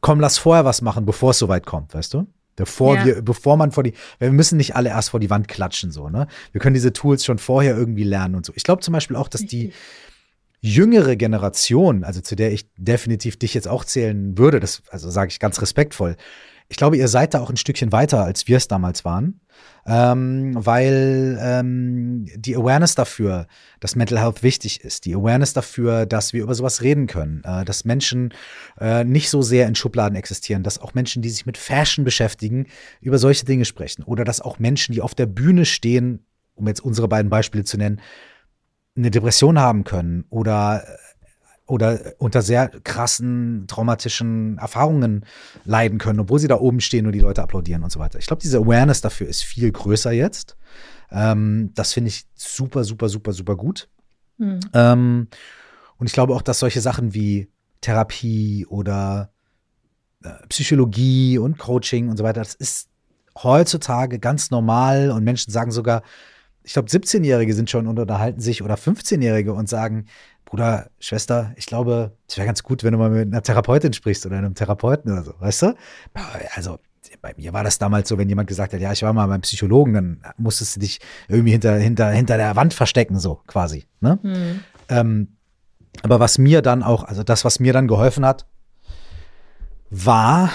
komm, 0.01 0.19
lass 0.19 0.38
vorher 0.38 0.65
was 0.65 0.81
machen, 0.81 1.05
bevor 1.05 1.31
es 1.31 1.39
soweit 1.39 1.65
kommt, 1.65 1.93
weißt 1.93 2.13
du? 2.13 2.27
Bevor 2.55 2.95
ja. 2.95 3.05
wir, 3.05 3.21
bevor 3.21 3.57
man 3.57 3.71
vor 3.71 3.83
die, 3.83 3.93
wir 4.19 4.31
müssen 4.31 4.57
nicht 4.57 4.75
alle 4.75 4.89
erst 4.89 5.09
vor 5.09 5.19
die 5.19 5.29
Wand 5.29 5.47
klatschen, 5.47 5.91
so, 5.91 6.09
ne? 6.09 6.27
Wir 6.53 6.61
können 6.61 6.73
diese 6.73 6.93
Tools 6.93 7.25
schon 7.25 7.38
vorher 7.38 7.75
irgendwie 7.75 8.03
lernen 8.03 8.35
und 8.35 8.45
so. 8.45 8.53
Ich 8.55 8.63
glaube 8.63 8.81
zum 8.81 8.93
Beispiel 8.93 9.17
auch, 9.17 9.27
dass 9.27 9.41
die 9.41 9.73
jüngere 10.61 11.15
Generation, 11.15 12.03
also 12.03 12.21
zu 12.21 12.35
der 12.35 12.53
ich 12.53 12.67
definitiv 12.77 13.38
dich 13.38 13.53
jetzt 13.53 13.67
auch 13.67 13.83
zählen 13.83 14.38
würde, 14.38 14.59
das, 14.59 14.83
also 14.89 15.09
sage 15.09 15.29
ich 15.31 15.39
ganz 15.39 15.61
respektvoll, 15.61 16.15
ich 16.67 16.78
glaube, 16.78 16.97
ihr 16.97 17.08
seid 17.08 17.34
da 17.34 17.41
auch 17.41 17.49
ein 17.49 17.58
Stückchen 17.58 17.91
weiter, 17.91 18.23
als 18.23 18.47
wir 18.47 18.58
es 18.58 18.67
damals 18.67 19.06
waren, 19.06 19.39
ähm, 19.86 20.54
weil 20.56 21.38
ähm, 21.39 22.25
die 22.36 22.56
Awareness 22.56 22.96
dafür, 22.96 23.46
dass 23.79 23.96
Mental 23.96 24.19
Health 24.19 24.42
wichtig 24.42 24.83
ist, 24.83 25.06
die 25.06 25.13
Awareness 25.13 25.54
dafür, 25.54 26.08
dass 26.08 26.33
wir 26.33 26.42
über 26.42 26.56
sowas 26.56 26.81
reden 26.81 27.06
können, 27.06 27.44
äh, 27.46 27.65
dass 27.65 27.85
Menschen 27.85 28.33
äh, 28.79 29.04
nicht 29.04 29.29
so 29.29 29.44
sehr 29.44 29.67
in 29.67 29.75
Schubladen 29.75 30.15
existieren, 30.15 30.63
dass 30.63 30.79
auch 30.79 30.96
Menschen, 30.96 31.21
die 31.21 31.29
sich 31.29 31.46
mit 31.46 31.58
Fashion 31.58 32.04
beschäftigen, 32.04 32.67
über 33.00 33.19
solche 33.19 33.46
Dinge 33.46 33.65
sprechen. 33.65 34.04
Oder 34.04 34.23
dass 34.23 34.42
auch 34.42 34.58
Menschen, 34.58 34.94
die 34.94 35.02
auf 35.02 35.13
der 35.13 35.27
Bühne 35.27 35.65
stehen, 35.65 36.25
um 36.56 36.67
jetzt 36.67 36.83
unsere 36.83 37.08
beiden 37.08 37.29
Beispiele 37.29 37.63
zu 37.63 37.77
nennen, 37.77 38.02
eine 38.98 39.12
Depression 39.12 39.60
haben 39.60 39.83
können 39.83 40.23
oder 40.29 40.83
oder 41.67 42.13
unter 42.19 42.41
sehr 42.41 42.69
krassen 42.83 43.65
traumatischen 43.67 44.57
Erfahrungen 44.59 45.25
leiden 45.63 45.97
können, 45.97 46.19
obwohl 46.19 46.39
sie 46.39 46.47
da 46.47 46.59
oben 46.59 46.79
stehen 46.79 47.07
und 47.07 47.13
die 47.13 47.19
Leute 47.19 47.41
applaudieren 47.41 47.83
und 47.83 47.91
so 47.91 47.99
weiter. 47.99 48.19
Ich 48.19 48.27
glaube, 48.27 48.41
diese 48.41 48.59
Awareness 48.59 49.01
dafür 49.01 49.27
ist 49.27 49.43
viel 49.43 49.71
größer 49.71 50.11
jetzt. 50.11 50.57
Ähm, 51.11 51.71
das 51.73 51.93
finde 51.93 52.09
ich 52.09 52.25
super, 52.35 52.83
super, 52.83 53.09
super, 53.09 53.33
super 53.33 53.55
gut. 53.55 53.89
Mhm. 54.37 54.59
Ähm, 54.73 55.27
und 55.97 56.07
ich 56.07 56.13
glaube 56.13 56.35
auch, 56.35 56.41
dass 56.41 56.59
solche 56.59 56.81
Sachen 56.81 57.13
wie 57.13 57.49
Therapie 57.81 58.65
oder 58.67 59.31
äh, 60.23 60.29
Psychologie 60.49 61.37
und 61.39 61.57
Coaching 61.57 62.09
und 62.09 62.17
so 62.17 62.23
weiter, 62.23 62.41
das 62.41 62.53
ist 62.53 62.89
heutzutage 63.41 64.19
ganz 64.19 64.51
normal 64.51 65.11
und 65.11 65.23
Menschen 65.23 65.51
sagen 65.51 65.71
sogar, 65.71 66.03
ich 66.63 66.73
glaube, 66.73 66.89
17-Jährige 66.89 67.53
sind 67.53 67.69
schon 67.69 67.87
und 67.87 67.99
unterhalten 67.99 68.41
sich 68.41 68.63
oder 68.63 68.75
15-Jährige 68.75 69.53
und 69.53 69.69
sagen, 69.69 70.05
Bruder, 70.46 70.89
Schwester, 71.00 71.52
ich 71.56 71.65
glaube, 71.65 72.12
es 72.27 72.37
wäre 72.37 72.46
ganz 72.46 72.63
gut, 72.63 72.83
wenn 72.83 72.93
du 72.93 73.00
mal 73.00 73.10
mit 73.10 73.27
einer 73.27 73.41
Therapeutin 73.41 73.93
sprichst 73.93 74.25
oder 74.25 74.37
einem 74.37 74.54
Therapeuten 74.54 75.12
oder 75.12 75.23
so, 75.23 75.33
weißt 75.39 75.62
du? 75.63 75.75
Also, 76.54 76.79
bei 77.21 77.33
mir 77.37 77.54
war 77.54 77.63
das 77.63 77.79
damals 77.79 78.08
so, 78.10 78.17
wenn 78.17 78.29
jemand 78.29 78.48
gesagt 78.48 78.73
hat, 78.73 78.79
ja, 78.79 78.91
ich 78.91 79.02
war 79.02 79.12
mal 79.12 79.27
beim 79.27 79.41
Psychologen, 79.41 79.93
dann 79.93 80.21
musstest 80.37 80.75
du 80.75 80.81
dich 80.81 81.00
irgendwie 81.27 81.52
hinter, 81.52 81.75
hinter, 81.75 82.12
hinter 82.12 82.37
der 82.37 82.56
Wand 82.56 82.73
verstecken, 82.73 83.19
so 83.19 83.41
quasi. 83.48 83.85
Ne? 84.00 84.19
Mhm. 84.21 84.60
Ähm, 84.89 85.27
aber 86.04 86.19
was 86.19 86.37
mir 86.37 86.62
dann 86.62 86.83
auch, 86.83 87.04
also 87.04 87.23
das, 87.23 87.43
was 87.46 87.60
mir 87.60 87.73
dann 87.73 87.87
geholfen 87.87 88.25
hat, 88.25 88.46
war, 89.89 90.52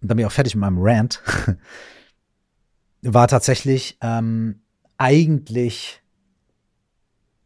und 0.00 0.08
dann 0.08 0.16
bin 0.16 0.20
ich 0.20 0.26
auch 0.26 0.32
fertig 0.32 0.54
mit 0.54 0.62
meinem 0.62 0.78
Rant, 0.80 1.20
war 3.02 3.28
tatsächlich 3.28 3.98
ähm, 4.00 4.62
eigentlich 4.96 6.02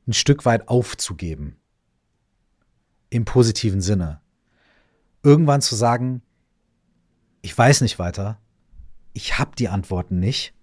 ein 0.09 0.15
Stück 0.15 0.45
weit 0.45 0.69
aufzugeben. 0.69 1.61
Im 3.11 3.25
positiven 3.25 3.81
Sinne. 3.81 4.21
Irgendwann 5.23 5.61
zu 5.61 5.77
sagen, 5.77 6.23
ich 7.43 7.57
weiß 7.57 7.83
nicht 7.83 7.99
weiter, 7.99 8.41
ich 9.13 9.39
habe 9.39 9.53
die 9.57 9.69
Antworten 9.69 10.19
nicht, 10.19 10.55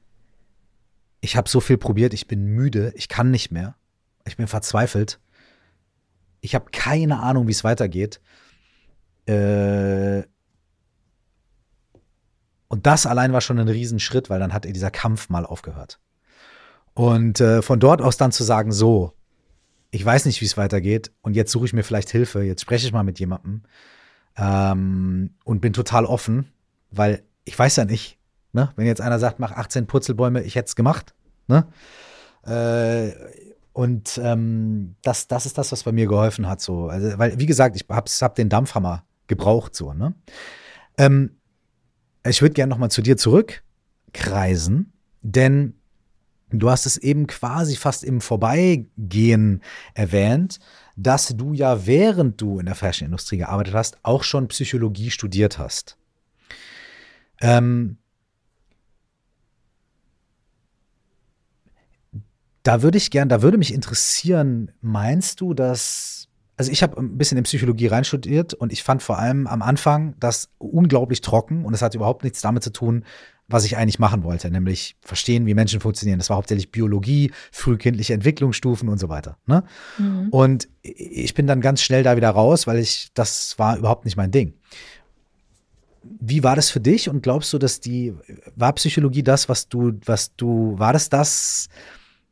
ich 1.21 1.35
habe 1.35 1.49
so 1.49 1.59
viel 1.59 1.77
probiert, 1.77 2.13
ich 2.13 2.27
bin 2.27 2.45
müde, 2.45 2.91
ich 2.95 3.07
kann 3.07 3.31
nicht 3.31 3.51
mehr, 3.51 3.75
ich 4.25 4.37
bin 4.37 4.47
verzweifelt, 4.47 5.19
ich 6.41 6.55
habe 6.55 6.69
keine 6.71 7.19
Ahnung, 7.19 7.47
wie 7.47 7.51
es 7.51 7.63
weitergeht. 7.63 8.21
Äh, 9.25 10.23
und 12.67 12.85
das 12.85 13.05
allein 13.05 13.33
war 13.33 13.41
schon 13.41 13.59
ein 13.59 13.67
Riesenschritt, 13.67 14.29
weil 14.29 14.39
dann 14.39 14.53
hat 14.53 14.65
dieser 14.65 14.91
Kampf 14.91 15.29
mal 15.29 15.45
aufgehört. 15.45 15.99
Und 16.93 17.41
äh, 17.41 17.61
von 17.61 17.79
dort 17.79 18.01
aus 18.01 18.17
dann 18.17 18.31
zu 18.31 18.43
sagen, 18.43 18.71
so, 18.71 19.13
ich 19.95 20.05
weiß 20.05 20.25
nicht, 20.25 20.41
wie 20.41 20.45
es 20.45 20.57
weitergeht 20.57 21.13
und 21.21 21.37
jetzt 21.37 21.53
suche 21.53 21.67
ich 21.67 21.73
mir 21.73 21.83
vielleicht 21.83 22.09
Hilfe, 22.09 22.41
jetzt 22.41 22.61
spreche 22.61 22.85
ich 22.85 22.91
mal 22.91 23.03
mit 23.03 23.17
jemandem 23.17 23.61
ähm, 24.35 25.29
und 25.45 25.61
bin 25.61 25.71
total 25.71 26.03
offen, 26.03 26.51
weil 26.91 27.23
ich 27.45 27.57
weiß 27.57 27.77
ja 27.77 27.85
nicht, 27.85 28.19
ne? 28.51 28.73
wenn 28.75 28.87
jetzt 28.87 28.99
einer 28.99 29.19
sagt, 29.19 29.39
mach 29.39 29.53
18 29.53 29.87
Purzelbäume, 29.87 30.41
ich 30.43 30.55
hätte 30.55 30.67
es 30.67 30.75
gemacht. 30.75 31.15
Ne? 31.47 31.65
Äh, 32.45 33.13
und 33.71 34.19
ähm, 34.21 34.95
das, 35.01 35.29
das 35.29 35.45
ist 35.45 35.57
das, 35.57 35.71
was 35.71 35.83
bei 35.83 35.93
mir 35.93 36.07
geholfen 36.07 36.45
hat. 36.45 36.59
So. 36.59 36.87
Also, 36.87 37.17
weil, 37.17 37.39
wie 37.39 37.45
gesagt, 37.45 37.77
ich 37.77 37.85
habe 37.89 38.11
hab 38.11 38.35
den 38.35 38.49
Dampfhammer 38.49 39.05
gebraucht. 39.27 39.75
So, 39.75 39.93
ne? 39.93 40.13
Ähm, 40.97 41.37
ich 42.27 42.41
würde 42.41 42.53
gerne 42.53 42.69
nochmal 42.69 42.91
zu 42.91 43.01
dir 43.01 43.15
zurückkreisen, 43.15 44.91
denn 45.21 45.75
du 46.59 46.69
hast 46.69 46.85
es 46.85 46.97
eben 46.97 47.27
quasi 47.27 47.75
fast 47.75 48.03
im 48.03 48.21
Vorbeigehen 48.21 49.61
erwähnt, 49.93 50.59
dass 50.95 51.35
du 51.35 51.53
ja, 51.53 51.85
während 51.85 52.39
du 52.41 52.59
in 52.59 52.65
der 52.65 52.75
Fashionindustrie 52.75 53.37
gearbeitet 53.37 53.73
hast, 53.73 53.97
auch 54.03 54.23
schon 54.23 54.47
Psychologie 54.47 55.11
studiert 55.11 55.57
hast. 55.57 55.97
Ähm, 57.41 57.97
da 62.63 62.81
würde 62.81 62.97
ich 62.97 63.11
gern, 63.11 63.29
da 63.29 63.41
würde 63.41 63.57
mich 63.57 63.73
interessieren, 63.73 64.71
meinst 64.81 65.41
du, 65.41 65.53
dass 65.53 66.15
also 66.57 66.71
ich 66.71 66.83
habe 66.83 66.97
ein 66.97 67.17
bisschen 67.17 67.37
in 67.37 67.43
Psychologie 67.43 67.87
reinstudiert 67.87 68.53
und 68.53 68.71
ich 68.71 68.83
fand 68.83 69.03
vor 69.03 69.19
allem 69.19 69.45
am 69.45 69.61
Anfang 69.61 70.15
das 70.19 70.49
unglaublich 70.57 71.21
trocken 71.21 71.65
und 71.65 71.73
es 71.73 71.81
hat 71.81 71.95
überhaupt 71.95 72.23
nichts 72.23 72.41
damit 72.41 72.63
zu 72.63 72.71
tun, 72.71 73.03
was 73.47 73.65
ich 73.65 73.77
eigentlich 73.77 73.99
machen 73.99 74.23
wollte, 74.23 74.49
nämlich 74.49 74.95
verstehen, 75.01 75.45
wie 75.45 75.53
Menschen 75.53 75.79
funktionieren. 75.79 76.17
Das 76.19 76.29
war 76.29 76.37
hauptsächlich 76.37 76.71
Biologie, 76.71 77.31
frühkindliche 77.51 78.13
Entwicklungsstufen 78.13 78.89
und 78.89 78.97
so 78.97 79.09
weiter. 79.09 79.37
Ne? 79.45 79.63
Mhm. 79.97 80.29
Und 80.29 80.67
ich 80.81 81.33
bin 81.33 81.45
dann 81.45 81.61
ganz 81.61 81.81
schnell 81.81 82.03
da 82.03 82.15
wieder 82.17 82.29
raus, 82.29 82.65
weil 82.65 82.79
ich, 82.79 83.09
das 83.13 83.57
war 83.59 83.77
überhaupt 83.77 84.05
nicht 84.05 84.17
mein 84.17 84.31
Ding. 84.31 84.53
Wie 86.03 86.43
war 86.43 86.55
das 86.55 86.69
für 86.69 86.79
dich 86.79 87.09
und 87.09 87.21
glaubst 87.21 87.51
du, 87.53 87.57
dass 87.57 87.79
die, 87.79 88.13
war 88.55 88.73
Psychologie 88.73 89.23
das, 89.23 89.49
was 89.49 89.69
du, 89.69 89.93
was 90.05 90.35
du, 90.35 90.77
war 90.77 90.93
das 90.93 91.09
das, 91.09 91.67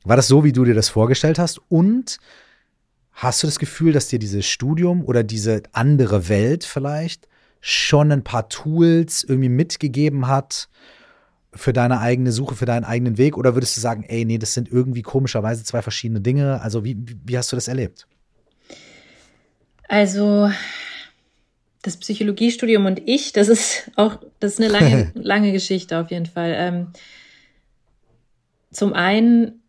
war 0.03 0.15
das 0.15 0.27
so, 0.27 0.43
wie 0.43 0.51
du 0.51 0.65
dir 0.65 0.75
das 0.75 0.89
vorgestellt 0.89 1.39
hast? 1.39 1.59
Und 1.69 2.19
Hast 3.13 3.43
du 3.43 3.47
das 3.47 3.59
Gefühl, 3.59 3.93
dass 3.93 4.07
dir 4.07 4.19
dieses 4.19 4.45
Studium 4.45 5.05
oder 5.05 5.23
diese 5.23 5.61
andere 5.71 6.27
Welt 6.29 6.63
vielleicht 6.63 7.27
schon 7.61 8.11
ein 8.11 8.23
paar 8.23 8.49
Tools 8.49 9.23
irgendwie 9.23 9.49
mitgegeben 9.49 10.27
hat 10.27 10.67
für 11.55 11.73
deine 11.73 11.99
eigene 11.99 12.31
Suche, 12.31 12.55
für 12.55 12.65
deinen 12.65 12.83
eigenen 12.83 13.17
Weg? 13.17 13.37
Oder 13.37 13.55
würdest 13.55 13.77
du 13.77 13.81
sagen, 13.81 14.03
ey, 14.07 14.25
nee, 14.25 14.37
das 14.37 14.53
sind 14.53 14.71
irgendwie 14.71 15.01
komischerweise 15.01 15.63
zwei 15.63 15.81
verschiedene 15.81 16.21
Dinge? 16.21 16.61
Also, 16.61 16.83
wie, 16.83 16.97
wie 17.25 17.37
hast 17.37 17.51
du 17.51 17.55
das 17.55 17.67
erlebt? 17.67 18.07
Also, 19.87 20.49
das 21.83 21.97
Psychologiestudium 21.97 22.85
und 22.85 23.01
ich, 23.05 23.33
das 23.33 23.49
ist 23.49 23.91
auch, 23.95 24.17
das 24.39 24.53
ist 24.53 24.61
eine 24.61 24.69
lange, 24.69 25.11
lange 25.15 25.51
Geschichte 25.51 25.99
auf 25.99 26.09
jeden 26.11 26.25
Fall. 26.25 26.55
Ähm, 26.57 26.87
zum 28.71 28.93
einen, 28.93 29.61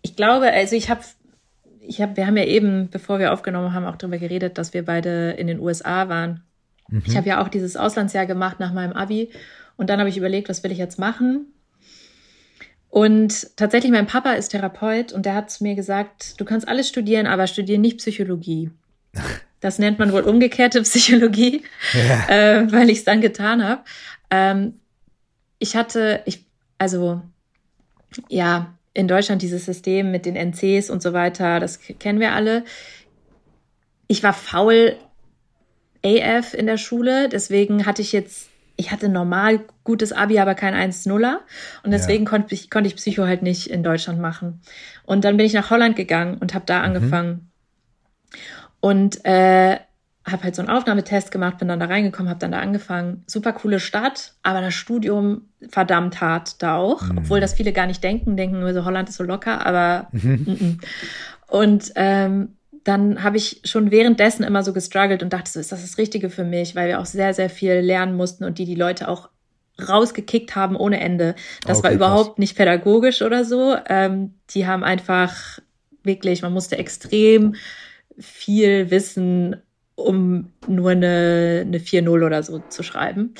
ich 0.00 0.16
glaube, 0.16 0.50
also 0.52 0.74
ich 0.74 0.90
habe 0.90 1.02
ich 1.80 2.00
hab, 2.00 2.16
wir 2.16 2.26
haben 2.26 2.36
ja 2.36 2.44
eben, 2.44 2.88
bevor 2.90 3.18
wir 3.18 3.32
aufgenommen 3.32 3.74
haben, 3.74 3.84
auch 3.84 3.96
darüber 3.96 4.18
geredet, 4.18 4.56
dass 4.56 4.72
wir 4.72 4.84
beide 4.84 5.32
in 5.32 5.46
den 5.48 5.60
USA 5.60 6.08
waren. 6.08 6.42
Mhm. 6.88 7.02
Ich 7.06 7.16
habe 7.16 7.28
ja 7.28 7.42
auch 7.42 7.48
dieses 7.48 7.76
Auslandsjahr 7.76 8.26
gemacht 8.26 8.60
nach 8.60 8.72
meinem 8.72 8.92
Abi 8.92 9.30
und 9.82 9.90
dann 9.90 9.98
habe 9.98 10.08
ich 10.08 10.16
überlegt, 10.16 10.48
was 10.48 10.62
will 10.62 10.70
ich 10.70 10.78
jetzt 10.78 11.00
machen? 11.00 11.46
Und 12.88 13.56
tatsächlich, 13.56 13.90
mein 13.90 14.06
Papa 14.06 14.34
ist 14.34 14.50
Therapeut 14.50 15.12
und 15.12 15.26
der 15.26 15.34
hat 15.34 15.50
zu 15.50 15.64
mir 15.64 15.74
gesagt, 15.74 16.40
du 16.40 16.44
kannst 16.44 16.68
alles 16.68 16.88
studieren, 16.88 17.26
aber 17.26 17.48
studiere 17.48 17.80
nicht 17.80 17.98
Psychologie. 17.98 18.70
Das 19.58 19.80
nennt 19.80 19.98
man 19.98 20.12
wohl 20.12 20.20
umgekehrte 20.20 20.80
Psychologie, 20.82 21.64
ja. 21.94 22.28
äh, 22.28 22.70
weil 22.70 22.90
ich 22.90 22.98
es 22.98 23.04
dann 23.04 23.20
getan 23.20 23.64
habe. 23.64 23.82
Ähm, 24.30 24.74
ich 25.58 25.74
hatte, 25.74 26.22
ich, 26.26 26.46
also 26.78 27.20
ja, 28.28 28.78
in 28.94 29.08
Deutschland 29.08 29.42
dieses 29.42 29.64
System 29.64 30.12
mit 30.12 30.26
den 30.26 30.36
NCs 30.36 30.90
und 30.90 31.02
so 31.02 31.12
weiter, 31.12 31.58
das 31.58 31.80
kennen 31.80 32.20
wir 32.20 32.34
alle. 32.34 32.62
Ich 34.06 34.22
war 34.22 34.32
faul 34.32 34.94
AF 36.04 36.54
in 36.54 36.66
der 36.66 36.76
Schule, 36.76 37.28
deswegen 37.28 37.84
hatte 37.84 38.02
ich 38.02 38.12
jetzt, 38.12 38.48
ich 38.76 38.92
hatte 38.92 39.08
normal 39.08 39.64
gutes 39.84 40.12
Abi, 40.12 40.38
aber 40.38 40.54
kein 40.54 40.74
1-0er. 40.74 41.38
Und 41.82 41.90
deswegen 41.90 42.24
ja. 42.24 42.30
konnte, 42.30 42.54
ich, 42.54 42.70
konnte 42.70 42.88
ich 42.88 42.96
Psycho 42.96 43.24
halt 43.24 43.42
nicht 43.42 43.68
in 43.68 43.82
Deutschland 43.82 44.20
machen. 44.20 44.60
Und 45.04 45.24
dann 45.24 45.36
bin 45.36 45.46
ich 45.46 45.52
nach 45.52 45.70
Holland 45.70 45.96
gegangen 45.96 46.38
und 46.38 46.54
habe 46.54 46.64
da 46.66 46.78
mhm. 46.78 46.84
angefangen. 46.84 47.50
Und 48.80 49.24
äh, 49.24 49.78
habe 50.24 50.44
halt 50.44 50.54
so 50.54 50.62
einen 50.62 50.70
Aufnahmetest 50.70 51.32
gemacht, 51.32 51.58
bin 51.58 51.68
dann 51.68 51.80
da 51.80 51.86
reingekommen, 51.86 52.30
habe 52.30 52.38
dann 52.38 52.52
da 52.52 52.60
angefangen. 52.60 53.24
Super 53.26 53.52
coole 53.52 53.80
Stadt, 53.80 54.34
aber 54.42 54.60
das 54.60 54.74
Studium 54.74 55.48
verdammt 55.68 56.20
hart 56.20 56.62
da 56.62 56.76
auch, 56.76 57.02
mhm. 57.02 57.18
obwohl 57.18 57.40
das 57.40 57.54
viele 57.54 57.72
gar 57.72 57.86
nicht 57.86 58.04
denken, 58.04 58.36
denken 58.36 58.60
nur 58.60 58.72
so 58.72 58.84
Holland 58.84 59.08
ist 59.08 59.16
so 59.16 59.24
locker, 59.24 59.66
aber 59.66 60.08
mhm. 60.12 60.78
und 61.48 61.92
ähm, 61.96 62.56
dann 62.84 63.22
habe 63.22 63.36
ich 63.36 63.60
schon 63.64 63.90
währenddessen 63.90 64.42
immer 64.42 64.62
so 64.62 64.72
gestruggelt 64.72 65.22
und 65.22 65.32
dachte 65.32 65.50
so, 65.50 65.60
ist 65.60 65.72
das 65.72 65.82
das 65.82 65.98
Richtige 65.98 66.30
für 66.30 66.44
mich, 66.44 66.74
weil 66.74 66.88
wir 66.88 67.00
auch 67.00 67.06
sehr 67.06 67.34
sehr 67.34 67.50
viel 67.50 67.74
lernen 67.74 68.16
mussten 68.16 68.44
und 68.44 68.58
die 68.58 68.64
die 68.64 68.74
Leute 68.74 69.08
auch 69.08 69.28
rausgekickt 69.88 70.54
haben 70.56 70.76
ohne 70.76 71.00
Ende. 71.00 71.34
Das 71.66 71.78
okay, 71.78 71.88
war 71.88 71.92
überhaupt 71.94 72.30
krass. 72.30 72.38
nicht 72.38 72.56
pädagogisch 72.56 73.22
oder 73.22 73.44
so. 73.44 73.76
Ähm, 73.88 74.34
die 74.50 74.66
haben 74.66 74.84
einfach 74.84 75.58
wirklich, 76.02 76.42
man 76.42 76.52
musste 76.52 76.78
extrem 76.78 77.54
viel 78.18 78.90
wissen 78.90 79.56
um 79.94 80.52
nur 80.66 80.90
eine, 80.90 81.64
eine 81.66 81.78
4-0 81.78 82.08
oder 82.08 82.42
so 82.42 82.60
zu 82.68 82.82
schreiben. 82.82 83.34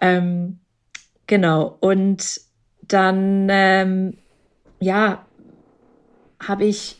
Ähm, 0.00 0.60
genau. 1.26 1.76
Und 1.80 2.40
dann, 2.82 3.48
ähm, 3.50 4.18
ja, 4.80 5.26
habe 6.40 6.64
ich 6.64 6.96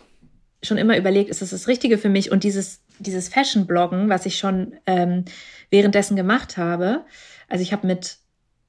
schon 0.62 0.78
immer 0.78 0.99
überlegt, 0.99 1.30
ist 1.30 1.43
das 1.43 1.51
das 1.51 1.68
Richtige 1.68 1.99
für 1.99 2.09
mich? 2.09 2.30
Und 2.32 2.45
dieses, 2.45 2.82
dieses 2.99 3.28
Fashion-Bloggen, 3.28 4.09
was 4.09 4.26
ich 4.26 4.39
schon 4.39 4.74
ähm, 4.86 5.24
währenddessen 5.70 6.16
gemacht 6.16 6.57
habe, 6.57 7.05
also 7.49 7.62
ich 7.62 7.72
habe 7.72 7.86
mit, 7.86 8.18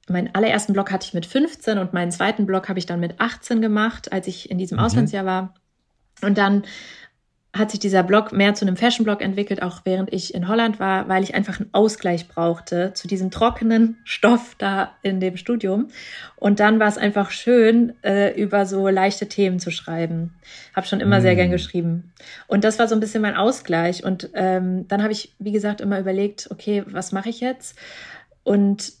meinen 0.08 0.34
allerersten 0.34 0.72
Blog 0.72 0.90
hatte 0.90 1.06
ich 1.06 1.14
mit 1.14 1.26
15 1.26 1.78
und 1.78 1.92
meinen 1.92 2.10
zweiten 2.10 2.46
Blog 2.46 2.68
habe 2.68 2.78
ich 2.78 2.86
dann 2.86 3.00
mit 3.00 3.20
18 3.20 3.60
gemacht, 3.60 4.12
als 4.12 4.26
ich 4.26 4.50
in 4.50 4.58
diesem 4.58 4.78
mhm. 4.78 4.84
Auslandsjahr 4.84 5.24
war. 5.24 5.54
Und 6.22 6.38
dann 6.38 6.64
hat 7.52 7.72
sich 7.72 7.80
dieser 7.80 8.04
Blog 8.04 8.32
mehr 8.32 8.54
zu 8.54 8.64
einem 8.64 8.76
Fashion-Blog 8.76 9.20
entwickelt, 9.22 9.60
auch 9.60 9.80
während 9.84 10.12
ich 10.12 10.34
in 10.34 10.46
Holland 10.46 10.78
war, 10.78 11.08
weil 11.08 11.24
ich 11.24 11.34
einfach 11.34 11.58
einen 11.58 11.70
Ausgleich 11.72 12.28
brauchte 12.28 12.92
zu 12.94 13.08
diesem 13.08 13.32
trockenen 13.32 13.98
Stoff 14.04 14.54
da 14.56 14.92
in 15.02 15.18
dem 15.18 15.36
Studium. 15.36 15.88
Und 16.36 16.60
dann 16.60 16.78
war 16.78 16.86
es 16.86 16.96
einfach 16.96 17.32
schön, 17.32 17.94
äh, 18.04 18.40
über 18.40 18.66
so 18.66 18.86
leichte 18.88 19.26
Themen 19.26 19.58
zu 19.58 19.72
schreiben. 19.72 20.34
Habe 20.76 20.86
schon 20.86 21.00
immer 21.00 21.18
mm. 21.18 21.22
sehr 21.22 21.34
gern 21.34 21.50
geschrieben. 21.50 22.12
Und 22.46 22.62
das 22.62 22.78
war 22.78 22.86
so 22.86 22.94
ein 22.94 23.00
bisschen 23.00 23.22
mein 23.22 23.36
Ausgleich. 23.36 24.04
Und 24.04 24.30
ähm, 24.34 24.86
dann 24.86 25.02
habe 25.02 25.12
ich, 25.12 25.34
wie 25.40 25.52
gesagt, 25.52 25.80
immer 25.80 25.98
überlegt, 25.98 26.48
okay, 26.52 26.84
was 26.86 27.10
mache 27.10 27.30
ich 27.30 27.40
jetzt? 27.40 27.76
Und 28.44 28.92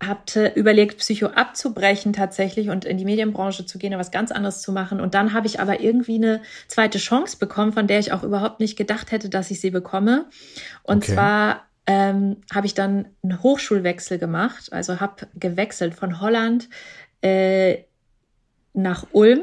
hatte 0.00 0.52
überlegt, 0.54 0.98
Psycho 0.98 1.26
abzubrechen 1.26 2.12
tatsächlich 2.12 2.70
und 2.70 2.84
in 2.84 2.98
die 2.98 3.04
Medienbranche 3.04 3.66
zu 3.66 3.78
gehen 3.78 3.92
und 3.92 3.98
was 3.98 4.12
ganz 4.12 4.30
anderes 4.30 4.62
zu 4.62 4.72
machen. 4.72 5.00
Und 5.00 5.14
dann 5.14 5.32
habe 5.32 5.46
ich 5.46 5.60
aber 5.60 5.80
irgendwie 5.80 6.16
eine 6.16 6.40
zweite 6.68 6.98
Chance 6.98 7.36
bekommen, 7.38 7.72
von 7.72 7.86
der 7.88 7.98
ich 7.98 8.12
auch 8.12 8.22
überhaupt 8.22 8.60
nicht 8.60 8.76
gedacht 8.76 9.10
hätte, 9.10 9.28
dass 9.28 9.50
ich 9.50 9.60
sie 9.60 9.70
bekomme. 9.70 10.26
Und 10.84 11.02
okay. 11.02 11.14
zwar 11.14 11.68
ähm, 11.86 12.36
habe 12.54 12.66
ich 12.66 12.74
dann 12.74 13.08
einen 13.22 13.42
Hochschulwechsel 13.42 14.18
gemacht, 14.18 14.72
also 14.72 15.00
habe 15.00 15.26
gewechselt 15.34 15.94
von 15.94 16.20
Holland 16.20 16.68
äh, 17.22 17.78
nach 18.72 19.06
Ulm. 19.12 19.42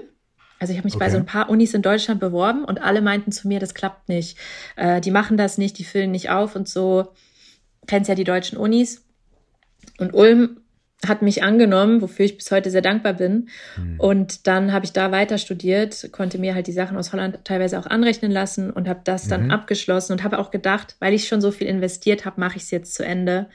Also 0.60 0.72
ich 0.72 0.78
habe 0.78 0.88
mich 0.88 0.95
okay. 0.95 1.06
bei 1.06 1.10
so 1.10 1.18
ein 1.18 1.26
paar 1.26 1.49
Unis 1.49 1.74
in 1.74 1.82
Deutschland 1.82 2.22
beworben 2.22 2.64
und 2.64 2.82
alle 2.82 3.01
meinten 3.01 3.32
zu 3.34 3.47
mir, 3.47 3.60
das 3.60 3.74
klappt 3.74 4.08
nicht. 4.08 4.38
Äh, 4.78 5.01
die 5.01 5.12
machen 5.12 5.36
das 5.36 5.58
nicht, 5.58 5.78
die 5.80 5.84
füllen 5.84 6.12
nicht 6.12 6.30
auf 6.30 6.56
und 6.56 6.70
so. 6.70 7.14
Kennst 7.88 8.08
ja 8.10 8.16
die 8.16 8.24
deutschen 8.24 8.58
Unis. 8.58 9.05
Und 9.99 10.13
Ulm 10.13 10.57
hat 11.07 11.21
mich 11.21 11.43
angenommen, 11.43 12.01
wofür 12.01 12.25
ich 12.25 12.38
bis 12.38 12.51
heute 12.51 12.71
sehr 12.71 12.81
dankbar 12.81 13.13
bin. 13.13 13.49
Mhm. 13.77 13.99
Und 13.99 14.47
dann 14.47 14.71
habe 14.71 14.86
ich 14.86 14.93
da 14.93 15.11
weiter 15.11 15.38
studiert, 15.38 16.09
konnte 16.11 16.38
mir 16.38 16.55
halt 16.55 16.67
die 16.67 16.71
Sachen 16.71 16.97
aus 16.97 17.13
Holland 17.13 17.39
teilweise 17.43 17.77
auch 17.79 17.86
anrechnen 17.86 18.31
lassen 18.31 18.71
und 18.71 18.88
habe 18.88 19.01
das 19.03 19.27
dann 19.27 19.45
mhm. 19.45 19.51
abgeschlossen 19.51 20.13
und 20.13 20.23
habe 20.23 20.39
auch 20.39 20.51
gedacht, 20.51 20.95
weil 20.99 21.13
ich 21.13 21.27
schon 21.27 21.41
so 21.41 21.51
viel 21.51 21.67
investiert 21.67 22.25
habe, 22.25 22.39
mache 22.39 22.57
ich 22.57 22.63
es 22.63 22.71
jetzt 22.71 22.95
zu 22.95 23.05
Ende. 23.05 23.47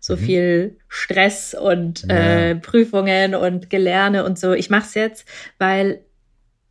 So 0.00 0.14
mhm. 0.14 0.20
viel 0.20 0.76
Stress 0.88 1.54
und 1.54 2.04
ja. 2.08 2.16
äh, 2.16 2.54
Prüfungen 2.56 3.34
und 3.34 3.68
Gelerne 3.68 4.24
und 4.24 4.38
so. 4.38 4.52
Ich 4.52 4.70
mache 4.70 4.86
es 4.86 4.94
jetzt, 4.94 5.28
weil, 5.58 6.00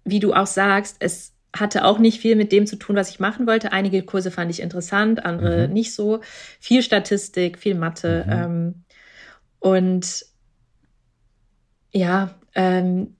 wie 0.06 0.20
du 0.20 0.34
auch 0.34 0.48
sagst, 0.48 0.98
es 1.00 1.34
hatte 1.56 1.86
auch 1.86 2.00
nicht 2.00 2.22
viel 2.22 2.36
mit 2.36 2.52
dem 2.52 2.68
zu 2.68 2.76
tun, 2.78 2.96
was 2.96 3.10
ich 3.10 3.20
machen 3.20 3.48
wollte. 3.48 3.72
Einige 3.72 4.04
Kurse 4.04 4.32
fand 4.32 4.52
ich 4.52 4.62
interessant, 4.62 5.26
andere 5.26 5.68
mhm. 5.68 5.74
nicht 5.74 5.94
so. 5.94 6.22
Viel 6.60 6.82
Statistik, 6.82 7.58
viel 7.58 7.76
Mathe. 7.76 8.26
Mhm. 8.26 8.34
Ähm, 8.34 8.76
und 9.60 10.26
ja, 11.92 12.36
ähm, 12.56 13.16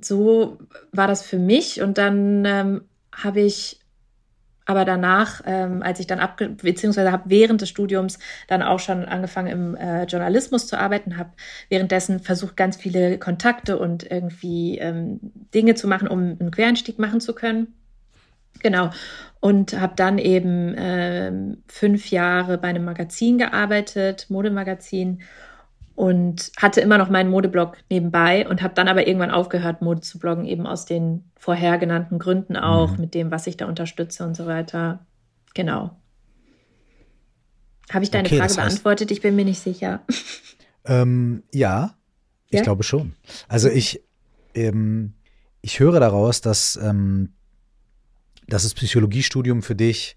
so 0.00 0.58
war 0.92 1.08
das 1.08 1.22
für 1.22 1.38
mich. 1.38 1.82
Und 1.82 1.98
dann 1.98 2.44
ähm, 2.44 2.82
habe 3.12 3.40
ich 3.40 3.80
aber 4.66 4.84
danach, 4.84 5.42
ähm, 5.44 5.82
als 5.82 6.00
ich 6.00 6.06
dann 6.06 6.20
ab, 6.20 6.40
beziehungsweise 6.62 7.12
habe 7.12 7.28
während 7.28 7.60
des 7.60 7.68
Studiums 7.68 8.18
dann 8.48 8.62
auch 8.62 8.80
schon 8.80 9.04
angefangen 9.04 9.48
im 9.48 9.74
äh, 9.76 10.04
Journalismus 10.04 10.66
zu 10.66 10.78
arbeiten, 10.78 11.18
habe 11.18 11.32
währenddessen 11.68 12.20
versucht, 12.20 12.56
ganz 12.56 12.76
viele 12.76 13.18
Kontakte 13.18 13.78
und 13.78 14.10
irgendwie 14.10 14.78
ähm, 14.78 15.20
Dinge 15.54 15.74
zu 15.74 15.86
machen, 15.86 16.08
um 16.08 16.18
einen 16.18 16.50
Quereinstieg 16.50 16.98
machen 16.98 17.20
zu 17.20 17.34
können. 17.34 17.74
Genau. 18.60 18.90
Und 19.40 19.78
habe 19.78 19.94
dann 19.96 20.18
eben 20.18 20.74
ähm, 20.76 21.62
fünf 21.68 22.10
Jahre 22.10 22.56
bei 22.56 22.68
einem 22.68 22.84
Magazin 22.84 23.38
gearbeitet, 23.38 24.26
Modemagazin 24.30 25.22
und 25.94 26.50
hatte 26.56 26.80
immer 26.80 26.98
noch 26.98 27.10
meinen 27.10 27.30
Modeblog 27.30 27.76
nebenbei 27.88 28.48
und 28.48 28.62
habe 28.62 28.74
dann 28.74 28.88
aber 28.88 29.06
irgendwann 29.06 29.30
aufgehört, 29.30 29.82
Mode 29.82 30.00
zu 30.00 30.18
bloggen, 30.18 30.44
eben 30.44 30.66
aus 30.66 30.86
den 30.86 31.30
vorher 31.36 31.78
genannten 31.78 32.18
Gründen 32.18 32.56
auch, 32.56 32.92
mhm. 32.92 33.00
mit 33.00 33.14
dem, 33.14 33.30
was 33.30 33.46
ich 33.46 33.56
da 33.56 33.66
unterstütze 33.66 34.24
und 34.24 34.34
so 34.34 34.46
weiter. 34.46 35.06
Genau. 35.54 35.96
Habe 37.92 38.02
ich 38.02 38.10
deine 38.10 38.26
okay, 38.26 38.38
Frage 38.38 38.54
beantwortet? 38.54 39.10
Ich 39.10 39.20
bin 39.20 39.36
mir 39.36 39.44
nicht 39.44 39.60
sicher. 39.60 40.00
Ähm, 40.86 41.44
ja, 41.50 41.96
ich 42.50 42.58
ja? 42.58 42.62
glaube 42.62 42.82
schon. 42.82 43.14
Also 43.48 43.70
ich, 43.70 44.02
ähm, 44.54 45.14
ich 45.62 45.80
höre 45.80 45.98
daraus, 45.98 46.42
dass, 46.42 46.76
ähm, 46.76 47.32
dass 48.46 48.62
das 48.62 48.74
Psychologiestudium 48.74 49.62
für 49.62 49.74
dich 49.74 50.16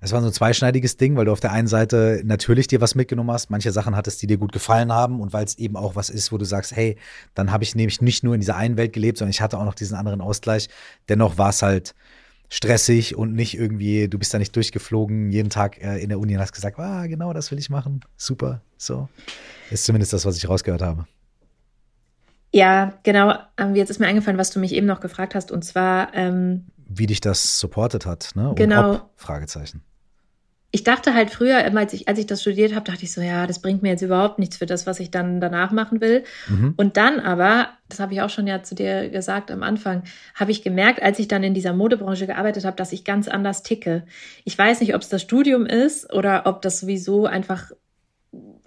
es 0.00 0.12
war 0.12 0.20
so 0.20 0.26
ein 0.26 0.32
zweischneidiges 0.32 0.98
Ding, 0.98 1.16
weil 1.16 1.24
du 1.24 1.32
auf 1.32 1.40
der 1.40 1.52
einen 1.52 1.68
Seite 1.68 2.20
natürlich 2.24 2.66
dir 2.66 2.80
was 2.80 2.94
mitgenommen 2.94 3.30
hast, 3.30 3.50
manche 3.50 3.72
Sachen 3.72 3.96
hattest, 3.96 4.22
die 4.22 4.26
dir 4.26 4.36
gut 4.36 4.52
gefallen 4.52 4.92
haben 4.92 5.20
und 5.20 5.32
weil 5.32 5.44
es 5.44 5.58
eben 5.58 5.76
auch 5.76 5.96
was 5.96 6.10
ist, 6.10 6.32
wo 6.32 6.38
du 6.38 6.44
sagst, 6.44 6.76
hey, 6.76 6.96
dann 7.34 7.50
habe 7.50 7.64
ich 7.64 7.74
nämlich 7.74 8.00
nicht 8.00 8.22
nur 8.22 8.34
in 8.34 8.40
dieser 8.40 8.56
einen 8.56 8.76
Welt 8.76 8.92
gelebt, 8.92 9.18
sondern 9.18 9.30
ich 9.30 9.40
hatte 9.40 9.58
auch 9.58 9.64
noch 9.64 9.74
diesen 9.74 9.96
anderen 9.96 10.20
Ausgleich. 10.20 10.68
Dennoch 11.08 11.38
war 11.38 11.50
es 11.50 11.62
halt 11.62 11.94
stressig 12.48 13.16
und 13.16 13.34
nicht 13.34 13.58
irgendwie, 13.58 14.08
du 14.08 14.18
bist 14.18 14.32
da 14.32 14.38
nicht 14.38 14.54
durchgeflogen 14.54 15.30
jeden 15.32 15.50
Tag 15.50 15.82
äh, 15.82 15.98
in 15.98 16.10
der 16.10 16.20
Uni 16.20 16.34
und 16.34 16.40
hast 16.40 16.52
gesagt, 16.52 16.78
ah, 16.78 17.06
genau, 17.06 17.32
das 17.32 17.50
will 17.50 17.58
ich 17.58 17.70
machen. 17.70 18.00
Super. 18.16 18.60
So. 18.76 19.08
Ist 19.70 19.84
zumindest 19.84 20.12
das, 20.12 20.24
was 20.24 20.36
ich 20.36 20.48
rausgehört 20.48 20.82
habe. 20.82 21.06
Ja, 22.52 22.94
genau. 23.02 23.34
Ähm, 23.58 23.74
jetzt 23.74 23.90
ist 23.90 23.98
mir 23.98 24.06
eingefallen, 24.06 24.38
was 24.38 24.50
du 24.50 24.60
mich 24.60 24.72
eben 24.72 24.86
noch 24.86 25.00
gefragt 25.00 25.34
hast, 25.34 25.50
und 25.50 25.64
zwar, 25.64 26.14
ähm, 26.14 26.66
wie 26.98 27.06
dich 27.06 27.20
das 27.20 27.58
supportet 27.58 28.06
hat, 28.06 28.30
ne? 28.34 28.50
Und 28.50 28.56
genau. 28.56 28.94
Ob, 28.94 29.10
Fragezeichen. 29.16 29.82
Ich 30.72 30.84
dachte 30.84 31.14
halt 31.14 31.30
früher, 31.30 31.64
als 31.76 31.92
ich, 31.94 32.06
als 32.06 32.18
ich 32.18 32.26
das 32.26 32.42
studiert 32.42 32.74
habe, 32.74 32.84
dachte 32.84 33.04
ich 33.04 33.12
so, 33.12 33.22
ja, 33.22 33.46
das 33.46 33.62
bringt 33.62 33.82
mir 33.82 33.90
jetzt 33.90 34.02
überhaupt 34.02 34.38
nichts 34.38 34.58
für 34.58 34.66
das, 34.66 34.86
was 34.86 35.00
ich 35.00 35.10
dann 35.10 35.40
danach 35.40 35.70
machen 35.70 36.00
will. 36.00 36.24
Mhm. 36.48 36.74
Und 36.76 36.96
dann 36.98 37.18
aber, 37.20 37.68
das 37.88 38.00
habe 38.00 38.12
ich 38.12 38.20
auch 38.20 38.28
schon 38.28 38.46
ja 38.46 38.62
zu 38.62 38.74
dir 38.74 39.08
gesagt 39.08 39.50
am 39.50 39.62
Anfang, 39.62 40.02
habe 40.34 40.50
ich 40.50 40.62
gemerkt, 40.62 41.00
als 41.02 41.18
ich 41.18 41.28
dann 41.28 41.42
in 41.44 41.54
dieser 41.54 41.72
Modebranche 41.72 42.26
gearbeitet 42.26 42.64
habe, 42.64 42.76
dass 42.76 42.92
ich 42.92 43.04
ganz 43.04 43.26
anders 43.26 43.62
ticke. 43.62 44.04
Ich 44.44 44.58
weiß 44.58 44.80
nicht, 44.80 44.94
ob 44.94 45.00
es 45.00 45.08
das 45.08 45.22
Studium 45.22 45.64
ist 45.64 46.12
oder 46.12 46.42
ob 46.44 46.60
das 46.60 46.80
sowieso 46.80 47.26
einfach 47.26 47.70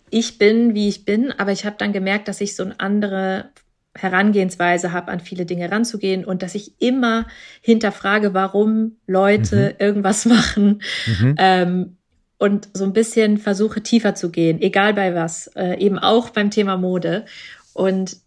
ich 0.10 0.40
bin, 0.40 0.74
wie 0.74 0.88
ich 0.88 1.06
bin, 1.06 1.32
aber 1.34 1.52
ich 1.52 1.66
habe 1.66 1.76
dann 1.78 1.94
gemerkt, 1.94 2.28
dass 2.28 2.42
ich 2.42 2.56
so 2.56 2.64
eine 2.64 2.80
andere 2.80 3.52
Herangehensweise 3.96 4.92
habe, 4.92 5.12
an 5.12 5.20
viele 5.20 5.46
Dinge 5.46 5.72
ranzugehen 5.72 6.24
und 6.24 6.44
dass 6.44 6.56
ich 6.56 6.80
immer 6.82 7.28
hinterfrage, 7.62 8.34
warum 8.34 8.98
Leute 9.08 9.76
mhm. 9.80 9.86
irgendwas 9.86 10.26
machen 10.26 10.82
mhm. 11.06 11.36
ähm, 11.38 11.98
und 12.38 12.70
so 12.74 12.86
ein 12.86 12.94
bisschen 12.94 13.38
versuche 13.38 13.82
tiefer 13.82 14.16
zu 14.16 14.32
gehen, 14.32 14.62
egal 14.62 14.94
bei 14.94 15.16
was, 15.16 15.48
äh, 15.56 15.78
eben 15.80 16.00
auch 16.00 16.30
beim 16.30 16.52
Thema 16.52 16.78
Mode. 16.78 17.26
Und 17.74 18.18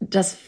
das 0.00 0.38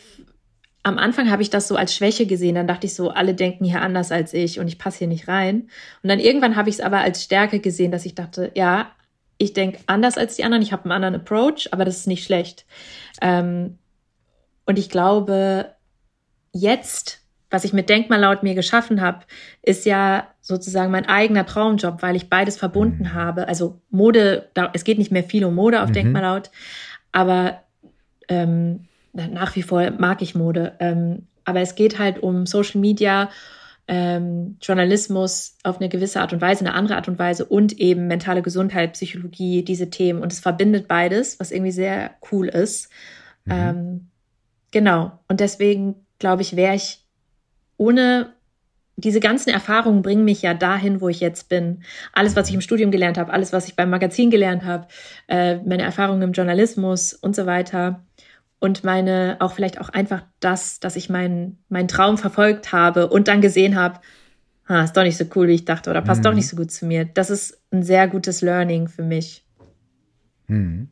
am 0.82 0.98
Anfang 0.98 1.30
habe 1.30 1.42
ich 1.42 1.50
das 1.50 1.68
so 1.68 1.76
als 1.76 1.94
Schwäche 1.94 2.26
gesehen. 2.26 2.56
Dann 2.56 2.66
dachte 2.66 2.86
ich 2.86 2.94
so, 2.94 3.10
alle 3.10 3.34
denken 3.34 3.64
hier 3.64 3.82
anders 3.82 4.10
als 4.10 4.34
ich 4.34 4.58
und 4.58 4.66
ich 4.66 4.78
passe 4.78 4.98
hier 4.98 5.06
nicht 5.06 5.28
rein. 5.28 5.68
Und 6.02 6.08
dann 6.08 6.18
irgendwann 6.18 6.56
habe 6.56 6.70
ich 6.70 6.76
es 6.76 6.80
aber 6.80 6.98
als 6.98 7.22
Stärke 7.22 7.60
gesehen, 7.60 7.92
dass 7.92 8.04
ich 8.04 8.14
dachte, 8.14 8.50
ja, 8.54 8.90
ich 9.38 9.52
denke 9.52 9.78
anders 9.86 10.18
als 10.18 10.36
die 10.36 10.44
anderen, 10.44 10.62
ich 10.62 10.72
habe 10.72 10.84
einen 10.84 10.92
anderen 10.92 11.14
Approach, 11.14 11.68
aber 11.72 11.84
das 11.84 11.98
ist 11.98 12.06
nicht 12.06 12.24
schlecht. 12.24 12.66
Ähm, 13.20 13.78
und 14.66 14.78
ich 14.78 14.88
glaube, 14.88 15.72
jetzt, 16.52 17.20
was 17.50 17.64
ich 17.64 17.72
mit 17.72 17.88
Denkmal 17.88 18.38
mir 18.42 18.54
geschaffen 18.54 19.00
habe, 19.00 19.24
ist 19.62 19.84
ja 19.84 20.28
sozusagen 20.40 20.90
mein 20.90 21.06
eigener 21.06 21.46
Traumjob, 21.46 22.02
weil 22.02 22.16
ich 22.16 22.28
beides 22.28 22.56
verbunden 22.56 23.04
mhm. 23.04 23.14
habe. 23.14 23.48
Also 23.48 23.80
Mode, 23.90 24.48
es 24.72 24.84
geht 24.84 24.98
nicht 24.98 25.12
mehr 25.12 25.24
viel 25.24 25.44
um 25.44 25.54
Mode 25.54 25.82
auf 25.82 25.90
mhm. 25.90 25.94
Denkmal 25.94 26.42
aber 27.12 27.62
ähm, 28.28 28.86
nach 29.12 29.54
wie 29.56 29.62
vor 29.62 29.90
mag 29.90 30.22
ich 30.22 30.34
Mode. 30.34 30.72
Ähm, 30.80 31.26
aber 31.44 31.60
es 31.60 31.74
geht 31.74 31.98
halt 31.98 32.22
um 32.22 32.46
Social 32.46 32.80
Media, 32.80 33.28
ähm, 33.88 34.56
Journalismus 34.62 35.56
auf 35.64 35.78
eine 35.78 35.88
gewisse 35.88 36.20
Art 36.20 36.32
und 36.32 36.40
Weise, 36.40 36.64
eine 36.64 36.74
andere 36.74 36.96
Art 36.96 37.08
und 37.08 37.18
Weise 37.18 37.44
und 37.44 37.78
eben 37.78 38.06
mentale 38.06 38.42
Gesundheit, 38.42 38.94
Psychologie, 38.94 39.64
diese 39.64 39.90
Themen. 39.90 40.22
Und 40.22 40.32
es 40.32 40.40
verbindet 40.40 40.88
beides, 40.88 41.38
was 41.40 41.50
irgendwie 41.50 41.72
sehr 41.72 42.12
cool 42.30 42.48
ist. 42.48 42.90
Mhm. 43.44 43.52
Ähm, 43.52 44.08
Genau. 44.72 45.20
Und 45.28 45.38
deswegen 45.38 45.94
glaube 46.18 46.42
ich, 46.42 46.56
wäre 46.56 46.74
ich 46.74 47.06
ohne 47.76 48.34
diese 48.96 49.20
ganzen 49.20 49.50
Erfahrungen 49.50 50.02
bringen 50.02 50.24
mich 50.24 50.42
ja 50.42 50.54
dahin, 50.54 51.00
wo 51.00 51.08
ich 51.08 51.20
jetzt 51.20 51.48
bin. 51.48 51.82
Alles, 52.12 52.36
was 52.36 52.48
ich 52.48 52.54
im 52.54 52.60
Studium 52.60 52.90
gelernt 52.90 53.18
habe, 53.18 53.32
alles, 53.32 53.52
was 53.52 53.66
ich 53.66 53.76
beim 53.76 53.90
Magazin 53.90 54.30
gelernt 54.30 54.64
habe, 54.64 54.86
äh, 55.28 55.56
meine 55.56 55.82
Erfahrungen 55.82 56.22
im 56.22 56.32
Journalismus 56.32 57.14
und 57.14 57.34
so 57.34 57.46
weiter. 57.46 58.04
Und 58.60 58.84
meine, 58.84 59.38
auch 59.40 59.54
vielleicht 59.54 59.80
auch 59.80 59.88
einfach 59.88 60.22
das, 60.40 60.78
dass 60.78 60.94
ich 60.94 61.10
meinen 61.10 61.58
meinen 61.68 61.88
Traum 61.88 62.16
verfolgt 62.18 62.72
habe 62.72 63.08
und 63.08 63.28
dann 63.28 63.40
gesehen 63.40 63.76
habe, 63.76 63.98
ha, 64.68 64.84
ist 64.84 64.96
doch 64.96 65.02
nicht 65.02 65.16
so 65.16 65.24
cool, 65.34 65.48
wie 65.48 65.54
ich 65.54 65.64
dachte, 65.64 65.90
oder 65.90 66.02
passt 66.02 66.20
mhm. 66.20 66.24
doch 66.24 66.34
nicht 66.34 66.48
so 66.48 66.56
gut 66.56 66.70
zu 66.70 66.86
mir. 66.86 67.04
Das 67.04 67.30
ist 67.30 67.60
ein 67.72 67.82
sehr 67.82 68.06
gutes 68.06 68.40
Learning 68.40 68.88
für 68.88 69.02
mich. 69.02 69.44
Mhm. 70.46 70.88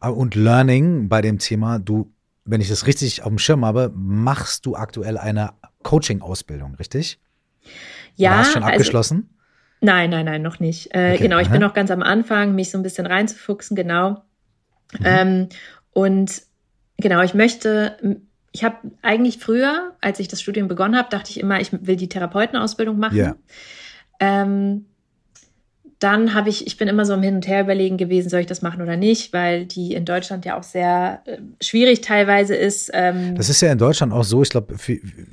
Und 0.00 0.34
Learning 0.36 1.08
bei 1.08 1.22
dem 1.22 1.38
Thema, 1.38 1.78
du 1.80 2.12
wenn 2.46 2.60
ich 2.60 2.68
das 2.68 2.86
richtig 2.86 3.22
auf 3.22 3.28
dem 3.28 3.38
Schirm 3.38 3.64
habe, 3.64 3.92
machst 3.94 4.64
du 4.66 4.76
aktuell 4.76 5.18
eine 5.18 5.52
Coaching-Ausbildung, 5.82 6.76
richtig? 6.76 7.18
Ja. 8.14 8.30
Oder 8.30 8.38
hast 8.38 8.52
schon 8.52 8.62
also 8.62 8.72
abgeschlossen? 8.72 9.16
Also, 9.16 9.32
nein, 9.80 10.10
nein, 10.10 10.24
nein, 10.24 10.42
noch 10.42 10.60
nicht. 10.60 10.94
Äh, 10.94 11.12
okay, 11.14 11.24
genau, 11.24 11.38
ich 11.38 11.48
aha. 11.48 11.52
bin 11.52 11.60
noch 11.60 11.74
ganz 11.74 11.90
am 11.90 12.02
Anfang, 12.02 12.54
mich 12.54 12.70
so 12.70 12.78
ein 12.78 12.82
bisschen 12.82 13.06
reinzufuchsen, 13.06 13.76
genau. 13.76 14.22
Mhm. 14.98 15.04
Ähm, 15.04 15.48
und 15.92 16.42
genau, 16.98 17.20
ich 17.22 17.34
möchte, 17.34 18.20
ich 18.52 18.64
habe 18.64 18.76
eigentlich 19.02 19.38
früher, 19.38 19.96
als 20.00 20.20
ich 20.20 20.28
das 20.28 20.40
Studium 20.40 20.68
begonnen 20.68 20.96
habe, 20.96 21.08
dachte 21.10 21.30
ich 21.30 21.40
immer, 21.40 21.60
ich 21.60 21.72
will 21.72 21.96
die 21.96 22.08
Therapeutenausbildung 22.08 22.98
machen. 22.98 23.16
Ja. 23.16 23.36
Ähm, 24.20 24.86
dann 25.98 26.34
habe 26.34 26.50
ich, 26.50 26.66
ich 26.66 26.76
bin 26.76 26.88
immer 26.88 27.06
so 27.06 27.14
im 27.14 27.22
Hin 27.22 27.36
und 27.36 27.46
Her 27.48 27.62
überlegen 27.62 27.96
gewesen, 27.96 28.28
soll 28.28 28.40
ich 28.40 28.46
das 28.46 28.60
machen 28.60 28.82
oder 28.82 28.96
nicht, 28.96 29.32
weil 29.32 29.64
die 29.64 29.94
in 29.94 30.04
Deutschland 30.04 30.44
ja 30.44 30.58
auch 30.58 30.62
sehr 30.62 31.22
äh, 31.24 31.38
schwierig 31.62 32.02
teilweise 32.02 32.54
ist. 32.54 32.90
Ähm 32.92 33.34
das 33.34 33.48
ist 33.48 33.62
ja 33.62 33.72
in 33.72 33.78
Deutschland 33.78 34.12
auch 34.12 34.24
so, 34.24 34.42
ich 34.42 34.50
glaube, 34.50 34.76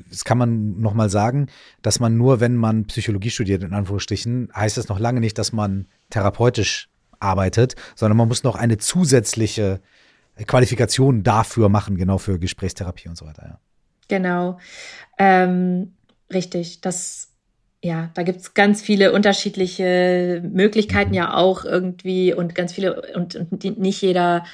das 0.10 0.24
kann 0.24 0.38
man 0.38 0.80
nochmal 0.80 1.10
sagen, 1.10 1.48
dass 1.82 2.00
man 2.00 2.18
nur, 2.18 2.40
wenn 2.40 2.56
man 2.56 2.86
Psychologie 2.86 3.30
studiert, 3.30 3.64
in 3.64 3.74
Anführungsstrichen, 3.74 4.50
heißt 4.56 4.78
das 4.78 4.88
noch 4.88 5.00
lange 5.00 5.20
nicht, 5.20 5.38
dass 5.38 5.52
man 5.52 5.88
therapeutisch 6.10 6.90
arbeitet, 7.20 7.76
sondern 7.96 8.18
man 8.18 8.30
muss 8.30 8.44
noch 8.44 8.56
eine 8.56 8.78
zusätzliche 8.78 9.82
Qualifikation 10.48 11.24
dafür 11.24 11.68
machen, 11.68 11.98
genau 11.98 12.18
für 12.18 12.40
Gesprächstherapie 12.40 13.10
und 13.10 13.18
so 13.18 13.26
weiter. 13.26 13.44
Ja. 13.46 13.60
Genau. 14.08 14.60
Ähm, 15.18 15.94
richtig. 16.32 16.82
Das 16.82 17.33
ja, 17.84 18.10
da 18.14 18.24
gibt's 18.24 18.54
ganz 18.54 18.82
viele 18.82 19.12
unterschiedliche 19.12 20.42
Möglichkeiten 20.50 21.14
ja 21.14 21.36
auch 21.36 21.66
irgendwie 21.66 22.34
und 22.34 22.56
ganz 22.56 22.72
viele 22.72 23.02
und, 23.14 23.36
und 23.36 23.78
nicht 23.78 24.02
jeder 24.02 24.46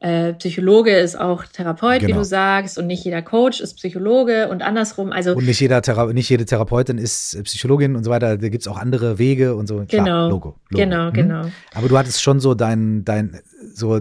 äh, 0.00 0.32
Psychologe 0.32 0.96
ist 0.96 1.14
auch 1.14 1.44
Therapeut, 1.44 2.00
genau. 2.00 2.08
wie 2.08 2.18
du 2.18 2.24
sagst, 2.24 2.78
und 2.78 2.86
nicht 2.86 3.04
jeder 3.04 3.20
Coach 3.20 3.60
ist 3.60 3.74
Psychologe 3.74 4.48
und 4.48 4.62
andersrum. 4.62 5.12
Also 5.12 5.34
und 5.34 5.44
nicht 5.44 5.60
jeder 5.60 5.82
Thera 5.82 6.10
nicht 6.10 6.30
jede 6.30 6.46
Therapeutin 6.46 6.96
ist 6.96 7.38
Psychologin 7.44 7.96
und 7.96 8.04
so 8.04 8.10
weiter. 8.10 8.38
Da 8.38 8.48
gibt's 8.48 8.66
auch 8.66 8.78
andere 8.78 9.18
Wege 9.18 9.54
und 9.56 9.66
so. 9.66 9.84
Klar, 9.84 10.04
genau, 10.04 10.28
Logo, 10.30 10.56
Logo. 10.70 10.82
genau, 10.82 11.10
mhm. 11.10 11.12
genau. 11.12 11.42
Aber 11.74 11.86
du 11.86 11.98
hattest 11.98 12.22
schon 12.22 12.40
so 12.40 12.54
dein 12.54 13.04
dein 13.04 13.40
so 13.74 14.00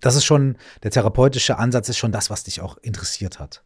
das 0.00 0.14
ist 0.14 0.24
schon 0.24 0.54
der 0.84 0.92
therapeutische 0.92 1.58
Ansatz 1.58 1.88
ist 1.88 1.98
schon 1.98 2.12
das, 2.12 2.30
was 2.30 2.44
dich 2.44 2.60
auch 2.60 2.78
interessiert 2.82 3.40
hat. 3.40 3.64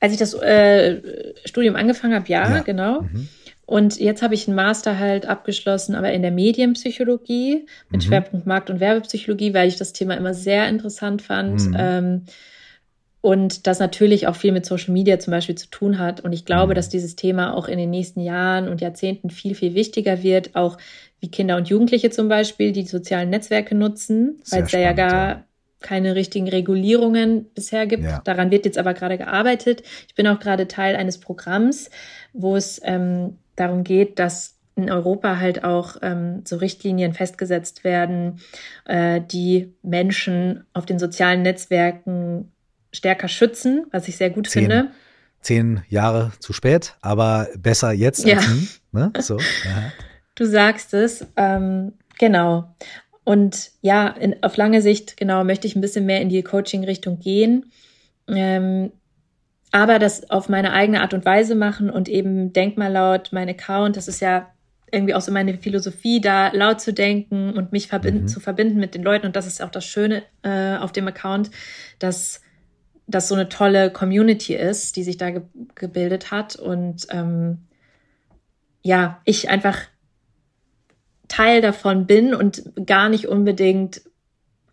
Als 0.00 0.12
ich 0.12 0.18
das 0.18 0.34
äh, 0.34 1.00
Studium 1.44 1.76
angefangen 1.76 2.14
habe, 2.14 2.28
ja, 2.28 2.48
ja. 2.48 2.60
genau. 2.60 3.02
Mhm. 3.02 3.28
Und 3.66 3.98
jetzt 3.98 4.22
habe 4.22 4.34
ich 4.34 4.46
einen 4.46 4.56
Master 4.56 4.98
halt 4.98 5.26
abgeschlossen, 5.26 5.94
aber 5.94 6.12
in 6.12 6.22
der 6.22 6.30
Medienpsychologie 6.30 7.66
mit 7.88 8.02
mhm. 8.02 8.06
Schwerpunkt 8.06 8.46
Markt- 8.46 8.68
und 8.68 8.80
Werbepsychologie, 8.80 9.54
weil 9.54 9.68
ich 9.68 9.76
das 9.76 9.92
Thema 9.92 10.14
immer 10.14 10.34
sehr 10.34 10.68
interessant 10.68 11.22
fand. 11.22 11.68
Mhm. 11.68 11.76
Ähm, 11.78 12.22
und 13.22 13.66
das 13.66 13.78
natürlich 13.78 14.26
auch 14.26 14.36
viel 14.36 14.52
mit 14.52 14.66
Social 14.66 14.92
Media 14.92 15.18
zum 15.18 15.30
Beispiel 15.30 15.54
zu 15.54 15.70
tun 15.70 15.98
hat. 15.98 16.20
Und 16.20 16.34
ich 16.34 16.44
glaube, 16.44 16.72
mhm. 16.72 16.74
dass 16.74 16.90
dieses 16.90 17.16
Thema 17.16 17.54
auch 17.54 17.68
in 17.68 17.78
den 17.78 17.88
nächsten 17.88 18.20
Jahren 18.20 18.68
und 18.68 18.82
Jahrzehnten 18.82 19.30
viel, 19.30 19.54
viel 19.54 19.74
wichtiger 19.74 20.22
wird, 20.22 20.54
auch 20.54 20.76
wie 21.20 21.30
Kinder 21.30 21.56
und 21.56 21.70
Jugendliche 21.70 22.10
zum 22.10 22.28
Beispiel 22.28 22.72
die 22.72 22.86
sozialen 22.86 23.30
Netzwerke 23.30 23.74
nutzen, 23.74 24.42
weil 24.50 24.64
es 24.64 24.72
da 24.72 24.78
ja 24.78 24.92
gar 24.92 25.44
keine 25.84 26.16
richtigen 26.16 26.48
Regulierungen 26.48 27.46
bisher 27.54 27.86
gibt. 27.86 28.02
Ja. 28.02 28.20
Daran 28.24 28.50
wird 28.50 28.64
jetzt 28.64 28.78
aber 28.78 28.94
gerade 28.94 29.18
gearbeitet. 29.18 29.84
Ich 30.08 30.16
bin 30.16 30.26
auch 30.26 30.40
gerade 30.40 30.66
Teil 30.66 30.96
eines 30.96 31.18
Programms, 31.18 31.90
wo 32.32 32.56
es 32.56 32.80
ähm, 32.82 33.38
darum 33.54 33.84
geht, 33.84 34.18
dass 34.18 34.54
in 34.76 34.90
Europa 34.90 35.38
halt 35.38 35.62
auch 35.62 35.96
ähm, 36.02 36.42
so 36.44 36.56
Richtlinien 36.56 37.12
festgesetzt 37.12 37.84
werden, 37.84 38.40
äh, 38.86 39.20
die 39.20 39.72
Menschen 39.82 40.64
auf 40.72 40.86
den 40.86 40.98
sozialen 40.98 41.42
Netzwerken 41.42 42.50
stärker 42.92 43.28
schützen, 43.28 43.86
was 43.92 44.08
ich 44.08 44.16
sehr 44.16 44.30
gut 44.30 44.48
zehn, 44.48 44.62
finde. 44.62 44.90
Zehn 45.40 45.82
Jahre 45.88 46.32
zu 46.40 46.52
spät, 46.52 46.96
aber 47.02 47.48
besser 47.56 47.92
jetzt 47.92 48.24
ja. 48.24 48.38
als 48.38 48.48
nie. 48.48 48.68
Ne? 48.90 49.12
So, 49.20 49.38
ja. 49.38 49.92
Du 50.34 50.44
sagst 50.46 50.94
es. 50.94 51.24
Ähm, 51.36 51.92
genau. 52.18 52.74
Und 53.24 53.70
ja, 53.80 54.08
in, 54.08 54.42
auf 54.42 54.56
lange 54.56 54.82
Sicht, 54.82 55.16
genau, 55.16 55.44
möchte 55.44 55.66
ich 55.66 55.74
ein 55.74 55.80
bisschen 55.80 56.06
mehr 56.06 56.20
in 56.20 56.28
die 56.28 56.42
Coaching-Richtung 56.42 57.18
gehen. 57.18 57.72
Ähm, 58.28 58.92
aber 59.72 59.98
das 59.98 60.30
auf 60.30 60.48
meine 60.48 60.72
eigene 60.72 61.00
Art 61.00 61.14
und 61.14 61.24
Weise 61.24 61.54
machen 61.54 61.90
und 61.90 62.08
eben 62.08 62.52
denk 62.52 62.76
mal 62.76 62.92
laut, 62.92 63.30
mein 63.32 63.48
Account, 63.48 63.96
das 63.96 64.08
ist 64.08 64.20
ja 64.20 64.50
irgendwie 64.92 65.14
auch 65.14 65.20
so 65.20 65.32
meine 65.32 65.58
Philosophie, 65.58 66.20
da 66.20 66.48
laut 66.52 66.80
zu 66.80 66.92
denken 66.92 67.52
und 67.54 67.72
mich 67.72 67.88
verbinden, 67.88 68.22
mhm. 68.22 68.28
zu 68.28 68.40
verbinden 68.40 68.78
mit 68.78 68.94
den 68.94 69.02
Leuten. 69.02 69.26
Und 69.26 69.36
das 69.36 69.46
ist 69.46 69.60
auch 69.60 69.70
das 69.70 69.84
Schöne 69.84 70.22
äh, 70.42 70.76
auf 70.76 70.92
dem 70.92 71.08
Account, 71.08 71.50
dass 71.98 72.40
das 73.06 73.28
so 73.28 73.34
eine 73.34 73.48
tolle 73.48 73.90
Community 73.90 74.54
ist, 74.54 74.96
die 74.96 75.02
sich 75.02 75.16
da 75.16 75.30
ge 75.30 75.42
gebildet 75.74 76.30
hat. 76.30 76.56
Und 76.56 77.06
ähm, 77.10 77.58
ja, 78.82 79.20
ich 79.24 79.50
einfach 79.50 79.80
Teil 81.34 81.60
davon 81.60 82.06
bin 82.06 82.32
und 82.32 82.62
gar 82.86 83.08
nicht 83.08 83.26
unbedingt, 83.26 84.02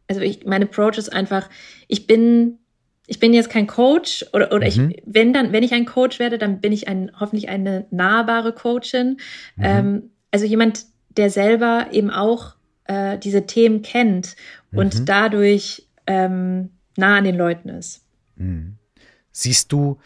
also 0.08 0.22
ich, 0.22 0.46
mein 0.46 0.62
Approach 0.62 1.00
ist 1.00 1.12
einfach, 1.12 1.50
ich 1.88 2.06
bin, 2.06 2.60
ich 3.08 3.20
bin 3.20 3.34
jetzt 3.34 3.50
kein 3.50 3.66
Coach 3.66 4.24
oder, 4.32 4.52
oder 4.52 4.70
mhm. 4.70 4.92
ich, 4.92 5.04
wenn 5.06 5.34
dann, 5.34 5.54
wenn 5.54 5.64
ich 5.64 5.74
ein 5.74 5.86
Coach 5.86 6.20
werde, 6.20 6.38
dann 6.38 6.62
bin 6.62 6.72
ich 6.72 6.88
ein, 6.88 7.12
hoffentlich 7.20 7.50
eine 7.50 7.88
nahbare 7.90 8.54
Coachin. 8.54 9.18
Mhm. 9.56 9.64
Ähm, 9.64 10.12
also 10.30 10.46
jemand, 10.46 10.86
der 11.10 11.32
selber 11.32 11.88
eben 11.92 12.12
auch 12.12 12.54
äh, 12.86 13.18
diese 13.18 13.48
Themen 13.48 13.82
kennt 13.82 14.36
und 14.72 15.00
mhm. 15.00 15.06
dadurch 15.06 15.88
ähm, 16.06 16.70
nah 16.96 17.18
an 17.18 17.24
den 17.24 17.38
Leuten 17.38 17.70
ist. 17.70 18.06
Mhm. 18.36 18.78
Siehst 19.32 19.72
du, 19.72 19.98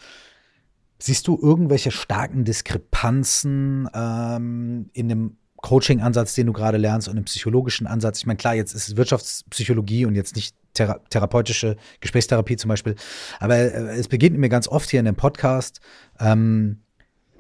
siehst 0.99 1.27
du 1.27 1.37
irgendwelche 1.41 1.91
starken 1.91 2.45
Diskrepanzen 2.45 3.89
ähm, 3.93 4.89
in 4.93 5.09
dem 5.09 5.37
Coaching-Ansatz, 5.65 6.35
den 6.35 6.45
du 6.45 6.53
gerade 6.53 6.77
lernst 6.77 7.07
und 7.07 7.15
einen 7.15 7.25
psychologischen 7.25 7.87
Ansatz. 7.87 8.19
Ich 8.19 8.27
meine, 8.27 8.37
klar, 8.37 8.53
jetzt 8.53 8.75
ist 8.75 8.87
es 8.87 8.97
Wirtschaftspsychologie 8.97 10.05
und 10.05 10.13
jetzt 10.13 10.35
nicht 10.35 10.55
thera 10.75 10.99
therapeutische 11.09 11.75
Gesprächstherapie 12.01 12.55
zum 12.55 12.69
Beispiel. 12.69 12.93
Aber 13.39 13.55
äh, 13.55 13.97
es 13.97 14.07
beginnt 14.07 14.37
mir 14.37 14.49
ganz 14.49 14.67
oft 14.67 14.91
hier 14.91 14.99
in 14.99 15.07
dem 15.07 15.15
Podcast, 15.15 15.81
ähm, 16.19 16.81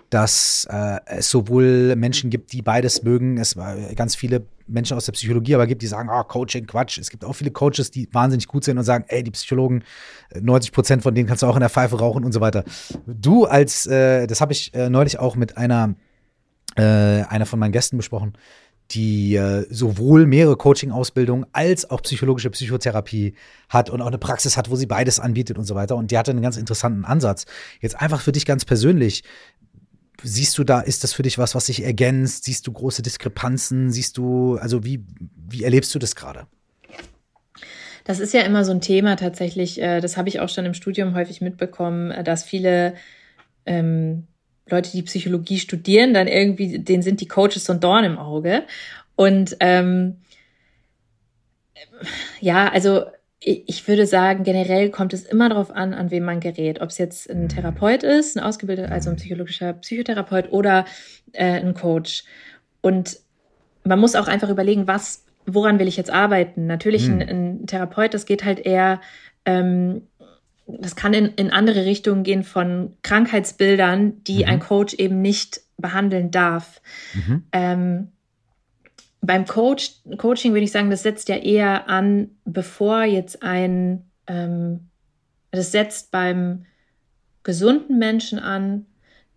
dass 0.09 0.67
äh, 0.71 1.01
es 1.05 1.29
sowohl 1.29 1.95
Menschen 1.95 2.31
gibt, 2.31 2.51
die 2.51 2.63
beides 2.63 3.03
mögen. 3.03 3.37
Es 3.37 3.57
war 3.57 3.75
ganz 3.93 4.15
viele 4.15 4.47
Menschen 4.65 4.97
aus 4.97 5.05
der 5.05 5.11
Psychologie, 5.11 5.53
aber 5.53 5.67
gibt, 5.67 5.83
die 5.83 5.87
sagen, 5.87 6.09
ah, 6.09 6.21
oh, 6.21 6.23
Coaching, 6.23 6.65
Quatsch. 6.65 6.97
Es 6.97 7.11
gibt 7.11 7.23
auch 7.23 7.33
viele 7.33 7.51
Coaches, 7.51 7.91
die 7.91 8.09
wahnsinnig 8.11 8.47
gut 8.47 8.63
sind 8.63 8.79
und 8.79 8.85
sagen, 8.85 9.05
ey, 9.07 9.21
die 9.21 9.31
Psychologen, 9.31 9.83
90 10.33 10.71
Prozent 10.71 11.03
von 11.03 11.13
denen 11.13 11.27
kannst 11.27 11.43
du 11.43 11.47
auch 11.47 11.55
in 11.55 11.59
der 11.59 11.69
Pfeife 11.69 11.99
rauchen 11.99 12.23
und 12.23 12.31
so 12.31 12.41
weiter. 12.41 12.63
Du 13.05 13.45
als, 13.45 13.85
äh, 13.85 14.25
das 14.25 14.41
habe 14.41 14.51
ich 14.51 14.73
äh, 14.73 14.89
neulich 14.89 15.19
auch 15.19 15.35
mit 15.35 15.57
einer 15.57 15.93
äh, 16.75 16.81
einer 16.81 17.45
von 17.45 17.59
meinen 17.59 17.71
Gästen 17.71 17.97
besprochen, 17.97 18.33
die 18.91 19.35
äh, 19.35 19.65
sowohl 19.69 20.27
mehrere 20.27 20.57
Coaching-Ausbildungen 20.57 21.45
als 21.53 21.89
auch 21.89 22.01
psychologische 22.03 22.49
Psychotherapie 22.51 23.33
hat 23.69 23.89
und 23.89 24.01
auch 24.01 24.07
eine 24.07 24.17
Praxis 24.17 24.57
hat, 24.57 24.69
wo 24.69 24.75
sie 24.75 24.85
beides 24.85 25.19
anbietet 25.19 25.57
und 25.57 25.65
so 25.65 25.75
weiter. 25.75 25.95
Und 25.95 26.11
die 26.11 26.17
hatte 26.17 26.31
einen 26.31 26.41
ganz 26.41 26.57
interessanten 26.57 27.05
Ansatz. 27.05 27.45
Jetzt 27.81 27.99
einfach 27.99 28.21
für 28.21 28.31
dich 28.31 28.45
ganz 28.45 28.65
persönlich. 28.65 29.23
Siehst 30.21 30.57
du 30.57 30.63
da, 30.63 30.81
ist 30.81 31.03
das 31.03 31.13
für 31.13 31.23
dich 31.23 31.37
was, 31.37 31.55
was 31.55 31.65
sich 31.65 31.83
ergänzt? 31.83 32.45
Siehst 32.45 32.67
du 32.67 32.71
große 32.71 33.01
Diskrepanzen? 33.01 33.91
Siehst 33.91 34.17
du, 34.17 34.57
also 34.57 34.83
wie, 34.83 35.03
wie 35.49 35.63
erlebst 35.63 35.93
du 35.93 35.99
das 35.99 36.15
gerade? 36.15 36.47
Das 38.05 38.19
ist 38.19 38.33
ja 38.33 38.41
immer 38.41 38.63
so 38.63 38.71
ein 38.71 38.81
Thema 38.81 39.15
tatsächlich. 39.15 39.81
Äh, 39.81 39.99
das 39.99 40.15
habe 40.15 40.29
ich 40.29 40.39
auch 40.39 40.49
schon 40.49 40.65
im 40.65 40.75
Studium 40.75 41.15
häufig 41.15 41.41
mitbekommen, 41.41 42.11
äh, 42.11 42.23
dass 42.23 42.43
viele 42.43 42.93
ähm, 43.65 44.27
Leute, 44.69 44.91
die 44.91 45.03
Psychologie 45.03 45.59
studieren, 45.59 46.13
dann 46.13 46.27
irgendwie, 46.27 46.79
denen 46.79 47.03
sind 47.03 47.21
die 47.21 47.27
Coaches 47.27 47.65
so 47.65 47.73
ein 47.73 47.79
Dorn 47.79 48.03
im 48.03 48.17
Auge. 48.17 48.63
Und 49.15 49.57
ähm, 49.59 50.17
ja, 52.39 52.69
also 52.69 53.05
ich 53.39 53.87
würde 53.87 54.07
sagen, 54.07 54.43
generell 54.43 54.89
kommt 54.89 55.13
es 55.13 55.23
immer 55.23 55.49
darauf 55.49 55.69
an, 55.69 55.93
an 55.93 56.09
wen 56.09 56.23
man 56.23 56.39
gerät. 56.39 56.81
Ob 56.81 56.89
es 56.89 56.97
jetzt 56.97 57.29
ein 57.29 57.47
Therapeut 57.47 58.01
ist, 58.01 58.35
ein 58.35 58.43
ausgebildeter, 58.43 58.91
also 58.91 59.11
ein 59.11 59.17
psychologischer 59.17 59.73
Psychotherapeut 59.73 60.51
oder 60.51 60.85
äh, 61.33 61.59
ein 61.59 61.75
Coach. 61.75 62.23
Und 62.81 63.19
man 63.83 63.99
muss 63.99 64.15
auch 64.15 64.27
einfach 64.27 64.49
überlegen, 64.49 64.87
was, 64.87 65.25
woran 65.45 65.77
will 65.77 65.87
ich 65.87 65.95
jetzt 65.95 66.09
arbeiten? 66.09 66.65
Natürlich 66.65 67.05
hm. 67.05 67.19
ein, 67.19 67.29
ein 67.29 67.67
Therapeut, 67.67 68.15
das 68.15 68.25
geht 68.25 68.43
halt 68.43 68.59
eher 68.59 68.99
ähm, 69.45 70.07
das 70.67 70.95
kann 70.95 71.13
in, 71.13 71.27
in 71.35 71.51
andere 71.51 71.85
Richtungen 71.85 72.23
gehen 72.23 72.43
von 72.43 72.93
Krankheitsbildern, 73.03 74.23
die 74.23 74.43
mhm. 74.43 74.49
ein 74.49 74.59
Coach 74.59 74.95
eben 74.95 75.21
nicht 75.21 75.61
behandeln 75.77 76.31
darf. 76.31 76.81
Mhm. 77.13 77.43
Ähm, 77.51 78.07
beim 79.21 79.45
Coach, 79.45 79.91
Coaching 80.17 80.53
würde 80.53 80.63
ich 80.63 80.71
sagen, 80.71 80.89
das 80.89 81.03
setzt 81.03 81.29
ja 81.29 81.37
eher 81.37 81.89
an, 81.89 82.29
bevor 82.45 83.03
jetzt 83.03 83.43
ein, 83.43 84.03
ähm, 84.27 84.89
das 85.51 85.71
setzt 85.71 86.11
beim 86.11 86.65
gesunden 87.43 87.97
Menschen 87.97 88.39
an, 88.39 88.85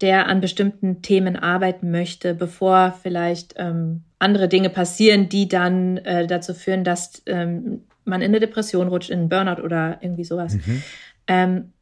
der 0.00 0.26
an 0.26 0.40
bestimmten 0.40 1.02
Themen 1.02 1.36
arbeiten 1.36 1.90
möchte, 1.90 2.34
bevor 2.34 2.96
vielleicht 3.02 3.54
ähm, 3.56 4.02
andere 4.18 4.48
Dinge 4.48 4.70
passieren, 4.70 5.28
die 5.28 5.48
dann 5.48 5.98
äh, 5.98 6.26
dazu 6.26 6.54
führen, 6.54 6.84
dass 6.84 7.22
ähm, 7.26 7.82
man 8.04 8.22
in 8.22 8.30
eine 8.30 8.40
Depression 8.40 8.88
rutscht, 8.88 9.10
in 9.10 9.20
einen 9.20 9.28
Burnout 9.28 9.62
oder 9.62 9.98
irgendwie 10.00 10.24
sowas. 10.24 10.54
Mhm. 10.54 10.82
Ähm, 11.28 11.72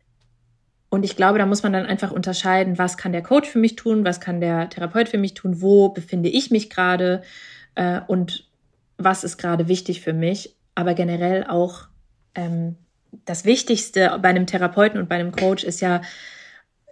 und 0.88 1.04
ich 1.04 1.16
glaube, 1.16 1.38
da 1.38 1.46
muss 1.46 1.62
man 1.62 1.72
dann 1.72 1.86
einfach 1.86 2.10
unterscheiden, 2.10 2.78
was 2.78 2.96
kann 2.96 3.12
der 3.12 3.22
Coach 3.22 3.48
für 3.48 3.58
mich 3.58 3.76
tun, 3.76 4.04
was 4.04 4.20
kann 4.20 4.40
der 4.40 4.68
Therapeut 4.68 5.08
für 5.08 5.18
mich 5.18 5.34
tun, 5.34 5.60
wo 5.60 5.88
befinde 5.88 6.28
ich 6.28 6.50
mich 6.50 6.70
gerade 6.70 7.22
äh, 7.74 8.00
und 8.06 8.48
was 8.98 9.24
ist 9.24 9.36
gerade 9.36 9.68
wichtig 9.68 10.00
für 10.00 10.12
mich. 10.12 10.54
Aber 10.74 10.94
generell 10.94 11.44
auch 11.44 11.88
ähm, 12.34 12.76
das 13.24 13.44
Wichtigste 13.44 14.18
bei 14.22 14.28
einem 14.28 14.46
Therapeuten 14.46 15.00
und 15.00 15.08
bei 15.08 15.16
einem 15.16 15.32
Coach 15.32 15.64
ist 15.64 15.80
ja 15.80 16.02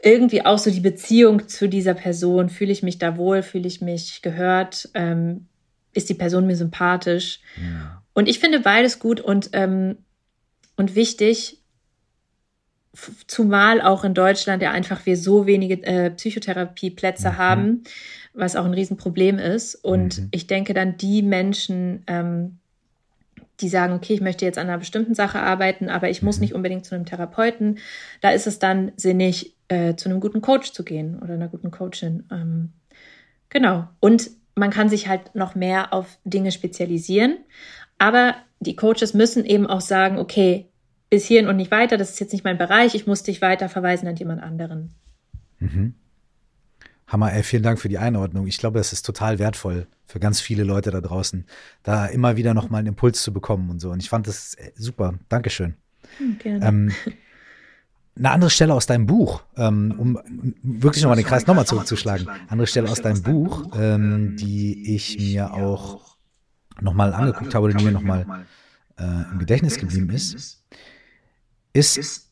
irgendwie 0.03 0.45
auch 0.45 0.59
so 0.59 0.71
die 0.71 0.81
Beziehung 0.81 1.49
zu 1.49 1.69
dieser 1.69 1.95
Person. 1.95 2.51
Fühle 2.51 2.73
ich 2.73 2.83
mich 2.83 2.99
da 2.99 3.17
wohl? 3.17 3.43
Fühle 3.43 3.67
ich 3.67 3.81
mich 3.81 4.23
gehört? 4.23 4.91
Ähm, 4.95 5.47
ist 5.93 6.09
die 6.09 6.15
Person 6.15 6.47
mir 6.47 6.57
sympathisch? 6.57 7.41
Ja. 7.57 8.03
Und 8.13 8.29
ich 8.29 8.39
finde 8.39 8.61
beides 8.61 8.99
gut 8.99 9.21
und, 9.21 9.51
ähm, 9.53 9.97
und 10.77 10.95
wichtig, 10.95 11.64
zumal 13.27 13.81
auch 13.81 14.05
in 14.05 14.15
Deutschland 14.15 14.63
ja 14.63 14.71
einfach 14.71 15.07
wir 15.07 15.17
so 15.17 15.47
wenige 15.47 15.83
äh, 15.85 16.11
Psychotherapieplätze 16.11 17.31
mhm. 17.31 17.39
haben, 17.39 17.83
was 18.33 18.57
auch 18.57 18.65
ein 18.65 18.75
Riesenproblem 18.75 19.39
ist. 19.39 19.75
Und 19.75 20.19
mhm. 20.19 20.29
ich 20.31 20.47
denke 20.47 20.75
dann, 20.75 20.97
die 20.97 21.23
Menschen, 21.23 22.05
ähm, 22.07 22.59
die 23.61 23.69
sagen, 23.69 23.95
okay, 23.95 24.15
ich 24.15 24.21
möchte 24.21 24.45
jetzt 24.45 24.59
an 24.59 24.69
einer 24.69 24.79
bestimmten 24.79 25.15
Sache 25.15 25.41
arbeiten, 25.41 25.89
aber 25.89 26.11
ich 26.11 26.23
muss 26.23 26.37
mhm. 26.37 26.43
nicht 26.43 26.55
unbedingt 26.55 26.85
zu 26.85 26.95
einem 26.95 27.07
Therapeuten, 27.07 27.79
da 28.21 28.31
ist 28.31 28.47
es 28.47 28.59
dann 28.59 28.93
sinnig, 28.97 29.55
äh, 29.69 29.95
zu 29.97 30.09
einem 30.09 30.21
guten 30.21 30.41
Coach 30.41 30.73
zu 30.73 30.85
gehen 30.85 31.19
oder 31.23 31.35
einer 31.35 31.49
guten 31.49 31.71
Coachin. 31.71 32.25
Ähm, 32.31 32.73
genau. 33.49 33.89
Und 34.01 34.31
man 34.55 34.71
kann 34.71 34.89
sich 34.89 35.09
halt 35.09 35.35
noch 35.35 35.55
mehr 35.55 35.93
auf 35.93 36.19
Dinge 36.25 36.53
spezialisieren. 36.53 37.39
Aber 37.99 38.35
die 38.61 38.77
Coaches 38.77 39.15
müssen 39.15 39.45
eben 39.45 39.67
auch 39.67 39.81
sagen, 39.81 40.19
okay, 40.19 40.69
bis 41.15 41.27
hierhin 41.27 41.49
und 41.49 41.57
nicht 41.57 41.71
weiter, 41.71 41.97
das 41.97 42.11
ist 42.11 42.19
jetzt 42.19 42.33
nicht 42.33 42.45
mein 42.45 42.59
Bereich, 42.59 42.97
ich 42.97 43.07
muss 43.07 43.23
dich 43.23 43.41
weiter 43.41 43.69
verweisen 43.69 44.09
an 44.09 44.17
jemand 44.17 44.43
anderen. 44.43 44.93
Mhm. 45.61 45.95
Hammer, 47.07 47.33
ey, 47.33 47.45
vielen 47.45 47.63
Dank 47.63 47.79
für 47.79 47.89
die 47.89 47.99
Einordnung. 47.99 48.49
Ich 48.49 48.59
glaube, 48.59 48.79
das 48.79 48.93
ist 48.93 49.07
total 49.07 49.39
wertvoll 49.39 49.87
für 50.07 50.19
ganz 50.19 50.41
viele 50.41 50.65
Leute 50.65 50.91
da 50.91 51.01
draußen, 51.01 51.45
da 51.85 52.07
immer 52.07 52.37
wieder 52.37 52.53
nochmal 52.53 52.81
einen 52.81 52.89
Impuls 52.89 53.23
zu 53.23 53.33
bekommen 53.33 53.71
und 53.71 53.79
so. 53.79 53.91
Und 53.93 54.01
ich 54.01 54.09
fand 54.09 54.27
das 54.27 54.55
äh, 54.55 54.73
super. 54.75 55.15
Dankeschön. 55.29 55.75
Hm, 56.19 56.39
gerne. 56.41 56.67
Ähm, 56.67 56.93
eine 58.17 58.31
andere 58.33 58.51
Stelle 58.51 58.75
aus 58.75 58.87
deinem 58.87 59.07
Buch, 59.07 59.45
ähm, 59.57 59.95
um 59.97 60.19
wirklich 60.65 61.05
nochmal 61.05 61.17
den 61.17 61.27
Kreis 61.27 61.47
nochmal 61.47 61.67
zurückzuschlagen. 61.67 62.27
Andere 62.49 62.67
Stelle 62.67 62.91
aus 62.91 63.03
deinem 63.03 63.23
Buch, 63.23 63.71
ähm, 63.79 64.37
die 64.37 64.97
ich 64.97 65.17
mir 65.17 65.55
auch 65.55 66.17
nochmal 66.81 67.15
angeguckt 67.15 67.55
habe 67.55 67.67
oder 67.67 67.75
die 67.75 67.85
mir 67.85 67.93
nochmal 67.93 68.47
äh, 68.99 69.31
im 69.31 69.39
Gedächtnis 69.39 69.79
geblieben 69.79 70.11
ist, 70.11 70.65
ist 71.75 72.31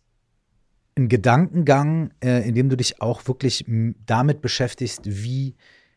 ein 0.97 1.09
Gedankengang, 1.09 2.13
äh, 2.23 2.47
in 2.47 2.55
dem 2.55 2.69
du 2.69 2.77
dich 2.77 3.01
auch 3.01 3.27
wirklich 3.27 3.65
damit 4.07 4.41
beschäftigst, 4.41 5.03
wie 5.05 5.55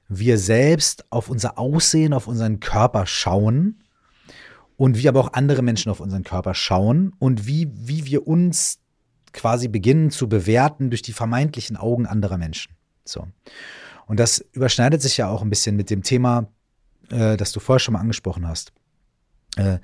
wir 0.08 0.38
selbst 0.38 1.12
auf 1.12 1.30
unser 1.30 1.58
Aussehen, 1.58 2.14
auf 2.14 2.28
unseren 2.28 2.60
Körper 2.60 3.06
schauen 3.06 3.84
und 4.78 4.98
wie 4.98 5.08
aber 5.08 5.20
auch 5.20 5.34
andere 5.34 5.62
Menschen 5.62 5.92
auf 5.92 6.00
unseren 6.00 6.24
Körper 6.24 6.54
schauen 6.54 7.14
und 7.20 7.48
wie, 7.48 7.70
wie 7.74 8.06
wir 8.06 8.28
uns 8.28 8.80
quasi 9.34 9.68
beginnen 9.68 10.12
zu 10.12 10.30
bewerten 10.30 10.90
durch 10.90 11.02
die 11.02 11.14
vermeintlichen 11.14 11.76
Augen 11.76 12.06
anderer 12.06 12.38
Menschen. 12.38 12.74
So. 13.04 13.28
Und 14.08 14.20
das 14.20 14.40
überschneidet 14.54 15.02
sich 15.02 15.18
ja 15.18 15.30
auch 15.30 15.42
ein 15.42 15.50
bisschen 15.50 15.76
mit 15.76 15.90
dem 15.90 16.04
Thema, 16.04 16.48
äh, 17.10 17.36
das 17.36 17.52
du 17.52 17.60
vorher 17.60 17.80
schon 17.80 17.94
mal 17.94 18.00
angesprochen 18.00 18.48
hast. 18.48 18.72
Äh, 19.58 19.80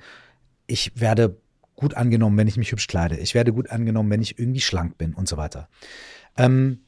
ich 0.66 0.98
werde 0.98 1.41
gut 1.82 1.94
angenommen, 1.94 2.38
wenn 2.38 2.48
ich 2.48 2.56
mich 2.56 2.72
hübsch 2.72 2.86
kleide. 2.86 3.18
Ich 3.18 3.34
werde 3.34 3.52
gut 3.52 3.70
angenommen, 3.70 4.10
wenn 4.10 4.22
ich 4.22 4.38
irgendwie 4.38 4.60
schlank 4.60 4.96
bin 4.96 5.12
und 5.12 5.28
so 5.28 5.36
weiter. 5.36 5.68
Ähm, 6.38 6.80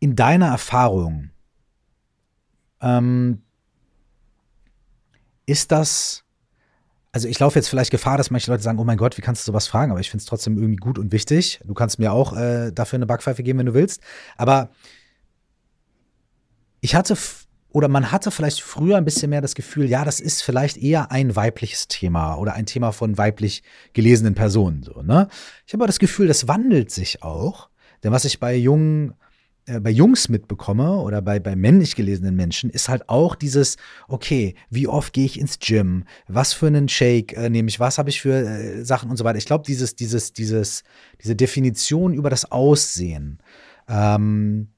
in 0.00 0.16
deiner 0.16 0.48
Erfahrung, 0.48 1.30
ähm, 2.80 3.42
ist 5.46 5.70
das 5.72 6.24
also 7.10 7.26
ich 7.26 7.38
laufe 7.38 7.58
jetzt 7.58 7.68
vielleicht 7.68 7.90
Gefahr, 7.90 8.18
dass 8.18 8.30
manche 8.30 8.50
Leute 8.50 8.62
sagen, 8.62 8.78
oh 8.78 8.84
mein 8.84 8.98
Gott, 8.98 9.16
wie 9.16 9.22
kannst 9.22 9.42
du 9.42 9.50
sowas 9.50 9.66
fragen? 9.66 9.90
Aber 9.90 10.00
ich 10.00 10.10
finde 10.10 10.22
es 10.22 10.26
trotzdem 10.26 10.56
irgendwie 10.56 10.76
gut 10.76 10.98
und 10.98 11.10
wichtig. 11.10 11.60
Du 11.64 11.74
kannst 11.74 11.98
mir 11.98 12.12
auch 12.12 12.36
äh, 12.36 12.70
dafür 12.70 12.98
eine 12.98 13.06
Backpfeife 13.06 13.42
geben, 13.42 13.58
wenn 13.58 13.66
du 13.66 13.74
willst. 13.74 14.02
Aber 14.36 14.70
ich 16.80 16.94
hatte 16.94 17.16
oder 17.70 17.88
man 17.88 18.10
hatte 18.10 18.30
vielleicht 18.30 18.62
früher 18.62 18.96
ein 18.96 19.04
bisschen 19.04 19.30
mehr 19.30 19.40
das 19.40 19.54
Gefühl, 19.54 19.88
ja, 19.88 20.04
das 20.04 20.20
ist 20.20 20.42
vielleicht 20.42 20.78
eher 20.78 21.12
ein 21.12 21.36
weibliches 21.36 21.88
Thema 21.88 22.36
oder 22.36 22.54
ein 22.54 22.66
Thema 22.66 22.92
von 22.92 23.18
weiblich 23.18 23.62
gelesenen 23.92 24.34
Personen. 24.34 24.82
So, 24.82 25.02
ne? 25.02 25.28
Ich 25.66 25.74
habe 25.74 25.82
aber 25.82 25.88
das 25.88 25.98
Gefühl, 25.98 26.28
das 26.28 26.48
wandelt 26.48 26.90
sich 26.90 27.22
auch. 27.22 27.68
Denn 28.02 28.12
was 28.12 28.24
ich 28.24 28.40
bei 28.40 28.54
jungen 28.54 29.14
äh, 29.68 29.80
bei 29.80 29.90
Jungs 29.90 30.28
mitbekomme 30.28 30.96
oder 30.98 31.20
bei, 31.20 31.38
bei 31.38 31.54
männlich 31.54 31.94
gelesenen 31.94 32.34
Menschen, 32.34 32.70
ist 32.70 32.88
halt 32.88 33.08
auch 33.08 33.34
dieses, 33.34 33.76
okay, 34.08 34.54
wie 34.70 34.88
oft 34.88 35.12
gehe 35.12 35.26
ich 35.26 35.38
ins 35.38 35.58
Gym? 35.58 36.04
Was 36.26 36.54
für 36.54 36.68
einen 36.68 36.88
Shake 36.88 37.36
äh, 37.36 37.50
nehme 37.50 37.68
ich? 37.68 37.78
Was 37.78 37.98
habe 37.98 38.08
ich 38.08 38.22
für 38.22 38.34
äh, 38.34 38.84
Sachen 38.84 39.10
und 39.10 39.16
so 39.16 39.24
weiter? 39.24 39.38
Ich 39.38 39.46
glaube, 39.46 39.64
dieses, 39.66 39.94
dieses, 39.94 40.32
dieses, 40.32 40.84
diese 41.22 41.36
Definition 41.36 42.14
über 42.14 42.30
das 42.30 42.50
Aussehen 42.50 43.40
ähm, 43.88 44.68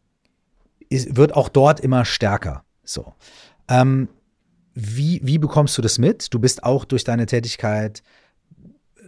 ist, 0.89 1.17
wird 1.17 1.35
auch 1.35 1.49
dort 1.49 1.79
immer 1.81 2.05
stärker. 2.05 2.65
So. 2.93 3.15
Ähm, 3.69 4.09
wie, 4.75 5.21
wie 5.23 5.39
bekommst 5.39 5.77
du 5.79 5.83
das 5.83 5.99
mit? 5.99 6.33
Du 6.33 6.39
bist 6.39 6.65
auch 6.65 6.85
durch 6.85 7.05
deine 7.05 7.27
Tätigkeit, 7.27 8.03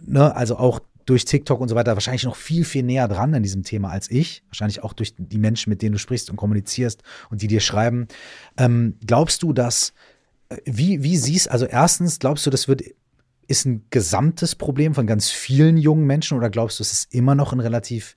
ne, 0.01 0.35
also 0.35 0.57
auch 0.57 0.79
durch 1.05 1.25
TikTok 1.25 1.59
und 1.59 1.67
so 1.67 1.75
weiter 1.75 1.95
wahrscheinlich 1.95 2.23
noch 2.23 2.35
viel, 2.35 2.63
viel 2.63 2.83
näher 2.83 3.07
dran 3.07 3.33
an 3.33 3.43
diesem 3.43 3.63
Thema 3.63 3.89
als 3.89 4.09
ich. 4.09 4.43
Wahrscheinlich 4.47 4.83
auch 4.83 4.93
durch 4.93 5.13
die 5.17 5.37
Menschen, 5.37 5.69
mit 5.69 5.81
denen 5.81 5.93
du 5.93 5.99
sprichst 5.99 6.29
und 6.29 6.37
kommunizierst 6.37 7.03
und 7.29 7.41
die 7.41 7.47
dir 7.47 7.59
schreiben. 7.59 8.07
Ähm, 8.57 8.95
glaubst 9.05 9.43
du, 9.43 9.53
dass, 9.53 9.93
äh, 10.49 10.57
wie, 10.65 11.03
wie 11.03 11.17
siehst, 11.17 11.51
also 11.51 11.65
erstens, 11.65 12.19
glaubst 12.19 12.45
du, 12.45 12.49
das 12.49 12.67
wird, 12.67 12.83
ist 13.47 13.65
ein 13.65 13.85
gesamtes 13.89 14.55
Problem 14.55 14.93
von 14.93 15.07
ganz 15.07 15.29
vielen 15.29 15.77
jungen 15.77 16.05
Menschen 16.05 16.37
oder 16.37 16.49
glaubst 16.49 16.79
du, 16.79 16.83
es 16.83 16.93
ist 16.93 17.13
immer 17.13 17.35
noch 17.35 17.51
ein 17.51 17.59
relativ 17.59 18.15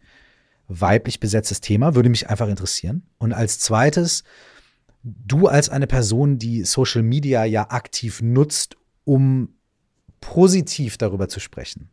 weiblich 0.69 1.19
besetztes 1.19 1.61
Thema? 1.61 1.95
Würde 1.97 2.09
mich 2.09 2.29
einfach 2.29 2.49
interessieren. 2.49 3.03
Und 3.19 3.33
als 3.33 3.59
zweites, 3.59 4.23
du 5.07 5.47
als 5.47 5.69
eine 5.69 5.87
Person, 5.87 6.39
die 6.39 6.65
Social 6.65 7.03
Media 7.03 7.45
ja 7.45 7.71
aktiv 7.71 8.21
nutzt, 8.23 8.77
um 9.05 9.51
positiv 10.21 10.99
darüber 10.99 11.29
zu 11.29 11.39
sprechen 11.39 11.91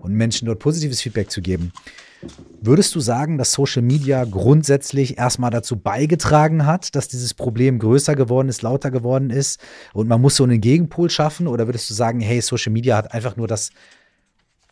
und 0.00 0.14
Menschen 0.14 0.46
dort 0.46 0.60
positives 0.60 1.02
Feedback 1.02 1.30
zu 1.30 1.42
geben. 1.42 1.72
Würdest 2.62 2.94
du 2.94 3.00
sagen, 3.00 3.36
dass 3.36 3.52
Social 3.52 3.82
Media 3.82 4.24
grundsätzlich 4.24 5.18
erstmal 5.18 5.50
dazu 5.50 5.76
beigetragen 5.76 6.64
hat, 6.64 6.96
dass 6.96 7.08
dieses 7.08 7.34
Problem 7.34 7.78
größer 7.78 8.14
geworden 8.14 8.48
ist, 8.48 8.62
lauter 8.62 8.90
geworden 8.90 9.28
ist 9.28 9.60
und 9.92 10.08
man 10.08 10.22
muss 10.22 10.36
so 10.36 10.44
einen 10.44 10.62
Gegenpol 10.62 11.10
schaffen? 11.10 11.46
Oder 11.46 11.66
würdest 11.66 11.90
du 11.90 11.94
sagen, 11.94 12.20
hey, 12.20 12.40
Social 12.40 12.72
Media 12.72 12.96
hat 12.96 13.12
einfach 13.12 13.36
nur 13.36 13.46
das 13.46 13.70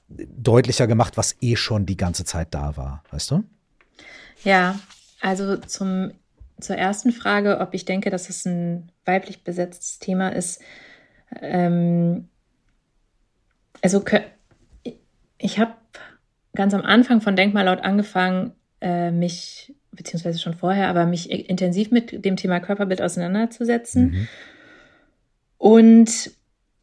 deutlicher 0.08 0.86
gemacht, 0.86 1.18
was 1.18 1.36
eh 1.42 1.56
schon 1.56 1.84
die 1.84 1.98
ganze 1.98 2.24
Zeit 2.24 2.54
da 2.54 2.78
war, 2.78 3.02
weißt 3.10 3.32
du? 3.32 3.44
Ja, 4.44 4.78
also 5.20 5.58
zum, 5.58 6.12
zur 6.60 6.76
ersten 6.76 7.12
Frage, 7.12 7.60
ob 7.60 7.74
ich 7.74 7.84
denke, 7.84 8.10
dass 8.10 8.28
es 8.28 8.44
ein 8.44 8.90
weiblich 9.04 9.44
besetztes 9.44 9.98
Thema 9.98 10.28
ist. 10.28 10.62
Ähm, 11.40 12.28
also 13.82 14.04
ich 15.38 15.58
habe 15.58 15.72
ganz 16.54 16.74
am 16.74 16.82
Anfang 16.82 17.20
von 17.20 17.36
Denkmal 17.36 17.64
laut 17.64 17.80
angefangen, 17.80 18.52
äh, 18.80 19.10
mich, 19.10 19.74
beziehungsweise 19.90 20.38
schon 20.38 20.54
vorher, 20.54 20.88
aber 20.88 21.06
mich 21.06 21.30
intensiv 21.30 21.90
mit 21.90 22.24
dem 22.24 22.36
Thema 22.36 22.60
Körperbild 22.60 23.02
auseinanderzusetzen. 23.02 24.10
Mhm. 24.10 24.28
Und 25.58 26.32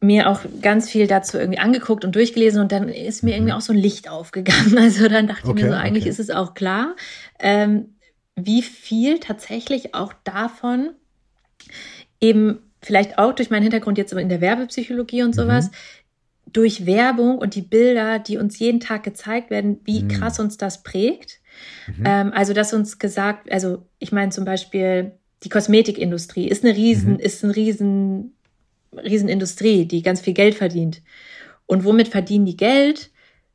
mir 0.00 0.30
auch 0.30 0.40
ganz 0.62 0.88
viel 0.88 1.06
dazu 1.06 1.38
irgendwie 1.38 1.58
angeguckt 1.58 2.06
und 2.06 2.14
durchgelesen 2.16 2.60
und 2.62 2.72
dann 2.72 2.88
ist 2.88 3.22
mir 3.22 3.30
mhm. 3.30 3.34
irgendwie 3.36 3.52
auch 3.52 3.60
so 3.60 3.72
ein 3.72 3.78
Licht 3.78 4.08
aufgegangen. 4.08 4.78
Also 4.78 5.08
dann 5.08 5.26
dachte 5.26 5.48
okay, 5.48 5.58
ich 5.58 5.64
mir 5.64 5.70
so, 5.70 5.76
eigentlich 5.76 6.04
okay. 6.04 6.10
ist 6.10 6.20
es 6.20 6.30
auch 6.30 6.54
klar, 6.54 6.96
ähm, 7.38 7.96
wie 8.46 8.62
viel 8.62 9.18
tatsächlich 9.18 9.94
auch 9.94 10.12
davon 10.24 10.90
eben 12.20 12.60
vielleicht 12.82 13.18
auch 13.18 13.34
durch 13.34 13.50
meinen 13.50 13.62
Hintergrund 13.62 13.98
jetzt 13.98 14.12
in 14.12 14.28
der 14.28 14.40
Werbepsychologie 14.40 15.22
und 15.22 15.34
sowas, 15.34 15.70
mhm 15.70 15.74
durch 16.52 16.86
Werbung 16.86 17.38
und 17.38 17.54
die 17.54 17.62
Bilder, 17.62 18.18
die 18.18 18.36
uns 18.36 18.58
jeden 18.58 18.80
Tag 18.80 19.02
gezeigt 19.02 19.50
werden, 19.50 19.80
wie 19.84 20.02
mhm. 20.02 20.08
krass 20.08 20.40
uns 20.40 20.56
das 20.56 20.82
prägt. 20.82 21.40
Mhm. 21.96 22.04
Ähm, 22.04 22.32
also, 22.34 22.52
dass 22.52 22.72
uns 22.72 22.98
gesagt, 22.98 23.50
also 23.52 23.86
ich 23.98 24.12
meine 24.12 24.30
zum 24.30 24.44
Beispiel, 24.44 25.12
die 25.44 25.48
Kosmetikindustrie 25.48 26.48
ist 26.48 26.64
eine 26.64 26.76
riesen, 26.76 27.14
mhm. 27.14 27.18
ist 27.20 27.44
ein 27.44 27.50
riesen, 27.50 28.34
Riesenindustrie, 28.92 29.86
die 29.86 30.02
ganz 30.02 30.20
viel 30.20 30.34
Geld 30.34 30.54
verdient. 30.54 31.02
Und 31.66 31.84
womit 31.84 32.08
verdienen 32.08 32.46
die 32.46 32.56
Geld? 32.56 33.10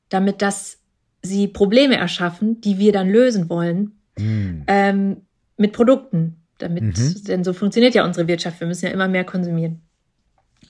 Damit, 0.07 0.41
dass 0.41 0.79
sie 1.21 1.47
Probleme 1.47 1.97
erschaffen, 1.97 2.61
die 2.61 2.77
wir 2.77 2.93
dann 2.93 3.09
lösen 3.09 3.49
wollen, 3.49 3.93
mhm. 4.17 4.63
ähm, 4.67 5.17
mit 5.57 5.73
Produkten. 5.73 6.41
Damit, 6.57 6.83
mhm. 6.83 7.23
denn 7.27 7.43
so 7.43 7.51
funktioniert 7.51 7.95
ja 7.95 8.05
unsere 8.05 8.27
Wirtschaft. 8.27 8.59
Wir 8.61 8.67
müssen 8.67 8.85
ja 8.85 8.91
immer 8.91 9.09
mehr 9.09 9.25
konsumieren. 9.25 9.81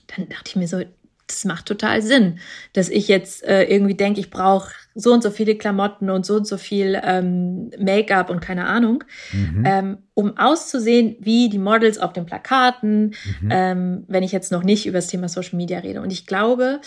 Dann 0.08 0.28
dachte 0.28 0.50
ich 0.50 0.56
mir 0.56 0.66
so, 0.66 0.82
das 1.26 1.44
macht 1.44 1.66
total 1.66 2.02
Sinn, 2.02 2.38
dass 2.72 2.88
ich 2.88 3.08
jetzt 3.08 3.44
äh, 3.44 3.64
irgendwie 3.64 3.94
denke, 3.94 4.20
ich 4.20 4.30
brauche 4.30 4.70
so 4.94 5.12
und 5.12 5.22
so 5.22 5.30
viele 5.30 5.56
Klamotten 5.56 6.08
und 6.08 6.24
so 6.24 6.36
und 6.36 6.46
so 6.46 6.56
viel 6.56 7.00
ähm, 7.02 7.70
Make-up 7.78 8.30
und 8.30 8.40
keine 8.40 8.66
Ahnung, 8.66 9.02
mhm. 9.32 9.64
ähm, 9.66 9.98
um 10.14 10.36
auszusehen 10.38 11.16
wie 11.20 11.48
die 11.48 11.58
Models 11.58 11.98
auf 11.98 12.12
den 12.12 12.26
Plakaten, 12.26 13.14
mhm. 13.40 13.48
ähm, 13.50 14.04
wenn 14.06 14.22
ich 14.22 14.32
jetzt 14.32 14.52
noch 14.52 14.62
nicht 14.62 14.86
über 14.86 14.98
das 14.98 15.08
Thema 15.08 15.28
Social 15.28 15.56
Media 15.56 15.80
rede. 15.80 16.00
Und 16.00 16.12
ich 16.12 16.26
glaube, 16.26 16.80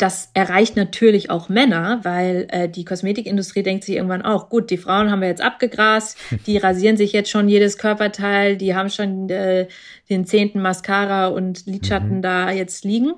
das 0.00 0.30
erreicht 0.32 0.76
natürlich 0.76 1.28
auch 1.28 1.50
Männer, 1.50 2.00
weil 2.04 2.46
äh, 2.48 2.68
die 2.70 2.86
Kosmetikindustrie 2.86 3.62
denkt 3.62 3.84
sich 3.84 3.96
irgendwann 3.96 4.22
auch, 4.22 4.48
gut, 4.48 4.70
die 4.70 4.78
Frauen 4.78 5.10
haben 5.10 5.20
wir 5.20 5.28
jetzt 5.28 5.42
abgegrast, 5.42 6.16
die 6.46 6.56
rasieren 6.56 6.96
sich 6.96 7.12
jetzt 7.12 7.30
schon 7.30 7.48
jedes 7.48 7.76
Körperteil, 7.76 8.56
die 8.56 8.74
haben 8.74 8.88
schon 8.88 9.28
äh, 9.28 9.68
den 10.08 10.24
zehnten 10.24 10.62
Mascara 10.62 11.26
und 11.26 11.66
Lidschatten 11.66 12.18
mhm. 12.18 12.22
da 12.22 12.50
jetzt 12.50 12.84
liegen. 12.84 13.12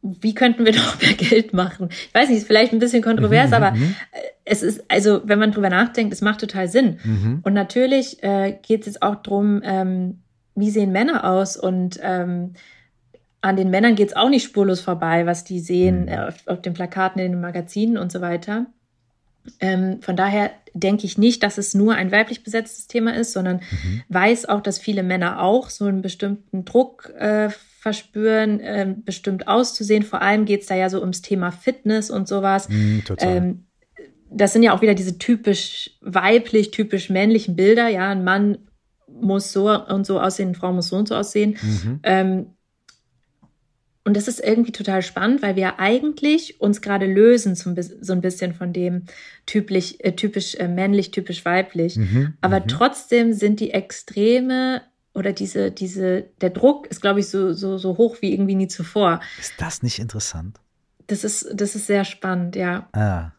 Wie 0.00 0.34
könnten 0.34 0.64
wir 0.64 0.72
doch 0.72 1.00
mehr 1.02 1.12
Geld 1.12 1.52
machen? 1.52 1.90
Ich 1.90 2.14
weiß 2.14 2.30
nicht, 2.30 2.38
ist 2.38 2.46
vielleicht 2.46 2.72
ein 2.72 2.78
bisschen 2.78 3.02
kontrovers, 3.02 3.48
mhm, 3.48 3.54
aber 3.54 3.72
mhm. 3.72 3.94
Äh, 4.12 4.18
es 4.46 4.62
ist, 4.62 4.82
also 4.88 5.20
wenn 5.24 5.38
man 5.38 5.52
drüber 5.52 5.68
nachdenkt, 5.68 6.14
es 6.14 6.22
macht 6.22 6.40
total 6.40 6.68
Sinn. 6.68 6.98
Mhm. 7.04 7.40
Und 7.42 7.52
natürlich 7.52 8.22
äh, 8.22 8.58
geht 8.66 8.80
es 8.80 8.86
jetzt 8.86 9.02
auch 9.02 9.16
drum, 9.16 9.60
ähm, 9.62 10.20
wie 10.54 10.70
sehen 10.70 10.90
Männer 10.90 11.24
aus 11.24 11.56
und 11.56 12.00
ähm, 12.02 12.54
an 13.40 13.56
den 13.56 13.70
Männern 13.70 13.94
geht 13.94 14.08
es 14.08 14.16
auch 14.16 14.28
nicht 14.28 14.44
spurlos 14.44 14.80
vorbei, 14.80 15.26
was 15.26 15.44
die 15.44 15.60
sehen 15.60 16.02
mhm. 16.02 16.08
äh, 16.08 16.18
auf, 16.18 16.46
auf, 16.46 16.62
den 16.62 16.74
Plakaten, 16.74 17.20
in 17.20 17.32
den 17.32 17.40
Magazinen 17.40 17.96
und 17.96 18.12
so 18.12 18.20
weiter. 18.20 18.66
Ähm, 19.58 20.02
von 20.02 20.16
daher 20.16 20.50
denke 20.74 21.06
ich 21.06 21.16
nicht, 21.16 21.42
dass 21.42 21.58
es 21.58 21.74
nur 21.74 21.94
ein 21.94 22.12
weiblich 22.12 22.44
besetztes 22.44 22.86
Thema 22.86 23.14
ist, 23.14 23.32
sondern 23.32 23.56
mhm. 23.56 24.02
weiß 24.08 24.46
auch, 24.46 24.60
dass 24.60 24.78
viele 24.78 25.02
Männer 25.02 25.42
auch 25.42 25.70
so 25.70 25.86
einen 25.86 26.02
bestimmten 26.02 26.64
Druck 26.64 27.12
äh, 27.18 27.48
verspüren, 27.80 28.60
äh, 28.60 28.94
bestimmt 28.94 29.48
auszusehen. 29.48 30.02
Vor 30.02 30.20
allem 30.20 30.44
geht 30.44 30.60
es 30.60 30.66
da 30.66 30.74
ja 30.74 30.90
so 30.90 31.00
ums 31.00 31.22
Thema 31.22 31.50
Fitness 31.50 32.10
und 32.10 32.28
sowas. 32.28 32.68
Mhm, 32.68 33.02
ähm, 33.18 33.64
das 34.30 34.52
sind 34.52 34.62
ja 34.62 34.74
auch 34.74 34.82
wieder 34.82 34.94
diese 34.94 35.18
typisch 35.18 35.92
weiblich, 36.02 36.70
typisch 36.70 37.08
männlichen 37.08 37.56
Bilder. 37.56 37.88
Ja, 37.88 38.10
ein 38.10 38.22
Mann 38.22 38.58
muss 39.08 39.52
so 39.52 39.70
und 39.70 40.06
so 40.06 40.20
aussehen, 40.20 40.50
eine 40.50 40.54
Frau 40.54 40.72
muss 40.72 40.88
so 40.88 40.96
und 40.96 41.08
so 41.08 41.16
aussehen. 41.16 41.56
Mhm. 41.62 42.00
Ähm, 42.02 42.46
und 44.10 44.16
das 44.16 44.26
ist 44.26 44.40
irgendwie 44.40 44.72
total 44.72 45.02
spannend, 45.02 45.40
weil 45.40 45.54
wir 45.54 45.78
eigentlich 45.78 46.60
uns 46.60 46.82
gerade 46.82 47.06
lösen 47.06 47.54
so 47.54 47.70
ein 48.12 48.20
bisschen 48.20 48.54
von 48.54 48.72
dem 48.72 49.04
typisch, 49.46 49.94
äh, 50.00 50.10
typisch 50.10 50.56
äh, 50.56 50.66
männlich, 50.66 51.12
typisch 51.12 51.44
weiblich. 51.44 51.94
Mhm, 51.94 52.34
Aber 52.40 52.58
mhm. 52.58 52.66
trotzdem 52.66 53.32
sind 53.32 53.60
die 53.60 53.70
Extreme 53.70 54.82
oder 55.14 55.32
diese, 55.32 55.70
diese, 55.70 56.22
der 56.40 56.50
Druck 56.50 56.88
ist, 56.88 57.00
glaube 57.00 57.20
ich, 57.20 57.28
so, 57.28 57.52
so, 57.52 57.78
so 57.78 57.98
hoch 57.98 58.16
wie 58.20 58.32
irgendwie 58.32 58.56
nie 58.56 58.66
zuvor. 58.66 59.20
Ist 59.38 59.54
das 59.58 59.84
nicht 59.84 60.00
interessant? 60.00 60.58
Das 61.06 61.22
ist, 61.22 61.48
das 61.54 61.76
ist 61.76 61.86
sehr 61.86 62.04
spannend, 62.04 62.56
ja. 62.56 62.88
Ah. 62.90 63.30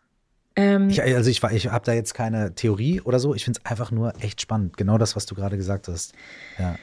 Ähm, 0.56 0.90
ich, 0.90 1.04
also 1.04 1.30
ich, 1.30 1.44
ich 1.44 1.68
habe 1.68 1.84
da 1.84 1.92
jetzt 1.92 2.14
keine 2.14 2.56
Theorie 2.56 3.02
oder 3.02 3.20
so. 3.20 3.36
Ich 3.36 3.44
finde 3.44 3.60
es 3.62 3.70
einfach 3.70 3.92
nur 3.92 4.14
echt 4.24 4.40
spannend. 4.40 4.78
Genau 4.78 4.98
das, 4.98 5.18
was 5.18 5.26
du 5.26 5.36
gerade 5.36 5.58
gesagt 5.58 5.90
hast. 5.90 6.14
Ja. 6.58 6.78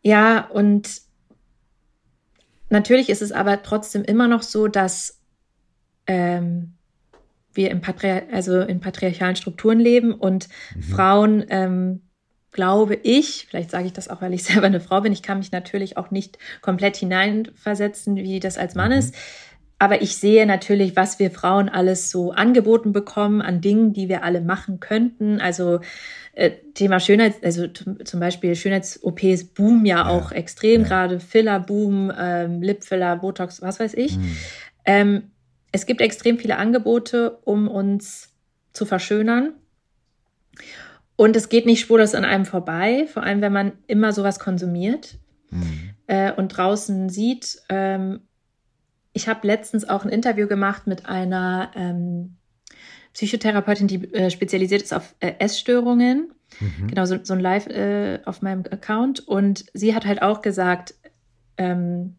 Ja, 0.00 0.46
und 0.46 1.07
Natürlich 2.70 3.08
ist 3.08 3.22
es 3.22 3.32
aber 3.32 3.62
trotzdem 3.62 4.04
immer 4.04 4.28
noch 4.28 4.42
so, 4.42 4.68
dass 4.68 5.20
ähm, 6.06 6.74
wir 7.52 7.70
im 7.70 7.80
Patriar 7.80 8.22
also 8.32 8.60
in 8.60 8.80
patriarchalen 8.80 9.36
Strukturen 9.36 9.80
leben 9.80 10.12
und 10.12 10.48
mhm. 10.74 10.82
Frauen, 10.82 11.44
ähm, 11.48 12.02
glaube 12.52 12.94
ich, 12.94 13.46
vielleicht 13.48 13.70
sage 13.70 13.86
ich 13.86 13.92
das 13.92 14.08
auch, 14.08 14.22
weil 14.22 14.34
ich 14.34 14.44
selber 14.44 14.66
eine 14.66 14.80
Frau 14.80 15.00
bin, 15.00 15.12
ich 15.12 15.22
kann 15.22 15.38
mich 15.38 15.52
natürlich 15.52 15.96
auch 15.96 16.10
nicht 16.10 16.38
komplett 16.60 16.96
hineinversetzen, 16.96 18.16
wie 18.16 18.40
das 18.40 18.58
als 18.58 18.74
Mann 18.74 18.92
mhm. 18.92 18.98
ist. 18.98 19.14
Aber 19.80 20.02
ich 20.02 20.16
sehe 20.16 20.44
natürlich, 20.44 20.96
was 20.96 21.20
wir 21.20 21.30
Frauen 21.30 21.68
alles 21.68 22.10
so 22.10 22.32
angeboten 22.32 22.92
bekommen 22.92 23.40
an 23.40 23.60
Dingen, 23.60 23.92
die 23.92 24.08
wir 24.08 24.24
alle 24.24 24.40
machen 24.40 24.80
könnten. 24.80 25.40
Also 25.40 25.80
äh, 26.32 26.50
Thema 26.74 26.98
Schönheit, 26.98 27.34
also 27.44 27.68
zum 27.68 28.20
Beispiel 28.20 28.56
Schönheits-OPs 28.56 29.44
boomen 29.54 29.86
ja, 29.86 29.98
ja 29.98 30.08
auch 30.08 30.32
extrem, 30.32 30.82
ja. 30.82 30.88
gerade 30.88 31.20
Filler-Boom, 31.20 32.12
ähm, 32.18 32.62
Lipfiller, 32.62 33.16
Botox, 33.16 33.62
was 33.62 33.78
weiß 33.78 33.94
ich. 33.94 34.16
Mhm. 34.16 34.36
Ähm, 34.84 35.22
es 35.70 35.86
gibt 35.86 36.00
extrem 36.00 36.38
viele 36.38 36.56
Angebote, 36.56 37.38
um 37.44 37.68
uns 37.68 38.32
zu 38.72 38.84
verschönern. 38.84 39.52
Und 41.14 41.36
es 41.36 41.48
geht 41.48 41.66
nicht 41.66 41.80
spurlos 41.80 42.14
an 42.14 42.24
einem 42.24 42.44
vorbei, 42.44 43.06
vor 43.12 43.22
allem 43.22 43.40
wenn 43.42 43.52
man 43.52 43.72
immer 43.86 44.12
sowas 44.12 44.38
konsumiert 44.38 45.18
mhm. 45.50 45.90
äh, 46.06 46.32
und 46.32 46.48
draußen 46.48 47.08
sieht. 47.08 47.60
Ähm, 47.68 48.20
ich 49.18 49.26
habe 49.26 49.44
letztens 49.48 49.88
auch 49.88 50.04
ein 50.04 50.10
Interview 50.10 50.46
gemacht 50.46 50.86
mit 50.86 51.06
einer 51.06 51.72
ähm, 51.74 52.36
Psychotherapeutin, 53.14 53.88
die 53.88 54.14
äh, 54.14 54.30
spezialisiert 54.30 54.80
ist 54.80 54.94
auf 54.94 55.16
äh, 55.18 55.32
Essstörungen. 55.40 56.32
Mhm. 56.60 56.86
Genau, 56.86 57.04
so, 57.04 57.18
so 57.20 57.34
ein 57.34 57.40
Live 57.40 57.66
äh, 57.66 58.20
auf 58.24 58.42
meinem 58.42 58.62
Account. 58.70 59.26
Und 59.26 59.64
sie 59.74 59.92
hat 59.92 60.06
halt 60.06 60.22
auch 60.22 60.40
gesagt, 60.40 60.94
ähm, 61.56 62.14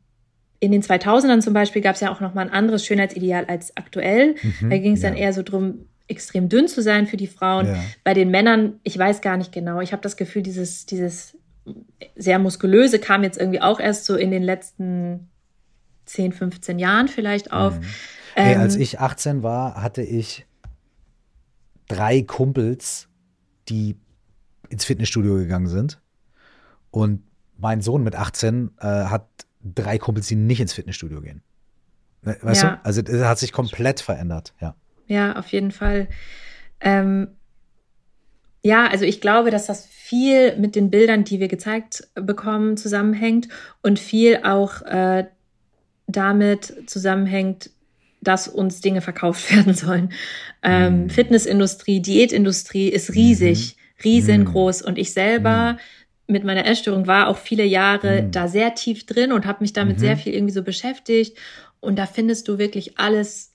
in 0.60 0.74
den 0.74 0.84
2000ern 0.84 1.40
zum 1.40 1.54
Beispiel 1.54 1.82
gab 1.82 1.96
es 1.96 2.02
ja 2.02 2.12
auch 2.12 2.20
noch 2.20 2.34
mal 2.34 2.42
ein 2.42 2.52
anderes 2.52 2.86
Schönheitsideal 2.86 3.46
als 3.46 3.78
aktuell. 3.78 4.36
Mhm, 4.60 4.70
da 4.70 4.78
ging 4.78 4.94
es 4.96 5.02
ja. 5.02 5.10
dann 5.10 5.18
eher 5.18 5.32
so 5.32 5.42
drum, 5.42 5.86
extrem 6.10 6.50
dünn 6.50 6.68
zu 6.68 6.82
sein 6.82 7.08
für 7.08 7.16
die 7.16 7.28
Frauen. 7.28 7.68
Ja. 7.68 7.82
Bei 8.04 8.14
den 8.14 8.30
Männern, 8.30 8.82
ich 8.84 8.98
weiß 8.98 9.22
gar 9.22 9.38
nicht 9.38 9.54
genau. 9.54 9.80
Ich 9.80 9.94
habe 9.94 10.02
das 10.02 10.18
Gefühl, 10.18 10.42
dieses, 10.42 10.86
dieses 10.86 11.38
sehr 12.18 12.40
muskulöse 12.40 13.00
kam 13.00 13.24
jetzt 13.24 13.40
irgendwie 13.40 13.62
auch 13.62 13.80
erst 13.80 14.04
so 14.04 14.18
in 14.18 14.32
den 14.32 14.44
letzten 14.44 15.30
10, 16.10 16.34
15 16.34 16.80
Jahren 16.80 17.08
vielleicht 17.08 17.52
auf. 17.52 17.80
Mhm. 17.80 17.86
Hey, 18.36 18.54
ähm, 18.56 18.62
als 18.62 18.76
ich 18.76 19.00
18 19.00 19.44
war, 19.44 19.82
hatte 19.82 20.02
ich 20.02 20.46
drei 21.88 22.22
Kumpels, 22.22 23.08
die 23.68 23.98
ins 24.70 24.86
Fitnessstudio 24.86 25.36
gegangen 25.36 25.68
sind. 25.68 26.00
Und 26.92 27.24
mein 27.58 27.82
Sohn 27.82 28.04
mit 28.04 28.16
18 28.16 28.72
äh, 28.80 28.86
hat 28.86 29.28
drei 29.62 29.98
Kumpels, 29.98 30.28
die 30.28 30.36
nicht 30.36 30.62
ins 30.62 30.74
Fitnessstudio 30.74 31.22
gehen. 31.22 31.42
Ne, 32.22 32.38
weißt 32.42 32.64
ja. 32.64 32.70
du? 32.76 32.86
Also 32.86 33.02
das 33.02 33.24
hat 33.24 33.40
sich 33.40 33.52
komplett 33.52 34.02
verändert, 34.02 34.54
ja. 34.60 34.76
Ja, 35.08 35.38
auf 35.38 35.48
jeden 35.48 35.72
Fall. 35.72 36.08
Ähm, 36.80 37.30
ja, 38.62 38.88
also 38.88 39.06
ich 39.06 39.22
glaube, 39.22 39.52
dass 39.52 39.66
das 39.66 39.86
viel 39.86 40.56
mit 40.58 40.76
den 40.76 40.90
Bildern, 40.90 41.24
die 41.24 41.40
wir 41.40 41.48
gezeigt 41.48 42.08
bekommen, 42.14 42.78
zusammenhängt 42.78 43.48
und 43.82 44.00
viel 44.00 44.42
auch 44.44 44.82
äh, 44.84 45.26
damit 46.10 46.90
zusammenhängt, 46.90 47.70
dass 48.22 48.48
uns 48.48 48.82
Dinge 48.82 49.02
verkauft 49.02 49.52
werden 49.56 49.74
sollen. 49.74 50.12
Ähm, 50.64 51.04
mhm. 51.04 51.10
Fitnessindustrie, 51.10 52.02
Diätindustrie 52.02 52.90
ist 52.90 53.14
riesig, 53.16 53.76
mhm. 53.78 54.02
riesengroß. 54.04 54.82
Und 54.82 54.98
ich 54.98 55.14
selber 55.14 55.74
mhm. 55.74 56.34
mit 56.34 56.44
meiner 56.44 56.66
Essstörung 56.66 57.08
war 57.08 57.28
auch 57.28 57.38
viele 57.38 57.64
Jahre 57.64 58.24
mhm. 58.24 58.32
da 58.32 58.48
sehr 58.48 58.76
tief 58.76 59.06
drin 59.06 59.32
und 59.32 59.46
habe 59.46 59.60
mich 59.62 59.74
damit 59.74 59.98
mhm. 59.98 60.02
sehr 60.02 60.18
viel 60.18 60.34
irgendwie 60.34 60.54
so 60.54 60.64
beschäftigt. 60.64 61.38
Und 61.80 61.98
da 61.98 62.06
findest 62.06 62.48
du 62.48 62.58
wirklich 62.58 62.98
alles 62.98 63.54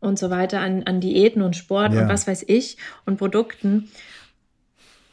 und 0.00 0.18
so 0.18 0.30
weiter 0.30 0.60
an, 0.60 0.82
an 0.82 1.00
Diäten 1.00 1.42
und 1.42 1.54
Sport 1.54 1.94
ja. 1.94 2.02
und 2.02 2.08
was 2.08 2.26
weiß 2.26 2.44
ich 2.48 2.76
und 3.06 3.18
Produkten. 3.18 3.88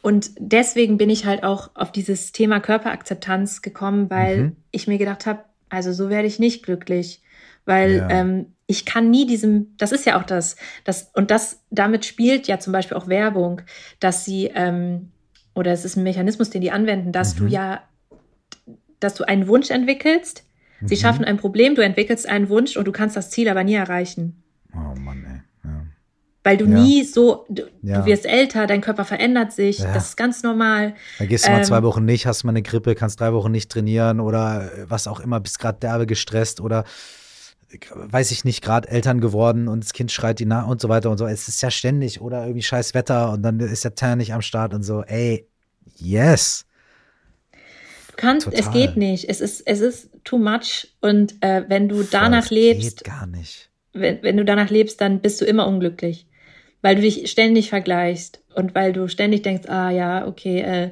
Und 0.02 0.30
deswegen 0.38 0.96
bin 0.96 1.10
ich 1.10 1.26
halt 1.26 1.44
auch 1.44 1.70
auf 1.74 1.92
dieses 1.92 2.32
Thema 2.32 2.58
Körperakzeptanz 2.58 3.62
gekommen, 3.62 4.10
weil 4.10 4.38
mhm. 4.38 4.56
ich 4.72 4.88
mir 4.88 4.98
gedacht 4.98 5.26
habe, 5.26 5.44
also 5.70 5.92
so 5.92 6.10
werde 6.10 6.28
ich 6.28 6.38
nicht 6.38 6.62
glücklich 6.62 7.22
weil 7.70 7.98
ja. 7.98 8.10
ähm, 8.10 8.46
ich 8.66 8.84
kann 8.84 9.10
nie 9.10 9.26
diesem, 9.26 9.76
das 9.76 9.92
ist 9.92 10.04
ja 10.04 10.18
auch 10.18 10.24
das, 10.24 10.56
das 10.84 11.10
und 11.14 11.30
das 11.30 11.62
damit 11.70 12.04
spielt 12.04 12.48
ja 12.48 12.58
zum 12.58 12.72
Beispiel 12.72 12.96
auch 12.96 13.06
Werbung, 13.06 13.62
dass 14.00 14.24
sie 14.24 14.50
ähm, 14.54 15.12
oder 15.54 15.72
es 15.72 15.84
ist 15.84 15.96
ein 15.96 16.02
Mechanismus, 16.02 16.50
den 16.50 16.62
die 16.62 16.72
anwenden, 16.72 17.12
dass 17.12 17.34
mhm. 17.34 17.38
du 17.38 17.46
ja, 17.46 17.82
dass 18.98 19.14
du 19.14 19.22
einen 19.22 19.46
Wunsch 19.46 19.70
entwickelst. 19.70 20.44
Mhm. 20.80 20.88
Sie 20.88 20.96
schaffen 20.96 21.24
ein 21.24 21.36
Problem, 21.36 21.76
du 21.76 21.82
entwickelst 21.82 22.28
einen 22.28 22.48
Wunsch 22.48 22.76
und 22.76 22.86
du 22.86 22.92
kannst 22.92 23.16
das 23.16 23.30
Ziel 23.30 23.48
aber 23.48 23.62
nie 23.62 23.74
erreichen. 23.74 24.42
Oh 24.74 24.98
Mann, 24.98 25.24
ey. 25.24 25.29
Ja. 26.44 26.50
Weil 26.50 26.56
du 26.56 26.64
ja. 26.66 26.80
nie 26.80 27.04
so, 27.04 27.44
du, 27.48 27.64
ja. 27.82 28.00
du, 28.00 28.06
wirst 28.06 28.24
älter, 28.24 28.66
dein 28.66 28.80
Körper 28.80 29.04
verändert 29.04 29.52
sich, 29.52 29.78
das 29.78 30.10
ist 30.10 30.16
ganz 30.16 30.42
normal. 30.42 30.94
Da 31.18 31.26
gehst 31.26 31.46
du 31.46 31.50
mal 31.50 31.58
ähm, 31.58 31.64
zwei 31.64 31.82
Wochen 31.82 32.04
nicht, 32.04 32.26
hast 32.26 32.44
mal 32.44 32.50
eine 32.50 32.62
Grippe, 32.62 32.94
kannst 32.94 33.20
drei 33.20 33.32
Wochen 33.34 33.50
nicht 33.50 33.70
trainieren 33.70 34.20
oder 34.20 34.70
was 34.86 35.06
auch 35.06 35.20
immer, 35.20 35.38
bist 35.38 35.58
gerade 35.58 35.78
derbe 35.78 36.06
gestresst 36.06 36.60
oder 36.60 36.84
weiß 37.94 38.30
ich 38.30 38.44
nicht, 38.44 38.62
gerade 38.62 38.88
Eltern 38.88 39.20
geworden 39.20 39.68
und 39.68 39.84
das 39.84 39.92
Kind 39.92 40.10
schreit 40.10 40.38
die 40.38 40.46
nach 40.46 40.66
und 40.66 40.80
so 40.80 40.88
weiter 40.88 41.10
und 41.10 41.18
so. 41.18 41.26
Es 41.26 41.46
ist 41.48 41.62
ja 41.62 41.70
ständig 41.70 42.20
oder 42.20 42.42
irgendwie 42.42 42.62
scheiß 42.62 42.94
Wetter 42.94 43.32
und 43.32 43.42
dann 43.42 43.60
ist 43.60 43.84
der 43.84 43.94
Teil 43.94 44.16
nicht 44.16 44.34
am 44.34 44.42
Start 44.42 44.74
und 44.74 44.82
so. 44.82 45.02
Ey, 45.02 45.46
yes. 45.96 46.66
Du 47.52 48.16
kannst, 48.16 48.46
Total. 48.46 48.60
es 48.60 48.70
geht 48.72 48.96
nicht. 48.96 49.28
Es 49.28 49.40
ist, 49.40 49.60
es 49.66 49.80
ist 49.80 50.10
too 50.24 50.38
much 50.38 50.88
und 51.00 51.34
äh, 51.42 51.64
wenn 51.68 51.88
du 51.88 52.02
danach 52.02 52.48
Voll, 52.48 52.58
lebst. 52.58 52.98
Geht 52.98 53.04
gar 53.04 53.26
nicht. 53.26 53.70
Wenn, 53.92 54.22
wenn 54.22 54.36
du 54.36 54.44
danach 54.44 54.70
lebst, 54.70 55.00
dann 55.00 55.20
bist 55.20 55.40
du 55.40 55.44
immer 55.44 55.66
unglücklich. 55.66 56.26
Weil 56.82 56.96
du 56.96 57.02
dich 57.02 57.30
ständig 57.30 57.68
vergleichst 57.68 58.40
und 58.54 58.74
weil 58.74 58.92
du 58.92 59.08
ständig 59.08 59.42
denkst, 59.42 59.68
ah 59.68 59.90
ja, 59.90 60.26
okay, 60.26 60.60
äh, 60.60 60.90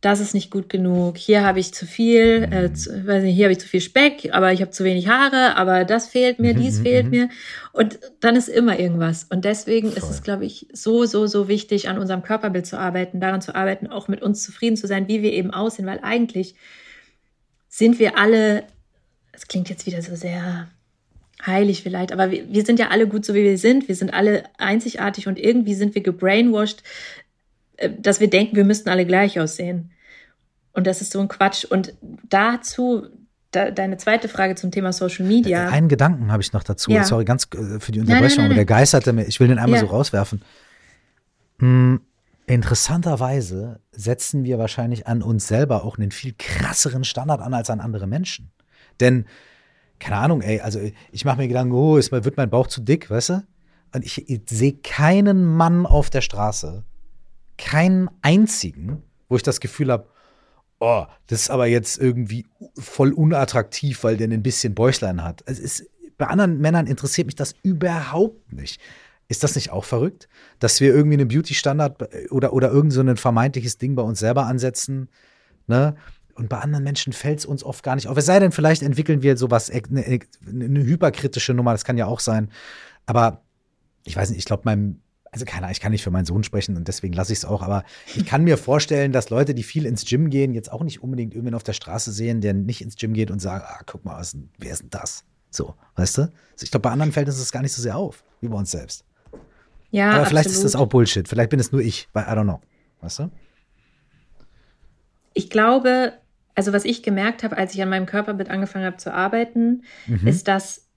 das 0.00 0.20
ist 0.20 0.32
nicht 0.32 0.52
gut 0.52 0.68
genug, 0.68 1.16
hier 1.16 1.44
habe 1.44 1.58
ich 1.58 1.74
zu 1.74 1.84
viel, 1.84 2.48
äh, 2.52 2.68
mhm. 2.68 2.74
zu, 2.74 3.06
weiß 3.06 3.24
nicht, 3.24 3.34
hier 3.34 3.46
habe 3.46 3.52
ich 3.52 3.58
zu 3.58 3.66
viel 3.66 3.80
Speck, 3.80 4.30
aber 4.32 4.52
ich 4.52 4.60
habe 4.60 4.70
zu 4.70 4.84
wenig 4.84 5.08
Haare, 5.08 5.56
aber 5.56 5.84
das 5.84 6.06
fehlt 6.06 6.38
mir, 6.38 6.54
dies 6.54 6.78
mhm, 6.78 6.82
fehlt 6.82 7.04
mhm. 7.06 7.10
mir. 7.10 7.28
Und 7.72 7.98
dann 8.20 8.36
ist 8.36 8.48
immer 8.48 8.78
irgendwas. 8.78 9.24
Und 9.24 9.44
deswegen 9.44 9.90
Voll. 9.90 9.98
ist 9.98 10.10
es, 10.10 10.22
glaube 10.22 10.44
ich, 10.44 10.68
so, 10.72 11.04
so, 11.04 11.26
so 11.26 11.48
wichtig, 11.48 11.88
an 11.88 11.98
unserem 11.98 12.22
Körperbild 12.22 12.64
zu 12.64 12.78
arbeiten, 12.78 13.18
daran 13.18 13.42
zu 13.42 13.56
arbeiten, 13.56 13.88
auch 13.88 14.06
mit 14.06 14.22
uns 14.22 14.44
zufrieden 14.44 14.76
zu 14.76 14.86
sein, 14.86 15.08
wie 15.08 15.22
wir 15.22 15.32
eben 15.32 15.50
aussehen, 15.50 15.86
weil 15.86 16.00
eigentlich 16.02 16.54
sind 17.68 17.98
wir 17.98 18.16
alle, 18.18 18.64
das 19.32 19.48
klingt 19.48 19.68
jetzt 19.68 19.86
wieder 19.86 20.00
so 20.00 20.14
sehr 20.14 20.68
heilig 21.44 21.82
vielleicht, 21.82 22.12
aber 22.12 22.30
wir, 22.30 22.52
wir 22.52 22.64
sind 22.64 22.78
ja 22.78 22.88
alle 22.88 23.06
gut 23.06 23.24
so, 23.24 23.34
wie 23.34 23.44
wir 23.44 23.58
sind. 23.58 23.88
Wir 23.88 23.94
sind 23.94 24.12
alle 24.12 24.44
einzigartig 24.58 25.28
und 25.28 25.38
irgendwie 25.38 25.74
sind 25.74 25.94
wir 25.94 26.02
gebrainwashed, 26.02 26.82
äh, 27.76 27.90
dass 27.98 28.20
wir 28.20 28.28
denken, 28.28 28.56
wir 28.56 28.64
müssten 28.64 28.88
alle 28.88 29.06
gleich 29.06 29.38
aussehen. 29.38 29.90
Und 30.72 30.86
das 30.86 31.00
ist 31.00 31.12
so 31.12 31.20
ein 31.20 31.28
Quatsch. 31.28 31.64
Und 31.64 31.94
dazu, 32.28 33.06
da, 33.50 33.70
deine 33.70 33.96
zweite 33.96 34.28
Frage 34.28 34.54
zum 34.54 34.70
Thema 34.70 34.92
Social 34.92 35.26
Media. 35.26 35.68
Einen 35.68 35.88
Gedanken 35.88 36.30
habe 36.30 36.42
ich 36.42 36.52
noch 36.52 36.62
dazu. 36.62 36.90
Ja. 36.90 37.04
Sorry, 37.04 37.24
ganz 37.24 37.48
äh, 37.54 37.80
für 37.80 37.92
die 37.92 38.00
Unterbrechung, 38.00 38.08
nein, 38.08 38.26
nein, 38.26 38.36
nein, 38.36 38.46
aber 38.46 38.54
der 38.54 38.64
geisterte 38.64 39.12
mir. 39.12 39.26
Ich 39.26 39.40
will 39.40 39.48
den 39.48 39.58
einmal 39.58 39.80
ja. 39.80 39.86
so 39.86 39.92
rauswerfen. 39.92 40.42
Hm, 41.58 42.00
interessanterweise 42.46 43.80
setzen 43.92 44.44
wir 44.44 44.58
wahrscheinlich 44.58 45.06
an 45.06 45.22
uns 45.22 45.48
selber 45.48 45.84
auch 45.84 45.98
einen 45.98 46.10
viel 46.10 46.34
krasseren 46.38 47.04
Standard 47.04 47.40
an 47.40 47.54
als 47.54 47.70
an 47.70 47.80
andere 47.80 48.06
Menschen. 48.06 48.50
Denn, 49.00 49.26
keine 49.98 50.16
Ahnung, 50.16 50.42
ey, 50.42 50.60
also 50.60 50.80
ich 51.12 51.24
mache 51.24 51.38
mir 51.38 51.48
Gedanken, 51.48 51.72
oh, 51.72 51.96
ist, 51.96 52.12
wird 52.12 52.36
mein 52.36 52.50
Bauch 52.50 52.66
zu 52.66 52.80
dick, 52.80 53.10
weißt 53.10 53.30
du? 53.30 53.46
Und 53.94 54.04
ich, 54.04 54.28
ich 54.28 54.42
sehe 54.48 54.74
keinen 54.74 55.44
Mann 55.44 55.86
auf 55.86 56.10
der 56.10 56.20
Straße, 56.20 56.84
keinen 57.56 58.10
einzigen, 58.22 59.02
wo 59.28 59.36
ich 59.36 59.42
das 59.42 59.60
Gefühl 59.60 59.90
habe, 59.90 60.08
oh, 60.80 61.06
das 61.26 61.42
ist 61.42 61.50
aber 61.50 61.66
jetzt 61.66 61.98
irgendwie 61.98 62.46
voll 62.78 63.12
unattraktiv, 63.12 64.04
weil 64.04 64.16
der 64.16 64.28
ein 64.28 64.42
bisschen 64.42 64.74
Bäuchlein 64.74 65.24
hat. 65.24 65.42
Es 65.46 65.58
ist, 65.58 65.86
bei 66.16 66.26
anderen 66.26 66.58
Männern 66.58 66.86
interessiert 66.86 67.26
mich 67.26 67.36
das 67.36 67.54
überhaupt 67.62 68.52
nicht. 68.52 68.80
Ist 69.28 69.44
das 69.44 69.54
nicht 69.54 69.70
auch 69.70 69.84
verrückt, 69.84 70.28
dass 70.58 70.80
wir 70.80 70.94
irgendwie 70.94 71.18
einen 71.18 71.28
Beauty-Standard 71.28 72.30
oder, 72.30 72.52
oder 72.52 72.70
irgend 72.70 72.92
so 72.92 73.00
ein 73.00 73.16
vermeintliches 73.16 73.76
Ding 73.76 73.94
bei 73.94 74.02
uns 74.02 74.20
selber 74.20 74.46
ansetzen? 74.46 75.08
Ne? 75.66 75.96
Und 76.38 76.48
bei 76.48 76.58
anderen 76.58 76.84
Menschen 76.84 77.12
fällt 77.12 77.40
es 77.40 77.46
uns 77.46 77.64
oft 77.64 77.82
gar 77.82 77.96
nicht 77.96 78.06
auf. 78.06 78.16
Es 78.16 78.26
sei 78.26 78.38
denn, 78.38 78.52
vielleicht 78.52 78.82
entwickeln 78.82 79.22
wir 79.22 79.36
sowas, 79.36 79.70
eine, 79.70 80.20
eine 80.46 80.84
hyperkritische 80.84 81.52
Nummer, 81.52 81.72
das 81.72 81.84
kann 81.84 81.98
ja 81.98 82.06
auch 82.06 82.20
sein. 82.20 82.50
Aber 83.06 83.42
ich 84.04 84.16
weiß 84.16 84.30
nicht, 84.30 84.38
ich 84.38 84.44
glaube, 84.44 84.62
meinem 84.64 85.00
also 85.30 85.44
keine 85.44 85.64
Ahnung, 85.64 85.72
ich 85.72 85.80
kann 85.80 85.92
nicht 85.92 86.02
für 86.02 86.10
meinen 86.10 86.24
Sohn 86.24 86.42
sprechen 86.42 86.76
und 86.76 86.88
deswegen 86.88 87.12
lasse 87.12 87.32
ich 87.32 87.40
es 87.40 87.44
auch, 87.44 87.62
aber 87.62 87.84
ich 88.14 88.24
kann 88.24 88.44
mir 88.44 88.56
vorstellen, 88.56 89.12
dass 89.12 89.30
Leute, 89.30 89.54
die 89.54 89.62
viel 89.62 89.84
ins 89.84 90.04
Gym 90.06 90.30
gehen, 90.30 90.54
jetzt 90.54 90.72
auch 90.72 90.82
nicht 90.82 91.02
unbedingt 91.02 91.34
irgendwen 91.34 91.54
auf 91.54 91.62
der 91.62 91.74
Straße 91.74 92.12
sehen, 92.12 92.40
der 92.40 92.54
nicht 92.54 92.80
ins 92.80 92.96
Gym 92.96 93.12
geht 93.12 93.30
und 93.30 93.40
sagen, 93.40 93.64
ah, 93.66 93.80
guck 93.84 94.04
mal, 94.04 94.18
was, 94.18 94.36
wer 94.58 94.72
ist 94.72 94.82
denn 94.82 94.90
das? 94.90 95.24
So, 95.50 95.74
weißt 95.96 96.18
du? 96.18 96.22
Also 96.22 96.62
ich 96.62 96.70
glaube, 96.70 96.82
bei 96.82 96.90
anderen 96.90 97.12
fällt 97.12 97.28
uns 97.28 97.38
das 97.38 97.52
gar 97.52 97.62
nicht 97.62 97.72
so 97.72 97.82
sehr 97.82 97.96
auf, 97.96 98.24
wie 98.40 98.48
bei 98.48 98.56
uns 98.56 98.70
selbst. 98.70 99.04
Ja, 99.90 100.12
aber 100.12 100.26
vielleicht 100.26 100.46
absolut. 100.46 100.66
ist 100.66 100.74
das 100.74 100.80
auch 100.80 100.86
Bullshit. 100.86 101.28
Vielleicht 101.28 101.50
bin 101.50 101.60
es 101.60 101.72
nur 101.72 101.80
ich, 101.80 102.08
weil 102.12 102.24
I 102.24 102.28
don't 102.28 102.44
know. 102.44 102.60
Weißt 103.00 103.20
du? 103.20 103.30
Ich 105.32 105.48
glaube, 105.48 106.12
also 106.58 106.72
was 106.72 106.84
ich 106.84 107.04
gemerkt 107.04 107.44
habe, 107.44 107.56
als 107.56 107.72
ich 107.72 107.82
an 107.82 107.88
meinem 107.88 108.04
Körperbild 108.04 108.50
angefangen 108.50 108.84
habe 108.84 108.96
zu 108.96 109.14
arbeiten, 109.14 109.84
mhm. 110.08 110.26
ist, 110.26 110.48
dass 110.48 110.88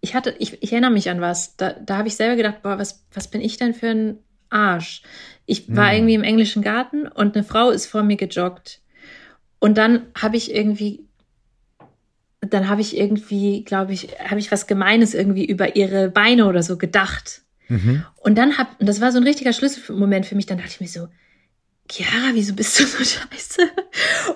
ich 0.00 0.14
hatte, 0.14 0.34
ich, 0.38 0.62
ich 0.62 0.72
erinnere 0.72 0.92
mich 0.92 1.10
an 1.10 1.20
was. 1.20 1.58
Da, 1.58 1.74
da 1.74 1.98
habe 1.98 2.08
ich 2.08 2.16
selber 2.16 2.36
gedacht, 2.36 2.62
boah, 2.62 2.78
was, 2.78 3.04
was 3.12 3.28
bin 3.28 3.42
ich 3.42 3.58
denn 3.58 3.74
für 3.74 3.88
ein 3.88 4.18
Arsch? 4.48 5.02
Ich 5.44 5.76
war 5.76 5.88
mhm. 5.88 5.94
irgendwie 5.94 6.14
im 6.14 6.22
englischen 6.22 6.62
Garten 6.62 7.06
und 7.06 7.36
eine 7.36 7.44
Frau 7.44 7.68
ist 7.68 7.84
vor 7.84 8.02
mir 8.02 8.16
gejoggt. 8.16 8.80
Und 9.58 9.76
dann 9.76 10.06
habe 10.18 10.38
ich 10.38 10.54
irgendwie, 10.54 11.04
dann 12.40 12.70
habe 12.70 12.80
ich 12.80 12.96
irgendwie, 12.96 13.62
glaube 13.64 13.92
ich, 13.92 14.08
habe 14.26 14.40
ich 14.40 14.50
was 14.50 14.66
Gemeines 14.66 15.12
irgendwie 15.12 15.44
über 15.44 15.76
ihre 15.76 16.08
Beine 16.08 16.46
oder 16.46 16.62
so 16.62 16.78
gedacht. 16.78 17.42
Mhm. 17.68 18.06
Und 18.16 18.38
dann 18.38 18.56
hab, 18.56 18.80
und 18.80 18.88
das 18.88 19.02
war 19.02 19.12
so 19.12 19.18
ein 19.18 19.24
richtiger 19.24 19.52
Schlüsselmoment 19.52 20.24
für 20.24 20.34
mich, 20.34 20.46
dann 20.46 20.56
dachte 20.56 20.70
ich 20.70 20.80
mir 20.80 20.88
so, 20.88 21.08
Chiara, 21.90 22.30
wieso 22.34 22.54
bist 22.54 22.78
du 22.78 22.86
so 22.86 22.98
scheiße? 23.04 23.70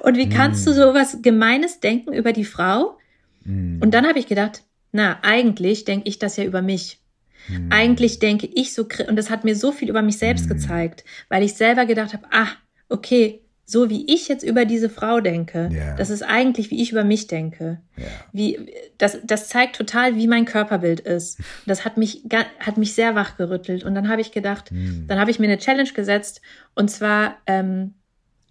Und 0.03 0.17
wie 0.17 0.29
kannst 0.29 0.67
mhm. 0.67 0.71
du 0.71 0.77
so 0.77 0.95
was 0.95 1.23
Gemeines 1.23 1.81
denken 1.81 2.13
über 2.13 2.33
die 2.33 2.45
Frau? 2.45 2.99
Mhm. 3.45 3.81
Und 3.81 3.93
dann 3.95 4.07
habe 4.07 4.19
ich 4.19 4.27
gedacht, 4.27 4.63
na, 4.93 5.19
eigentlich 5.23 5.85
denke 5.85 6.09
ich 6.09 6.19
das 6.19 6.37
ja 6.37 6.45
über 6.45 6.63
mich. 6.63 7.01
Hm. 7.47 7.69
Eigentlich 7.71 8.21
denke 8.21 8.47
ich 8.47 8.73
so, 8.73 8.87
und 9.09 9.17
das 9.17 9.29
hat 9.29 9.45
mir 9.45 9.57
so 9.57 9.73
viel 9.73 9.91
über 9.91 10.03
mich 10.03 10.19
selbst 10.19 10.49
hm. 10.49 10.57
gezeigt, 10.57 11.05
weil 11.29 11.43
ich 11.43 11.55
selber 11.55 11.85
gedacht 11.85 12.13
habe, 12.13 12.27
ah, 12.31 12.49
okay, 12.89 13.44
so 13.67 13.89
wie 13.89 14.12
ich 14.12 14.29
jetzt 14.29 14.43
über 14.43 14.65
diese 14.65 14.91
Frau 14.91 15.21
denke, 15.21 15.71
yeah. 15.73 15.97
das 15.97 16.11
ist 16.11 16.23
eigentlich, 16.23 16.71
wie 16.71 16.83
ich 16.83 16.93
über 16.93 17.05
mich 17.05 17.27
denke. 17.27 17.81
Yeah. 17.97 18.09
Wie, 18.33 18.73
das, 18.99 19.19
das 19.25 19.49
zeigt 19.49 19.77
total, 19.77 20.17
wie 20.17 20.27
mein 20.27 20.45
Körperbild 20.45 21.01
ist. 21.01 21.39
Und 21.39 21.47
das 21.67 21.85
hat 21.85 21.97
mich, 21.97 22.25
hat 22.61 22.77
mich 22.77 22.95
sehr 22.95 23.15
wachgerüttelt. 23.15 23.83
Und 23.85 23.95
dann 23.95 24.09
habe 24.09 24.21
ich 24.21 24.33
gedacht, 24.33 24.71
mm. 24.71 25.07
dann 25.07 25.19
habe 25.19 25.31
ich 25.31 25.39
mir 25.39 25.47
eine 25.47 25.59
Challenge 25.59 25.91
gesetzt, 25.93 26.43
und 26.75 26.91
zwar 26.91 27.39
ähm, 27.47 27.95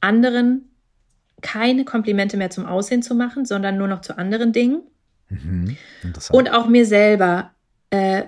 anderen 0.01 0.70
keine 1.41 1.86
Komplimente 1.86 2.38
mehr 2.38 2.49
zum 2.49 2.66
Aussehen 2.66 3.03
zu 3.03 3.14
machen, 3.14 3.45
sondern 3.45 3.78
nur 3.78 3.88
noch 3.88 4.01
zu 4.01 4.18
anderen 4.18 4.51
Dingen. 4.51 4.82
Mhm. 5.30 5.78
Und 6.32 6.51
auch 6.51 6.68
mir 6.68 6.86
selber 6.86 7.51
äh, 7.91 8.24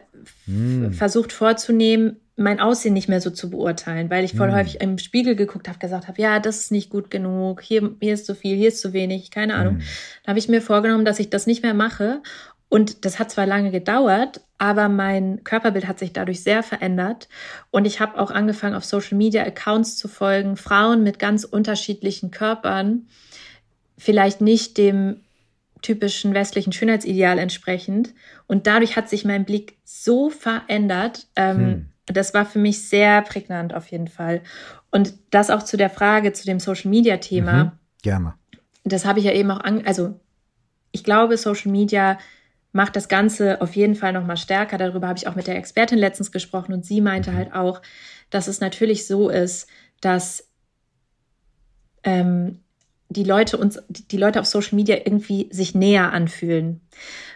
mhm. 0.45 0.93
versucht 0.93 1.31
vorzunehmen, 1.31 2.17
mein 2.37 2.59
Aussehen 2.59 2.93
nicht 2.93 3.07
mehr 3.07 3.21
so 3.21 3.29
zu 3.29 3.49
beurteilen, 3.49 4.09
weil 4.09 4.25
ich 4.25 4.33
voll 4.33 4.49
mhm. 4.49 4.55
häufig 4.55 4.81
im 4.81 4.97
Spiegel 4.97 5.35
geguckt 5.35 5.69
habe, 5.69 5.79
gesagt 5.79 6.07
habe, 6.07 6.21
ja, 6.21 6.39
das 6.39 6.59
ist 6.59 6.71
nicht 6.71 6.89
gut 6.89 7.09
genug, 7.09 7.61
hier, 7.61 7.95
hier 8.01 8.13
ist 8.13 8.25
zu 8.25 8.35
viel, 8.35 8.57
hier 8.57 8.67
ist 8.67 8.81
zu 8.81 8.91
wenig, 8.91 9.31
keine 9.31 9.55
Ahnung. 9.55 9.75
Mhm. 9.75 9.83
Da 10.23 10.29
habe 10.29 10.39
ich 10.39 10.49
mir 10.49 10.61
vorgenommen, 10.61 11.05
dass 11.05 11.19
ich 11.19 11.29
das 11.29 11.47
nicht 11.47 11.63
mehr 11.63 11.73
mache. 11.73 12.21
Und 12.67 13.05
das 13.05 13.19
hat 13.19 13.31
zwar 13.31 13.45
lange 13.45 13.71
gedauert, 13.71 14.41
aber 14.57 14.89
mein 14.89 15.43
Körperbild 15.43 15.87
hat 15.87 15.99
sich 15.99 16.11
dadurch 16.11 16.43
sehr 16.43 16.61
verändert. 16.61 17.29
Und 17.71 17.85
ich 17.85 18.01
habe 18.01 18.19
auch 18.19 18.31
angefangen, 18.31 18.75
auf 18.75 18.83
Social 18.83 19.17
Media 19.17 19.43
Accounts 19.43 19.97
zu 19.97 20.07
folgen, 20.07 20.57
Frauen 20.57 21.03
mit 21.03 21.19
ganz 21.19 21.45
unterschiedlichen 21.45 22.31
Körpern, 22.31 23.07
vielleicht 23.97 24.41
nicht 24.41 24.77
dem 24.77 25.21
typischen 25.81 26.33
westlichen 26.33 26.73
Schönheitsideal 26.73 27.37
entsprechend. 27.37 28.13
Und 28.47 28.67
dadurch 28.67 28.97
hat 28.97 29.07
sich 29.07 29.23
mein 29.23 29.45
Blick 29.45 29.77
so 29.85 30.29
verändert. 30.29 31.27
Ähm, 31.35 31.57
hm. 31.57 31.85
Das 32.05 32.33
war 32.33 32.45
für 32.45 32.59
mich 32.59 32.87
sehr 32.87 33.21
prägnant 33.21 33.73
auf 33.73 33.87
jeden 33.87 34.07
Fall. 34.07 34.41
Und 34.91 35.13
das 35.31 35.49
auch 35.49 35.63
zu 35.63 35.77
der 35.77 35.89
Frage, 35.89 36.33
zu 36.33 36.45
dem 36.45 36.59
Social 36.59 36.89
Media 36.89 37.17
Thema. 37.17 37.65
Mhm. 37.65 37.71
Gerne. 38.01 38.33
Das 38.83 39.05
habe 39.05 39.19
ich 39.19 39.25
ja 39.25 39.31
eben 39.31 39.49
auch 39.51 39.59
an, 39.59 39.85
also 39.85 40.19
ich 40.91 41.03
glaube, 41.03 41.37
Social 41.37 41.71
Media 41.71 42.17
macht 42.71 42.95
das 42.95 43.07
Ganze 43.07 43.61
auf 43.61 43.75
jeden 43.75 43.95
Fall 43.95 44.13
nochmal 44.13 44.37
stärker. 44.37 44.77
Darüber 44.77 45.07
habe 45.07 45.17
ich 45.17 45.27
auch 45.27 45.35
mit 45.35 45.47
der 45.47 45.57
Expertin 45.57 45.97
letztens 45.97 46.31
gesprochen 46.31 46.73
und 46.73 46.85
sie 46.85 47.01
meinte 47.01 47.31
mhm. 47.31 47.35
halt 47.37 47.53
auch, 47.53 47.81
dass 48.29 48.47
es 48.47 48.59
natürlich 48.59 49.07
so 49.07 49.29
ist, 49.29 49.67
dass 50.01 50.49
ähm, 52.03 52.64
die 53.09 53.23
Leute 53.23 53.57
uns, 53.57 53.79
die 53.87 54.17
Leute 54.17 54.39
auf 54.39 54.45
Social 54.45 54.75
Media 54.75 54.97
irgendwie 54.97 55.47
sich 55.51 55.75
näher 55.75 56.11
anfühlen, 56.11 56.81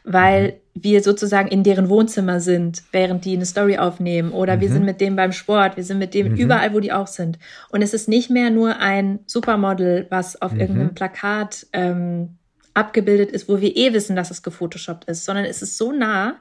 weil 0.03 0.59
mhm. 0.74 0.84
wir 0.84 1.03
sozusagen 1.03 1.47
in 1.47 1.63
deren 1.63 1.89
Wohnzimmer 1.89 2.39
sind, 2.39 2.84
während 2.91 3.26
die 3.26 3.36
eine 3.36 3.45
Story 3.45 3.78
aufnehmen 3.78 4.32
oder 4.32 4.57
mhm. 4.57 4.61
wir 4.61 4.70
sind 4.70 4.86
mit 4.86 4.99
dem 4.99 5.15
beim 5.15 5.32
Sport, 5.32 5.78
wir 5.78 5.84
sind 5.84 5.99
mit 5.99 6.13
dem 6.13 6.30
mhm. 6.30 6.36
überall, 6.36 6.74
wo 6.74 6.80
die 6.80 6.91
auch 6.91 7.07
sind. 7.07 7.38
Und 7.70 7.82
es 7.82 7.93
ist 7.93 8.09
nicht 8.09 8.30
mehr 8.30 8.49
nur 8.49 8.78
ein 8.80 9.20
Supermodel, 9.28 10.07
was 10.09 10.41
auf 10.41 10.53
mhm. 10.53 10.59
irgendeinem 10.59 10.93
Plakat 10.95 11.67
ähm, 11.74 12.38
abgebildet 12.74 13.32
ist, 13.32 13.47
wo 13.47 13.61
wir 13.61 13.76
eh 13.76 13.93
wissen, 13.93 14.15
dass 14.15 14.32
es 14.32 14.41
gefotoshoppt 14.41 15.05
ist, 15.05 15.26
sondern 15.26 15.45
es 15.45 15.61
ist 15.61 15.78
so 15.78 15.91
nah, 15.91 16.38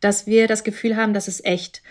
dass 0.00 0.26
wir 0.26 0.46
das 0.46 0.64
Gefühl 0.64 0.96
haben, 0.96 1.14
das 1.14 1.28
ist 1.28 1.44
echt. 1.44 1.82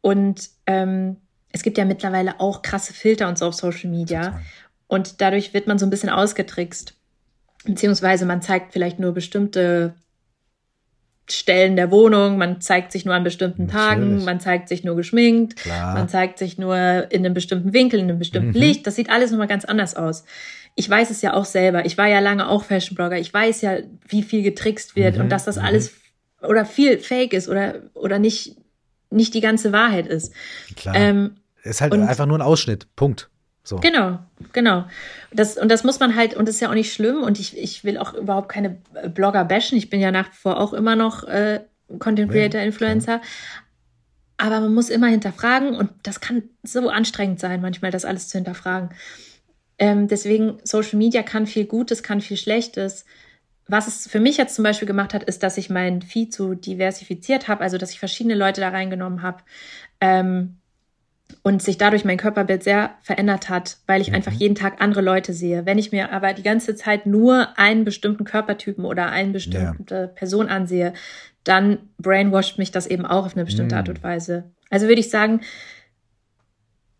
Und 0.00 0.48
ähm, 0.66 1.16
es 1.50 1.62
gibt 1.62 1.76
ja 1.78 1.84
mittlerweile 1.84 2.40
auch 2.40 2.62
krasse 2.62 2.92
Filter 2.92 3.28
und 3.28 3.38
so 3.38 3.46
auf 3.46 3.54
Social 3.54 3.90
Media. 3.90 4.24
Total. 4.26 4.40
Und 4.88 5.20
dadurch 5.20 5.54
wird 5.54 5.66
man 5.66 5.78
so 5.78 5.86
ein 5.86 5.90
bisschen 5.90 6.10
ausgetrickst. 6.10 6.94
Beziehungsweise 7.64 8.26
man 8.26 8.42
zeigt 8.42 8.72
vielleicht 8.72 8.98
nur 8.98 9.12
bestimmte 9.12 9.94
Stellen 11.30 11.76
der 11.76 11.90
Wohnung, 11.90 12.38
man 12.38 12.60
zeigt 12.60 12.90
sich 12.90 13.04
nur 13.04 13.14
an 13.14 13.22
bestimmten 13.22 13.66
Natürlich. 13.66 13.86
Tagen, 13.86 14.24
man 14.24 14.40
zeigt 14.40 14.68
sich 14.68 14.82
nur 14.82 14.96
geschminkt, 14.96 15.56
Klar. 15.56 15.92
man 15.94 16.08
zeigt 16.08 16.38
sich 16.38 16.56
nur 16.56 16.76
in 17.10 17.24
einem 17.24 17.34
bestimmten 17.34 17.74
Winkel, 17.74 18.00
in 18.00 18.08
einem 18.08 18.18
bestimmten 18.18 18.50
mhm. 18.50 18.54
Licht. 18.54 18.86
Das 18.86 18.94
sieht 18.94 19.10
alles 19.10 19.30
nochmal 19.30 19.46
ganz 19.46 19.66
anders 19.66 19.94
aus. 19.94 20.24
Ich 20.74 20.88
weiß 20.88 21.10
es 21.10 21.20
ja 21.20 21.34
auch 21.34 21.44
selber. 21.44 21.84
Ich 21.84 21.98
war 21.98 22.06
ja 22.06 22.20
lange 22.20 22.48
auch 22.48 22.64
Fashion-Blogger. 22.64 23.18
Ich 23.18 23.34
weiß 23.34 23.60
ja, 23.60 23.78
wie 24.08 24.22
viel 24.22 24.42
getrickst 24.42 24.96
wird 24.96 25.16
mhm. 25.16 25.22
und 25.22 25.28
dass 25.28 25.44
das 25.44 25.56
mhm. 25.56 25.64
alles 25.64 25.92
oder 26.40 26.64
viel 26.64 26.98
Fake 26.98 27.32
ist 27.34 27.48
oder, 27.48 27.82
oder 27.94 28.18
nicht, 28.18 28.56
nicht 29.10 29.34
die 29.34 29.40
ganze 29.40 29.72
Wahrheit 29.72 30.06
ist. 30.06 30.32
Klar. 30.76 30.94
Ähm, 30.94 31.36
ist 31.62 31.80
halt 31.80 31.92
einfach 31.92 32.26
nur 32.26 32.38
ein 32.38 32.42
Ausschnitt. 32.42 32.86
Punkt. 32.96 33.28
So. 33.68 33.76
Genau, 33.76 34.18
genau. 34.54 34.86
Das, 35.30 35.58
und 35.58 35.70
das 35.70 35.84
muss 35.84 36.00
man 36.00 36.16
halt, 36.16 36.34
und 36.34 36.48
das 36.48 36.54
ist 36.54 36.62
ja 36.62 36.70
auch 36.70 36.74
nicht 36.74 36.90
schlimm. 36.90 37.22
Und 37.22 37.38
ich, 37.38 37.54
ich 37.58 37.84
will 37.84 37.98
auch 37.98 38.14
überhaupt 38.14 38.48
keine 38.48 38.78
Blogger 39.12 39.44
bashen. 39.44 39.76
Ich 39.76 39.90
bin 39.90 40.00
ja 40.00 40.10
nach 40.10 40.30
wie 40.30 40.36
vor 40.36 40.58
auch 40.58 40.72
immer 40.72 40.96
noch 40.96 41.24
äh, 41.24 41.60
Content 41.98 42.32
Creator, 42.32 42.62
Influencer. 42.62 43.16
Ja. 43.16 43.20
Aber 44.38 44.60
man 44.60 44.72
muss 44.72 44.88
immer 44.88 45.08
hinterfragen 45.08 45.74
und 45.74 45.90
das 46.02 46.20
kann 46.20 46.44
so 46.62 46.88
anstrengend 46.88 47.40
sein, 47.40 47.60
manchmal 47.60 47.90
das 47.90 48.06
alles 48.06 48.28
zu 48.28 48.38
hinterfragen. 48.38 48.88
Ähm, 49.76 50.08
deswegen, 50.08 50.60
Social 50.64 50.96
Media 50.96 51.22
kann 51.22 51.46
viel 51.46 51.66
Gutes, 51.66 52.02
kann 52.02 52.22
viel 52.22 52.38
Schlechtes. 52.38 53.04
Was 53.66 53.86
es 53.86 54.08
für 54.08 54.20
mich 54.20 54.38
jetzt 54.38 54.54
zum 54.54 54.62
Beispiel 54.62 54.88
gemacht 54.88 55.12
hat, 55.12 55.24
ist, 55.24 55.42
dass 55.42 55.58
ich 55.58 55.68
mein 55.68 56.00
Feed 56.00 56.32
so 56.32 56.54
diversifiziert 56.54 57.48
habe, 57.48 57.62
also 57.62 57.76
dass 57.76 57.90
ich 57.90 57.98
verschiedene 57.98 58.34
Leute 58.34 58.62
da 58.62 58.70
reingenommen 58.70 59.20
habe. 59.20 59.42
Ähm, 60.00 60.57
und 61.42 61.62
sich 61.62 61.78
dadurch 61.78 62.04
mein 62.04 62.16
Körperbild 62.16 62.62
sehr 62.62 62.90
verändert 63.02 63.48
hat, 63.48 63.78
weil 63.86 64.00
ich 64.00 64.08
mhm. 64.08 64.16
einfach 64.16 64.32
jeden 64.32 64.54
Tag 64.54 64.80
andere 64.80 65.00
Leute 65.00 65.32
sehe. 65.32 65.66
Wenn 65.66 65.78
ich 65.78 65.92
mir 65.92 66.12
aber 66.12 66.32
die 66.32 66.42
ganze 66.42 66.74
Zeit 66.74 67.06
nur 67.06 67.58
einen 67.58 67.84
bestimmten 67.84 68.24
Körpertypen 68.24 68.84
oder 68.84 69.10
eine 69.10 69.32
bestimmte 69.32 69.94
ja. 69.94 70.06
Person 70.06 70.48
ansehe, 70.48 70.92
dann 71.44 71.78
brainwasht 71.98 72.58
mich 72.58 72.70
das 72.70 72.86
eben 72.86 73.06
auch 73.06 73.26
auf 73.26 73.34
eine 73.34 73.44
bestimmte 73.44 73.74
mhm. 73.74 73.78
Art 73.78 73.88
und 73.88 74.02
Weise. 74.02 74.50
Also 74.70 74.88
würde 74.88 75.00
ich 75.00 75.10
sagen, 75.10 75.40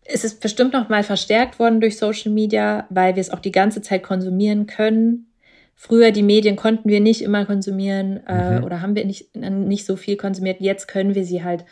es 0.05 0.23
ist 0.23 0.41
bestimmt 0.41 0.73
noch 0.73 0.89
mal 0.89 1.03
verstärkt 1.03 1.59
worden 1.59 1.81
durch 1.81 1.97
Social 1.97 2.31
Media, 2.31 2.87
weil 2.89 3.15
wir 3.15 3.21
es 3.21 3.29
auch 3.29 3.39
die 3.39 3.51
ganze 3.51 3.81
Zeit 3.81 4.03
konsumieren 4.03 4.65
können. 4.65 5.27
Früher 5.75 6.11
die 6.11 6.23
Medien 6.23 6.55
konnten 6.55 6.89
wir 6.89 6.99
nicht 6.99 7.21
immer 7.21 7.45
konsumieren 7.45 8.25
äh, 8.27 8.59
mhm. 8.59 8.63
oder 8.63 8.81
haben 8.81 8.95
wir 8.95 9.05
nicht, 9.05 9.35
nicht 9.35 9.85
so 9.85 9.95
viel 9.95 10.17
konsumiert. 10.17 10.59
Jetzt 10.59 10.87
können 10.87 11.15
wir 11.15 11.25
sie 11.25 11.43
halt 11.43 11.65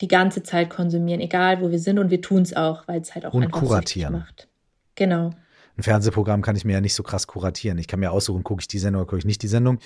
die 0.00 0.08
ganze 0.08 0.42
Zeit 0.42 0.70
konsumieren, 0.70 1.20
egal 1.20 1.60
wo 1.60 1.70
wir 1.70 1.78
sind 1.78 1.98
und 1.98 2.10
wir 2.10 2.20
tun 2.20 2.42
es 2.42 2.54
auch, 2.54 2.86
weil 2.86 3.00
es 3.00 3.14
halt 3.14 3.26
auch 3.26 3.32
und 3.32 3.44
einfach 3.44 3.60
kuratieren. 3.60 4.12
macht. 4.12 4.48
Genau. 4.94 5.30
Ein 5.76 5.82
Fernsehprogramm 5.82 6.42
kann 6.42 6.56
ich 6.56 6.64
mir 6.64 6.74
ja 6.74 6.80
nicht 6.80 6.94
so 6.94 7.02
krass 7.02 7.26
kuratieren. 7.26 7.78
Ich 7.78 7.86
kann 7.86 8.00
mir 8.00 8.10
aussuchen, 8.10 8.44
gucke 8.44 8.60
ich 8.60 8.68
die 8.68 8.78
Sendung 8.78 9.02
oder 9.02 9.08
gucke 9.08 9.18
ich 9.18 9.24
nicht 9.26 9.42
die 9.42 9.48
Sendung. 9.48 9.78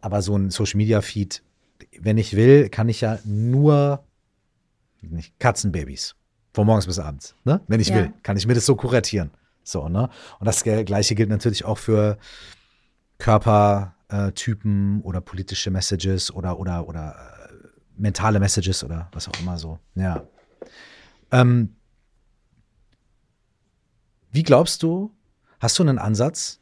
Aber 0.00 0.22
so 0.22 0.36
ein 0.36 0.50
Social 0.50 0.76
Media 0.76 1.00
Feed, 1.00 1.42
wenn 1.98 2.18
ich 2.18 2.36
will, 2.36 2.68
kann 2.68 2.88
ich 2.88 3.00
ja 3.00 3.18
nur 3.24 4.04
nicht, 5.02 5.38
Katzenbabys. 5.38 6.14
Von 6.52 6.66
morgens 6.66 6.86
bis 6.86 6.98
abends. 6.98 7.34
Ne? 7.44 7.60
Wenn 7.68 7.80
ich 7.80 7.88
ja. 7.88 7.96
will, 7.96 8.12
kann 8.22 8.36
ich 8.36 8.46
mir 8.46 8.54
das 8.54 8.66
so 8.66 8.76
kuratieren. 8.76 9.30
So, 9.62 9.88
ne? 9.88 10.08
Und 10.40 10.46
das 10.46 10.64
Gleiche 10.64 11.14
gilt 11.14 11.28
natürlich 11.28 11.64
auch 11.64 11.78
für 11.78 12.18
Körpertypen 13.18 15.02
oder 15.02 15.20
politische 15.20 15.70
Messages 15.70 16.34
oder, 16.34 16.58
oder, 16.58 16.88
oder 16.88 17.39
mentale 17.96 18.40
Messages 18.40 18.84
oder 18.84 19.08
was 19.12 19.28
auch 19.28 19.40
immer 19.40 19.58
so. 19.58 19.78
Ja. 19.94 20.26
Ähm, 21.30 21.74
wie 24.30 24.42
glaubst 24.42 24.82
du, 24.82 25.12
hast 25.58 25.78
du 25.78 25.82
einen 25.82 25.98
Ansatz? 25.98 26.60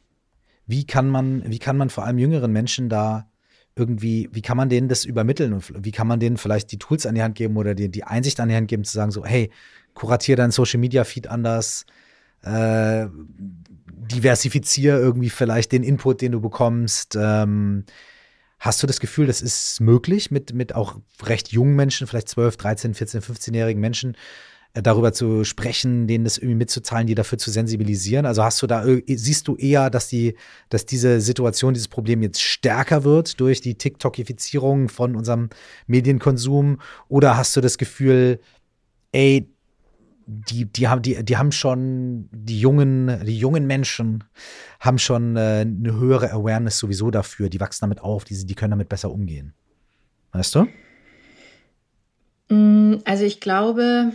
Wie 0.65 0.85
kann 0.85 1.09
man, 1.09 1.49
wie 1.49 1.59
kann 1.59 1.77
man 1.77 1.89
vor 1.89 2.05
allem 2.05 2.17
jüngeren 2.17 2.51
Menschen 2.51 2.89
da 2.89 3.29
irgendwie, 3.75 4.29
wie 4.31 4.41
kann 4.41 4.57
man 4.57 4.69
denen 4.69 4.89
das 4.89 5.05
übermitteln 5.05 5.53
und 5.53 5.85
wie 5.85 5.91
kann 5.91 6.07
man 6.07 6.19
denen 6.19 6.37
vielleicht 6.37 6.71
die 6.71 6.79
Tools 6.79 7.05
an 7.05 7.15
die 7.15 7.23
Hand 7.23 7.35
geben 7.35 7.57
oder 7.57 7.75
die, 7.75 7.89
die 7.89 8.03
Einsicht 8.03 8.39
an 8.39 8.49
die 8.49 8.55
Hand 8.55 8.67
geben, 8.67 8.83
zu 8.83 8.93
sagen, 8.93 9.11
so, 9.11 9.25
hey, 9.25 9.51
kuratiere 9.93 10.35
deinen 10.35 10.51
Social 10.51 10.79
Media 10.79 11.03
Feed 11.03 11.27
anders, 11.27 11.85
äh, 12.41 13.07
diversifiziere 14.11 14.99
irgendwie 14.99 15.29
vielleicht 15.29 15.71
den 15.71 15.83
Input, 15.83 16.21
den 16.21 16.33
du 16.33 16.41
bekommst, 16.41 17.17
ähm, 17.19 17.85
Hast 18.59 18.83
du 18.83 18.87
das 18.87 18.99
Gefühl, 18.99 19.27
das 19.27 19.41
ist 19.41 19.79
möglich, 19.79 20.31
mit, 20.31 20.53
mit 20.53 20.75
auch 20.75 20.97
recht 21.23 21.51
jungen 21.51 21.75
Menschen, 21.75 22.07
vielleicht 22.07 22.29
12, 22.29 22.57
13, 22.57 22.93
14, 22.93 23.21
15-jährigen 23.21 23.79
Menschen, 23.79 24.17
äh, 24.73 24.81
darüber 24.83 25.13
zu 25.13 25.45
sprechen, 25.45 26.07
denen 26.07 26.25
das 26.25 26.37
irgendwie 26.37 26.55
mitzuteilen, 26.55 27.07
die 27.07 27.15
dafür 27.15 27.37
zu 27.37 27.51
sensibilisieren? 27.51 28.25
Also 28.25 28.43
hast 28.43 28.61
du 28.61 28.67
da, 28.67 28.85
siehst 29.07 29.47
du 29.47 29.55
eher, 29.55 29.89
dass 29.89 30.09
die, 30.09 30.35
dass 30.69 30.85
diese 30.85 31.21
Situation, 31.21 31.73
dieses 31.73 31.87
Problem 31.87 32.21
jetzt 32.21 32.41
stärker 32.41 33.03
wird 33.03 33.39
durch 33.39 33.61
die 33.61 33.75
TikTokifizierung 33.75 34.89
von 34.89 35.15
unserem 35.15 35.49
Medienkonsum? 35.87 36.79
Oder 37.07 37.37
hast 37.37 37.55
du 37.55 37.61
das 37.61 37.77
Gefühl, 37.77 38.39
ey, 39.11 39.49
die, 40.31 40.65
die, 40.65 40.87
haben, 40.87 41.01
die, 41.01 41.23
die 41.25 41.37
haben 41.37 41.51
schon, 41.51 42.29
die 42.31 42.59
jungen, 42.59 43.25
die 43.25 43.37
jungen 43.37 43.65
Menschen 43.65 44.23
haben 44.79 44.99
schon 44.99 45.35
äh, 45.35 45.61
eine 45.61 45.93
höhere 45.93 46.31
Awareness 46.31 46.77
sowieso 46.77 47.09
dafür. 47.09 47.49
Die 47.49 47.59
wachsen 47.59 47.81
damit 47.81 48.01
auf, 48.01 48.25
die, 48.25 48.45
die 48.45 48.53
können 48.53 48.71
damit 48.71 48.89
besser 48.89 49.11
umgehen. 49.11 49.53
Weißt 50.31 50.53
du? 50.53 50.67
Mm, 52.49 52.99
also 53.05 53.23
ich 53.23 53.39
glaube, 53.39 54.13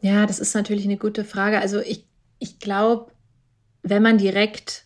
ja, 0.00 0.24
das 0.26 0.38
ist 0.38 0.54
natürlich 0.54 0.84
eine 0.84 0.98
gute 0.98 1.24
Frage. 1.24 1.58
Also 1.58 1.80
ich, 1.80 2.06
ich 2.38 2.60
glaube, 2.60 3.10
wenn 3.82 4.04
man 4.04 4.18
direkt 4.18 4.84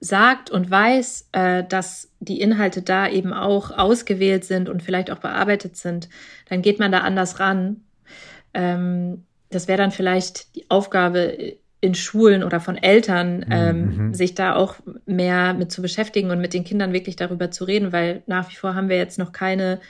sagt 0.00 0.50
und 0.50 0.70
weiß, 0.70 1.28
äh, 1.32 1.64
dass 1.64 2.10
die 2.24 2.40
Inhalte 2.40 2.82
da 2.82 3.08
eben 3.08 3.32
auch 3.32 3.70
ausgewählt 3.70 4.44
sind 4.44 4.68
und 4.68 4.82
vielleicht 4.82 5.10
auch 5.10 5.18
bearbeitet 5.18 5.76
sind, 5.76 6.08
dann 6.48 6.62
geht 6.62 6.78
man 6.78 6.92
da 6.92 6.98
anders 6.98 7.40
ran. 7.40 7.82
Ähm, 8.52 9.24
das 9.50 9.68
wäre 9.68 9.78
dann 9.78 9.90
vielleicht 9.90 10.56
die 10.56 10.70
Aufgabe 10.70 11.56
in 11.80 11.94
Schulen 11.94 12.42
oder 12.42 12.60
von 12.60 12.76
Eltern, 12.76 13.44
ähm, 13.50 13.96
mhm. 13.96 14.14
sich 14.14 14.34
da 14.34 14.54
auch 14.54 14.76
mehr 15.04 15.52
mit 15.52 15.70
zu 15.70 15.82
beschäftigen 15.82 16.30
und 16.30 16.40
mit 16.40 16.54
den 16.54 16.64
Kindern 16.64 16.94
wirklich 16.94 17.16
darüber 17.16 17.50
zu 17.50 17.64
reden, 17.64 17.92
weil 17.92 18.22
nach 18.26 18.50
wie 18.50 18.54
vor 18.54 18.74
haben 18.74 18.88
wir 18.88 18.96
jetzt 18.96 19.18
noch 19.18 19.32
keine 19.32 19.80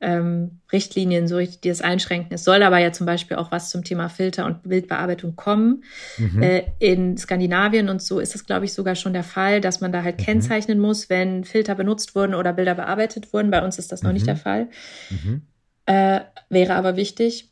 ähm, 0.00 0.60
Richtlinien 0.72 1.26
so 1.26 1.36
richtig, 1.36 1.60
die 1.60 1.68
es 1.68 1.80
einschränken. 1.80 2.34
Es 2.34 2.44
soll 2.44 2.62
aber 2.62 2.78
ja 2.78 2.92
zum 2.92 3.06
Beispiel 3.06 3.36
auch 3.36 3.50
was 3.50 3.70
zum 3.70 3.82
Thema 3.82 4.08
Filter 4.08 4.46
und 4.46 4.62
Bildbearbeitung 4.62 5.34
kommen. 5.34 5.82
Mhm. 6.18 6.42
Äh, 6.42 6.64
in 6.78 7.16
Skandinavien 7.16 7.88
und 7.88 8.00
so 8.00 8.20
ist 8.20 8.34
es, 8.34 8.46
glaube 8.46 8.64
ich, 8.64 8.72
sogar 8.72 8.94
schon 8.94 9.12
der 9.12 9.24
Fall, 9.24 9.60
dass 9.60 9.80
man 9.80 9.90
da 9.90 10.02
halt 10.02 10.18
mhm. 10.18 10.24
kennzeichnen 10.24 10.78
muss, 10.78 11.10
wenn 11.10 11.44
Filter 11.44 11.74
benutzt 11.74 12.14
wurden 12.14 12.34
oder 12.34 12.52
Bilder 12.52 12.74
bearbeitet 12.74 13.32
wurden. 13.32 13.50
Bei 13.50 13.64
uns 13.64 13.78
ist 13.78 13.90
das 13.90 14.02
noch 14.02 14.12
nicht 14.12 14.22
mhm. 14.22 14.26
der 14.26 14.36
Fall. 14.36 14.68
Mhm. 15.10 15.42
Äh, 15.86 16.20
wäre 16.48 16.74
aber 16.74 16.96
wichtig. 16.96 17.50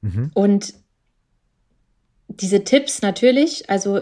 Mhm. 0.00 0.30
Und 0.32 0.74
diese 2.28 2.64
Tipps 2.64 3.02
natürlich, 3.02 3.68
also 3.68 4.00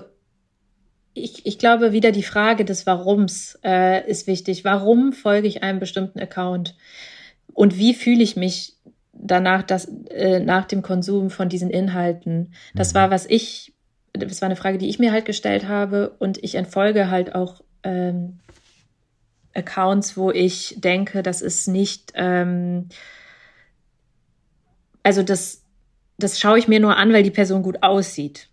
ich, 1.15 1.47
ich 1.47 1.59
glaube, 1.59 1.93
wieder 1.93 2.13
die 2.13 2.23
Frage 2.23 2.65
des 2.65 2.87
Warums 2.87 3.59
äh, 3.65 4.09
ist 4.09 4.27
wichtig. 4.27 4.65
Warum 4.65 5.13
folge 5.13 5.47
ich 5.47 5.63
einem 5.63 5.79
bestimmten 5.79 6.19
Account? 6.19 6.77
Und 7.55 7.79
wie 7.79 7.95
fühle 7.95 8.23
ich 8.23 8.37
mich 8.37 8.75
danach, 9.13 9.63
dass, 9.63 9.87
äh, 10.11 10.41
nach 10.41 10.67
dem 10.67 10.83
Konsum 10.83 11.31
von 11.31 11.49
diesen 11.49 11.71
Inhalten? 11.71 12.53
Das 12.75 12.93
mhm. 12.93 12.99
war, 12.99 13.11
was 13.11 13.27
ich, 13.27 13.73
das 14.13 14.43
war 14.43 14.47
eine 14.47 14.57
Frage, 14.57 14.79
die 14.79 14.89
ich 14.89 14.99
mir 14.99 15.13
halt 15.13 15.25
gestellt 15.25 15.67
habe. 15.67 16.15
Und 16.19 16.43
ich 16.43 16.57
entfolge 16.57 17.11
halt 17.11 17.35
auch 17.35 17.63
ähm, 17.85 18.41
Accounts, 19.55 20.17
wo 20.17 20.31
ich 20.31 20.75
denke, 20.79 21.23
das 21.23 21.41
ist 21.41 21.69
nicht, 21.69 22.13
ähm, 22.17 22.89
also 25.03 25.23
das, 25.23 25.63
das 26.19 26.41
schaue 26.41 26.59
ich 26.59 26.69
mir 26.69 26.81
nur 26.81 26.97
an, 26.97 27.13
weil 27.13 27.23
die 27.23 27.31
Person 27.31 27.63
gut 27.63 27.83
aussieht. 27.83 28.49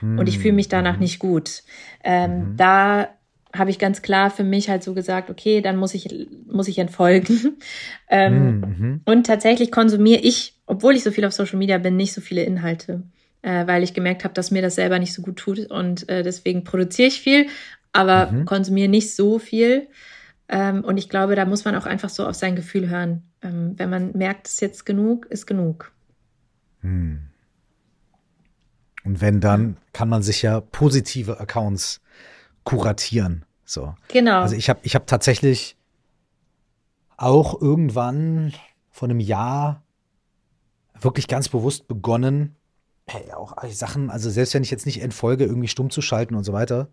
Mhm. 0.00 0.18
Und 0.18 0.28
ich 0.28 0.38
fühle 0.38 0.54
mich 0.54 0.68
danach 0.68 0.94
mhm. 0.94 1.00
nicht 1.00 1.18
gut. 1.18 1.62
Ähm, 2.02 2.52
mhm. 2.52 2.56
Da 2.56 3.08
habe 3.54 3.70
ich 3.70 3.78
ganz 3.78 4.02
klar 4.02 4.30
für 4.30 4.44
mich 4.44 4.68
halt 4.68 4.82
so 4.82 4.94
gesagt, 4.94 5.30
okay, 5.30 5.60
dann 5.60 5.76
muss 5.76 5.94
ich, 5.94 6.28
muss 6.46 6.68
ich 6.68 6.78
entfolgen. 6.78 7.56
ähm, 8.08 8.60
mhm. 8.60 9.00
Und 9.04 9.26
tatsächlich 9.26 9.72
konsumiere 9.72 10.20
ich, 10.20 10.54
obwohl 10.66 10.94
ich 10.94 11.02
so 11.02 11.10
viel 11.10 11.24
auf 11.24 11.32
Social 11.32 11.58
Media 11.58 11.78
bin, 11.78 11.96
nicht 11.96 12.12
so 12.12 12.20
viele 12.20 12.42
Inhalte, 12.42 13.02
äh, 13.42 13.66
weil 13.66 13.82
ich 13.82 13.94
gemerkt 13.94 14.24
habe, 14.24 14.34
dass 14.34 14.50
mir 14.50 14.62
das 14.62 14.74
selber 14.74 14.98
nicht 14.98 15.14
so 15.14 15.22
gut 15.22 15.36
tut 15.36 15.70
und 15.70 16.08
äh, 16.08 16.22
deswegen 16.22 16.64
produziere 16.64 17.08
ich 17.08 17.20
viel, 17.20 17.46
aber 17.92 18.30
mhm. 18.30 18.44
konsumiere 18.44 18.88
nicht 18.88 19.14
so 19.14 19.38
viel. 19.38 19.88
Ähm, 20.48 20.84
und 20.84 20.96
ich 20.98 21.08
glaube, 21.08 21.34
da 21.34 21.44
muss 21.44 21.64
man 21.64 21.74
auch 21.74 21.86
einfach 21.86 22.08
so 22.08 22.26
auf 22.26 22.34
sein 22.34 22.56
Gefühl 22.56 22.88
hören. 22.88 23.22
Ähm, 23.42 23.74
wenn 23.76 23.90
man 23.90 24.12
merkt, 24.12 24.46
es 24.46 24.54
ist 24.54 24.60
jetzt 24.60 24.86
genug, 24.86 25.26
ist 25.26 25.46
genug. 25.46 25.92
Mhm. 26.82 27.20
Und 29.04 29.20
wenn 29.20 29.40
dann, 29.40 29.76
kann 29.92 30.08
man 30.08 30.22
sich 30.22 30.42
ja 30.42 30.60
positive 30.60 31.40
Accounts 31.40 32.00
kuratieren. 32.76 33.44
So. 33.64 33.94
Genau. 34.08 34.40
Also 34.40 34.56
ich 34.56 34.68
habe 34.68 34.80
ich 34.82 34.94
hab 34.94 35.06
tatsächlich 35.06 35.76
auch 37.16 37.60
irgendwann 37.60 38.52
vor 38.90 39.08
einem 39.08 39.20
Jahr 39.20 39.82
wirklich 41.00 41.28
ganz 41.28 41.48
bewusst 41.48 41.88
begonnen, 41.88 42.56
hey, 43.06 43.32
auch 43.32 43.54
Sachen, 43.70 44.10
also 44.10 44.30
selbst 44.30 44.54
wenn 44.54 44.62
ich 44.62 44.70
jetzt 44.70 44.86
nicht 44.86 45.00
entfolge, 45.00 45.44
irgendwie 45.44 45.68
stumm 45.68 45.90
zu 45.90 46.02
schalten 46.02 46.34
und 46.34 46.44
so 46.44 46.52
weiter. 46.52 46.88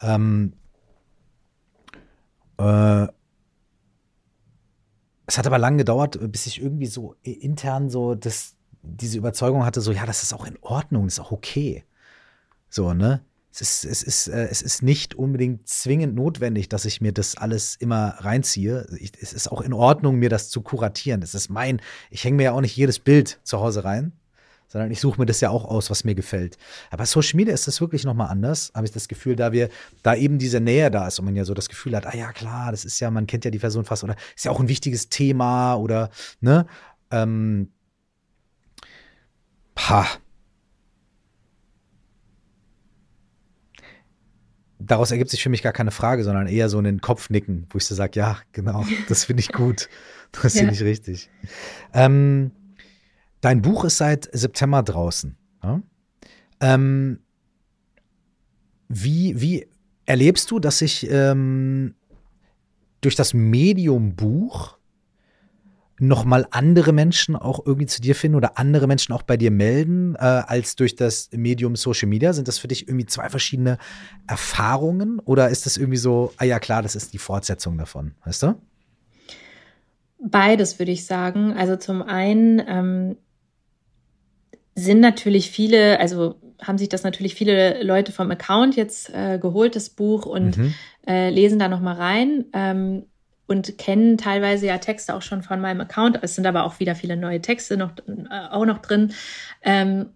Ähm, 0.00 0.54
äh, 2.58 3.06
es 5.26 5.38
hat 5.38 5.46
aber 5.46 5.58
lange 5.58 5.78
gedauert, 5.78 6.18
bis 6.32 6.46
ich 6.46 6.60
irgendwie 6.60 6.86
so 6.86 7.16
intern 7.22 7.90
so 7.90 8.14
das, 8.14 8.56
diese 8.82 9.18
Überzeugung 9.18 9.64
hatte, 9.64 9.80
so, 9.80 9.92
ja, 9.92 10.06
das 10.06 10.22
ist 10.22 10.34
auch 10.34 10.46
in 10.46 10.58
Ordnung, 10.60 11.04
das 11.04 11.14
ist 11.14 11.20
auch 11.20 11.32
okay. 11.32 11.84
So, 12.68 12.92
ne? 12.92 13.24
Es 13.54 13.84
ist, 13.84 13.84
es 13.84 14.02
ist, 14.02 14.28
äh, 14.28 14.48
es 14.50 14.62
ist 14.62 14.82
nicht 14.82 15.14
unbedingt 15.14 15.68
zwingend 15.68 16.14
notwendig, 16.16 16.68
dass 16.68 16.84
ich 16.84 17.00
mir 17.00 17.12
das 17.12 17.36
alles 17.36 17.76
immer 17.76 18.16
reinziehe. 18.18 18.86
Ich, 18.98 19.12
es 19.20 19.32
ist 19.32 19.50
auch 19.50 19.60
in 19.60 19.72
Ordnung, 19.72 20.16
mir 20.16 20.28
das 20.28 20.50
zu 20.50 20.60
kuratieren. 20.60 21.20
Das 21.20 21.34
ist 21.34 21.48
mein, 21.48 21.80
ich 22.10 22.24
hänge 22.24 22.36
mir 22.36 22.42
ja 22.44 22.52
auch 22.52 22.60
nicht 22.60 22.76
jedes 22.76 22.98
Bild 22.98 23.38
zu 23.44 23.60
Hause 23.60 23.84
rein, 23.84 24.12
sondern 24.66 24.90
ich 24.90 25.00
suche 25.00 25.20
mir 25.20 25.26
das 25.26 25.40
ja 25.40 25.50
auch 25.50 25.64
aus, 25.64 25.88
was 25.88 26.02
mir 26.02 26.16
gefällt. 26.16 26.58
Aber 26.90 27.06
Social 27.06 27.36
Media 27.36 27.54
ist 27.54 27.68
das 27.68 27.80
wirklich 27.80 28.04
nochmal 28.04 28.28
anders, 28.28 28.72
habe 28.74 28.86
ich 28.86 28.92
das 28.92 29.06
Gefühl, 29.06 29.36
da 29.36 29.52
wir, 29.52 29.68
da 30.02 30.16
eben 30.16 30.38
diese 30.38 30.60
Nähe 30.60 30.90
da 30.90 31.06
ist 31.06 31.20
und 31.20 31.26
man 31.26 31.36
ja 31.36 31.44
so 31.44 31.54
das 31.54 31.68
Gefühl 31.68 31.94
hat, 31.94 32.06
ah 32.06 32.16
ja, 32.16 32.32
klar, 32.32 32.72
das 32.72 32.84
ist 32.84 32.98
ja, 32.98 33.10
man 33.10 33.28
kennt 33.28 33.44
ja 33.44 33.52
die 33.52 33.60
Person 33.60 33.84
fast 33.84 34.02
oder 34.02 34.16
ist 34.34 34.44
ja 34.44 34.50
auch 34.50 34.60
ein 34.60 34.68
wichtiges 34.68 35.10
Thema 35.10 35.76
oder, 35.76 36.10
ne? 36.40 36.66
Ähm, 37.12 37.70
pah 39.76 40.08
daraus 44.86 45.10
ergibt 45.10 45.30
sich 45.30 45.42
für 45.42 45.48
mich 45.48 45.62
gar 45.62 45.72
keine 45.72 45.90
Frage, 45.90 46.24
sondern 46.24 46.46
eher 46.46 46.68
so 46.68 46.78
ein 46.78 47.00
Kopfnicken, 47.00 47.66
wo 47.70 47.78
ich 47.78 47.86
so 47.86 47.94
sage, 47.94 48.18
ja, 48.18 48.38
genau, 48.52 48.84
das 49.08 49.24
finde 49.24 49.40
ich 49.40 49.52
gut. 49.52 49.88
Das 50.32 50.54
finde 50.54 50.66
ja. 50.66 50.72
ich 50.72 50.82
richtig. 50.82 51.30
Ähm, 51.92 52.50
dein 53.40 53.62
Buch 53.62 53.84
ist 53.84 53.98
seit 53.98 54.28
September 54.32 54.82
draußen. 54.82 55.36
Ja? 55.62 55.80
Ähm, 56.60 57.20
wie, 58.88 59.40
wie 59.40 59.68
erlebst 60.06 60.50
du, 60.50 60.58
dass 60.58 60.78
sich 60.78 61.08
ähm, 61.10 61.94
durch 63.00 63.14
das 63.14 63.34
Medium 63.34 64.16
Buch 64.16 64.76
nochmal 66.06 66.46
andere 66.50 66.92
Menschen 66.92 67.36
auch 67.36 67.64
irgendwie 67.64 67.86
zu 67.86 68.00
dir 68.00 68.14
finden 68.14 68.36
oder 68.36 68.58
andere 68.58 68.86
Menschen 68.86 69.12
auch 69.12 69.22
bei 69.22 69.36
dir 69.36 69.50
melden, 69.50 70.14
äh, 70.16 70.18
als 70.18 70.76
durch 70.76 70.96
das 70.96 71.30
Medium 71.32 71.76
Social 71.76 72.08
Media? 72.08 72.32
Sind 72.32 72.48
das 72.48 72.58
für 72.58 72.68
dich 72.68 72.88
irgendwie 72.88 73.06
zwei 73.06 73.28
verschiedene 73.28 73.78
Erfahrungen 74.26 75.18
oder 75.20 75.48
ist 75.50 75.66
das 75.66 75.76
irgendwie 75.76 75.98
so, 75.98 76.32
ah 76.36 76.44
ja 76.44 76.58
klar, 76.58 76.82
das 76.82 76.96
ist 76.96 77.12
die 77.12 77.18
Fortsetzung 77.18 77.78
davon, 77.78 78.14
weißt 78.24 78.42
du? 78.44 78.54
Beides 80.18 80.78
würde 80.78 80.92
ich 80.92 81.04
sagen. 81.06 81.52
Also 81.52 81.76
zum 81.76 82.02
einen 82.02 82.62
ähm, 82.66 83.16
sind 84.74 85.00
natürlich 85.00 85.50
viele, 85.50 86.00
also 86.00 86.40
haben 86.60 86.78
sich 86.78 86.88
das 86.88 87.02
natürlich 87.02 87.34
viele 87.34 87.82
Leute 87.82 88.12
vom 88.12 88.30
Account 88.30 88.76
jetzt 88.76 89.10
äh, 89.14 89.38
geholt, 89.38 89.76
das 89.76 89.90
Buch, 89.90 90.26
und 90.26 90.56
mhm. 90.56 90.74
äh, 91.06 91.30
lesen 91.30 91.58
da 91.58 91.68
nochmal 91.68 91.96
rein. 91.96 92.46
Ähm, 92.52 93.06
und 93.46 93.78
kennen 93.78 94.16
teilweise 94.16 94.66
ja 94.66 94.78
Texte 94.78 95.14
auch 95.14 95.22
schon 95.22 95.42
von 95.42 95.60
meinem 95.60 95.80
Account. 95.80 96.18
Es 96.22 96.34
sind 96.34 96.46
aber 96.46 96.64
auch 96.64 96.80
wieder 96.80 96.94
viele 96.94 97.16
neue 97.16 97.40
Texte 97.40 97.76
noch, 97.76 97.92
äh, 98.06 98.48
auch 98.50 98.64
noch 98.64 98.78
drin. 98.78 99.12
Ähm, 99.62 100.10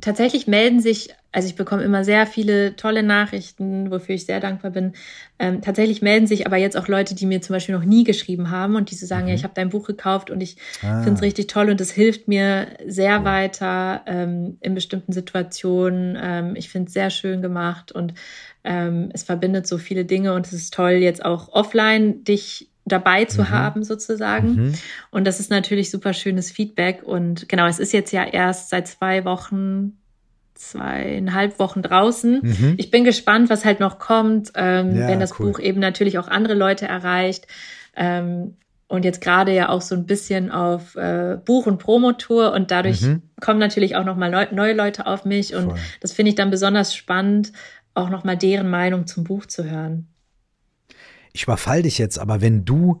tatsächlich 0.00 0.46
melden 0.46 0.80
sich, 0.80 1.10
also 1.32 1.48
ich 1.48 1.56
bekomme 1.56 1.82
immer 1.82 2.04
sehr 2.04 2.26
viele 2.26 2.76
tolle 2.76 3.02
Nachrichten, 3.02 3.90
wofür 3.90 4.14
ich 4.14 4.26
sehr 4.26 4.40
dankbar 4.40 4.70
bin. 4.70 4.92
Ähm, 5.38 5.60
tatsächlich 5.60 6.02
melden 6.02 6.26
sich 6.26 6.46
aber 6.46 6.56
jetzt 6.56 6.76
auch 6.76 6.88
Leute, 6.88 7.14
die 7.14 7.26
mir 7.26 7.42
zum 7.42 7.54
Beispiel 7.54 7.74
noch 7.74 7.84
nie 7.84 8.04
geschrieben 8.04 8.50
haben 8.50 8.76
und 8.76 8.90
die 8.90 8.94
so 8.94 9.06
sagen, 9.06 9.24
mhm. 9.24 9.28
ja, 9.30 9.34
ich 9.34 9.44
habe 9.44 9.54
dein 9.54 9.70
Buch 9.70 9.86
gekauft 9.86 10.30
und 10.30 10.40
ich 10.40 10.56
ah. 10.82 11.02
finde 11.02 11.14
es 11.14 11.22
richtig 11.22 11.48
toll 11.48 11.70
und 11.70 11.80
es 11.80 11.90
hilft 11.90 12.28
mir 12.28 12.68
sehr 12.86 13.18
cool. 13.18 13.24
weiter 13.24 14.02
ähm, 14.06 14.58
in 14.60 14.74
bestimmten 14.74 15.12
Situationen. 15.12 16.16
Ähm, 16.20 16.56
ich 16.56 16.68
finde 16.68 16.88
es 16.88 16.94
sehr 16.94 17.10
schön 17.10 17.42
gemacht 17.42 17.90
und 17.90 18.14
ähm, 18.62 19.10
es 19.12 19.24
verbindet 19.24 19.66
so 19.66 19.78
viele 19.78 20.04
Dinge 20.04 20.34
und 20.34 20.46
es 20.46 20.52
ist 20.52 20.74
toll, 20.74 20.92
jetzt 20.92 21.24
auch 21.24 21.48
offline 21.52 22.22
dich 22.22 22.70
dabei 22.92 23.24
zu 23.24 23.42
mhm. 23.42 23.50
haben 23.50 23.84
sozusagen. 23.84 24.54
Mhm. 24.54 24.74
Und 25.10 25.26
das 25.26 25.40
ist 25.40 25.50
natürlich 25.50 25.90
super 25.90 26.12
schönes 26.12 26.50
Feedback. 26.50 27.02
Und 27.02 27.48
genau, 27.48 27.66
es 27.66 27.78
ist 27.78 27.92
jetzt 27.92 28.12
ja 28.12 28.24
erst 28.24 28.70
seit 28.70 28.88
zwei 28.88 29.24
Wochen, 29.24 29.98
zweieinhalb 30.54 31.58
Wochen 31.58 31.82
draußen. 31.82 32.40
Mhm. 32.42 32.74
Ich 32.76 32.90
bin 32.90 33.04
gespannt, 33.04 33.50
was 33.50 33.64
halt 33.64 33.80
noch 33.80 33.98
kommt, 33.98 34.52
ähm, 34.54 34.96
ja, 34.96 35.08
wenn 35.08 35.20
das 35.20 35.38
cool. 35.38 35.46
Buch 35.46 35.60
eben 35.60 35.80
natürlich 35.80 36.18
auch 36.18 36.28
andere 36.28 36.54
Leute 36.54 36.86
erreicht. 36.86 37.46
Ähm, 37.96 38.56
und 38.88 39.04
jetzt 39.04 39.20
gerade 39.20 39.54
ja 39.54 39.68
auch 39.68 39.82
so 39.82 39.94
ein 39.94 40.06
bisschen 40.06 40.50
auf 40.50 40.96
äh, 40.96 41.38
Buch- 41.44 41.66
und 41.66 41.78
Promotour 41.78 42.52
und 42.52 42.70
dadurch 42.70 43.02
mhm. 43.02 43.22
kommen 43.38 43.58
natürlich 43.58 43.96
auch 43.96 44.04
nochmal 44.04 44.30
neu, 44.30 44.46
neue 44.50 44.72
Leute 44.72 45.06
auf 45.06 45.26
mich 45.26 45.54
und 45.54 45.66
Voll. 45.66 45.78
das 46.00 46.12
finde 46.12 46.30
ich 46.30 46.36
dann 46.36 46.50
besonders 46.50 46.94
spannend, 46.94 47.52
auch 47.92 48.08
nochmal 48.08 48.38
deren 48.38 48.70
Meinung 48.70 49.06
zum 49.06 49.24
Buch 49.24 49.44
zu 49.44 49.64
hören. 49.64 50.08
Ich 51.32 51.44
überfall 51.44 51.82
dich 51.82 51.98
jetzt, 51.98 52.18
aber 52.18 52.40
wenn 52.40 52.64
du 52.64 53.00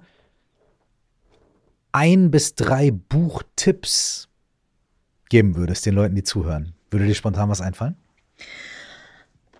ein 1.92 2.30
bis 2.30 2.54
drei 2.54 2.90
Buchtipps 2.90 4.28
geben 5.28 5.56
würdest, 5.56 5.86
den 5.86 5.94
Leuten, 5.94 6.14
die 6.14 6.22
zuhören, 6.22 6.74
würde 6.90 7.06
dir 7.06 7.14
spontan 7.14 7.48
was 7.48 7.60
einfallen? 7.60 7.96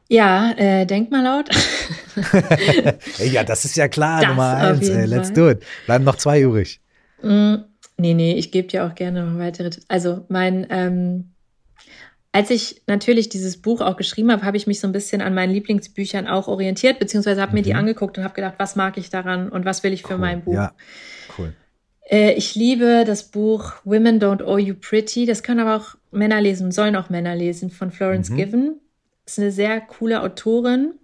Ja, 0.09 0.53
äh, 0.53 0.86
denk 0.86 1.11
mal 1.11 1.23
laut. 1.23 1.51
ja, 3.19 3.45
das 3.45 3.66
ist 3.66 3.77
ja 3.77 3.89
klar, 3.89 4.20
das 4.20 4.31
Nummer 4.31 4.57
eins. 4.57 4.89
Ey, 4.89 5.05
let's 5.05 5.32
do 5.32 5.51
it. 5.51 5.62
Bleiben 5.85 6.05
noch 6.05 6.16
zwei 6.16 6.40
übrig. 6.40 6.81
Mm, 7.23 7.57
nee, 7.99 8.15
nee, 8.15 8.35
ich 8.35 8.51
gebe 8.51 8.69
dir 8.69 8.86
auch 8.86 8.95
gerne 8.95 9.27
noch 9.27 9.39
weitere 9.39 9.69
Tipps. 9.69 9.85
Also 9.89 10.24
mein 10.28 10.66
ähm, 10.70 11.32
als 12.33 12.51
ich 12.51 12.83
natürlich 12.87 13.29
dieses 13.29 13.61
Buch 13.61 13.81
auch 13.81 13.97
geschrieben 13.97 14.31
habe, 14.31 14.43
habe 14.43 14.57
ich 14.57 14.67
mich 14.67 14.81
so 14.81 14.87
ein 14.87 14.93
bisschen 14.93 15.23
an 15.23 15.35
meinen 15.35 15.53
Lieblingsbüchern 15.53 16.27
auch 16.27 16.47
orientiert, 16.47 16.99
beziehungsweise 16.99 17.41
habe 17.41 17.53
mhm. 17.53 17.55
mir 17.55 17.63
die 17.63 17.73
mhm. 17.73 17.79
angeguckt 17.79 18.19
und 18.19 18.25
habe 18.25 18.35
gedacht, 18.35 18.55
was 18.59 18.77
mag 18.77 18.99
ich 18.99 19.11
daran 19.11 19.49
und 19.49 19.65
was 19.65 19.83
will 19.83 19.93
ich 19.93 20.03
für 20.03 20.15
cool. 20.15 20.21
mein 20.21 20.45
Buch. 20.45 20.55
Ja, 20.55 20.75
cool. 21.39 21.55
Äh, 22.09 22.35
ich 22.35 22.55
liebe 22.55 23.05
das 23.07 23.31
Buch 23.31 23.73
Women 23.85 24.21
Don't 24.21 24.43
Owe 24.43 24.61
You 24.61 24.75
Pretty. 24.75 25.25
Das 25.25 25.43
können 25.43 25.61
aber 25.61 25.77
auch 25.77 25.97
Männer 26.11 26.41
lesen, 26.41 26.71
sollen 26.71 26.97
auch 26.97 27.09
Männer 27.09 27.35
lesen, 27.35 27.71
von 27.71 27.91
Florence 27.91 28.31
mhm. 28.31 28.37
Given. 28.37 28.81
Das 29.25 29.35
ist 29.35 29.39
eine 29.39 29.53
sehr 29.53 29.81
coole 29.81 30.23
Autorin. 30.23 30.95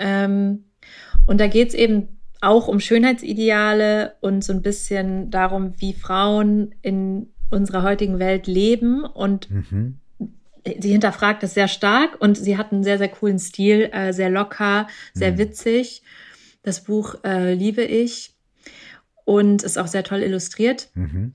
Ähm, 0.00 0.64
und 1.26 1.40
da 1.40 1.46
geht 1.46 1.68
es 1.68 1.74
eben 1.74 2.08
auch 2.40 2.66
um 2.66 2.80
Schönheitsideale 2.80 4.16
und 4.20 4.42
so 4.42 4.52
ein 4.52 4.62
bisschen 4.62 5.30
darum, 5.30 5.74
wie 5.78 5.92
Frauen 5.92 6.74
in 6.82 7.28
unserer 7.50 7.84
heutigen 7.84 8.18
Welt 8.18 8.48
leben 8.48 9.04
und 9.04 9.48
mhm 9.48 10.00
sie 10.64 10.92
hinterfragt 10.92 11.42
das 11.42 11.54
sehr 11.54 11.68
stark 11.68 12.20
und 12.20 12.36
sie 12.36 12.56
hat 12.56 12.72
einen 12.72 12.84
sehr, 12.84 12.98
sehr 12.98 13.08
coolen 13.08 13.38
Stil, 13.38 13.90
äh, 13.92 14.12
sehr 14.12 14.30
locker, 14.30 14.86
sehr 15.12 15.32
mhm. 15.32 15.38
witzig. 15.38 16.02
Das 16.62 16.84
Buch 16.84 17.16
äh, 17.24 17.54
liebe 17.54 17.82
ich 17.82 18.34
und 19.24 19.62
ist 19.62 19.78
auch 19.78 19.86
sehr 19.86 20.04
toll 20.04 20.22
illustriert. 20.22 20.88
Mhm. 20.94 21.34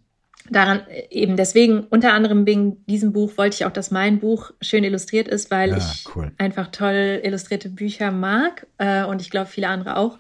Daran 0.49 0.87
äh, 0.87 1.07
eben 1.09 1.35
deswegen, 1.35 1.81
unter 1.81 2.13
anderem 2.13 2.45
wegen 2.45 2.85
diesem 2.85 3.11
Buch, 3.11 3.37
wollte 3.37 3.55
ich 3.55 3.65
auch, 3.65 3.71
dass 3.71 3.91
mein 3.91 4.19
Buch 4.19 4.51
schön 4.61 4.83
illustriert 4.83 5.27
ist, 5.27 5.51
weil 5.51 5.71
ja, 5.71 5.77
ich 5.77 6.05
cool. 6.15 6.31
einfach 6.37 6.67
toll 6.67 7.21
illustrierte 7.23 7.69
Bücher 7.69 8.11
mag 8.11 8.67
äh, 8.77 9.03
und 9.03 9.21
ich 9.21 9.29
glaube 9.29 9.49
viele 9.49 9.67
andere 9.67 9.97
auch. 9.97 10.19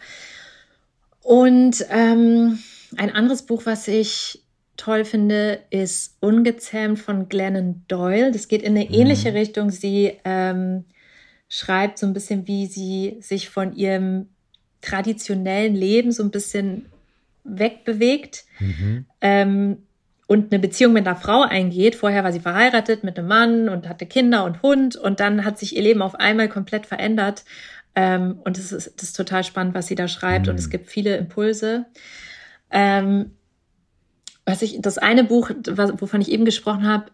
Und 1.21 1.85
ähm, 1.89 2.59
ein 2.95 3.11
anderes 3.11 3.43
Buch, 3.43 3.65
was 3.65 3.87
ich 3.87 4.43
toll 4.77 5.03
finde, 5.03 5.59
ist 5.69 6.15
Ungezähmt 6.19 6.99
von 6.99 7.27
Glennon 7.27 7.83
Doyle. 7.87 8.31
Das 8.31 8.47
geht 8.47 8.61
in 8.61 8.77
eine 8.77 8.85
mhm. 8.85 8.93
ähnliche 8.93 9.33
Richtung. 9.33 9.71
Sie 9.71 10.13
ähm, 10.23 10.85
schreibt 11.49 11.97
so 11.97 12.05
ein 12.05 12.13
bisschen, 12.13 12.47
wie 12.47 12.67
sie 12.67 13.17
sich 13.19 13.49
von 13.49 13.75
ihrem 13.75 14.27
traditionellen 14.81 15.75
Leben 15.75 16.11
so 16.11 16.23
ein 16.23 16.31
bisschen 16.31 16.85
wegbewegt 17.43 18.45
mhm. 18.59 19.05
ähm, 19.21 19.77
und 20.27 20.51
eine 20.51 20.59
Beziehung 20.59 20.93
mit 20.93 21.07
einer 21.07 21.15
Frau 21.15 21.41
eingeht. 21.41 21.95
Vorher 21.95 22.23
war 22.23 22.31
sie 22.31 22.39
verheiratet 22.39 23.03
mit 23.03 23.17
einem 23.17 23.27
Mann 23.27 23.69
und 23.69 23.87
hatte 23.89 24.05
Kinder 24.05 24.43
und 24.43 24.61
Hund 24.61 24.95
und 24.95 25.19
dann 25.19 25.45
hat 25.45 25.57
sich 25.57 25.75
ihr 25.75 25.83
Leben 25.83 26.01
auf 26.01 26.15
einmal 26.15 26.49
komplett 26.49 26.85
verändert. 26.85 27.45
Ähm, 27.95 28.39
und 28.43 28.57
es 28.57 28.71
ist, 28.71 28.93
das 28.97 29.09
ist 29.09 29.13
total 29.15 29.43
spannend, 29.43 29.73
was 29.73 29.87
sie 29.87 29.95
da 29.95 30.07
schreibt 30.07 30.45
mhm. 30.45 30.51
und 30.51 30.59
es 30.59 30.69
gibt 30.69 30.87
viele 30.87 31.17
Impulse. 31.17 31.85
Ähm, 32.69 33.31
was 34.47 34.61
ich, 34.61 34.79
das 34.81 34.97
eine 34.97 35.25
Buch, 35.25 35.51
wovon 35.51 36.21
ich 36.21 36.31
eben 36.31 36.45
gesprochen 36.45 36.87
habe, 36.87 37.11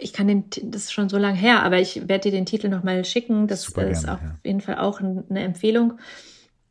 ich 0.00 0.14
kann 0.14 0.26
den, 0.26 0.44
das 0.62 0.84
ist 0.84 0.92
schon 0.92 1.10
so 1.10 1.18
lange 1.18 1.36
her, 1.36 1.62
aber 1.62 1.78
ich 1.78 2.08
werde 2.08 2.30
dir 2.30 2.32
den 2.32 2.46
Titel 2.46 2.70
nochmal 2.70 3.04
schicken. 3.04 3.46
Das 3.46 3.62
Super 3.62 3.86
ist 3.88 4.04
gerne, 4.04 4.14
auf 4.14 4.22
ja. 4.22 4.38
jeden 4.42 4.62
Fall 4.62 4.78
auch 4.78 5.00
eine 5.00 5.42
Empfehlung. 5.42 5.98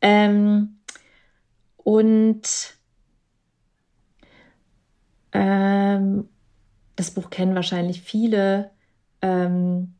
Ähm, 0.00 0.78
und 1.76 2.42
ähm, 5.32 6.28
das 6.96 7.10
Buch 7.12 7.30
kennen 7.30 7.54
wahrscheinlich 7.54 8.02
viele. 8.02 8.70
Ähm, 9.20 9.94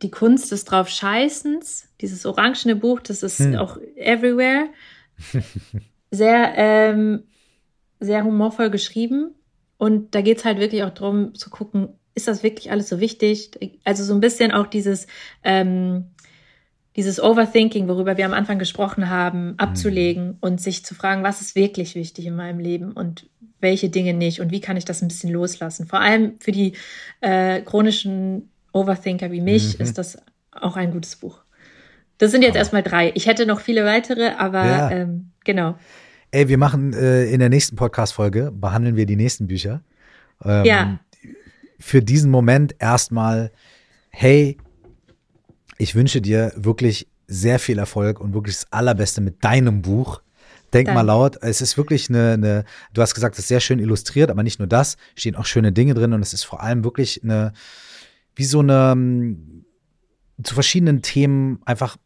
die 0.00 0.10
Kunst 0.10 0.52
des 0.52 0.64
drauf 0.64 0.88
Scheißens, 0.88 1.88
dieses 2.00 2.24
orangene 2.24 2.76
Buch, 2.76 3.00
das 3.00 3.22
ist 3.22 3.40
hm. 3.40 3.56
auch 3.56 3.76
everywhere. 3.96 4.68
Sehr 6.10 6.54
ähm, 6.56 7.24
sehr 8.00 8.24
humorvoll 8.24 8.70
geschrieben. 8.70 9.34
Und 9.78 10.14
da 10.14 10.20
geht's 10.20 10.44
halt 10.44 10.58
wirklich 10.58 10.82
auch 10.82 10.90
darum 10.90 11.34
zu 11.34 11.50
gucken, 11.50 11.90
ist 12.14 12.28
das 12.28 12.42
wirklich 12.42 12.70
alles 12.70 12.88
so 12.88 13.00
wichtig? 13.00 13.50
Also 13.84 14.04
so 14.04 14.12
ein 14.14 14.20
bisschen 14.20 14.52
auch 14.52 14.66
dieses, 14.66 15.06
ähm, 15.44 16.06
dieses 16.96 17.22
Overthinking, 17.22 17.88
worüber 17.88 18.16
wir 18.16 18.26
am 18.26 18.34
Anfang 18.34 18.58
gesprochen 18.58 19.08
haben, 19.08 19.54
abzulegen 19.58 20.26
mhm. 20.26 20.36
und 20.40 20.60
sich 20.60 20.84
zu 20.84 20.94
fragen, 20.94 21.22
was 21.22 21.40
ist 21.40 21.54
wirklich 21.54 21.94
wichtig 21.94 22.26
in 22.26 22.36
meinem 22.36 22.58
Leben 22.58 22.92
und 22.92 23.28
welche 23.60 23.90
Dinge 23.90 24.14
nicht 24.14 24.40
und 24.40 24.50
wie 24.50 24.60
kann 24.60 24.76
ich 24.76 24.84
das 24.84 25.02
ein 25.02 25.08
bisschen 25.08 25.30
loslassen. 25.30 25.86
Vor 25.86 26.00
allem 26.00 26.34
für 26.40 26.52
die 26.52 26.72
äh, 27.20 27.60
chronischen 27.60 28.50
Overthinker 28.72 29.30
wie 29.30 29.40
mich 29.40 29.78
mhm. 29.78 29.84
ist 29.84 29.98
das 29.98 30.18
auch 30.50 30.76
ein 30.76 30.92
gutes 30.92 31.16
Buch. 31.16 31.42
Das 32.18 32.30
sind 32.30 32.42
jetzt 32.42 32.56
erstmal 32.56 32.82
drei. 32.82 33.12
Ich 33.14 33.26
hätte 33.26 33.46
noch 33.46 33.60
viele 33.60 33.84
weitere, 33.84 34.32
aber 34.32 34.66
ja. 34.66 34.90
ähm, 34.90 35.30
genau. 35.44 35.76
Ey, 36.32 36.48
wir 36.48 36.58
machen 36.58 36.92
äh, 36.92 37.24
in 37.24 37.40
der 37.40 37.48
nächsten 37.48 37.74
Podcast-Folge, 37.74 38.52
behandeln 38.52 38.94
wir 38.94 39.04
die 39.04 39.16
nächsten 39.16 39.48
Bücher. 39.48 39.82
Ähm, 40.44 40.64
ja. 40.64 41.00
Für 41.80 42.02
diesen 42.02 42.30
Moment 42.30 42.76
erstmal, 42.78 43.50
hey, 44.10 44.56
ich 45.78 45.94
wünsche 45.96 46.20
dir 46.20 46.52
wirklich 46.54 47.08
sehr 47.26 47.58
viel 47.58 47.78
Erfolg 47.78 48.20
und 48.20 48.32
wirklich 48.32 48.56
das 48.56 48.72
Allerbeste 48.72 49.20
mit 49.20 49.42
deinem 49.42 49.82
Buch. 49.82 50.22
Denk 50.72 50.86
Danke. 50.86 50.98
mal 51.00 51.06
laut. 51.06 51.38
Es 51.42 51.60
ist 51.60 51.76
wirklich 51.76 52.08
eine, 52.08 52.34
eine, 52.34 52.64
du 52.92 53.02
hast 53.02 53.14
gesagt, 53.14 53.34
es 53.34 53.40
ist 53.40 53.48
sehr 53.48 53.60
schön 53.60 53.80
illustriert, 53.80 54.30
aber 54.30 54.44
nicht 54.44 54.60
nur 54.60 54.68
das, 54.68 54.98
stehen 55.16 55.34
auch 55.34 55.46
schöne 55.46 55.72
Dinge 55.72 55.94
drin 55.94 56.12
und 56.12 56.22
es 56.22 56.32
ist 56.32 56.44
vor 56.44 56.62
allem 56.62 56.84
wirklich 56.84 57.24
eine, 57.24 57.52
wie 58.36 58.44
so 58.44 58.60
eine, 58.60 58.96
zu 60.44 60.54
verschiedenen 60.54 61.02
Themen 61.02 61.60
einfach 61.64 61.96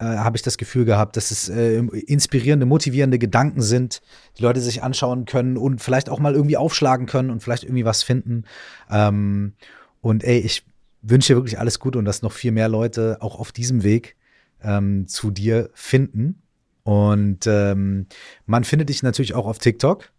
äh, 0.00 0.04
habe 0.04 0.36
ich 0.36 0.42
das 0.42 0.58
Gefühl 0.58 0.84
gehabt, 0.84 1.16
dass 1.16 1.30
es 1.30 1.48
äh, 1.48 1.76
inspirierende, 1.76 2.66
motivierende 2.66 3.18
Gedanken 3.18 3.62
sind, 3.62 4.02
die 4.38 4.42
Leute 4.42 4.60
sich 4.60 4.82
anschauen 4.82 5.24
können 5.24 5.56
und 5.56 5.80
vielleicht 5.80 6.08
auch 6.08 6.18
mal 6.18 6.34
irgendwie 6.34 6.56
aufschlagen 6.56 7.06
können 7.06 7.30
und 7.30 7.42
vielleicht 7.42 7.64
irgendwie 7.64 7.84
was 7.84 8.02
finden. 8.02 8.44
Ähm, 8.90 9.54
und 10.00 10.24
ey, 10.24 10.38
ich 10.38 10.64
wünsche 11.02 11.32
dir 11.32 11.36
wirklich 11.36 11.58
alles 11.58 11.78
Gute 11.78 11.98
und 11.98 12.04
dass 12.04 12.22
noch 12.22 12.32
viel 12.32 12.52
mehr 12.52 12.68
Leute 12.68 13.18
auch 13.20 13.38
auf 13.38 13.52
diesem 13.52 13.82
Weg 13.82 14.16
ähm, 14.62 15.06
zu 15.06 15.30
dir 15.30 15.70
finden. 15.74 16.42
Und 16.82 17.46
ähm, 17.46 18.06
man 18.46 18.64
findet 18.64 18.88
dich 18.88 19.02
natürlich 19.02 19.34
auch 19.34 19.46
auf 19.46 19.58
TikTok 19.58 20.10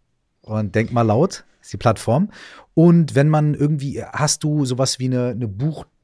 und 0.42 0.74
denk 0.74 0.92
mal 0.92 1.02
laut, 1.02 1.44
ist 1.62 1.74
die 1.74 1.78
Plattform. 1.78 2.30
Und 2.74 3.16
wenn 3.16 3.30
man 3.30 3.54
irgendwie, 3.54 4.04
hast 4.04 4.44
du 4.44 4.66
sowas 4.66 5.00
wie 5.00 5.06
eine, 5.06 5.30
eine 5.30 5.48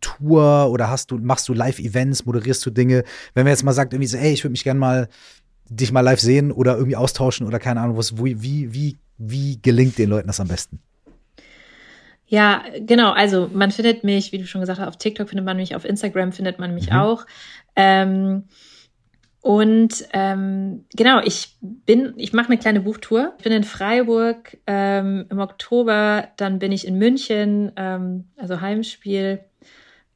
Buchtour 0.01 0.69
oder 0.71 0.89
hast 0.89 1.11
du, 1.11 1.17
machst 1.17 1.47
du 1.47 1.53
Live-Events, 1.53 2.25
moderierst 2.25 2.65
du 2.65 2.71
Dinge? 2.71 3.03
Wenn 3.33 3.43
man 3.43 3.51
jetzt 3.51 3.63
mal 3.63 3.73
sagt, 3.73 3.93
irgendwie 3.93 4.07
so, 4.07 4.17
ey, 4.17 4.33
ich 4.33 4.43
würde 4.43 4.51
mich 4.51 4.63
gerne 4.63 4.79
mal 4.79 5.07
dich 5.69 5.91
mal 5.91 6.01
live 6.01 6.19
sehen 6.19 6.51
oder 6.51 6.75
irgendwie 6.75 6.97
austauschen 6.97 7.47
oder 7.47 7.57
keine 7.57 7.79
Ahnung 7.79 7.95
was, 7.95 8.17
wie, 8.17 8.73
wie, 8.73 8.97
wie 9.17 9.61
gelingt 9.61 9.97
den 9.97 10.09
Leuten 10.09 10.27
das 10.27 10.41
am 10.41 10.49
besten? 10.49 10.79
Ja, 12.25 12.63
genau. 12.79 13.11
Also 13.11 13.49
man 13.53 13.71
findet 13.71 14.03
mich, 14.03 14.31
wie 14.31 14.37
du 14.37 14.45
schon 14.45 14.61
gesagt 14.61 14.79
hast, 14.79 14.87
auf 14.87 14.97
TikTok 14.97 15.29
findet 15.29 15.45
man 15.45 15.57
mich, 15.57 15.75
auf 15.75 15.85
Instagram 15.85 16.33
findet 16.33 16.59
man 16.59 16.73
mich 16.73 16.89
mhm. 16.89 16.97
auch. 16.97 17.25
Ähm, 17.75 18.43
und 19.41 20.05
ähm, 20.13 20.85
genau, 20.95 21.19
ich 21.23 21.57
bin, 21.61 22.13
ich 22.17 22.31
mache 22.31 22.47
eine 22.47 22.57
kleine 22.57 22.81
Buchtour. 22.81 23.33
Ich 23.37 23.43
bin 23.43 23.53
in 23.53 23.63
Freiburg 23.63 24.57
ähm, 24.67 25.25
im 25.29 25.39
Oktober, 25.39 26.27
dann 26.37 26.59
bin 26.59 26.71
ich 26.71 26.85
in 26.85 26.97
München, 26.97 27.71
ähm, 27.75 28.25
also 28.37 28.61
Heimspiel. 28.61 29.39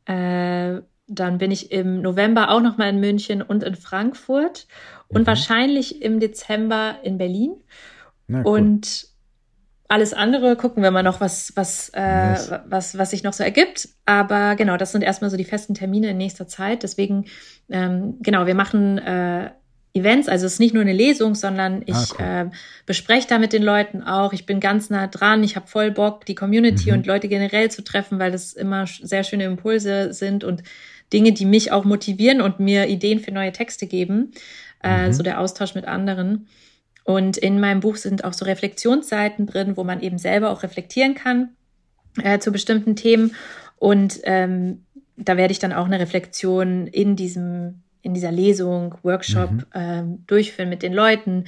Äh, 0.05 0.81
dann 1.07 1.37
bin 1.37 1.51
ich 1.51 1.71
im 1.71 2.01
November 2.01 2.49
auch 2.49 2.61
noch 2.61 2.77
mal 2.77 2.89
in 2.89 2.99
München 2.99 3.41
und 3.41 3.63
in 3.63 3.75
Frankfurt 3.75 4.67
und 5.07 5.21
mhm. 5.21 5.27
wahrscheinlich 5.27 6.01
im 6.01 6.19
Dezember 6.19 6.99
in 7.03 7.17
Berlin. 7.17 7.55
cool. 8.27 8.41
Und 8.43 9.07
alles 9.87 10.13
andere 10.13 10.55
gucken 10.55 10.81
wir 10.81 10.89
mal 10.89 11.03
noch, 11.03 11.21
was, 11.21 11.53
was, 11.55 11.89
äh, 11.89 12.59
was, 12.67 12.97
was 12.97 13.11
sich 13.11 13.23
noch 13.23 13.33
so 13.33 13.43
ergibt. 13.43 13.89
Aber 14.05 14.55
genau, 14.55 14.77
das 14.77 14.91
sind 14.91 15.03
erstmal 15.03 15.29
so 15.29 15.37
die 15.37 15.43
festen 15.43 15.75
Termine 15.75 16.09
in 16.09 16.17
nächster 16.17 16.47
Zeit. 16.47 16.81
Deswegen, 16.81 17.25
ähm, 17.69 18.17
genau, 18.21 18.47
wir 18.47 18.55
machen 18.55 18.97
äh, 18.97 19.51
Events, 19.95 20.27
also 20.27 20.45
es 20.45 20.53
ist 20.53 20.59
nicht 20.59 20.73
nur 20.73 20.81
eine 20.81 20.93
Lesung, 20.93 21.35
sondern 21.35 21.81
ich 21.85 21.95
ah, 21.95 22.07
cool. 22.19 22.25
äh, 22.25 22.55
bespreche 22.85 23.27
da 23.27 23.39
mit 23.39 23.53
den 23.53 23.63
Leuten 23.63 24.03
auch. 24.03 24.33
Ich 24.33 24.45
bin 24.45 24.59
ganz 24.59 24.89
nah 24.89 25.07
dran, 25.07 25.43
ich 25.43 25.55
habe 25.55 25.67
voll 25.67 25.91
Bock, 25.91 26.25
die 26.25 26.35
Community 26.35 26.91
mhm. 26.91 26.97
und 26.97 27.07
Leute 27.07 27.27
generell 27.27 27.71
zu 27.71 27.83
treffen, 27.83 28.19
weil 28.19 28.31
das 28.31 28.53
immer 28.53 28.85
sehr 28.87 29.23
schöne 29.23 29.45
Impulse 29.45 30.13
sind 30.13 30.43
und 30.43 30.63
Dinge, 31.13 31.31
die 31.31 31.45
mich 31.45 31.71
auch 31.71 31.85
motivieren 31.85 32.41
und 32.41 32.59
mir 32.59 32.87
Ideen 32.87 33.19
für 33.19 33.31
neue 33.31 33.51
Texte 33.51 33.87
geben. 33.87 34.31
Äh, 34.83 35.07
mhm. 35.07 35.13
So 35.13 35.23
der 35.23 35.39
Austausch 35.39 35.75
mit 35.75 35.85
anderen. 35.85 36.47
Und 37.05 37.37
in 37.37 37.59
meinem 37.59 37.79
Buch 37.79 37.95
sind 37.97 38.23
auch 38.23 38.33
so 38.33 38.45
Reflexionsseiten 38.45 39.45
drin, 39.45 39.77
wo 39.77 39.83
man 39.83 40.01
eben 40.01 40.17
selber 40.17 40.49
auch 40.49 40.63
reflektieren 40.63 41.13
kann 41.15 41.49
äh, 42.21 42.39
zu 42.39 42.51
bestimmten 42.51 42.95
Themen. 42.95 43.35
Und 43.77 44.19
ähm, 44.23 44.83
da 45.15 45.37
werde 45.37 45.51
ich 45.51 45.59
dann 45.59 45.73
auch 45.73 45.85
eine 45.85 45.99
Reflexion 45.99 46.87
in 46.87 47.15
diesem, 47.15 47.83
in 48.05 48.13
dieser 48.13 48.31
Lesung, 48.31 48.95
Workshop 49.01 49.51
mhm. 49.51 49.65
ähm, 49.73 50.23
durchführen 50.27 50.69
mit 50.69 50.83
den 50.83 50.93
Leuten. 50.93 51.45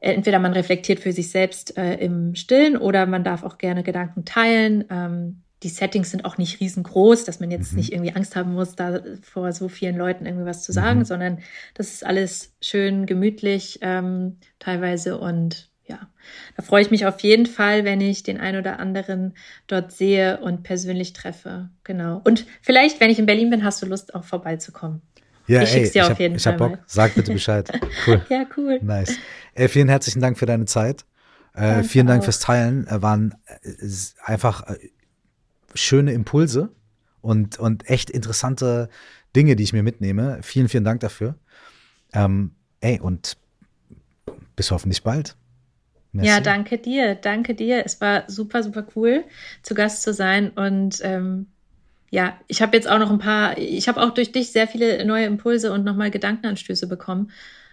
Entweder 0.00 0.38
man 0.38 0.52
reflektiert 0.52 1.00
für 1.00 1.12
sich 1.12 1.30
selbst 1.30 1.76
äh, 1.76 1.94
im 1.94 2.34
Stillen 2.34 2.76
oder 2.76 3.06
man 3.06 3.24
darf 3.24 3.42
auch 3.42 3.56
gerne 3.58 3.82
Gedanken 3.82 4.24
teilen. 4.24 4.84
Ähm, 4.90 5.42
die 5.62 5.70
Settings 5.70 6.10
sind 6.10 6.24
auch 6.24 6.38
nicht 6.38 6.60
riesengroß, 6.60 7.24
dass 7.24 7.40
man 7.40 7.50
jetzt 7.50 7.72
mhm. 7.72 7.78
nicht 7.78 7.92
irgendwie 7.92 8.14
Angst 8.14 8.36
haben 8.36 8.52
muss, 8.52 8.76
da 8.76 9.00
vor 9.22 9.52
so 9.52 9.68
vielen 9.68 9.96
Leuten 9.96 10.26
irgendwie 10.26 10.46
was 10.46 10.62
zu 10.62 10.72
sagen, 10.72 11.00
mhm. 11.00 11.04
sondern 11.04 11.38
das 11.74 11.94
ist 11.94 12.06
alles 12.06 12.54
schön 12.60 13.06
gemütlich 13.06 13.78
ähm, 13.80 14.36
teilweise 14.58 15.18
und 15.18 15.70
ja, 15.86 16.06
da 16.54 16.62
freue 16.62 16.82
ich 16.82 16.90
mich 16.90 17.06
auf 17.06 17.20
jeden 17.20 17.46
Fall, 17.46 17.86
wenn 17.86 18.02
ich 18.02 18.22
den 18.22 18.38
ein 18.38 18.56
oder 18.56 18.78
anderen 18.78 19.32
dort 19.68 19.90
sehe 19.90 20.38
und 20.38 20.62
persönlich 20.62 21.14
treffe. 21.14 21.70
Genau. 21.82 22.20
Und 22.24 22.44
vielleicht, 22.60 23.00
wenn 23.00 23.08
ich 23.08 23.18
in 23.18 23.24
Berlin 23.24 23.48
bin, 23.48 23.64
hast 23.64 23.82
du 23.82 23.86
Lust, 23.86 24.14
auch 24.14 24.24
vorbeizukommen. 24.24 25.00
Ja, 25.48 25.62
ich 25.62 25.70
schick's 25.70 25.92
dir 25.92 26.04
auf 26.04 26.10
hab, 26.10 26.20
jeden 26.20 26.36
ich 26.36 26.42
Fall. 26.42 26.54
Ich 26.54 26.60
hab 26.60 26.68
Bock. 26.68 26.78
Mal. 26.78 26.84
Sag 26.86 27.14
bitte 27.14 27.32
Bescheid. 27.32 27.70
Cool. 28.06 28.24
ja, 28.28 28.44
cool. 28.56 28.78
Nice. 28.82 29.16
Ey, 29.54 29.68
vielen 29.68 29.88
herzlichen 29.88 30.20
Dank 30.20 30.38
für 30.38 30.46
deine 30.46 30.66
Zeit. 30.66 31.04
Äh, 31.54 31.82
vielen 31.82 32.06
Dank 32.06 32.20
auch. 32.20 32.24
fürs 32.24 32.38
Teilen. 32.38 32.86
Äh, 32.86 33.02
waren 33.02 33.34
äh, 33.46 33.70
einfach 34.24 34.68
äh, 34.68 34.76
schöne 35.74 36.12
Impulse 36.12 36.70
und, 37.20 37.58
und 37.58 37.88
echt 37.88 38.10
interessante 38.10 38.88
Dinge, 39.34 39.56
die 39.56 39.64
ich 39.64 39.72
mir 39.72 39.82
mitnehme. 39.82 40.38
Vielen, 40.42 40.68
vielen 40.68 40.84
Dank 40.84 41.00
dafür. 41.00 41.34
Ähm, 42.12 42.52
ey, 42.80 43.00
und 43.00 43.36
bis 44.54 44.70
hoffentlich 44.70 45.02
bald. 45.02 45.36
Merci. 46.12 46.30
Ja, 46.30 46.40
danke 46.40 46.78
dir, 46.78 47.14
danke 47.14 47.54
dir. 47.54 47.84
Es 47.84 48.00
war 48.00 48.24
super, 48.28 48.62
super 48.62 48.86
cool, 48.96 49.24
zu 49.62 49.74
Gast 49.74 50.02
zu 50.02 50.12
sein. 50.14 50.50
Und 50.50 51.00
ähm, 51.02 51.46
ja, 52.10 52.38
ich 52.46 52.62
habe 52.62 52.76
jetzt 52.76 52.88
auch 52.88 52.98
noch 52.98 53.10
ein 53.10 53.18
paar, 53.18 53.58
ich 53.58 53.88
habe 53.88 54.00
auch 54.00 54.10
durch 54.10 54.32
dich 54.32 54.50
sehr 54.50 54.66
viele 54.66 55.04
neue 55.04 55.26
Impulse 55.26 55.72
und 55.72 55.84
nochmal 55.84 56.10
Gedankenanstöße 56.10 56.86
bekommen. 56.86 57.30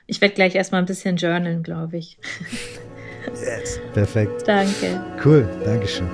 Ich 0.07 0.21
werde 0.21 0.35
gleich 0.35 0.55
erstmal 0.55 0.81
ein 0.81 0.85
bisschen 0.85 1.15
journalen, 1.15 1.63
glaube 1.63 1.97
ich. 1.97 2.17
Yes, 3.33 3.79
perfekt. 3.93 4.43
Danke. 4.45 5.01
Cool, 5.23 5.47
Dankeschön. 5.63 6.09